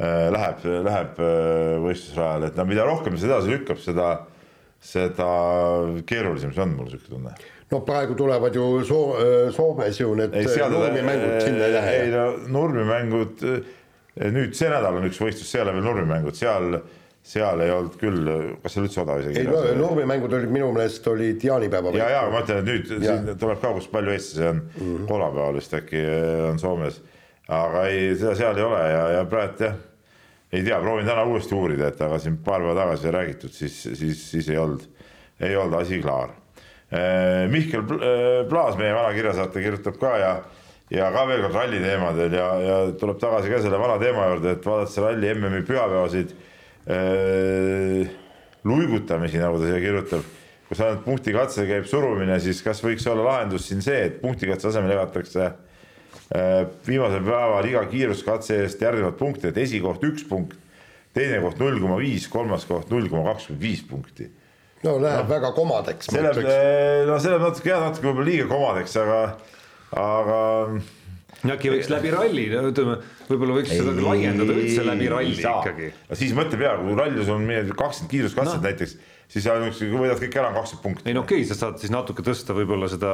äh 0.00 0.28
läheb, 0.32 0.64
läheb 0.88 1.20
võistlusrajale, 1.84 2.50
et 2.50 2.56
no 2.56 2.64
mida 2.68 2.88
rohkem 2.88 3.16
see 3.16 3.28
edasi 3.28 3.52
lükkab, 3.52 3.80
seda 3.80 4.10
seda 4.86 5.28
keerulisem 6.06 6.52
see 6.54 6.64
on, 6.64 6.74
mul 6.78 6.90
sihuke 6.90 7.10
tunne. 7.10 7.32
no 7.72 7.80
praegu 7.86 8.14
tulevad 8.18 8.54
ju 8.54 8.66
Soo-, 8.86 9.16
äh, 9.22 9.48
Soomes 9.54 10.00
ju 10.00 10.12
need 10.18 10.36
nurmimängud 10.36 11.40
sinna 11.42 11.64
ei 11.66 11.74
lähe. 11.74 11.96
ei 12.02 12.12
no 12.12 12.28
nurmimängud, 12.58 13.42
äh, 13.42 14.30
nüüd 14.32 14.54
see 14.58 14.70
nädal 14.72 15.00
on 15.00 15.08
üks 15.08 15.18
võistlus, 15.22 15.50
ei 15.56 15.64
ole 15.64 15.74
veel 15.76 15.88
nurmimängud, 15.88 16.38
seal, 16.38 16.78
seal 17.26 17.64
ei 17.64 17.74
olnud 17.74 17.98
küll, 18.00 18.30
kas 18.62 18.76
seal 18.76 18.86
üldse 18.86 19.02
odav 19.02 19.24
isegi 19.24 19.42
ei 19.42 19.50
no 19.50 19.64
nurmimängud 19.82 20.38
olid 20.38 20.54
minu 20.54 20.70
meelest 20.76 21.10
olid 21.10 21.42
jaanipäeva. 21.50 21.96
ja, 21.98 22.12
ja 22.18 22.22
ma 22.30 22.44
ütlen, 22.44 22.62
et 22.62 22.70
nüüd 22.70 22.94
ja. 23.00 23.18
siin 23.18 23.42
tuleb 23.42 23.60
ka, 23.64 23.74
kus 23.80 23.90
palju 23.92 24.14
eestlasi 24.14 24.48
on 24.52 24.62
mm 24.62 24.86
-hmm. 24.86 25.10
kolmapäeval 25.10 25.60
vist 25.60 25.74
äkki 25.74 26.06
äh, 26.06 26.46
on 26.52 26.62
Soomes. 26.62 27.02
aga 27.48 27.86
ei, 27.90 28.14
seda 28.14 28.34
seal 28.34 28.56
ei 28.56 28.70
ole 28.70 28.80
ja, 28.90 29.04
ja 29.18 29.24
praegu 29.24 29.64
jah, 29.64 29.76
ei 30.56 30.64
tea, 30.64 30.80
proovin 30.80 31.06
täna 31.08 31.24
uuesti 31.28 31.54
uurida, 31.56 31.90
et 31.90 32.02
aga 32.02 32.18
siin 32.22 32.38
paar 32.44 32.64
päeva 32.64 32.76
tagasi 32.80 33.12
räägitud, 33.12 33.52
siis, 33.52 33.78
siis, 33.98 34.20
siis 34.30 34.50
ei 34.52 34.60
olnud, 34.60 34.84
ei 35.40 35.56
olnud 35.56 35.80
asi 35.80 36.00
klaar. 36.02 36.32
Äh, 36.86 37.44
Mihkel 37.50 37.82
Plaas, 38.48 38.76
meie 38.78 38.94
vana 38.94 39.10
kirjasaate 39.16 39.62
kirjutab 39.64 39.98
ka 40.00 40.14
ja 40.22 40.36
ja 40.94 41.08
ka 41.10 41.24
veel 41.26 41.40
kord 41.42 41.56
ralli 41.58 41.80
teemadel 41.82 42.34
ja, 42.38 42.46
ja 42.62 42.74
tuleb 42.98 43.18
tagasi 43.18 43.50
ka 43.50 43.58
selle 43.64 43.78
vana 43.80 43.96
teema 43.98 44.28
juurde, 44.30 44.52
et 44.54 44.68
vaadates 44.70 45.00
ralli 45.02 45.32
MM-i 45.34 45.64
pühapäevasid 45.66 46.34
äh, 46.86 48.14
luigutamisi, 48.66 49.42
nagu 49.42 49.58
ta 49.58 49.66
siia 49.66 49.82
kirjutab, 49.82 50.34
kus 50.70 50.82
ainult 50.82 51.02
punktikatse 51.06 51.66
käib 51.66 51.90
surumine, 51.90 52.38
siis 52.42 52.62
kas 52.62 52.84
võiks 52.86 53.06
olla 53.10 53.26
lahendus 53.32 53.66
siin 53.66 53.82
see, 53.82 53.98
et 54.06 54.20
punktikatse 54.22 54.70
asemel 54.70 54.94
jagatakse 54.94 55.42
äh, 55.42 55.65
viimasel 56.86 57.22
päeval 57.22 57.68
iga 57.70 57.84
kiiruskatse 57.90 58.62
eest 58.64 58.80
järgnevad 58.82 59.14
punktid, 59.18 59.52
et 59.52 59.60
esikoht 59.62 60.02
üks 60.08 60.26
punkt, 60.26 60.56
teine 61.14 61.38
koht 61.44 61.60
null 61.62 61.78
koma 61.82 62.00
viis, 62.00 62.26
kolmas 62.28 62.66
koht 62.68 62.90
null 62.90 63.06
koma 63.12 63.30
kakskümmend 63.32 63.62
viis 63.62 63.84
punkti. 63.86 64.28
no 64.82 64.96
läheb 65.02 65.24
no, 65.24 65.30
väga 65.30 65.52
komadeks. 65.56 66.10
see 66.10 66.22
läheb, 66.22 66.42
no 67.06 67.18
see 67.22 67.32
läheb 67.32 67.46
natuke 67.46 67.70
jah, 67.70 67.84
natuke 67.86 68.10
võib-olla 68.10 68.30
liiga 68.30 68.48
komadeks, 68.50 68.96
aga 69.02 69.20
aga 69.96 70.40
äkki 71.54 71.72
võiks 71.76 71.90
läbi 71.92 72.10
ralli, 72.14 72.46
ütleme, 72.50 72.98
võib-olla 73.30 73.58
võiks 73.60 73.72
ei, 73.72 73.80
seda 73.80 73.94
laiendada 74.08 74.56
üldse 74.56 74.86
läbi 74.86 75.10
ralli 75.12 75.36
ikkagi. 75.38 75.92
siis 76.18 76.34
mõtle 76.36 76.58
peale, 76.58 76.82
kui 76.82 76.98
rallis 76.98 77.30
on 77.30 77.46
kakskümmend 77.46 78.12
kiiruskatset 78.16 78.58
no. 78.58 78.66
näiteks, 78.66 78.96
siis 79.32 79.46
sa 79.46 79.56
võidad 79.58 80.20
kõik 80.22 80.36
ära 80.38 80.52
kakskümmend 80.54 80.82
punkti. 80.84 81.08
ei 81.10 81.16
no 81.16 81.24
okei 81.24 81.42
okay,, 81.42 81.48
sa 81.48 81.58
saad 81.58 81.80
siis 81.82 81.92
natuke 81.94 82.24
tõsta 82.26 82.54
võib-olla 82.56 82.88
seda 82.90 83.12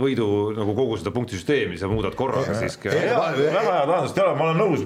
võidu 0.00 0.26
nagu 0.56 0.74
kogu 0.76 0.98
seda 1.00 1.12
punktisüsteemi, 1.14 1.78
sa 1.80 1.90
muudad 1.90 2.16
korraga 2.18 2.56
siiski. 2.58 2.90
väga 2.90 3.62
hea 3.62 3.84
lahendust 3.90 4.18
ei 4.18 4.24
ole, 4.26 4.34
ma 4.40 4.50
olen 4.50 4.62
nõus. 4.62 4.82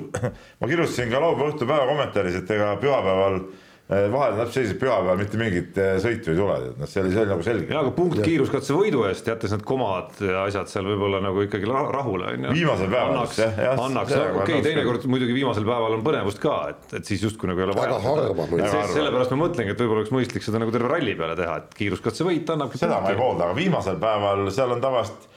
ma 0.60 0.70
kirjutasin 0.70 1.12
ka 1.12 1.22
laupäeva 1.24 1.55
õhtu 1.55 1.68
päeva 1.68 1.88
kommentaaris, 1.88 2.42
et 2.42 2.55
ega 2.59 2.74
pühapäeval 2.82 3.40
Eh, 3.89 4.05
vahel 4.12 4.35
täpselt 4.36 4.52
sellised 4.52 4.77
pühapäeval 4.82 5.16
mitte 5.16 5.39
mingit 5.40 5.78
eh, 5.81 5.94
sõitu 6.05 6.35
ei 6.35 6.36
tule, 6.36 6.56
et 6.60 6.77
noh, 6.77 6.89
see 6.90 7.01
oli, 7.01 7.12
see 7.15 7.23
oli 7.23 7.31
nagu 7.31 7.44
selge. 7.47 7.70
jaa, 7.73 7.81
aga 7.86 7.93
punkt 7.97 8.19
kiiruskatse 8.20 8.74
võidu 8.77 9.06
eest, 9.09 9.31
jättes 9.31 9.55
need 9.55 9.62
komad 9.70 10.19
ja 10.20 10.43
asjad 10.43 10.69
seal 10.69 10.90
võib-olla 10.90 11.23
nagu 11.24 11.40
ikkagi 11.47 11.70
rahule 11.73 12.35
on 12.35 12.44
ju. 12.51 12.56
viimasel 12.59 12.90
päeval 12.93 13.15
annaks, 13.15 13.39
jah. 13.40 13.81
annaks, 13.86 14.12
okei 14.19 14.43
okay,, 14.43 14.66
teinekord 14.66 15.06
muidugi 15.09 15.39
viimasel 15.39 15.65
päeval 15.65 15.97
on 15.97 16.05
põnevust 16.05 16.43
ka, 16.43 16.59
et, 16.74 16.85
et 17.01 17.09
siis 17.09 17.24
justkui 17.31 17.48
nagu 17.48 17.65
ei 17.65 17.69
ole 17.70 17.78
vaja. 17.81 17.94
väga 17.94 18.02
harva 18.10 18.48
muidugi. 18.52 18.85
sellepärast 18.93 19.32
ma 19.32 19.40
mõtlengi, 19.47 19.73
et 19.73 19.82
võib-olla 19.86 20.05
oleks 20.05 20.15
mõistlik 20.19 20.48
seda 20.51 20.60
nagu 20.60 20.77
terve 20.77 20.93
ralli 20.93 21.16
peale 21.23 21.40
teha, 21.40 21.56
et 21.62 21.81
kiiruskatse 21.81 22.28
võit 22.28 22.55
annabki. 22.59 22.85
seda 22.85 23.01
ma 23.01 23.16
ei 23.16 23.20
poolda, 23.24 23.48
aga 23.48 23.56
viimasel 23.62 23.97
päeval 24.05 24.51
seal 24.52 24.77
on 24.77 24.85
tavaliselt 24.85 25.28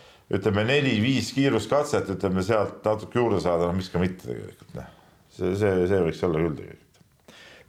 ütleme 0.41 0.67
neli-viis 0.67 1.31
kiiruskatset, 1.39 2.17
ütleme 2.19 2.43
sealt 2.43 2.83
natuke 2.83 3.15
juurde 3.15 3.39
saada, 3.39 3.71
no 3.71 3.79
miks 3.79 3.95
ka 3.95 4.03
mitte 4.03 4.27
tegelikult 4.27 4.75
noh. 4.75 4.95
see, 5.31 5.55
see, 5.55 5.85
see 5.87 6.07
võiks 6.09 6.27
olla 6.27 6.47
küll 6.49 6.59
tegelikult 6.59 6.80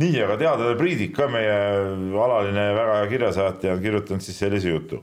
nii, 0.01 0.23
aga 0.25 0.39
teada 0.41 0.73
Priidik 0.79 1.15
ka 1.17 1.29
meie 1.31 1.59
alaline 2.25 2.69
väga 2.77 3.01
hea 3.01 3.11
kirjasaatja 3.11 3.77
on 3.77 3.83
kirjutanud 3.83 4.25
siis 4.25 4.39
sellise 4.39 4.73
jutu. 4.73 5.03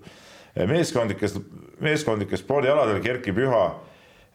meeskondlikes, 0.67 1.37
meeskondlikes 1.79 2.41
spordialadel 2.41 3.01
kerkib 3.03 3.37
üha 3.37 3.65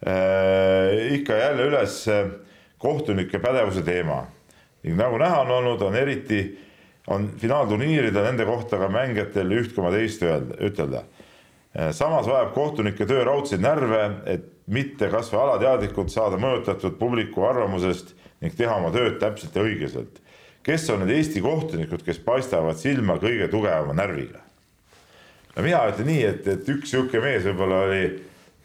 äh, 0.07 1.13
ikka 1.19 1.37
jälle 1.37 1.67
üles 1.69 2.05
kohtunike 2.77 3.39
pädevuse 3.39 3.83
teema 3.83 4.23
ning 4.85 4.97
nagu 4.97 5.17
näha 5.17 5.41
on 5.41 5.51
olnud, 5.51 5.81
on 5.81 5.95
eriti, 5.97 6.41
on 7.07 7.31
finaalturniiridel 7.41 8.23
nende 8.23 8.45
kohta 8.45 8.77
ka 8.77 8.89
mängijatel 8.89 9.53
üht 9.57 9.73
koma 9.75 9.91
teist 9.93 10.21
öelda, 10.23 10.59
ütelda. 10.61 11.03
samas 11.91 12.27
vajab 12.29 12.53
kohtunike 12.53 13.05
töö 13.09 13.23
raudseid 13.25 13.63
närve, 13.65 14.03
et 14.29 14.45
mitte 14.67 15.09
kas 15.09 15.31
või 15.33 15.41
alateadlikult 15.41 16.13
saada 16.13 16.37
mõjutatud 16.41 16.99
publiku 16.99 17.43
arvamusest 17.49 18.13
ning 18.41 18.53
teha 18.57 18.77
oma 18.77 18.93
tööd 18.93 19.17
täpselt 19.19 19.57
ja 19.57 19.65
õiglaselt 19.65 20.21
kes 20.65 20.89
on 20.89 21.03
need 21.03 21.13
Eesti 21.19 21.41
kohtunikud, 21.45 22.03
kes 22.05 22.19
paistavad 22.25 22.79
silma 22.81 23.19
kõige 23.21 23.47
tugevama 23.51 23.95
närviga? 23.97 24.41
no 25.55 25.63
mina 25.63 25.85
ütlen 25.91 26.09
nii, 26.09 26.23
et, 26.27 26.47
et 26.51 26.69
üks 26.73 26.91
sihuke 26.91 27.21
mees 27.23 27.45
võib-olla 27.47 27.85
oli, 27.87 28.05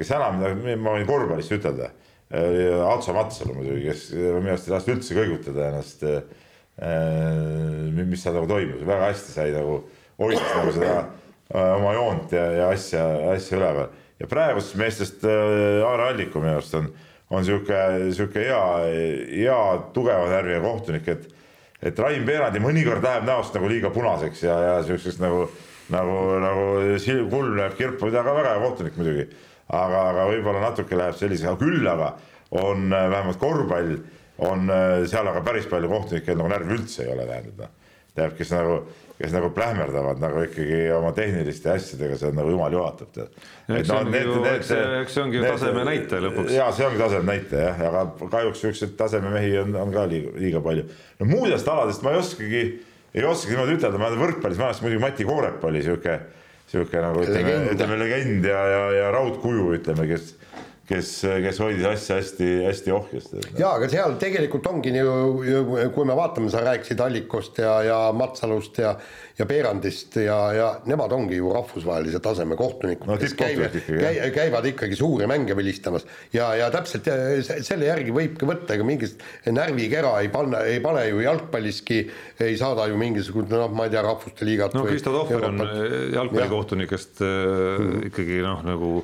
kes 0.00 0.12
enam, 0.16 0.40
ma 0.40 0.96
võin 0.96 1.08
korvpallist 1.08 1.54
ütelda, 1.58 1.92
Atso 2.30 3.14
Matsalu 3.14 3.56
muidugi, 3.56 3.88
kes 3.88 4.04
minu 4.14 4.52
arust 4.52 4.68
ei 4.68 4.74
lasknud 4.76 4.96
üldse 4.96 5.16
kõigutada 5.16 5.64
ennast 5.66 6.04
äh,. 6.06 6.20
mis 7.96 8.22
seal 8.22 8.36
nagu 8.38 8.46
toimus, 8.48 8.84
väga 8.86 9.08
hästi 9.10 9.34
sai 9.34 9.50
nagu, 9.54 9.80
hoidis 10.20 10.44
nagu 10.54 10.74
seda 10.76 10.92
äh, 11.00 11.72
oma 11.74 11.96
joont 11.96 12.32
ja, 12.32 12.44
ja 12.54 12.68
asja, 12.70 13.02
asja 13.34 13.58
üleval 13.58 13.90
ja 14.22 14.28
praegustest 14.30 14.78
meestest 14.78 15.26
äh, 15.26 15.82
Aare 15.84 16.12
Alliku 16.12 16.40
minu 16.40 16.54
arust 16.54 16.78
on, 16.78 16.86
on 17.34 17.44
sihuke, 17.44 17.82
sihuke 18.14 18.46
hea, 18.46 18.62
hea 19.34 19.58
tugeva 19.96 20.30
närviga 20.30 20.62
kohtunik, 20.64 21.10
et 21.10 21.28
et 21.82 21.98
Rain 21.98 22.26
Veerandi 22.26 22.62
mõnikord 22.62 23.04
läheb 23.04 23.26
näost 23.28 23.56
nagu 23.56 23.68
liiga 23.70 23.90
punaseks 23.94 24.44
ja, 24.44 24.56
ja 24.66 24.74
siukseks 24.86 25.20
nagu, 25.22 25.46
nagu, 25.92 26.16
nagu 26.44 26.66
kulm 27.32 27.56
läheb 27.56 27.76
kirpu, 27.78 28.10
ta 28.10 28.22
on 28.22 28.30
ka 28.30 28.36
väga 28.36 28.54
hea 28.54 28.62
kohtunik 28.66 29.00
muidugi. 29.00 29.26
aga, 29.70 30.06
aga 30.12 30.28
võib-olla 30.32 30.64
natuke 30.68 30.98
läheb 30.98 31.18
selliseks, 31.18 31.58
küll 31.60 31.86
aga 31.86 32.14
on 32.50 32.90
äh, 32.92 33.10
vähemalt 33.10 33.38
korvpall, 33.38 33.92
on 34.40 34.72
seal 35.06 35.28
aga 35.28 35.44
päris 35.44 35.68
palju 35.68 35.88
kohtunikke 35.88 36.34
nagu 36.34 36.48
närvi 36.48 36.74
üldse 36.78 37.04
ei 37.04 37.12
ole, 37.12 37.26
tähendab 37.28 37.66
noh. 37.66 37.76
Tähendab, 38.14 38.36
kes 38.38 38.52
nagu 38.56 38.80
kes 39.20 39.34
nagu 39.36 39.50
plähmerdavad 39.52 40.20
nagu 40.20 40.42
ikkagi 40.46 40.78
oma 40.96 41.10
tehniliste 41.12 41.74
asjadega, 41.74 42.16
see 42.16 42.30
on 42.30 42.38
nagu 42.40 42.52
jumal 42.54 42.72
juhatab 42.72 43.10
tead. 43.12 43.34
eks 43.76 43.90
see 43.90 43.98
ongi 43.98 44.22
ju, 44.22 44.36
eks 44.48 44.70
see, 44.70 44.84
eks 45.02 45.16
see 45.16 45.24
ongi 45.26 45.36
ju 45.36 45.42
taseme 45.44 45.82
näitaja 45.88 46.24
lõpuks. 46.24 46.52
ja 46.54 46.68
see 46.72 46.86
ongi 46.88 47.02
taseme 47.02 47.28
näitaja 47.28 47.66
jah, 47.66 47.82
aga 47.90 48.30
kahjuks 48.32 48.62
siukseid 48.64 48.94
tasememehi 48.96 49.58
on, 49.60 49.76
on 49.82 49.92
ka 49.92 50.06
liiga, 50.08 50.32
liiga 50.40 50.62
palju. 50.64 50.86
no 51.20 51.28
muudest 51.28 51.68
aladest 51.68 52.06
ma 52.06 52.14
ei 52.14 52.22
oskagi, 52.22 52.62
ei 53.12 53.26
oskagi 53.28 53.58
niimoodi 53.58 53.76
ütelda, 53.76 54.00
ma 54.00 54.08
võrkpallis, 54.22 54.60
ma 54.60 54.70
mäletan 54.70 54.88
muidugi 54.88 55.04
Mati 55.04 55.28
Koorep 55.28 55.68
oli 55.68 55.84
sihuke, 55.84 56.16
sihuke 56.72 57.04
nagu 57.04 57.26
ütleme, 57.26 57.58
ütleme 57.74 58.00
legend 58.00 58.48
ja, 58.48 58.62
ja, 58.72 58.82
ja 59.02 59.12
raudkuju 59.18 59.68
ütleme, 59.76 60.08
kes 60.14 60.32
kes, 60.90 61.10
kes 61.44 61.60
hoidis 61.62 61.86
asja 61.86 62.18
hästi-hästi 62.18 62.92
ohjes. 62.94 63.28
ja 63.58 63.72
aga 63.76 63.88
seal 63.90 64.16
tegelikult 64.20 64.66
ongi 64.70 64.92
ju, 64.94 65.14
ju, 65.46 65.60
kui 65.94 66.08
me 66.08 66.16
vaatame, 66.18 66.50
sa 66.52 66.64
rääkisid 66.66 67.00
Allikost 67.04 67.60
ja, 67.62 67.76
ja 67.86 67.98
Matsalust 68.16 68.80
ja, 68.82 68.94
ja 69.38 69.46
Peerandist 69.48 70.18
ja, 70.20 70.38
ja 70.56 70.68
nemad 70.90 71.14
ongi 71.14 71.38
ju 71.38 71.52
rahvusvahelise 71.54 72.22
taseme 72.24 72.58
kohtunikud 72.58 73.10
no,, 73.10 73.18
kes 73.20 73.36
käivad, 73.38 73.78
käi, 73.86 74.14
käivad 74.34 74.66
ikkagi 74.72 74.98
suuri 74.98 75.30
mänge 75.30 75.56
vilistamas 75.58 76.06
ja, 76.34 76.50
ja 76.58 76.70
täpselt 76.74 77.06
selle 77.46 77.90
järgi 77.90 78.14
võibki 78.14 78.48
võtta, 78.50 78.74
ega 78.74 78.86
mingit 78.86 79.24
närvikera 79.46 80.16
ei 80.24 80.32
panna, 80.34 80.64
ei 80.66 80.82
pane 80.84 81.06
ju 81.08 81.22
jalgpalliski, 81.22 82.02
ei 82.42 82.58
saada 82.60 82.90
ju 82.90 82.98
mingisugust, 83.00 83.52
noh, 83.54 83.70
ma 83.70 83.86
ei 83.86 83.94
tea, 83.94 84.04
rahvuste 84.06 84.48
liigat. 84.48 84.74
no 84.74 84.86
Kristo 84.88 85.14
Tohver 85.14 85.50
on 85.52 85.64
jalgpallikohtunikest 86.18 87.22
ja. 87.22 87.34
äh, 87.78 87.90
ikkagi 88.10 88.42
noh, 88.44 88.64
nagu 88.66 88.94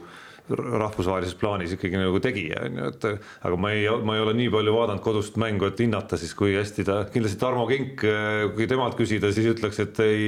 rahvusvahelises 0.48 1.36
plaanis 1.40 1.74
ikkagi 1.74 1.98
nagu 1.98 2.20
tegija, 2.22 2.62
on 2.68 2.80
ju, 2.80 2.88
et 2.92 3.06
aga 3.48 3.58
ma 3.60 3.72
ei, 3.74 3.84
ma 4.06 4.16
ei 4.16 4.24
ole 4.24 4.36
nii 4.38 4.52
palju 4.54 4.74
vaadanud 4.76 5.04
kodust 5.04 5.38
mängu, 5.42 5.68
et 5.70 5.82
hinnata 5.82 6.18
siis, 6.20 6.34
kui 6.38 6.54
hästi 6.56 6.86
ta, 6.86 7.00
kindlasti 7.12 7.40
Tarmo 7.40 7.66
Kink, 7.70 8.06
kui 8.54 8.70
temalt 8.70 8.98
küsida, 8.98 9.32
siis 9.34 9.50
ütleks, 9.56 9.82
et 9.82 10.02
ei, 10.06 10.26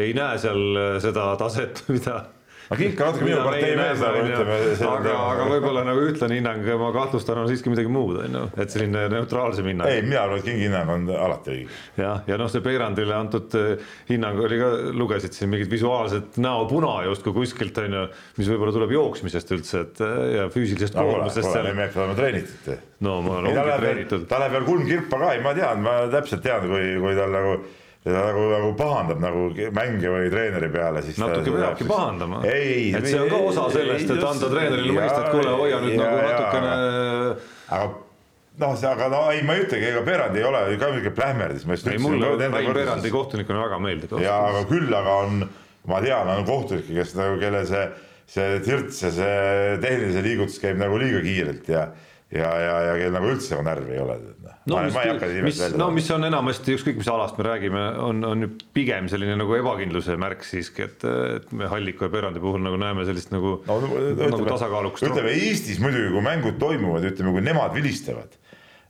ei 0.00 0.16
näe 0.16 0.40
seal 0.40 0.84
seda 1.04 1.32
taset, 1.40 1.84
mida 1.94 2.22
aga 2.70 2.84
ikka 2.86 3.06
natuke 3.08 3.26
minu 3.26 3.38
partei 3.42 3.72
mees 3.78 3.98
nagu 3.98 4.20
ütleme. 4.22 4.58
aga, 4.86 5.14
aga 5.32 5.46
võib-olla 5.50 5.82
nagu 5.88 6.04
ühtlane 6.06 6.36
hinnang, 6.38 6.68
ma 6.78 6.90
kahtlustan, 6.94 7.40
on 7.42 7.48
siiski 7.50 7.72
midagi 7.72 7.90
muud, 7.90 8.20
on 8.22 8.36
ju, 8.38 8.42
et 8.62 8.70
selline 8.70 9.02
neutraalsem 9.10 9.66
hinnang. 9.72 9.90
ei, 9.90 10.04
mina 10.06 10.20
arvan, 10.22 10.38
et 10.38 10.46
Kingi 10.46 10.68
hinnang 10.68 10.92
on 10.94 11.08
alati 11.10 11.54
õige. 11.56 11.80
jah, 11.98 12.22
ja 12.30 12.38
noh, 12.38 12.50
see 12.52 12.62
Peerandile 12.62 13.16
antud 13.16 13.58
eh, 13.58 13.90
hinnang 14.12 14.38
oli 14.46 14.60
ka, 14.62 14.70
lugesid 15.02 15.34
siin 15.34 15.50
mingit 15.50 15.72
visuaalset 15.72 16.38
näopuna 16.42 17.00
justkui 17.08 17.34
kuskilt 17.40 17.82
on 17.82 17.98
ju, 17.98 18.06
mis 18.38 18.52
võib-olla 18.52 18.76
tuleb 18.78 18.94
jooksmisest 18.94 19.52
üldse, 19.58 19.84
et 19.88 20.04
eh, 20.06 20.22
ja 20.36 20.46
füüsilisest 20.54 20.94
koormusest. 20.94 21.50
seal 21.50 21.72
ei 21.72 21.78
peaks 21.82 21.98
olema 21.98 22.16
treenitud. 22.22 22.86
no 23.02 23.18
ma 23.26 23.40
olen 23.42 23.60
treenitud. 23.82 24.30
ta 24.30 24.38
läheb 24.44 24.60
veel 24.60 24.70
kolm 24.70 24.86
kirpa 24.86 25.24
ka, 25.24 25.34
ei 25.34 25.42
ma 25.42 25.58
tean, 25.58 25.82
ma 25.82 26.00
täpselt 26.14 26.46
tean, 26.46 26.70
kui, 26.70 26.94
kui 27.02 27.18
tal 27.18 27.34
nagu 27.34 27.58
teda 28.04 28.20
nagu, 28.30 28.44
nagu 28.48 28.68
pahandab 28.78 29.18
nagu 29.20 29.48
mängija 29.76 30.12
või 30.14 30.28
treeneri 30.32 30.68
peale, 30.72 31.02
siis 31.04 31.18
natuke 31.20 31.52
peabki 31.52 31.88
pahandama. 31.88 32.40
et 32.48 33.08
see 33.08 33.18
on 33.20 33.28
ka 33.28 33.40
osa 33.50 33.66
sellest, 33.74 34.12
et 34.14 34.28
anda 34.30 34.52
treenerile 34.54 34.94
mõista, 34.96 35.24
et 35.24 35.34
kuule, 35.34 35.56
hoia 35.60 35.80
nüüd 35.84 35.98
ja, 35.98 36.06
nagu 36.06 36.22
natukene. 36.24 36.70
aga 37.68 37.90
noh, 38.60 38.84
aga 38.92 39.08
no 39.12 39.22
ei, 39.34 39.42
ma 39.44 39.56
ei 39.56 39.66
ütlegi, 39.66 39.90
ega 39.92 40.04
Perand 40.06 40.36
ei 40.40 40.46
ole 40.48 40.62
ka 40.80 40.92
niisugune 40.94 41.16
plähmerdis. 41.16 41.66
ei, 41.92 41.98
mulle 42.02 42.34
Rain 42.40 42.72
Perandi 42.72 43.12
kohtunikuna 43.12 43.66
väga 43.66 43.80
meeldib. 43.84 44.16
ja 44.24 44.36
aga 44.48 44.64
küll, 44.70 44.88
aga 44.96 45.16
on, 45.26 45.42
ma 45.92 46.00
tean, 46.04 46.32
on 46.38 46.48
kohtunikke, 46.48 46.96
kes 47.02 47.14
nagu, 47.20 47.36
kellel 47.42 47.68
see, 47.68 47.84
see 48.30 48.60
tirts 48.64 49.04
ja 49.04 49.12
see 49.12 49.76
tehniline 49.84 50.24
liigutus 50.24 50.56
käib 50.62 50.80
nagu 50.80 50.96
liiga 51.00 51.20
kiirelt 51.24 51.68
ja 51.68 51.90
ja, 52.30 52.50
ja, 52.62 52.74
ja 52.86 52.92
kellel 52.94 53.14
nagu 53.16 53.30
üldse 53.32 53.56
nagu 53.56 53.64
närvi 53.66 53.94
ei 53.96 54.02
ole. 54.02 54.16
no 54.70 54.76
ma, 54.76 54.82
mis, 54.86 54.96
ma 54.96 55.30
mis, 55.46 55.60
no 55.80 55.88
mis 55.94 56.10
on 56.14 56.26
enamasti 56.28 56.76
ükskõik, 56.76 57.00
mis 57.00 57.08
alast 57.10 57.38
me 57.40 57.46
räägime, 57.46 57.82
on, 58.06 58.20
on 58.26 58.44
ju 58.46 58.50
pigem 58.76 59.08
selline 59.10 59.34
nagu 59.40 59.56
ebakindluse 59.58 60.14
märk 60.20 60.44
siiski, 60.46 60.86
et, 60.86 61.06
et 61.40 61.50
me 61.56 61.70
Halliku 61.70 62.06
ja 62.06 62.12
Pärandi 62.12 62.42
puhul 62.42 62.62
nagu 62.62 62.78
näeme 62.80 63.06
sellist 63.08 63.34
nagu 63.34 63.56
no,, 63.66 63.78
nagu 64.20 64.44
tasakaalukust. 64.46 65.08
ütleme 65.10 65.32
Eestis 65.48 65.80
muidugi, 65.82 66.12
kui 66.14 66.22
mängud 66.26 66.60
toimuvad, 66.62 67.08
ütleme, 67.10 67.34
kui 67.34 67.42
nemad 67.46 67.74
vilistavad 67.74 68.38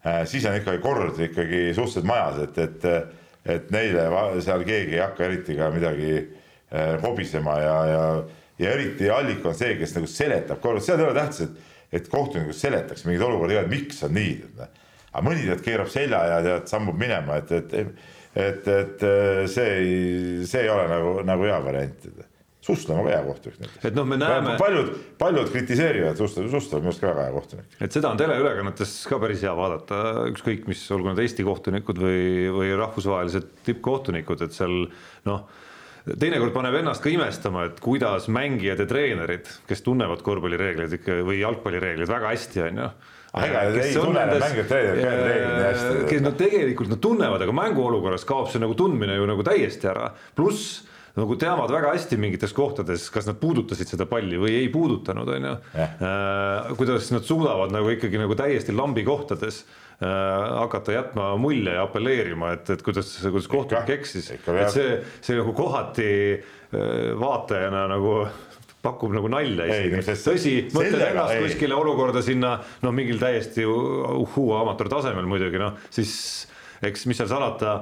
äh,, 0.04 0.20
siis 0.28 0.44
on 0.50 0.58
ikkagi 0.60 0.84
kord 0.84 1.22
ikkagi 1.30 1.70
suhteliselt 1.78 2.10
majas, 2.10 2.42
et, 2.44 2.60
et, 2.66 3.16
et 3.56 3.72
neile 3.72 4.04
seal 4.44 4.66
keegi 4.68 4.98
ei 4.98 5.04
hakka 5.06 5.28
eriti 5.30 5.56
ka 5.56 5.72
midagi 5.72 6.12
äh, 6.18 6.92
hobisema 7.06 7.56
ja, 7.64 7.80
ja, 7.94 8.04
ja 8.60 8.76
eriti 8.76 9.08
Allik 9.08 9.48
on 9.48 9.56
see, 9.56 9.78
kes 9.80 9.96
nagu 9.96 10.12
seletab 10.12 10.60
korda, 10.60 10.84
seal 10.84 11.00
ei 11.00 11.08
ole 11.08 11.16
tähtis, 11.22 11.48
et 11.48 11.68
et 11.92 12.08
kohtunikud 12.10 12.56
seletaks 12.56 13.04
mingeid 13.06 13.26
olukordi 13.26 13.58
ka, 13.58 13.66
et 13.66 13.72
miks 13.72 14.02
on 14.06 14.14
nii. 14.14 14.34
aga 15.10 15.22
mõni 15.26 15.46
tead 15.46 15.62
keerab 15.66 15.90
selja 15.90 16.24
ja 16.30 16.40
tead 16.46 16.66
sammub 16.70 16.98
minema, 16.98 17.40
et, 17.42 17.52
et, 17.52 17.94
et, 18.34 18.68
et 18.74 19.06
see 19.50 19.70
ei, 19.78 19.94
see 20.46 20.66
ei 20.66 20.72
ole 20.72 20.90
nagu, 20.90 21.14
nagu 21.26 21.48
hea 21.48 21.62
variant. 21.64 22.10
Sussla 22.60 22.92
on 22.92 23.06
ka 23.06 23.14
hea 23.14 23.20
kohtunik 23.24 23.56
näiteks. 23.56 23.84
et 23.88 23.94
noh, 23.96 24.04
me 24.04 24.18
näeme. 24.20 24.52
paljud, 24.60 24.90
paljud 25.18 25.48
kritiseerivad 25.48 26.18
Sussla, 26.20 26.44
Sussla 26.52 26.76
on 26.76 26.84
minu 26.84 26.90
arust 26.92 27.00
ka 27.00 27.08
väga 27.08 27.24
hea 27.24 27.32
kohtunik. 27.32 27.78
et 27.80 27.96
seda 27.96 28.10
on 28.12 28.20
teleülekannetes 28.20 28.92
ka 29.08 29.18
päris 29.22 29.40
hea 29.46 29.54
vaadata, 29.56 30.02
ükskõik 30.28 30.68
mis, 30.68 30.82
olgu 30.92 31.08
nad 31.08 31.22
Eesti 31.24 31.46
kohtunikud 31.46 32.02
või, 32.04 32.20
või 32.52 32.74
rahvusvahelised 32.76 33.48
tippkohtunikud, 33.64 34.44
et 34.44 34.54
seal 34.54 34.76
noh 35.30 35.48
teinekord 36.18 36.54
paneb 36.54 36.80
ennast 36.80 37.04
ka 37.04 37.12
imestama, 37.12 37.68
et 37.68 37.80
kuidas 37.84 38.28
mängijad 38.32 38.82
ja 38.82 38.88
treenerid, 38.90 39.48
kes 39.68 39.84
tunnevad 39.86 40.24
korvpallireegleid 40.26 40.98
ikka 41.00 41.22
või 41.26 41.40
jalgpallireegleid 41.42 42.10
väga 42.10 42.34
hästi, 42.34 42.62
on 42.66 42.84
ju 42.84 42.90
aga 43.30 43.64
reeglid 45.24 45.56
nii 45.56 45.66
hästi. 45.68 46.06
kes 46.10 46.22
nad 46.24 46.38
tegelikult 46.38 46.90
nad 46.90 47.02
tunnevad, 47.02 47.42
aga 47.46 47.54
mänguolukorras 47.54 48.26
kaob 48.28 48.50
see 48.50 48.62
nagu 48.62 48.74
tundmine 48.78 49.18
ju 49.18 49.28
nagu 49.30 49.44
täiesti 49.46 49.90
ära, 49.90 50.10
pluss 50.38 50.80
nagu 51.18 51.36
teavad 51.38 51.70
väga 51.74 51.92
hästi 51.94 52.18
mingites 52.20 52.52
kohtades, 52.54 53.08
kas 53.12 53.26
nad 53.28 53.38
puudutasid 53.40 53.90
seda 53.90 54.06
palli 54.10 54.38
või 54.40 54.54
ei 54.60 54.68
puudutanud, 54.72 55.30
on 55.36 55.48
ju. 55.48 55.54
Äh, 55.82 56.70
kuidas 56.78 57.10
nad 57.14 57.26
suudavad 57.26 57.74
nagu 57.74 57.90
ikkagi 57.94 58.20
nagu 58.20 58.36
täiesti 58.38 58.74
lambi 58.74 59.04
kohtades 59.06 59.64
hakata 60.00 60.94
jätma 60.94 61.34
mulje 61.36 61.74
ja 61.76 61.82
apelleerima, 61.84 62.54
et, 62.56 62.70
et 62.72 62.82
kuidas, 62.84 63.10
kuidas 63.26 63.48
kohtunik 63.52 63.90
eksis, 63.98 64.30
et 64.32 64.46
see, 64.72 64.94
see 65.20 65.36
nagu 65.36 65.52
kohati 65.56 66.12
äh, 66.38 67.10
vaatajana 67.20 67.84
nagu 67.92 68.14
pakub 68.80 69.12
nagu 69.12 69.28
nalja 69.28 69.66
isegi, 69.68 70.00
tõsi, 70.24 70.54
mõtled 70.72 71.02
ennast 71.10 71.34
ei. 71.34 71.42
kuskile 71.44 71.76
olukorda 71.76 72.22
sinna 72.24 72.54
noh, 72.80 72.94
mingil 72.96 73.20
täiesti 73.20 73.66
uhhuu 73.68 74.54
amatöör 74.56 74.88
tasemel 74.94 75.28
muidugi 75.28 75.60
noh, 75.60 75.76
siis 75.92 76.14
eks 76.80 77.04
mis 77.10 77.20
seal 77.20 77.28
salata 77.28 77.74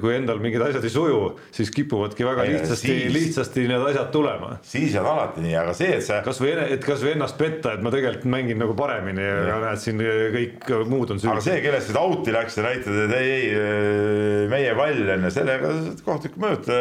kui 0.00 0.14
endal 0.16 0.40
mingid 0.42 0.62
asjad 0.64 0.84
ei 0.86 0.92
suju, 0.92 1.20
siis 1.54 1.70
kipuvadki 1.74 2.24
väga 2.26 2.46
ei, 2.46 2.54
lihtsasti, 2.56 2.94
lihtsasti 3.12 3.66
need 3.68 3.84
asjad 3.90 4.12
tulema. 4.14 4.54
siis 4.66 4.94
on 5.00 5.08
alati 5.10 5.44
nii, 5.44 5.56
aga 5.60 5.74
see, 5.76 5.98
et 5.98 6.06
sa. 6.06 6.20
kasvõi, 6.26 6.54
et 6.76 6.84
kasvõi 6.84 7.12
ennast 7.16 7.36
petta, 7.40 7.74
et 7.76 7.84
ma 7.84 7.92
tegelikult 7.94 8.30
mängin 8.32 8.60
nagu 8.62 8.76
paremini 8.78 9.24
ja, 9.24 9.34
ja 9.50 9.58
näed 9.66 9.82
siin 9.82 10.00
kõik 10.36 10.70
muud 10.88 11.12
on 11.12 11.20
süüdi. 11.20 11.32
aga 11.34 11.44
see, 11.44 11.58
kellest 11.64 11.92
nüüd 11.92 12.00
out'i 12.02 12.36
läks 12.36 12.56
ja 12.56 12.68
näitad, 12.68 13.02
et 13.04 13.18
ei, 13.18 13.34
ei, 13.50 14.46
meie 14.52 14.72
pall 14.78 15.12
on 15.16 15.28
ja 15.28 15.34
sellega 15.34 15.74
kohtunik 16.06 16.40
mõjuta 16.40 16.80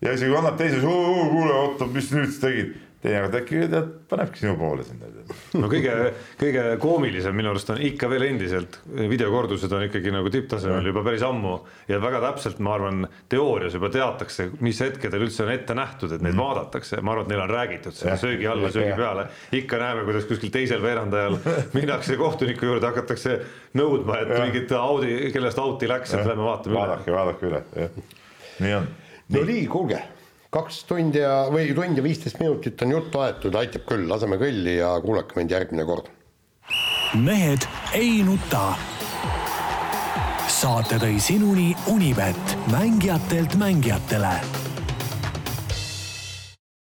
ja 0.00 0.14
isegi 0.14 0.36
annab 0.36 0.60
teise, 0.60 0.80
kuule, 0.84 1.56
oota, 1.64 1.90
mis 1.90 2.12
nüüd 2.14 2.30
sa 2.34 2.46
tegid 2.46 2.78
teinekord 3.00 3.36
äkki 3.38 3.60
tead, 3.70 3.92
panebki 4.10 4.42
sinu 4.42 4.56
poole 4.60 4.84
sinna. 4.84 5.08
no 5.56 5.68
kõige, 5.72 5.94
kõige 6.40 6.64
koomilisem 6.82 7.36
minu 7.36 7.52
arust 7.54 7.70
on 7.72 7.80
ikka 7.84 8.10
veel 8.12 8.26
endiselt, 8.26 8.76
videokordused 8.92 9.72
on 9.72 9.86
ikkagi 9.86 10.12
nagu 10.12 10.32
tipptasemel 10.32 10.90
juba 10.90 11.04
päris 11.06 11.24
ammu 11.24 11.54
ja 11.88 12.00
väga 12.02 12.20
täpselt, 12.26 12.60
ma 12.64 12.74
arvan, 12.76 13.06
teoorias 13.32 13.78
juba 13.78 13.88
teatakse, 13.94 14.50
mis 14.60 14.82
hetkedel 14.84 15.24
üldse 15.24 15.46
on 15.46 15.54
ette 15.54 15.76
nähtud, 15.78 16.12
et 16.12 16.20
neid 16.20 16.36
mm. 16.36 16.44
vaadatakse, 16.44 17.00
ma 17.00 17.16
arvan, 17.16 17.28
et 17.28 17.32
neil 17.32 17.44
on 17.46 17.54
räägitud 17.54 17.96
seda 17.96 18.18
söögi 18.20 18.50
alla, 18.52 18.72
söögi 18.74 18.92
peale. 19.00 19.26
ikka 19.62 19.80
näeme, 19.80 20.04
kuidas 20.10 20.28
kuskil 20.28 20.52
teisel 20.52 20.84
veerandajal 20.84 21.40
minnakse 21.78 22.20
kohtuniku 22.20 22.68
juurde, 22.68 22.90
hakatakse 22.92 23.40
nõudma, 23.80 24.20
et 24.20 24.36
ja. 24.36 24.44
mingit 24.44 24.76
Audi, 24.76 25.16
kellest 25.32 25.58
Audi 25.62 25.88
läks, 25.88 26.12
et 26.12 26.26
lähme 26.26 26.44
vaatame 26.44 26.76
üle. 26.76 26.84
vaadake, 26.84 27.16
vaadake 27.16 27.52
üle, 27.52 27.66
jah, 27.80 28.00
nii 28.60 28.80
on. 28.82 28.96
no 29.32 29.50
nii, 29.54 29.68
kuulge 29.72 30.04
kaks 30.50 30.84
tundi 30.88 31.22
ja, 31.22 31.44
või 31.52 31.74
tund 31.74 31.98
ja 31.98 32.04
viisteist 32.04 32.40
minutit 32.42 32.82
on 32.82 32.96
juttu 32.96 33.22
aetud, 33.22 33.54
aitab 33.54 33.84
küll, 33.88 34.08
laseme 34.10 34.38
kõlli 34.40 34.78
ja 34.80 34.94
kuulake 35.04 35.38
mind 35.38 35.54
järgmine 35.54 35.86
kord. 35.86 36.10
mehed 37.14 37.66
ei 37.94 38.22
nuta. 38.26 38.74
saate 40.48 40.98
tõi 41.00 41.20
sinuni 41.20 41.74
Unibet, 41.88 42.58
mängijatelt 42.70 43.54
mängijatele 43.54 44.34